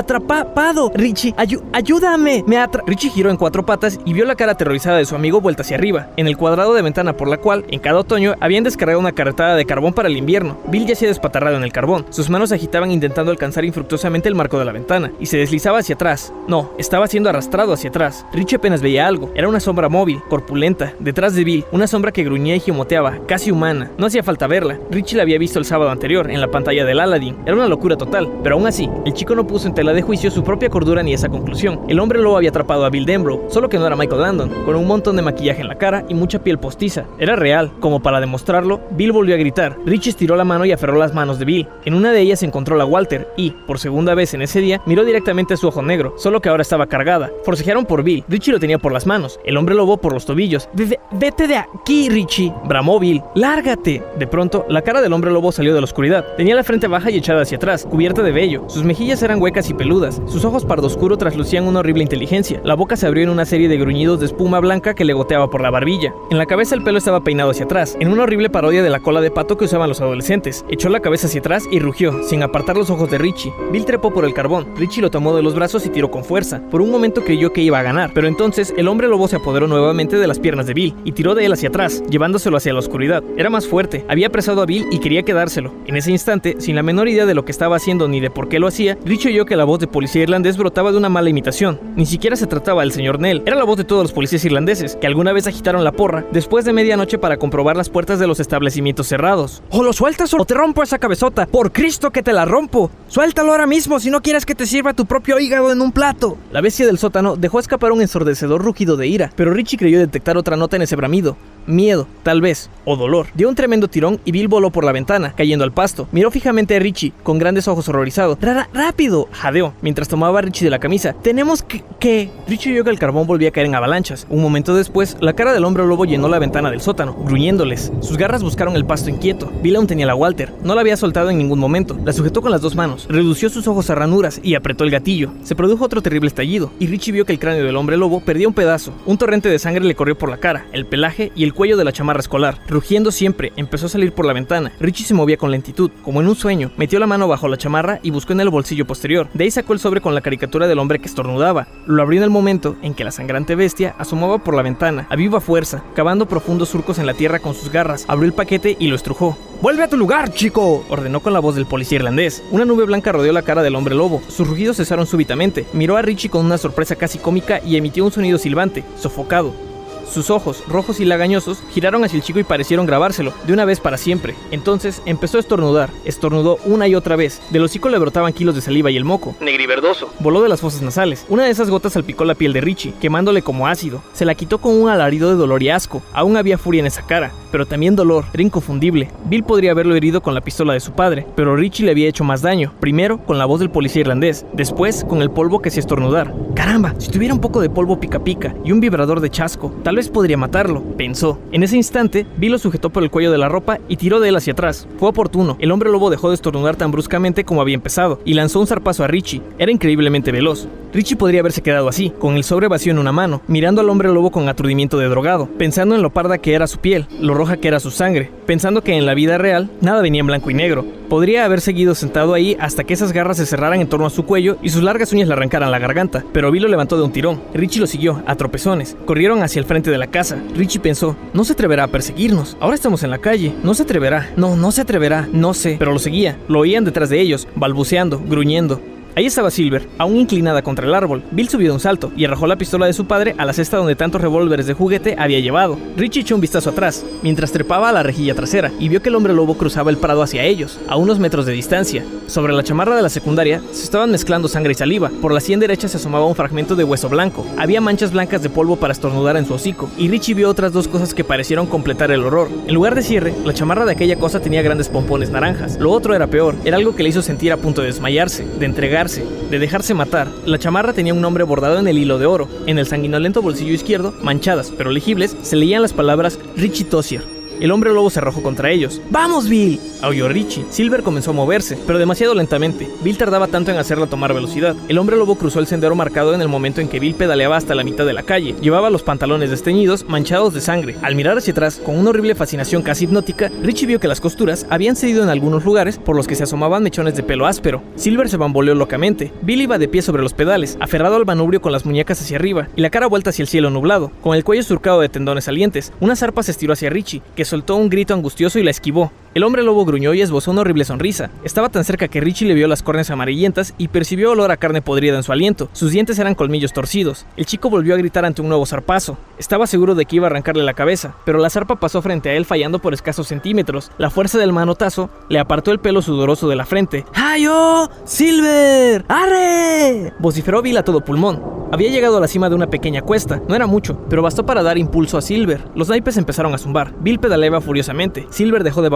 atrapado. 0.00 0.90
Richie, 0.94 1.34
ayúdame. 1.72 2.44
Me 2.46 2.58
atra 2.58 2.82
Richie 2.86 3.10
giró 3.10 3.30
en 3.30 3.36
cuatro 3.36 3.64
patas 3.64 3.98
y 4.04 4.12
vio 4.12 4.24
la 4.24 4.34
cara 4.34 4.52
aterrorizada 4.52 4.98
de 4.98 5.04
su 5.04 5.14
amigo 5.14 5.40
vuelta 5.40 5.62
hacia 5.62 5.76
arriba, 5.76 6.08
en 6.16 6.26
el 6.26 6.36
cuadrado 6.36 6.74
de 6.74 6.82
ventana 6.82 7.16
por 7.16 7.28
la 7.28 7.38
cual, 7.38 7.64
en 7.68 7.80
cada 7.80 8.00
otoño, 8.00 8.34
habían 8.40 8.64
descargado 8.64 8.98
una 8.98 9.12
carretada 9.12 9.56
de 9.56 9.64
carbón 9.64 9.92
para 9.92 10.08
el 10.08 10.16
invierno. 10.16 10.56
Bill 10.68 10.86
ya 10.86 10.94
se 10.94 11.06
despatarrado 11.06 11.56
en 11.56 11.62
el 11.62 11.72
carbón. 11.72 12.06
Sus 12.10 12.30
manos 12.30 12.52
agitaban 12.52 12.90
intentando 12.90 13.30
alcanzar 13.30 13.64
infructuosamente 13.64 14.28
el 14.28 14.34
marco 14.34 14.58
de 14.58 14.64
la 14.64 14.72
ventana, 14.72 15.12
y 15.20 15.26
se 15.26 15.38
deslizaba 15.38 15.78
hacia 15.78 15.94
atrás. 15.94 16.32
No, 16.48 16.70
estaba 16.78 17.06
siendo 17.06 17.28
arrastrado 17.28 17.72
hacia 17.72 17.90
atrás. 17.90 18.24
Richie 18.32 18.56
apenas 18.56 18.82
veía 18.82 19.06
algo. 19.06 19.30
Era 19.34 19.48
una 19.48 19.60
sombra 19.60 19.88
móvil, 19.88 20.20
corpulenta, 20.28 20.94
detrás 20.98 21.34
de 21.34 21.44
Bill, 21.44 21.64
una 21.72 21.86
sombra 21.86 22.12
que 22.12 22.24
gruñía 22.24 22.56
y 22.56 22.60
gimoteaba, 22.60 23.18
casi 23.26 23.50
humana. 23.50 23.90
No 23.98 24.06
hacía 24.06 24.22
falta 24.22 24.46
verla. 24.46 24.78
Richie 24.90 25.16
la 25.16 25.22
había 25.22 25.38
visto 25.38 25.58
el 25.58 25.64
sábado 25.64 25.90
anterior, 25.90 26.30
en 26.30 26.40
la 26.40 26.50
pantalla 26.50 26.84
del 26.84 27.00
Aladdin. 27.00 27.36
Era 27.44 27.56
una 27.56 27.68
locura 27.68 27.96
total, 27.96 28.30
pero 28.42 28.56
aún 28.56 28.66
así, 28.66 28.88
el 29.04 29.14
chico 29.14 29.34
no 29.34 29.46
puso 29.46 29.68
en 29.68 29.74
tela 29.74 29.89
de 29.92 30.02
juicio 30.02 30.30
su 30.30 30.42
propia 30.42 30.70
cordura 30.70 31.02
ni 31.02 31.14
esa 31.14 31.28
conclusión. 31.28 31.80
El 31.88 32.00
hombre 32.00 32.20
lobo 32.20 32.36
había 32.36 32.50
atrapado 32.50 32.84
a 32.84 32.90
Bill 32.90 33.06
Denbrough, 33.06 33.50
solo 33.50 33.68
que 33.68 33.78
no 33.78 33.86
era 33.86 33.96
Michael 33.96 34.22
Landon, 34.22 34.50
con 34.64 34.76
un 34.76 34.86
montón 34.86 35.16
de 35.16 35.22
maquillaje 35.22 35.60
en 35.60 35.68
la 35.68 35.78
cara 35.78 36.04
y 36.08 36.14
mucha 36.14 36.42
piel 36.42 36.58
postiza. 36.58 37.04
Era 37.18 37.36
real. 37.36 37.72
Como 37.80 38.00
para 38.00 38.20
demostrarlo, 38.20 38.80
Bill 38.92 39.12
volvió 39.12 39.34
a 39.34 39.38
gritar. 39.38 39.76
Richie 39.84 40.10
estiró 40.10 40.36
la 40.36 40.44
mano 40.44 40.64
y 40.64 40.72
aferró 40.72 40.98
las 40.98 41.14
manos 41.14 41.38
de 41.38 41.44
Bill. 41.44 41.68
En 41.84 41.94
una 41.94 42.12
de 42.12 42.20
ellas 42.20 42.42
encontró 42.42 42.76
la 42.76 42.84
Walter 42.84 43.28
y, 43.36 43.50
por 43.50 43.78
segunda 43.78 44.14
vez 44.14 44.34
en 44.34 44.42
ese 44.42 44.60
día, 44.60 44.80
miró 44.86 45.04
directamente 45.04 45.54
a 45.54 45.56
su 45.56 45.68
ojo 45.68 45.82
negro, 45.82 46.14
solo 46.16 46.40
que 46.40 46.48
ahora 46.48 46.62
estaba 46.62 46.86
cargada. 46.86 47.30
Forcejearon 47.44 47.84
por 47.84 48.02
Bill. 48.02 48.24
Richie 48.28 48.52
lo 48.52 48.60
tenía 48.60 48.78
por 48.78 48.92
las 48.92 49.06
manos, 49.06 49.38
el 49.44 49.56
hombre 49.56 49.74
lobo 49.74 49.96
por 49.96 50.12
los 50.12 50.26
tobillos. 50.26 50.68
Vete 51.12 51.46
de 51.46 51.56
aquí, 51.56 52.08
Richie, 52.08 52.52
bramó 52.64 52.98
Bill. 52.98 53.22
Lárgate. 53.34 54.02
De 54.18 54.26
pronto, 54.26 54.64
la 54.68 54.82
cara 54.82 55.00
del 55.00 55.12
hombre 55.12 55.30
lobo 55.30 55.52
salió 55.52 55.74
de 55.74 55.80
la 55.80 55.84
oscuridad. 55.84 56.24
Tenía 56.36 56.54
la 56.54 56.64
frente 56.64 56.86
baja 56.86 57.10
y 57.10 57.16
echada 57.16 57.42
hacia 57.42 57.56
atrás, 57.56 57.86
cubierta 57.88 58.22
de 58.22 58.32
vello. 58.32 58.64
Sus 58.68 58.84
mejillas 58.84 59.22
eran 59.22 59.40
huecas 59.40 59.68
y 59.70 59.74
peludas. 59.80 60.20
Sus 60.26 60.44
ojos 60.44 60.66
pardo 60.66 60.88
oscuro 60.88 61.16
traslucían 61.16 61.66
una 61.66 61.78
horrible 61.78 62.02
inteligencia. 62.02 62.60
La 62.64 62.74
boca 62.74 62.96
se 62.96 63.06
abrió 63.06 63.24
en 63.24 63.30
una 63.30 63.46
serie 63.46 63.66
de 63.66 63.78
gruñidos 63.78 64.20
de 64.20 64.26
espuma 64.26 64.60
blanca 64.60 64.94
que 64.94 65.06
le 65.06 65.14
goteaba 65.14 65.48
por 65.48 65.62
la 65.62 65.70
barbilla. 65.70 66.12
En 66.30 66.36
la 66.36 66.44
cabeza 66.44 66.74
el 66.74 66.84
pelo 66.84 66.98
estaba 66.98 67.24
peinado 67.24 67.48
hacia 67.50 67.64
atrás, 67.64 67.96
en 67.98 68.12
una 68.12 68.24
horrible 68.24 68.50
parodia 68.50 68.82
de 68.82 68.90
la 68.90 69.00
cola 69.00 69.22
de 69.22 69.30
pato 69.30 69.56
que 69.56 69.64
usaban 69.64 69.88
los 69.88 70.02
adolescentes. 70.02 70.66
Echó 70.68 70.90
la 70.90 71.00
cabeza 71.00 71.28
hacia 71.28 71.40
atrás 71.40 71.64
y 71.70 71.78
rugió, 71.78 72.22
sin 72.24 72.42
apartar 72.42 72.76
los 72.76 72.90
ojos 72.90 73.10
de 73.10 73.16
Richie. 73.16 73.54
Bill 73.72 73.86
trepó 73.86 74.12
por 74.12 74.26
el 74.26 74.34
carbón. 74.34 74.66
Richie 74.76 75.00
lo 75.00 75.10
tomó 75.10 75.34
de 75.34 75.42
los 75.42 75.54
brazos 75.54 75.86
y 75.86 75.88
tiró 75.88 76.10
con 76.10 76.24
fuerza. 76.24 76.60
Por 76.70 76.82
un 76.82 76.90
momento 76.90 77.24
creyó 77.24 77.54
que 77.54 77.62
iba 77.62 77.78
a 77.78 77.82
ganar, 77.82 78.10
pero 78.14 78.28
entonces 78.28 78.74
el 78.76 78.86
hombre 78.86 79.08
lobo 79.08 79.28
se 79.28 79.36
apoderó 79.36 79.66
nuevamente 79.66 80.18
de 80.18 80.26
las 80.26 80.40
piernas 80.40 80.66
de 80.66 80.74
Bill 80.74 80.94
y 81.06 81.12
tiró 81.12 81.34
de 81.34 81.46
él 81.46 81.54
hacia 81.54 81.70
atrás, 81.70 82.02
llevándoselo 82.10 82.58
hacia 82.58 82.74
la 82.74 82.80
oscuridad. 82.80 83.24
Era 83.38 83.48
más 83.48 83.66
fuerte, 83.66 84.04
había 84.10 84.26
apresado 84.26 84.60
a 84.60 84.66
Bill 84.66 84.88
y 84.90 84.98
quería 84.98 85.22
quedárselo. 85.22 85.72
En 85.86 85.96
ese 85.96 86.10
instante, 86.10 86.56
sin 86.58 86.76
la 86.76 86.82
menor 86.82 87.08
idea 87.08 87.24
de 87.24 87.34
lo 87.34 87.46
que 87.46 87.52
estaba 87.52 87.76
haciendo 87.76 88.08
ni 88.08 88.20
de 88.20 88.28
por 88.28 88.50
qué 88.50 88.58
lo 88.58 88.66
hacía, 88.66 88.98
Richie 89.06 89.30
oyó 89.30 89.46
que 89.46 89.56
la 89.56 89.69
voz 89.70 89.78
de 89.78 89.86
policía 89.86 90.24
irlandés 90.24 90.56
brotaba 90.56 90.90
de 90.90 90.98
una 90.98 91.08
mala 91.08 91.30
imitación. 91.30 91.78
Ni 91.94 92.04
siquiera 92.04 92.34
se 92.34 92.48
trataba 92.48 92.82
del 92.82 92.90
señor 92.90 93.20
Nell, 93.20 93.44
era 93.46 93.54
la 93.54 93.62
voz 93.62 93.76
de 93.76 93.84
todos 93.84 94.02
los 94.02 94.12
policías 94.12 94.44
irlandeses 94.44 94.96
que 94.96 95.06
alguna 95.06 95.32
vez 95.32 95.46
agitaron 95.46 95.84
la 95.84 95.92
porra 95.92 96.24
después 96.32 96.64
de 96.64 96.72
medianoche 96.72 97.18
para 97.18 97.36
comprobar 97.36 97.76
las 97.76 97.88
puertas 97.88 98.18
de 98.18 98.26
los 98.26 98.40
establecimientos 98.40 99.06
cerrados. 99.06 99.62
O 99.70 99.84
lo 99.84 99.92
sueltas 99.92 100.34
o 100.34 100.44
te 100.44 100.54
rompo 100.54 100.82
esa 100.82 100.98
cabezota. 100.98 101.46
Por 101.46 101.70
Cristo 101.70 102.10
que 102.10 102.24
te 102.24 102.32
la 102.32 102.46
rompo. 102.46 102.90
Suéltalo 103.06 103.52
ahora 103.52 103.68
mismo 103.68 104.00
si 104.00 104.10
no 104.10 104.22
quieres 104.22 104.44
que 104.44 104.56
te 104.56 104.66
sirva 104.66 104.92
tu 104.92 105.06
propio 105.06 105.38
hígado 105.38 105.70
en 105.70 105.80
un 105.80 105.92
plato. 105.92 106.36
La 106.50 106.60
bestia 106.60 106.86
del 106.86 106.98
sótano 106.98 107.36
dejó 107.36 107.60
escapar 107.60 107.92
un 107.92 108.00
ensordecedor 108.00 108.64
rugido 108.64 108.96
de 108.96 109.06
ira, 109.06 109.30
pero 109.36 109.54
Richie 109.54 109.78
creyó 109.78 110.00
detectar 110.00 110.36
otra 110.36 110.56
nota 110.56 110.74
en 110.74 110.82
ese 110.82 110.96
bramido. 110.96 111.36
Miedo, 111.66 112.06
tal 112.22 112.40
vez, 112.40 112.70
o 112.84 112.96
dolor. 112.96 113.28
Dio 113.34 113.48
un 113.48 113.54
tremendo 113.54 113.88
tirón 113.88 114.20
y 114.24 114.32
Bill 114.32 114.48
voló 114.48 114.70
por 114.70 114.84
la 114.84 114.92
ventana, 114.92 115.32
cayendo 115.36 115.64
al 115.64 115.72
pasto. 115.72 116.08
Miró 116.12 116.30
fijamente 116.30 116.76
a 116.76 116.78
Richie, 116.78 117.12
con 117.22 117.38
grandes 117.38 117.68
ojos 117.68 117.88
horrorizados. 117.88 118.38
¡Rápido! 118.72 119.28
jadeó, 119.32 119.74
mientras 119.82 120.08
tomaba 120.08 120.38
a 120.38 120.42
Richie 120.42 120.64
de 120.64 120.70
la 120.70 120.78
camisa. 120.78 121.14
Tenemos 121.22 121.62
que... 121.62 121.82
¿Qué? 121.98 122.30
Richie 122.48 122.72
vio 122.72 122.84
que 122.84 122.90
el 122.90 122.98
carbón 122.98 123.26
volvía 123.26 123.50
a 123.50 123.52
caer 123.52 123.66
en 123.66 123.74
avalanchas. 123.74 124.26
Un 124.30 124.42
momento 124.42 124.74
después, 124.74 125.16
la 125.20 125.34
cara 125.34 125.52
del 125.52 125.64
hombre 125.64 125.86
lobo 125.86 126.04
llenó 126.04 126.28
la 126.28 126.38
ventana 126.38 126.70
del 126.70 126.80
sótano, 126.80 127.14
gruñéndoles. 127.14 127.92
Sus 128.00 128.16
garras 128.16 128.42
buscaron 128.42 128.76
el 128.76 128.84
pasto 128.84 129.10
inquieto. 129.10 129.52
Bill 129.62 129.76
aún 129.76 129.86
tenía 129.86 130.06
la 130.06 130.14
Walter. 130.14 130.52
No 130.62 130.74
la 130.74 130.80
había 130.80 130.96
soltado 130.96 131.30
en 131.30 131.38
ningún 131.38 131.58
momento. 131.58 131.98
La 132.04 132.12
sujetó 132.12 132.42
con 132.42 132.50
las 132.50 132.60
dos 132.60 132.74
manos, 132.74 133.06
redució 133.08 133.48
sus 133.48 133.66
ojos 133.66 133.90
a 133.90 133.94
ranuras 133.94 134.40
y 134.42 134.54
apretó 134.54 134.84
el 134.84 134.90
gatillo. 134.90 135.32
Se 135.42 135.54
produjo 135.54 135.84
otro 135.84 136.02
terrible 136.02 136.28
estallido, 136.28 136.70
y 136.78 136.86
Richie 136.86 137.12
vio 137.12 137.24
que 137.24 137.32
el 137.32 137.38
cráneo 137.38 137.64
del 137.64 137.76
hombre 137.76 137.96
lobo 137.96 138.20
perdía 138.20 138.48
un 138.48 138.54
pedazo. 138.54 138.92
Un 139.06 139.18
torrente 139.18 139.48
de 139.48 139.58
sangre 139.58 139.84
le 139.84 139.94
corrió 139.94 140.16
por 140.16 140.30
la 140.30 140.38
cara, 140.38 140.66
el 140.72 140.86
pelaje 140.86 141.32
y 141.34 141.44
el 141.44 141.49
cuello 141.54 141.76
de 141.76 141.84
la 141.84 141.92
chamarra 141.92 142.20
escolar. 142.20 142.58
Rugiendo 142.68 143.10
siempre, 143.10 143.52
empezó 143.56 143.86
a 143.86 143.90
salir 143.90 144.12
por 144.12 144.26
la 144.26 144.32
ventana. 144.32 144.72
Richie 144.80 145.06
se 145.06 145.14
movía 145.14 145.36
con 145.36 145.50
lentitud, 145.50 145.90
como 146.02 146.20
en 146.20 146.28
un 146.28 146.36
sueño. 146.36 146.70
Metió 146.76 146.98
la 146.98 147.06
mano 147.06 147.28
bajo 147.28 147.48
la 147.48 147.56
chamarra 147.56 148.00
y 148.02 148.10
buscó 148.10 148.32
en 148.32 148.40
el 148.40 148.50
bolsillo 148.50 148.86
posterior. 148.86 149.28
De 149.34 149.44
ahí 149.44 149.50
sacó 149.50 149.72
el 149.72 149.78
sobre 149.78 150.00
con 150.00 150.14
la 150.14 150.20
caricatura 150.20 150.66
del 150.66 150.78
hombre 150.78 150.98
que 150.98 151.06
estornudaba. 151.06 151.68
Lo 151.86 152.02
abrió 152.02 152.18
en 152.18 152.24
el 152.24 152.30
momento 152.30 152.76
en 152.82 152.94
que 152.94 153.04
la 153.04 153.10
sangrante 153.10 153.54
bestia 153.54 153.94
asomaba 153.98 154.38
por 154.38 154.54
la 154.54 154.62
ventana, 154.62 155.06
a 155.10 155.16
viva 155.16 155.40
fuerza, 155.40 155.82
cavando 155.94 156.26
profundos 156.26 156.68
surcos 156.68 156.98
en 156.98 157.06
la 157.06 157.14
tierra 157.14 157.40
con 157.40 157.54
sus 157.54 157.70
garras. 157.70 158.04
Abrió 158.08 158.26
el 158.26 158.32
paquete 158.32 158.76
y 158.78 158.88
lo 158.88 158.96
estrujó. 158.96 159.36
¡Vuelve 159.62 159.82
a 159.82 159.88
tu 159.88 159.96
lugar, 159.96 160.32
chico! 160.32 160.84
ordenó 160.88 161.20
con 161.20 161.32
la 161.32 161.40
voz 161.40 161.54
del 161.54 161.66
policía 161.66 161.96
irlandés. 161.96 162.42
Una 162.50 162.64
nube 162.64 162.84
blanca 162.84 163.12
rodeó 163.12 163.32
la 163.32 163.42
cara 163.42 163.62
del 163.62 163.74
hombre 163.74 163.94
lobo. 163.94 164.22
Sus 164.28 164.48
rugidos 164.48 164.78
cesaron 164.78 165.06
súbitamente. 165.06 165.66
Miró 165.72 165.96
a 165.96 166.02
Richie 166.02 166.30
con 166.30 166.46
una 166.46 166.58
sorpresa 166.58 166.96
casi 166.96 167.18
cómica 167.18 167.60
y 167.64 167.76
emitió 167.76 168.04
un 168.04 168.12
sonido 168.12 168.38
silbante, 168.38 168.84
sofocado. 168.98 169.69
Sus 170.10 170.28
ojos, 170.28 170.64
rojos 170.66 170.98
y 170.98 171.04
lagañosos, 171.04 171.62
giraron 171.70 172.02
hacia 172.04 172.16
el 172.16 172.22
chico 172.22 172.40
y 172.40 172.44
parecieron 172.44 172.84
grabárselo, 172.84 173.32
de 173.46 173.52
una 173.52 173.64
vez 173.64 173.78
para 173.78 173.96
siempre. 173.96 174.34
Entonces 174.50 175.02
empezó 175.06 175.36
a 175.36 175.40
estornudar, 175.40 175.90
estornudó 176.04 176.58
una 176.64 176.88
y 176.88 176.96
otra 176.96 177.14
vez. 177.14 177.40
Del 177.50 177.62
hocico 177.62 177.88
le 177.88 177.98
brotaban 177.98 178.32
kilos 178.32 178.56
de 178.56 178.60
saliva 178.60 178.90
y 178.90 178.96
el 178.96 179.04
moco. 179.04 179.36
Negriverdoso. 179.40 180.12
Voló 180.18 180.42
de 180.42 180.48
las 180.48 180.60
fosas 180.60 180.82
nasales. 180.82 181.24
Una 181.28 181.44
de 181.44 181.50
esas 181.50 181.70
gotas 181.70 181.92
salpicó 181.92 182.24
la 182.24 182.34
piel 182.34 182.52
de 182.52 182.60
Richie, 182.60 182.92
quemándole 183.00 183.42
como 183.42 183.68
ácido. 183.68 184.02
Se 184.12 184.24
la 184.24 184.34
quitó 184.34 184.58
con 184.58 184.74
un 184.74 184.88
alarido 184.88 185.30
de 185.30 185.36
dolor 185.36 185.62
y 185.62 185.70
asco. 185.70 186.02
Aún 186.12 186.36
había 186.36 186.58
furia 186.58 186.80
en 186.80 186.86
esa 186.86 187.02
cara, 187.02 187.30
pero 187.52 187.66
también 187.66 187.94
dolor. 187.94 188.24
Era 188.32 188.42
inconfundible. 188.42 189.10
Bill 189.26 189.44
podría 189.44 189.70
haberlo 189.70 189.94
herido 189.94 190.22
con 190.22 190.34
la 190.34 190.40
pistola 190.40 190.72
de 190.72 190.80
su 190.80 190.90
padre, 190.92 191.24
pero 191.36 191.54
Richie 191.54 191.84
le 191.84 191.92
había 191.92 192.08
hecho 192.08 192.24
más 192.24 192.42
daño. 192.42 192.72
Primero 192.80 193.18
con 193.18 193.38
la 193.38 193.46
voz 193.46 193.60
del 193.60 193.70
policía 193.70 194.00
irlandés, 194.00 194.44
después 194.54 195.04
con 195.04 195.22
el 195.22 195.30
polvo 195.30 195.62
que 195.62 195.68
hacía 195.68 195.80
estornudar. 195.80 196.34
Caramba, 196.54 196.94
si 196.98 197.10
tuviera 197.10 197.32
un 197.32 197.40
poco 197.40 197.60
de 197.60 197.70
polvo 197.70 198.00
pica 198.00 198.24
pica 198.24 198.54
y 198.64 198.72
un 198.72 198.80
vibrador 198.80 199.20
de 199.20 199.30
chasco, 199.30 199.72
tal 199.84 199.96
vez 199.96 199.99
podría 200.08 200.36
matarlo, 200.36 200.82
pensó. 200.96 201.38
En 201.52 201.62
ese 201.62 201.76
instante, 201.76 202.26
Bill 202.38 202.52
lo 202.52 202.58
sujetó 202.58 202.90
por 202.90 203.02
el 203.02 203.10
cuello 203.10 203.30
de 203.30 203.38
la 203.38 203.48
ropa 203.48 203.78
y 203.88 203.96
tiró 203.96 204.20
de 204.20 204.30
él 204.30 204.36
hacia 204.36 204.52
atrás. 204.52 204.86
Fue 204.98 205.08
oportuno. 205.08 205.56
El 205.60 205.72
hombre 205.72 205.90
lobo 205.90 206.10
dejó 206.10 206.28
de 206.30 206.34
estornudar 206.34 206.76
tan 206.76 206.90
bruscamente 206.90 207.44
como 207.44 207.60
había 207.60 207.74
empezado 207.74 208.20
y 208.24 208.34
lanzó 208.34 208.60
un 208.60 208.66
zarpazo 208.66 209.04
a 209.04 209.08
Richie. 209.08 209.42
Era 209.58 209.72
increíblemente 209.72 210.32
veloz. 210.32 210.68
Richie 210.92 211.16
podría 211.16 211.40
haberse 211.40 211.62
quedado 211.62 211.88
así, 211.88 212.12
con 212.18 212.36
el 212.36 212.42
sobre 212.42 212.66
vacío 212.66 212.90
en 212.90 212.98
una 212.98 213.12
mano, 213.12 213.42
mirando 213.46 213.80
al 213.80 213.88
hombre 213.90 214.08
lobo 214.08 214.32
con 214.32 214.48
aturdimiento 214.48 214.98
de 214.98 215.08
drogado, 215.08 215.46
pensando 215.56 215.94
en 215.94 216.02
lo 216.02 216.10
parda 216.10 216.38
que 216.38 216.54
era 216.54 216.66
su 216.66 216.78
piel, 216.78 217.06
lo 217.20 217.34
roja 217.34 217.58
que 217.58 217.68
era 217.68 217.78
su 217.78 217.92
sangre, 217.92 218.30
pensando 218.46 218.82
que 218.82 218.96
en 218.96 219.06
la 219.06 219.14
vida 219.14 219.38
real 219.38 219.70
nada 219.80 220.02
venía 220.02 220.20
en 220.20 220.26
blanco 220.26 220.50
y 220.50 220.54
negro. 220.54 220.84
Podría 221.08 221.44
haber 221.44 221.60
seguido 221.60 221.94
sentado 221.94 222.34
ahí 222.34 222.56
hasta 222.60 222.84
que 222.84 222.94
esas 222.94 223.12
garras 223.12 223.36
se 223.36 223.46
cerraran 223.46 223.80
en 223.80 223.88
torno 223.88 224.06
a 224.06 224.10
su 224.10 224.24
cuello 224.24 224.58
y 224.62 224.68
sus 224.68 224.82
largas 224.82 225.12
uñas 225.12 225.28
le 225.28 225.34
arrancaran 225.34 225.70
la 225.70 225.78
garganta, 225.78 226.24
pero 226.32 226.50
Bill 226.50 226.62
lo 226.62 226.68
levantó 226.68 226.96
de 226.96 227.02
un 227.02 227.12
tirón. 227.12 227.40
Richie 227.52 227.80
lo 227.80 227.86
siguió, 227.86 228.22
a 228.26 228.36
tropezones. 228.36 228.96
Corrieron 229.06 229.42
hacia 229.42 229.58
el 229.58 229.66
frente 229.66 229.89
de 229.90 229.98
la 229.98 230.06
casa. 230.06 230.38
Richie 230.54 230.80
pensó, 230.80 231.16
no 231.32 231.44
se 231.44 231.52
atreverá 231.52 231.84
a 231.84 231.88
perseguirnos. 231.88 232.56
Ahora 232.60 232.74
estamos 232.74 233.02
en 233.02 233.10
la 233.10 233.18
calle. 233.18 233.52
No 233.62 233.74
se 233.74 233.82
atreverá. 233.82 234.30
No, 234.36 234.56
no 234.56 234.72
se 234.72 234.80
atreverá. 234.82 235.28
No 235.32 235.54
sé. 235.54 235.76
Pero 235.78 235.92
lo 235.92 235.98
seguía. 235.98 236.38
Lo 236.48 236.60
oían 236.60 236.84
detrás 236.84 237.10
de 237.10 237.20
ellos, 237.20 237.48
balbuceando, 237.56 238.18
gruñendo. 238.18 238.80
Ahí 239.16 239.26
estaba 239.26 239.50
Silver, 239.50 239.88
aún 239.98 240.16
inclinada 240.16 240.62
contra 240.62 240.86
el 240.86 240.94
árbol. 240.94 241.22
Bill 241.32 241.48
subió 241.48 241.68
de 241.68 241.74
un 241.74 241.80
salto 241.80 242.12
y 242.16 242.24
arrojó 242.24 242.46
la 242.46 242.56
pistola 242.56 242.86
de 242.86 242.92
su 242.92 243.06
padre 243.06 243.34
a 243.38 243.44
la 243.44 243.52
cesta 243.52 243.76
donde 243.76 243.96
tantos 243.96 244.20
revólveres 244.20 244.66
de 244.66 244.74
juguete 244.74 245.16
había 245.18 245.40
llevado. 245.40 245.78
Richie 245.96 246.22
echó 246.22 246.36
un 246.36 246.40
vistazo 246.40 246.70
atrás, 246.70 247.04
mientras 247.22 247.50
trepaba 247.50 247.88
a 247.88 247.92
la 247.92 248.02
rejilla 248.02 248.34
trasera, 248.34 248.70
y 248.78 248.88
vio 248.88 249.02
que 249.02 249.08
el 249.08 249.16
hombre 249.16 249.34
lobo 249.34 249.56
cruzaba 249.56 249.90
el 249.90 249.96
prado 249.96 250.22
hacia 250.22 250.44
ellos, 250.44 250.78
a 250.88 250.96
unos 250.96 251.18
metros 251.18 251.44
de 251.44 251.52
distancia. 251.52 252.04
Sobre 252.26 252.52
la 252.52 252.62
chamarra 252.62 252.94
de 252.94 253.02
la 253.02 253.08
secundaria 253.08 253.60
se 253.72 253.82
estaban 253.82 254.12
mezclando 254.12 254.46
sangre 254.46 254.72
y 254.72 254.76
saliva. 254.76 255.10
Por 255.20 255.32
la 255.32 255.40
sien 255.40 255.58
derecha 255.58 255.88
se 255.88 255.96
asomaba 255.96 256.26
un 256.26 256.36
fragmento 256.36 256.76
de 256.76 256.84
hueso 256.84 257.08
blanco. 257.08 257.44
Había 257.58 257.80
manchas 257.80 258.12
blancas 258.12 258.42
de 258.42 258.50
polvo 258.50 258.76
para 258.76 258.92
estornudar 258.92 259.36
en 259.36 259.46
su 259.46 259.54
hocico, 259.54 259.90
y 259.98 260.08
Richie 260.08 260.34
vio 260.34 260.48
otras 260.48 260.72
dos 260.72 260.86
cosas 260.86 261.14
que 261.14 261.24
parecieron 261.24 261.66
completar 261.66 262.12
el 262.12 262.22
horror. 262.22 262.48
En 262.66 262.74
lugar 262.74 262.94
de 262.94 263.02
cierre, 263.02 263.34
la 263.44 263.54
chamarra 263.54 263.84
de 263.84 263.92
aquella 263.92 264.16
cosa 264.16 264.40
tenía 264.40 264.62
grandes 264.62 264.88
pompones 264.88 265.30
naranjas. 265.30 265.78
Lo 265.78 265.90
otro 265.90 266.14
era 266.14 266.28
peor, 266.28 266.54
era 266.64 266.76
algo 266.76 266.94
que 266.94 267.02
le 267.02 267.08
hizo 267.08 267.22
sentir 267.22 267.52
a 267.52 267.56
punto 267.56 267.80
de 267.80 267.88
desmayarse, 267.88 268.46
de 268.58 268.66
de 269.08 269.58
dejar 269.58 269.82
matar. 269.94 270.28
La 270.44 270.58
chamarra 270.58 270.92
tenía 270.92 271.14
un 271.14 271.22
nombre 271.22 271.44
bordado 271.44 271.78
en 271.78 271.88
el 271.88 271.98
hilo 271.98 272.18
de 272.18 272.26
oro. 272.26 272.48
En 272.66 272.78
el 272.78 272.86
sanguinolento 272.86 273.40
bolsillo 273.40 273.72
izquierdo, 273.72 274.12
manchadas 274.22 274.72
pero 274.76 274.90
legibles, 274.90 275.36
se 275.42 275.56
leían 275.56 275.82
las 275.82 275.94
palabras 275.94 276.38
Richie 276.56 276.84
Tossier. 276.84 277.39
El 277.60 277.72
hombre 277.72 277.92
lobo 277.92 278.08
se 278.08 278.20
arrojó 278.20 278.42
contra 278.42 278.70
ellos. 278.70 279.00
¡Vamos, 279.10 279.48
Bill! 279.48 279.78
aulló 280.02 280.28
Richie. 280.28 280.64
Silver 280.70 281.02
comenzó 281.02 281.30
a 281.30 281.34
moverse, 281.34 281.76
pero 281.86 281.98
demasiado 281.98 282.34
lentamente. 282.34 282.88
Bill 283.02 283.18
tardaba 283.18 283.48
tanto 283.48 283.70
en 283.70 283.76
hacerla 283.76 284.06
tomar 284.06 284.32
velocidad. 284.32 284.74
El 284.88 284.96
hombre 284.96 285.16
lobo 285.16 285.36
cruzó 285.36 285.60
el 285.60 285.66
sendero 285.66 285.94
marcado 285.94 286.34
en 286.34 286.40
el 286.40 286.48
momento 286.48 286.80
en 286.80 286.88
que 286.88 287.00
Bill 287.00 287.14
pedaleaba 287.14 287.56
hasta 287.56 287.74
la 287.74 287.84
mitad 287.84 288.06
de 288.06 288.14
la 288.14 288.22
calle. 288.22 288.54
Llevaba 288.62 288.88
los 288.88 289.02
pantalones 289.02 289.50
desteñidos, 289.50 290.08
manchados 290.08 290.54
de 290.54 290.62
sangre. 290.62 290.96
Al 291.02 291.14
mirar 291.14 291.36
hacia 291.36 291.52
atrás, 291.52 291.80
con 291.84 291.98
una 291.98 292.10
horrible 292.10 292.34
fascinación 292.34 292.82
casi 292.82 293.04
hipnótica, 293.04 293.50
Richie 293.62 293.86
vio 293.86 294.00
que 294.00 294.08
las 294.08 294.20
costuras 294.20 294.66
habían 294.70 294.96
cedido 294.96 295.22
en 295.22 295.28
algunos 295.28 295.64
lugares 295.64 295.98
por 295.98 296.16
los 296.16 296.26
que 296.26 296.36
se 296.36 296.44
asomaban 296.44 296.82
mechones 296.82 297.14
de 297.14 297.22
pelo 297.22 297.46
áspero. 297.46 297.82
Silver 297.96 298.30
se 298.30 298.38
bamboleó 298.38 298.74
locamente. 298.74 299.32
Bill 299.42 299.62
iba 299.62 299.78
de 299.78 299.88
pie 299.88 300.00
sobre 300.00 300.22
los 300.22 300.32
pedales, 300.32 300.78
aferrado 300.80 301.16
al 301.16 301.26
manubrio 301.26 301.60
con 301.60 301.72
las 301.72 301.84
muñecas 301.84 302.20
hacia 302.22 302.36
arriba 302.36 302.68
y 302.74 302.80
la 302.80 302.90
cara 302.90 303.06
vuelta 303.06 303.30
hacia 303.30 303.42
el 303.42 303.48
cielo 303.48 303.70
nublado, 303.70 304.10
con 304.22 304.34
el 304.34 304.44
cuello 304.44 304.62
surcado 304.62 305.00
de 305.00 305.08
tendones 305.08 305.44
salientes. 305.44 305.92
Una 306.00 306.16
zarpa 306.16 306.42
se 306.42 306.52
estiró 306.52 306.72
hacia 306.72 306.88
Richie, 306.88 307.22
que 307.34 307.44
soltó 307.50 307.76
un 307.76 307.90
grito 307.90 308.14
angustioso 308.14 308.58
y 308.58 308.62
la 308.62 308.70
esquivó. 308.70 309.12
El 309.32 309.44
hombre 309.44 309.62
lobo 309.62 309.84
gruñó 309.84 310.12
y 310.12 310.22
esbozó 310.22 310.50
una 310.50 310.62
horrible 310.62 310.84
sonrisa. 310.84 311.30
Estaba 311.44 311.68
tan 311.68 311.84
cerca 311.84 312.08
que 312.08 312.20
Richie 312.20 312.48
le 312.48 312.54
vio 312.54 312.66
las 312.66 312.82
córneas 312.82 313.10
amarillentas 313.10 313.74
y 313.78 313.86
percibió 313.86 314.32
olor 314.32 314.50
a 314.50 314.56
carne 314.56 314.82
podrida 314.82 315.16
en 315.16 315.22
su 315.22 315.30
aliento. 315.30 315.68
Sus 315.72 315.92
dientes 315.92 316.18
eran 316.18 316.34
colmillos 316.34 316.72
torcidos. 316.72 317.26
El 317.36 317.46
chico 317.46 317.70
volvió 317.70 317.94
a 317.94 317.98
gritar 317.98 318.24
ante 318.24 318.42
un 318.42 318.48
nuevo 318.48 318.66
zarpazo. 318.66 319.18
Estaba 319.38 319.68
seguro 319.68 319.94
de 319.94 320.04
que 320.04 320.16
iba 320.16 320.26
a 320.26 320.30
arrancarle 320.30 320.64
la 320.64 320.74
cabeza, 320.74 321.14
pero 321.24 321.38
la 321.38 321.48
zarpa 321.48 321.76
pasó 321.76 322.02
frente 322.02 322.28
a 322.28 322.34
él 322.34 322.44
fallando 322.44 322.80
por 322.80 322.92
escasos 322.92 323.28
centímetros. 323.28 323.92
La 323.98 324.10
fuerza 324.10 324.36
del 324.36 324.52
manotazo 324.52 325.10
le 325.28 325.38
apartó 325.38 325.70
el 325.70 325.78
pelo 325.78 326.02
sudoroso 326.02 326.48
de 326.48 326.56
la 326.56 326.66
frente. 326.66 327.04
¡Hayo! 327.14 327.88
¡Silver! 328.04 329.04
¡Arre! 329.06 330.12
vociferó 330.18 330.60
Bill 330.60 330.78
a 330.78 330.82
todo 330.82 331.04
pulmón. 331.04 331.60
Había 331.72 331.90
llegado 331.90 332.16
a 332.16 332.20
la 332.20 332.26
cima 332.26 332.48
de 332.48 332.56
una 332.56 332.66
pequeña 332.66 333.02
cuesta, 333.02 333.40
no 333.48 333.54
era 333.54 333.68
mucho, 333.68 333.96
pero 334.08 334.22
bastó 334.22 334.44
para 334.44 334.64
dar 334.64 334.76
impulso 334.76 335.16
a 335.16 335.22
Silver. 335.22 335.68
Los 335.76 335.88
naipes 335.88 336.16
empezaron 336.16 336.52
a 336.52 336.58
zumbar. 336.58 336.92
Bill 336.98 337.20
pedaleaba 337.20 337.60
furiosamente. 337.60 338.26
Silver 338.30 338.64
dejó 338.64 338.82
de 338.82 338.88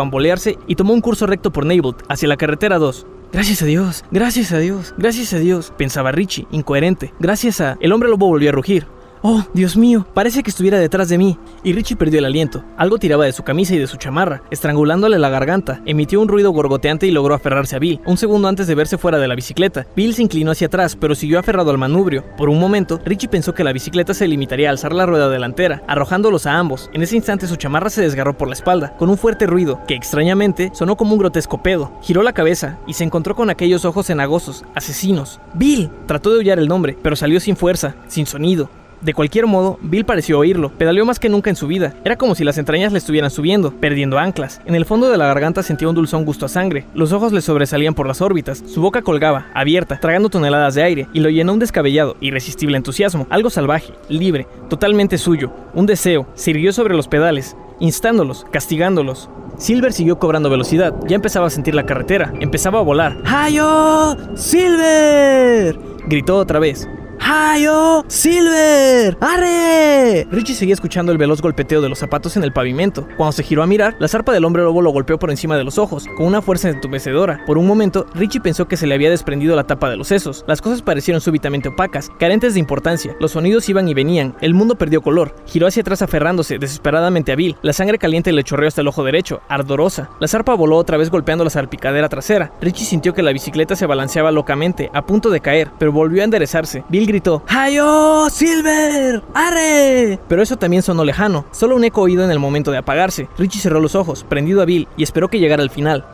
y 0.67 0.75
tomó 0.75 0.95
un 0.95 1.01
curso 1.01 1.27
recto 1.27 1.53
por 1.53 1.67
Neighbor, 1.67 1.97
hacia 2.09 2.29
la 2.29 2.37
carretera 2.37 2.79
2. 2.79 3.07
Gracias 3.33 3.63
a 3.63 3.67
Dios, 3.67 4.05
gracias 4.11 4.53
a 4.53 4.59
Dios, 4.59 4.95
gracias 4.97 5.33
a 5.33 5.39
Dios, 5.39 5.73
pensaba 5.77 6.13
Richie, 6.13 6.47
incoherente. 6.53 7.13
Gracias 7.19 7.61
a... 7.61 7.77
El 7.81 7.93
hombre 7.93 8.09
lobo 8.09 8.29
volvió 8.29 8.51
a 8.51 8.53
rugir. 8.53 8.87
Oh, 9.27 9.43
Dios 9.55 9.75
mío, 9.75 10.07
parece 10.13 10.43
que 10.43 10.51
estuviera 10.51 10.79
detrás 10.79 11.09
de 11.09 11.17
mí. 11.17 11.39
Y 11.63 11.73
Richie 11.73 11.97
perdió 11.97 12.19
el 12.19 12.27
aliento. 12.27 12.63
Algo 12.77 12.99
tiraba 12.99 13.25
de 13.25 13.33
su 13.33 13.43
camisa 13.43 13.75
y 13.75 13.79
de 13.79 13.87
su 13.87 13.97
chamarra, 13.97 14.43
estrangulándole 14.51 15.19
la 15.19 15.31
garganta. 15.31 15.81
Emitió 15.87 16.21
un 16.21 16.29
ruido 16.29 16.51
gorgoteante 16.51 17.07
y 17.07 17.11
logró 17.11 17.35
aferrarse 17.35 17.75
a 17.75 17.79
Bill. 17.79 18.03
Un 18.05 18.19
segundo 18.19 18.49
antes 18.49 18.67
de 18.67 18.75
verse 18.75 18.99
fuera 18.99 19.19
de 19.19 19.27
la 19.27 19.35
bicicleta, 19.35 19.87
Bill 19.97 20.13
se 20.13 20.21
inclinó 20.21 20.51
hacia 20.51 20.67
atrás, 20.67 20.95
pero 20.95 21.15
siguió 21.15 21.39
aferrado 21.39 21.71
al 21.71 21.79
manubrio. 21.79 22.23
Por 22.37 22.51
un 22.51 22.61
momento, 22.61 23.01
Richie 23.03 23.31
pensó 23.31 23.55
que 23.55 23.65
la 23.65 23.73
bicicleta 23.73 24.13
se 24.13 24.29
limitaría 24.29 24.69
a 24.69 24.73
alzar 24.73 24.93
la 24.93 25.07
rueda 25.07 25.31
delantera, 25.31 25.83
arrojándolos 25.87 26.45
a 26.45 26.59
ambos. 26.59 26.91
En 26.93 27.01
ese 27.03 27.17
instante 27.17 27.47
su 27.47 27.57
chamarra 27.57 27.89
se 27.89 28.03
desgarró 28.03 28.37
por 28.37 28.49
la 28.49 28.55
espalda, 28.55 28.95
con 28.99 29.09
un 29.09 29.17
fuerte 29.17 29.47
ruido, 29.47 29.81
que 29.89 29.95
extrañamente 29.95 30.71
sonó 30.75 30.99
como 30.99 31.15
un 31.15 31.21
grotesco 31.21 31.63
pedo. 31.63 31.93
Giró 32.03 32.23
la 32.23 32.35
cabeza 32.35 32.79
y 32.87 32.93
se 32.93 33.05
encontró 33.05 33.35
con 33.35 33.49
aquellos 33.49 33.87
ojos 33.87 34.09
cenagosos, 34.09 34.67
asesinos. 34.75 35.41
Bill 35.55 35.91
trató 36.05 36.31
de 36.31 36.41
hollar 36.41 36.59
el 36.59 36.69
nombre, 36.69 36.99
pero 37.01 37.17
salió 37.17 37.41
sin 37.41 37.57
fuerza, 37.57 37.95
sin 38.07 38.27
sonido. 38.27 38.69
De 39.01 39.15
cualquier 39.15 39.47
modo, 39.47 39.79
Bill 39.83 40.05
pareció 40.05 40.39
oírlo. 40.39 40.71
Pedaleó 40.71 41.05
más 41.05 41.19
que 41.19 41.29
nunca 41.29 41.51
en 41.51 41.57
su 41.57 41.67
vida. 41.67 41.95
Era 42.05 42.17
como 42.17 42.35
si 42.35 42.45
las 42.45 42.59
entrañas 42.59 42.93
le 42.93 42.99
estuvieran 42.99 43.31
subiendo, 43.31 43.73
perdiendo 43.73 44.19
anclas. 44.19 44.61
En 44.65 44.75
el 44.75 44.87
fondo 44.87 45.11
de 45.11 45.19
la 45.19 45.27
garganta 45.27 45.63
sentía 45.63 45.89
un 45.89 45.95
dulzón 45.95 46.25
gusto 46.25 46.47
a 46.47 46.49
sangre. 46.49 46.87
Los 46.95 47.13
ojos 47.13 47.33
le 47.33 47.41
sobresalían 47.41 47.95
por 47.95 48.07
las 48.07 48.21
órbitas. 48.21 48.63
Su 48.67 48.81
boca 48.81 49.03
colgaba, 49.03 49.47
abierta, 49.55 49.99
tragando 50.01 50.29
toneladas 50.29 50.75
de 50.75 50.83
aire, 50.83 51.09
y 51.13 51.21
lo 51.21 51.31
llenó 51.31 51.53
un 51.53 51.59
descabellado, 51.59 52.17
irresistible 52.21 52.77
entusiasmo. 52.77 53.27
Algo 53.31 53.51
salvaje, 53.51 53.93
libre, 54.09 54.47
totalmente 54.69 55.19
suyo. 55.19 55.53
Un 55.75 55.87
deseo. 55.87 56.27
Se 56.35 56.51
irguió 56.51 56.73
sobre 56.73 56.95
los 56.95 57.09
pedales, 57.09 57.57
instándolos, 57.81 58.47
castigándolos. 58.51 59.29
Silver 59.59 59.93
siguió 59.93 60.19
cobrando 60.19 60.51
velocidad. 60.51 60.95
Ya 61.07 61.17
empezaba 61.17 61.47
a 61.47 61.51
sentir 61.51 61.75
la 61.75 61.87
carretera. 61.87 62.33
Empezaba 62.41 62.81
a 62.81 62.83
volar. 62.83 63.19
¡Hayo! 63.25 64.17
¡Silver! 64.35 65.79
Gritó 66.07 66.39
otra 66.39 66.59
vez. 66.59 66.89
¡Hayo! 67.21 68.05
¡Silver! 68.09 69.17
¡Arre! 69.21 70.27
Richie 70.31 70.55
seguía 70.55 70.75
escuchando 70.75 71.13
el 71.13 71.19
veloz 71.19 71.41
golpeteo 71.41 71.81
de 71.81 71.89
los 71.89 71.99
zapatos 71.99 72.37
en 72.37 72.45
el 72.45 72.53
pavimento. 72.53 73.07
Cuando 73.17 73.33
se 73.33 73.43
giró 73.43 73.63
a 73.63 73.67
mirar, 73.67 73.97
la 73.99 74.09
zarpa 74.09 74.33
del 74.33 74.45
hombre 74.45 74.63
lobo 74.63 74.83
lo 74.83 74.91
golpeó 74.91 75.19
por 75.19 75.31
encima 75.31 75.57
de 75.57 75.65
los 75.65 75.79
ojos, 75.79 76.07
con 76.17 76.27
una 76.27 76.43
fuerza 76.43 76.69
entumecedora. 76.69 77.43
Por 77.47 77.59
un 77.59 77.67
momento, 77.67 78.07
Richie 78.15 78.41
pensó 78.41 78.67
que 78.67 78.77
se 78.77 78.87
le 78.87 78.95
había 78.95 79.11
desprendido 79.11 79.57
la 79.57 79.67
tapa 79.67 79.91
de 79.91 79.97
los 79.97 80.09
sesos. 80.09 80.45
Las 80.47 80.61
cosas 80.61 80.83
parecieron 80.83 81.21
súbitamente 81.21 81.69
opacas, 81.69 82.11
carentes 82.19 82.55
de 82.55 82.61
importancia. 82.61 83.17
Los 83.21 83.33
sonidos 83.33 83.69
iban 83.69 83.89
y 83.89 83.95
venían. 83.95 84.35
El 84.41 84.55
mundo 84.55 84.77
perdió 84.77 85.03
color. 85.03 85.35
Giró 85.47 85.67
hacia 85.67 85.81
atrás 85.83 86.03
aferrándose 86.03 86.59
desesperadamente 86.59 87.33
a 87.33 87.37
Bill. 87.37 87.57
La 87.63 87.73
sangre 87.73 87.99
caliente 87.99 88.33
le 88.33 88.45
chorreó 88.45 88.69
hasta 88.69 88.81
el 88.81 88.89
ojo 88.89 89.05
derecho, 89.05 89.41
ardorosa. 89.49 90.11
La 90.21 90.29
zarpa 90.29 90.55
voló 90.55 90.77
otra 90.77 90.97
vez 90.97 91.11
golpeando 91.11 91.45
la 91.45 91.51
salpicadera 91.51 92.09
trasera. 92.09 92.53
Richie 92.61 92.85
sintió 92.85 93.15
que 93.15 93.23
la 93.23 93.33
bicicleta 93.33 93.77
se 93.77 93.87
balanceaba 93.87 94.31
locamente, 94.31 94.91
a 94.93 95.07
punto 95.07 95.31
de 95.31 95.41
caer, 95.41 95.71
pero 95.79 95.93
volvió 95.93 96.23
a 96.23 96.25
enderezarse. 96.25 96.85
Bill 96.89 97.04
gritó, 97.07 97.43
¡Hayo! 97.49 98.29
¡Silver! 98.31 99.23
¡Arre! 99.35 100.19
Pero 100.29 100.43
eso 100.43 100.57
también 100.57 100.83
sonó 100.83 101.05
lejano, 101.05 101.47
solo 101.53 101.77
un 101.77 101.85
eco 101.85 102.03
oído 102.03 102.25
en 102.25 102.31
el 102.31 102.39
momento 102.39 102.71
de 102.71 102.79
apagarse. 102.79 103.29
Richie 103.39 103.61
cerró 103.61 103.81
los 103.81 103.95
ojos, 103.95 104.25
prendido 104.25 104.63
a 104.63 104.65
Bill, 104.65 104.89
y 104.97 105.03
esperó 105.03 105.29
que 105.29 105.39
llegara 105.39 105.63
al 105.63 105.71
final. 105.71 106.05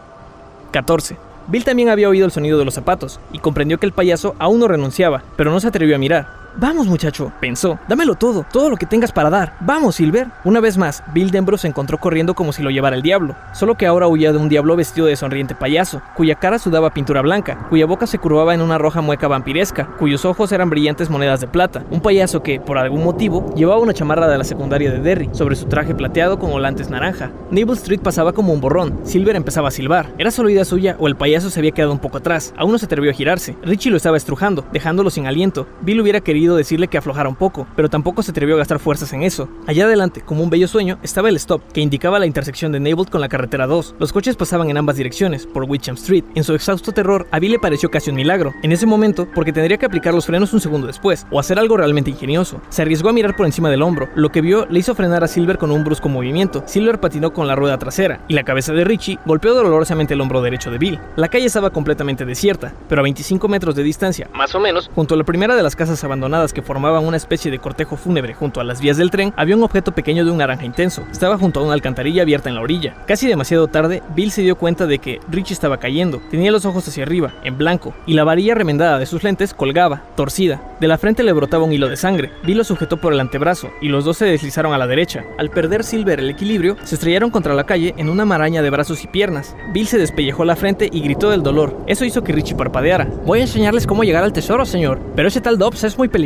14. 0.73 1.17
Bill 1.49 1.65
también 1.65 1.89
había 1.89 2.09
oído 2.09 2.27
el 2.27 2.33
sonido 2.33 2.59
de 2.59 2.65
los 2.65 2.75
zapatos, 2.75 3.21
y 3.33 3.39
comprendió 3.39 3.79
que 3.79 3.87
el 3.87 3.93
payaso 3.93 4.35
aún 4.39 4.61
no 4.61 4.69
renunciaba, 4.69 5.23
pero 5.37 5.51
no 5.51 5.61
se 5.61 5.69
atrevió 5.69 5.97
a 5.97 5.99
mirar. 5.99 6.40
Vamos, 6.57 6.89
muchacho, 6.89 7.33
pensó. 7.41 7.79
Dámelo 7.89 8.17
todo, 8.17 8.45
todo 8.53 8.71
lo 8.71 8.77
que 8.77 8.87
tengas 8.87 9.13
para 9.13 9.31
dar. 9.31 9.55
Vamos, 9.61 9.97
Silver. 9.97 10.29
Una 10.45 10.61
vez 10.61 10.77
más, 10.77 11.03
Bill 11.15 11.31
Denbrough 11.31 11.61
se 11.61 11.69
encontró 11.69 11.99
corriendo 11.99 12.35
como 12.35 12.53
si 12.53 12.63
lo 12.63 12.71
llevara 12.71 12.97
el 12.97 13.03
diablo, 13.03 13.37
solo 13.53 13.77
que 13.77 13.87
ahora 13.87 14.09
huía 14.09 14.33
de 14.33 14.39
un 14.39 14.49
diablo 14.49 14.77
vestido 14.77 15.07
de 15.07 15.17
sonriente 15.17 15.55
payaso, 15.55 16.03
cuya 16.17 16.35
cara 16.35 16.59
sudaba 16.59 16.91
pintura 16.91 17.23
blanca, 17.23 17.67
cuya 17.69 17.87
boca 17.87 18.07
se 18.07 18.19
curvaba 18.19 18.53
en 18.55 18.63
una 18.63 18.79
roja 18.79 19.01
mueca 19.01 19.29
vampiresca, 19.29 19.87
cuyos 19.99 20.25
ojos 20.25 20.51
eran 20.53 20.71
brillantes 20.71 21.09
monedas 21.09 21.41
de 21.41 21.47
plata. 21.47 21.85
Un 21.91 22.01
payaso 22.01 22.43
que, 22.43 22.61
por 22.61 22.79
algún 22.79 23.05
motivo, 23.05 23.55
llevaba 23.55 23.81
una 23.81 23.95
chamarra 23.95 24.27
de 24.27 24.39
la 24.39 24.45
secundaria 24.45 24.91
de 24.91 25.01
Derry 25.01 25.31
sobre 25.33 25.57
su 25.57 25.67
traje 25.67 25.95
plateado 25.95 26.39
con 26.39 26.51
volantes 26.51 26.91
naranja. 26.91 27.31
Naval 27.51 27.77
Street 27.77 28.01
pasaba 28.01 28.33
como 28.33 28.53
un 28.53 28.61
borrón. 28.61 29.01
Silver 29.05 29.37
empezaba 29.37 29.69
a 29.69 29.73
silbar. 29.73 30.13
Era 30.19 30.31
solo 30.31 30.51
idea 30.51 30.65
suya 30.65 30.97
o 30.99 31.07
el 31.07 31.17
payaso 31.17 31.51
se 31.51 31.61
había 31.61 31.73
quedado 31.73 31.93
un 31.93 31.99
poco 31.99 32.19
atrás. 32.19 32.53
Aún 32.57 32.73
no 32.73 32.79
se 32.79 32.87
atrevió 32.87 33.11
a 33.11 33.15
girarse. 33.15 33.57
Richie 33.63 33.91
lo 33.91 33.97
estaba 33.97 34.17
estrujando, 34.17 34.65
dejándolo 34.73 35.11
sin 35.11 35.27
aliento. 35.27 35.67
Bill 35.83 36.01
hubiera 36.01 36.21
querido 36.21 36.40
decirle 36.49 36.89
que 36.89 36.99
aflojara 36.99 37.29
un 37.29 37.37
poco, 37.37 37.67
pero 37.77 37.89
tampoco 37.89 38.23
se 38.23 38.31
atrevió 38.31 38.55
a 38.55 38.59
gastar 38.59 38.79
fuerzas 38.79 39.12
en 39.12 39.23
eso. 39.23 39.49
Allá 39.67 39.85
adelante, 39.85 40.21
como 40.21 40.43
un 40.43 40.51
bello 40.51 40.69
sueño, 40.69 40.99
estaba 41.03 41.29
el 41.29 41.37
stop, 41.37 41.62
que 41.73 41.81
indicaba 41.81 42.19
la 42.19 42.27
intersección 42.27 42.73
de 42.73 42.81
Neighbor 42.81 43.09
con 43.11 43.21
la 43.21 43.29
carretera 43.29 43.67
2. 43.67 43.97
Los 43.99 44.12
coches 44.12 44.37
pasaban 44.37 44.71
en 44.71 44.77
ambas 44.77 44.97
direcciones, 44.97 45.47
por 45.47 45.65
Witcham 45.65 45.97
Street. 45.97 46.25
En 46.35 46.45
su 46.45 46.55
exhausto 46.55 46.93
terror, 46.93 47.27
a 47.31 47.39
Bill 47.39 47.53
le 47.53 47.59
pareció 47.59 47.91
casi 47.91 48.11
un 48.11 48.17
milagro. 48.17 48.53
En 48.62 48.73
ese 48.73 48.87
momento, 48.87 49.29
porque 49.35 49.53
tendría 49.53 49.79
que 49.79 49.87
aplicar 49.87 50.15
los 50.15 50.27
frenos 50.27 50.53
un 50.53 50.61
segundo 50.61 50.87
después, 50.87 51.27
o 51.31 51.39
hacer 51.39 51.59
algo 51.59 51.77
realmente 51.77 52.11
ingenioso. 52.11 52.61
Se 52.71 52.83
arriesgó 52.83 53.09
a 53.09 53.12
mirar 53.12 53.37
por 53.37 53.47
encima 53.47 53.71
del 53.71 53.83
hombro. 53.83 54.09
Lo 54.15 54.31
que 54.31 54.41
vio 54.41 54.67
le 54.67 54.79
hizo 54.79 54.95
frenar 54.95 55.25
a 55.25 55.29
Silver 55.29 55.59
con 55.59 55.71
un 55.71 55.85
brusco 55.85 56.09
movimiento. 56.09 56.62
Silver 56.67 57.01
patinó 57.01 57.33
con 57.33 57.47
la 57.47 57.57
rueda 57.57 57.79
trasera, 57.79 58.25
y 58.29 58.35
la 58.35 58.45
cabeza 58.45 58.73
de 58.73 58.85
Richie 58.85 59.19
golpeó 59.27 59.55
dolorosamente 59.55 60.15
el 60.15 60.21
hombro 60.21 60.43
derecho 60.43 60.71
de 60.71 60.79
Bill. 60.79 61.01
La 61.17 61.29
calle 61.29 61.47
estaba 61.47 61.71
completamente 61.71 62.25
desierta, 62.25 62.73
pero 62.89 63.01
a 63.01 63.05
25 63.05 63.49
metros 63.49 63.75
de 63.75 63.83
distancia, 63.83 64.29
más 64.35 64.55
o 64.55 64.61
menos, 64.61 64.91
junto 64.95 65.15
a 65.15 65.19
la 65.19 65.25
primera 65.25 65.57
de 65.57 65.62
las 65.62 65.77
casas 65.77 66.03
abandonadas 66.05 66.30
que 66.31 66.62
formaban 66.62 67.05
una 67.05 67.16
especie 67.16 67.51
de 67.51 67.59
cortejo 67.59 67.97
fúnebre 67.97 68.35
junto 68.35 68.61
a 68.61 68.65
las 68.65 68.81
vías 68.81 68.97
del 68.97 69.11
tren, 69.11 69.35
había 69.36 69.57
un 69.57 69.65
objeto 69.65 69.93
pequeño 69.93 70.24
de 70.24 70.31
un 70.31 70.39
naranja 70.39 70.65
intenso. 70.65 71.02
Estaba 71.11 71.36
junto 71.36 71.59
a 71.59 71.65
una 71.65 71.74
alcantarilla 71.74 72.23
abierta 72.23 72.48
en 72.48 72.55
la 72.55 72.61
orilla. 72.61 72.94
Casi 73.07 73.27
demasiado 73.27 73.66
tarde, 73.66 74.01
Bill 74.15 74.31
se 74.31 74.43
dio 74.43 74.57
cuenta 74.57 74.86
de 74.86 75.01
que 75.01 75.19
Richie 75.28 75.55
estaba 75.55 75.78
cayendo. 75.78 76.23
Tenía 76.31 76.52
los 76.52 76.65
ojos 76.65 76.86
hacia 76.86 77.02
arriba, 77.02 77.32
en 77.43 77.59
blanco, 77.59 77.94
y 78.07 78.15
la 78.15 78.23
varilla 78.23 78.55
remendada 78.55 78.98
de 78.98 79.07
sus 79.07 79.24
lentes 79.24 79.55
colgaba, 79.55 80.02
torcida. 80.15 80.62
De 80.81 80.89
la 80.89 80.98
frente 80.98 81.24
le 81.24 81.32
brotaba 81.32 81.65
un 81.65 81.73
hilo 81.73 81.89
de 81.89 81.97
sangre. 81.97 82.31
Bill 82.44 82.59
lo 82.59 82.65
sujetó 82.65 82.97
por 82.97 83.12
el 83.12 83.20
antebrazo 83.20 83.70
y 83.82 83.89
los 83.89 84.05
dos 84.05 84.16
se 84.19 84.27
deslizaron 84.27 84.73
a 84.73 84.78
la 84.78 84.86
derecha. 84.86 85.24
Al 85.36 85.51
perder 85.51 85.82
Silver 85.82 86.20
el 86.20 86.31
equilibrio, 86.31 86.77
se 86.85 86.94
estrellaron 86.94 87.31
contra 87.31 87.55
la 87.55 87.65
calle 87.65 87.94
en 87.97 88.09
una 88.09 88.24
maraña 88.24 88.62
de 88.62 88.70
brazos 88.70 89.02
y 89.05 89.09
piernas. 89.09 89.57
Bill 89.74 89.89
se 89.89 89.98
despellejó 89.98 90.44
la 90.44 90.57
frente 90.57 90.89
y 90.90 91.01
gritó 91.01 91.31
del 91.31 91.43
dolor. 91.43 91.77
Eso 91.86 92.05
hizo 92.05 92.23
que 92.23 92.32
Richie 92.32 92.55
parpadeara. 92.55 93.09
Voy 93.27 93.40
a 93.40 93.43
enseñarles 93.43 93.86
cómo 93.86 94.05
llegar 94.05 94.24
al 94.24 94.32
tesoro, 94.32 94.65
señor. 94.65 95.01
Pero 95.16 95.28
ese 95.28 95.40
tal 95.40 95.59
Dobbs 95.59 95.85
es 95.85 95.98
muy 95.98 96.09
peligroso, 96.09 96.20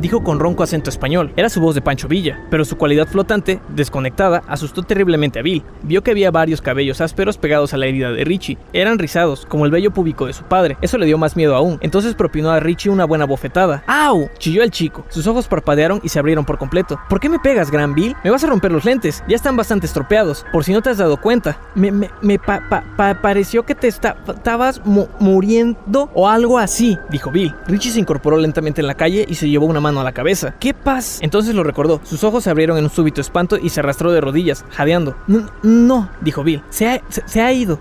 dijo 0.00 0.22
con 0.22 0.40
ronco 0.40 0.62
acento 0.62 0.90
español. 0.90 1.32
Era 1.36 1.48
su 1.48 1.60
voz 1.60 1.74
de 1.74 1.82
Pancho 1.82 2.08
Villa, 2.08 2.46
pero 2.50 2.64
su 2.64 2.76
cualidad 2.76 3.06
flotante, 3.06 3.60
desconectada, 3.68 4.42
asustó 4.48 4.82
terriblemente 4.82 5.38
a 5.38 5.42
Bill. 5.42 5.62
Vio 5.82 6.02
que 6.02 6.12
había 6.12 6.30
varios 6.30 6.62
cabellos 6.62 7.00
ásperos 7.00 7.38
pegados 7.38 7.74
a 7.74 7.76
la 7.76 7.86
herida 7.86 8.12
de 8.12 8.24
Richie. 8.24 8.58
Eran 8.72 8.98
rizados, 8.98 9.46
como 9.46 9.64
el 9.64 9.70
vello 9.70 9.90
púbico 9.90 10.26
de 10.26 10.32
su 10.32 10.44
padre. 10.44 10.76
Eso 10.80 10.98
le 10.98 11.06
dio 11.06 11.18
más 11.18 11.36
miedo 11.36 11.54
aún. 11.54 11.78
Entonces 11.80 12.14
propinó 12.14 12.50
a 12.50 12.60
Richie 12.60 12.90
una 12.90 13.04
buena 13.04 13.26
bofetada. 13.26 13.82
¡Au! 13.86 14.28
chilló 14.38 14.62
el 14.62 14.70
chico. 14.70 15.04
Sus 15.08 15.26
ojos 15.26 15.48
parpadearon 15.48 16.00
y 16.02 16.08
se 16.08 16.18
abrieron 16.18 16.44
por 16.44 16.58
completo. 16.58 16.98
¿Por 17.08 17.20
qué 17.20 17.28
me 17.28 17.38
pegas, 17.38 17.70
Gran 17.70 17.94
Bill? 17.94 18.16
Me 18.24 18.30
vas 18.30 18.44
a 18.44 18.48
romper 18.48 18.72
los 18.72 18.84
lentes. 18.84 19.22
Ya 19.28 19.36
están 19.36 19.56
bastante 19.56 19.86
estropeados, 19.86 20.44
por 20.52 20.64
si 20.64 20.72
no 20.72 20.82
te 20.82 20.90
has 20.90 20.98
dado 20.98 21.16
cuenta. 21.20 21.58
Me, 21.74 21.90
me, 21.90 22.10
me 22.22 22.38
pa, 22.38 22.62
pa, 22.68 23.20
pareció 23.20 23.64
que 23.64 23.74
te 23.74 23.88
estabas 23.88 24.80
muriendo 24.84 26.10
o 26.14 26.28
algo 26.28 26.58
así, 26.58 26.98
dijo 27.10 27.30
Bill. 27.30 27.54
Richie 27.66 27.92
se 27.92 28.00
incorporó 28.00 28.38
lentamente 28.38 28.80
en 28.80 28.86
la 28.86 28.94
calle 28.94 29.25
y 29.26 29.34
se 29.34 29.48
llevó 29.48 29.66
una 29.66 29.80
mano 29.80 30.00
a 30.00 30.04
la 30.04 30.12
cabeza. 30.12 30.54
¿Qué 30.58 30.74
pasa? 30.74 31.24
Entonces 31.24 31.54
lo 31.54 31.62
recordó. 31.62 32.00
Sus 32.04 32.24
ojos 32.24 32.44
se 32.44 32.50
abrieron 32.50 32.78
en 32.78 32.84
un 32.84 32.90
súbito 32.90 33.20
espanto 33.20 33.56
y 33.56 33.70
se 33.70 33.80
arrastró 33.80 34.12
de 34.12 34.20
rodillas, 34.20 34.64
jadeando. 34.70 35.16
No, 35.26 35.50
no 35.62 36.10
dijo 36.20 36.42
Bill. 36.42 36.62
Se 36.70 36.88
ha, 36.88 37.02
se, 37.08 37.40
ha 37.40 37.52
ido. 37.52 37.78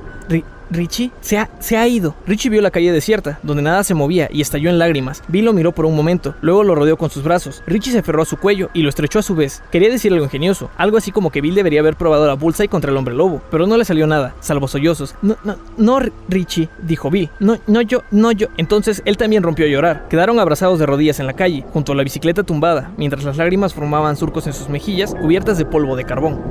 Richie 0.70 1.12
se 1.22 1.38
ha, 1.38 1.50
se 1.60 1.78
ha 1.78 1.88
ido. 1.88 2.16
Richie 2.26 2.50
vio 2.50 2.62
la 2.62 2.72
calle 2.72 2.92
desierta, 2.92 3.40
donde 3.44 3.64
nada 3.64 3.84
se 3.84 3.94
movía 3.94 4.30
y 4.32 4.42
estalló 4.42 4.70
en 4.70 4.80
lágrimas. 4.80 5.24
Bill 5.28 5.46
lo 5.46 5.54
miró 5.54 5.72
por 5.72 5.86
un 5.86 5.96
momento, 5.96 6.36
luego 6.42 6.64
lo 6.64 6.76
rodeó 6.76 6.98
con 6.98 7.10
sus 7.10 7.24
brazos. 7.24 7.64
Richie 7.68 7.92
se 7.92 8.00
aferró 8.00 8.22
a 8.22 8.26
su 8.26 8.38
cuello 8.38 8.70
y 8.74 8.82
lo 8.82 8.90
estrechó 8.90 9.20
a 9.20 9.24
su 9.24 9.36
vez. 9.36 9.64
Quería 9.72 9.90
decir 9.90 10.12
algo 10.12 10.26
ingenioso, 10.26 10.70
algo 10.78 10.98
así 10.98 11.12
como 11.12 11.32
que 11.32 11.42
Bill 11.42 11.56
debería 11.56 11.80
haber 11.80 11.96
probado 11.96 12.28
la 12.28 12.34
bullseye 12.34 12.68
contra 12.68 12.92
el 12.92 12.98
hombre 12.98 13.14
lobo, 13.14 13.42
pero 13.52 13.68
no 13.68 13.78
le 13.78 13.86
salió 13.86 14.08
nada, 14.08 14.36
salvo 14.40 14.68
sollozos. 14.68 15.16
No, 15.22 15.38
no, 15.44 15.56
no, 15.78 16.00
Richie, 16.30 16.70
dijo 16.82 17.10
Bill. 17.10 17.30
No, 17.40 17.58
no 17.68 17.82
yo, 17.82 18.04
no 18.12 18.32
yo. 18.32 18.48
Entonces 18.58 19.02
él 19.06 19.18
también 19.18 19.44
rompió 19.44 19.66
a 19.66 19.70
llorar. 19.70 20.08
Quedaron 20.10 20.40
abrazados 20.40 20.80
de 20.80 20.86
rodillas 20.86 21.20
en 21.20 21.28
la 21.28 21.34
calle, 21.34 21.66
junto 21.72 21.92
a 21.92 21.96
la 21.96 22.04
bicicleta 22.04 22.44
tumbada, 22.44 22.92
mientras 22.98 23.24
las 23.24 23.38
lágrimas 23.38 23.74
formaban 23.74 24.18
surcos 24.18 24.48
en 24.48 24.54
sus 24.54 24.70
mejillas 24.70 25.16
cubiertas 25.16 25.58
de 25.58 25.66
polvo 25.66 25.96
de 25.96 26.06
carbón. 26.06 26.42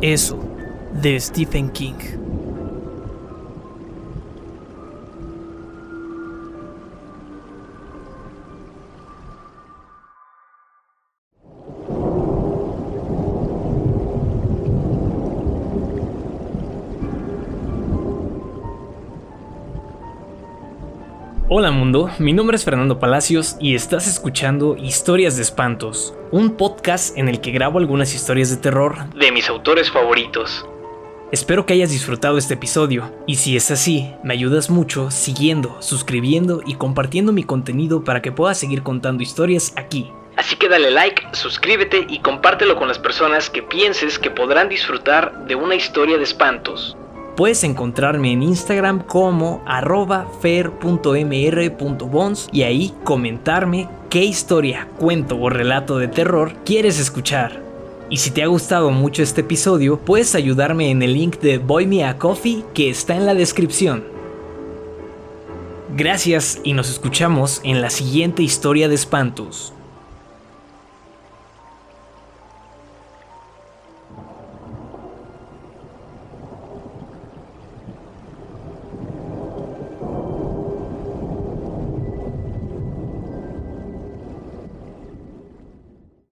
Eso 0.00 0.51
de 1.00 1.18
Stephen 1.18 1.70
King. 1.70 1.94
Hola 21.54 21.70
mundo, 21.70 22.10
mi 22.18 22.32
nombre 22.32 22.56
es 22.56 22.64
Fernando 22.64 22.98
Palacios 22.98 23.56
y 23.60 23.74
estás 23.74 24.06
escuchando 24.06 24.74
Historias 24.78 25.36
de 25.36 25.42
Espantos, 25.42 26.14
un 26.30 26.56
podcast 26.56 27.18
en 27.18 27.28
el 27.28 27.42
que 27.42 27.50
grabo 27.50 27.78
algunas 27.78 28.14
historias 28.14 28.48
de 28.48 28.56
terror 28.56 29.10
de 29.14 29.30
mis 29.32 29.50
autores 29.50 29.90
favoritos. 29.90 30.66
Espero 31.32 31.64
que 31.64 31.72
hayas 31.72 31.90
disfrutado 31.90 32.36
este 32.36 32.52
episodio 32.54 33.10
y 33.26 33.36
si 33.36 33.56
es 33.56 33.70
así, 33.70 34.12
me 34.22 34.34
ayudas 34.34 34.68
mucho 34.68 35.10
siguiendo, 35.10 35.80
suscribiendo 35.80 36.60
y 36.66 36.74
compartiendo 36.74 37.32
mi 37.32 37.42
contenido 37.42 38.04
para 38.04 38.20
que 38.20 38.32
pueda 38.32 38.52
seguir 38.52 38.82
contando 38.82 39.22
historias 39.22 39.72
aquí. 39.76 40.12
Así 40.36 40.56
que 40.56 40.68
dale 40.68 40.90
like, 40.90 41.22
suscríbete 41.32 42.04
y 42.06 42.18
compártelo 42.18 42.76
con 42.76 42.86
las 42.86 42.98
personas 42.98 43.48
que 43.48 43.62
pienses 43.62 44.18
que 44.18 44.30
podrán 44.30 44.68
disfrutar 44.68 45.46
de 45.46 45.54
una 45.54 45.74
historia 45.74 46.18
de 46.18 46.24
espantos. 46.24 46.98
Puedes 47.34 47.64
encontrarme 47.64 48.32
en 48.32 48.42
Instagram 48.42 49.02
como 49.02 49.64
arroba 49.66 50.26
fer.mr.bons 50.42 50.90
y 52.52 52.64
ahí 52.64 52.94
comentarme 53.04 53.88
qué 54.10 54.22
historia, 54.22 54.86
cuento 54.98 55.38
o 55.38 55.48
relato 55.48 55.96
de 55.96 56.08
terror 56.08 56.52
quieres 56.66 57.00
escuchar. 57.00 57.71
Y 58.12 58.18
si 58.18 58.30
te 58.30 58.42
ha 58.42 58.46
gustado 58.46 58.90
mucho 58.90 59.22
este 59.22 59.40
episodio, 59.40 59.98
puedes 59.98 60.34
ayudarme 60.34 60.90
en 60.90 61.00
el 61.00 61.14
link 61.14 61.38
de 61.38 61.56
Boy 61.56 61.86
Me 61.86 62.04
a 62.04 62.18
Coffee 62.18 62.62
que 62.74 62.90
está 62.90 63.16
en 63.16 63.24
la 63.24 63.32
descripción. 63.32 64.04
Gracias 65.96 66.60
y 66.62 66.74
nos 66.74 66.90
escuchamos 66.90 67.62
en 67.64 67.80
la 67.80 67.88
siguiente 67.88 68.42
historia 68.42 68.90
de 68.90 68.96
espantos. 68.96 69.72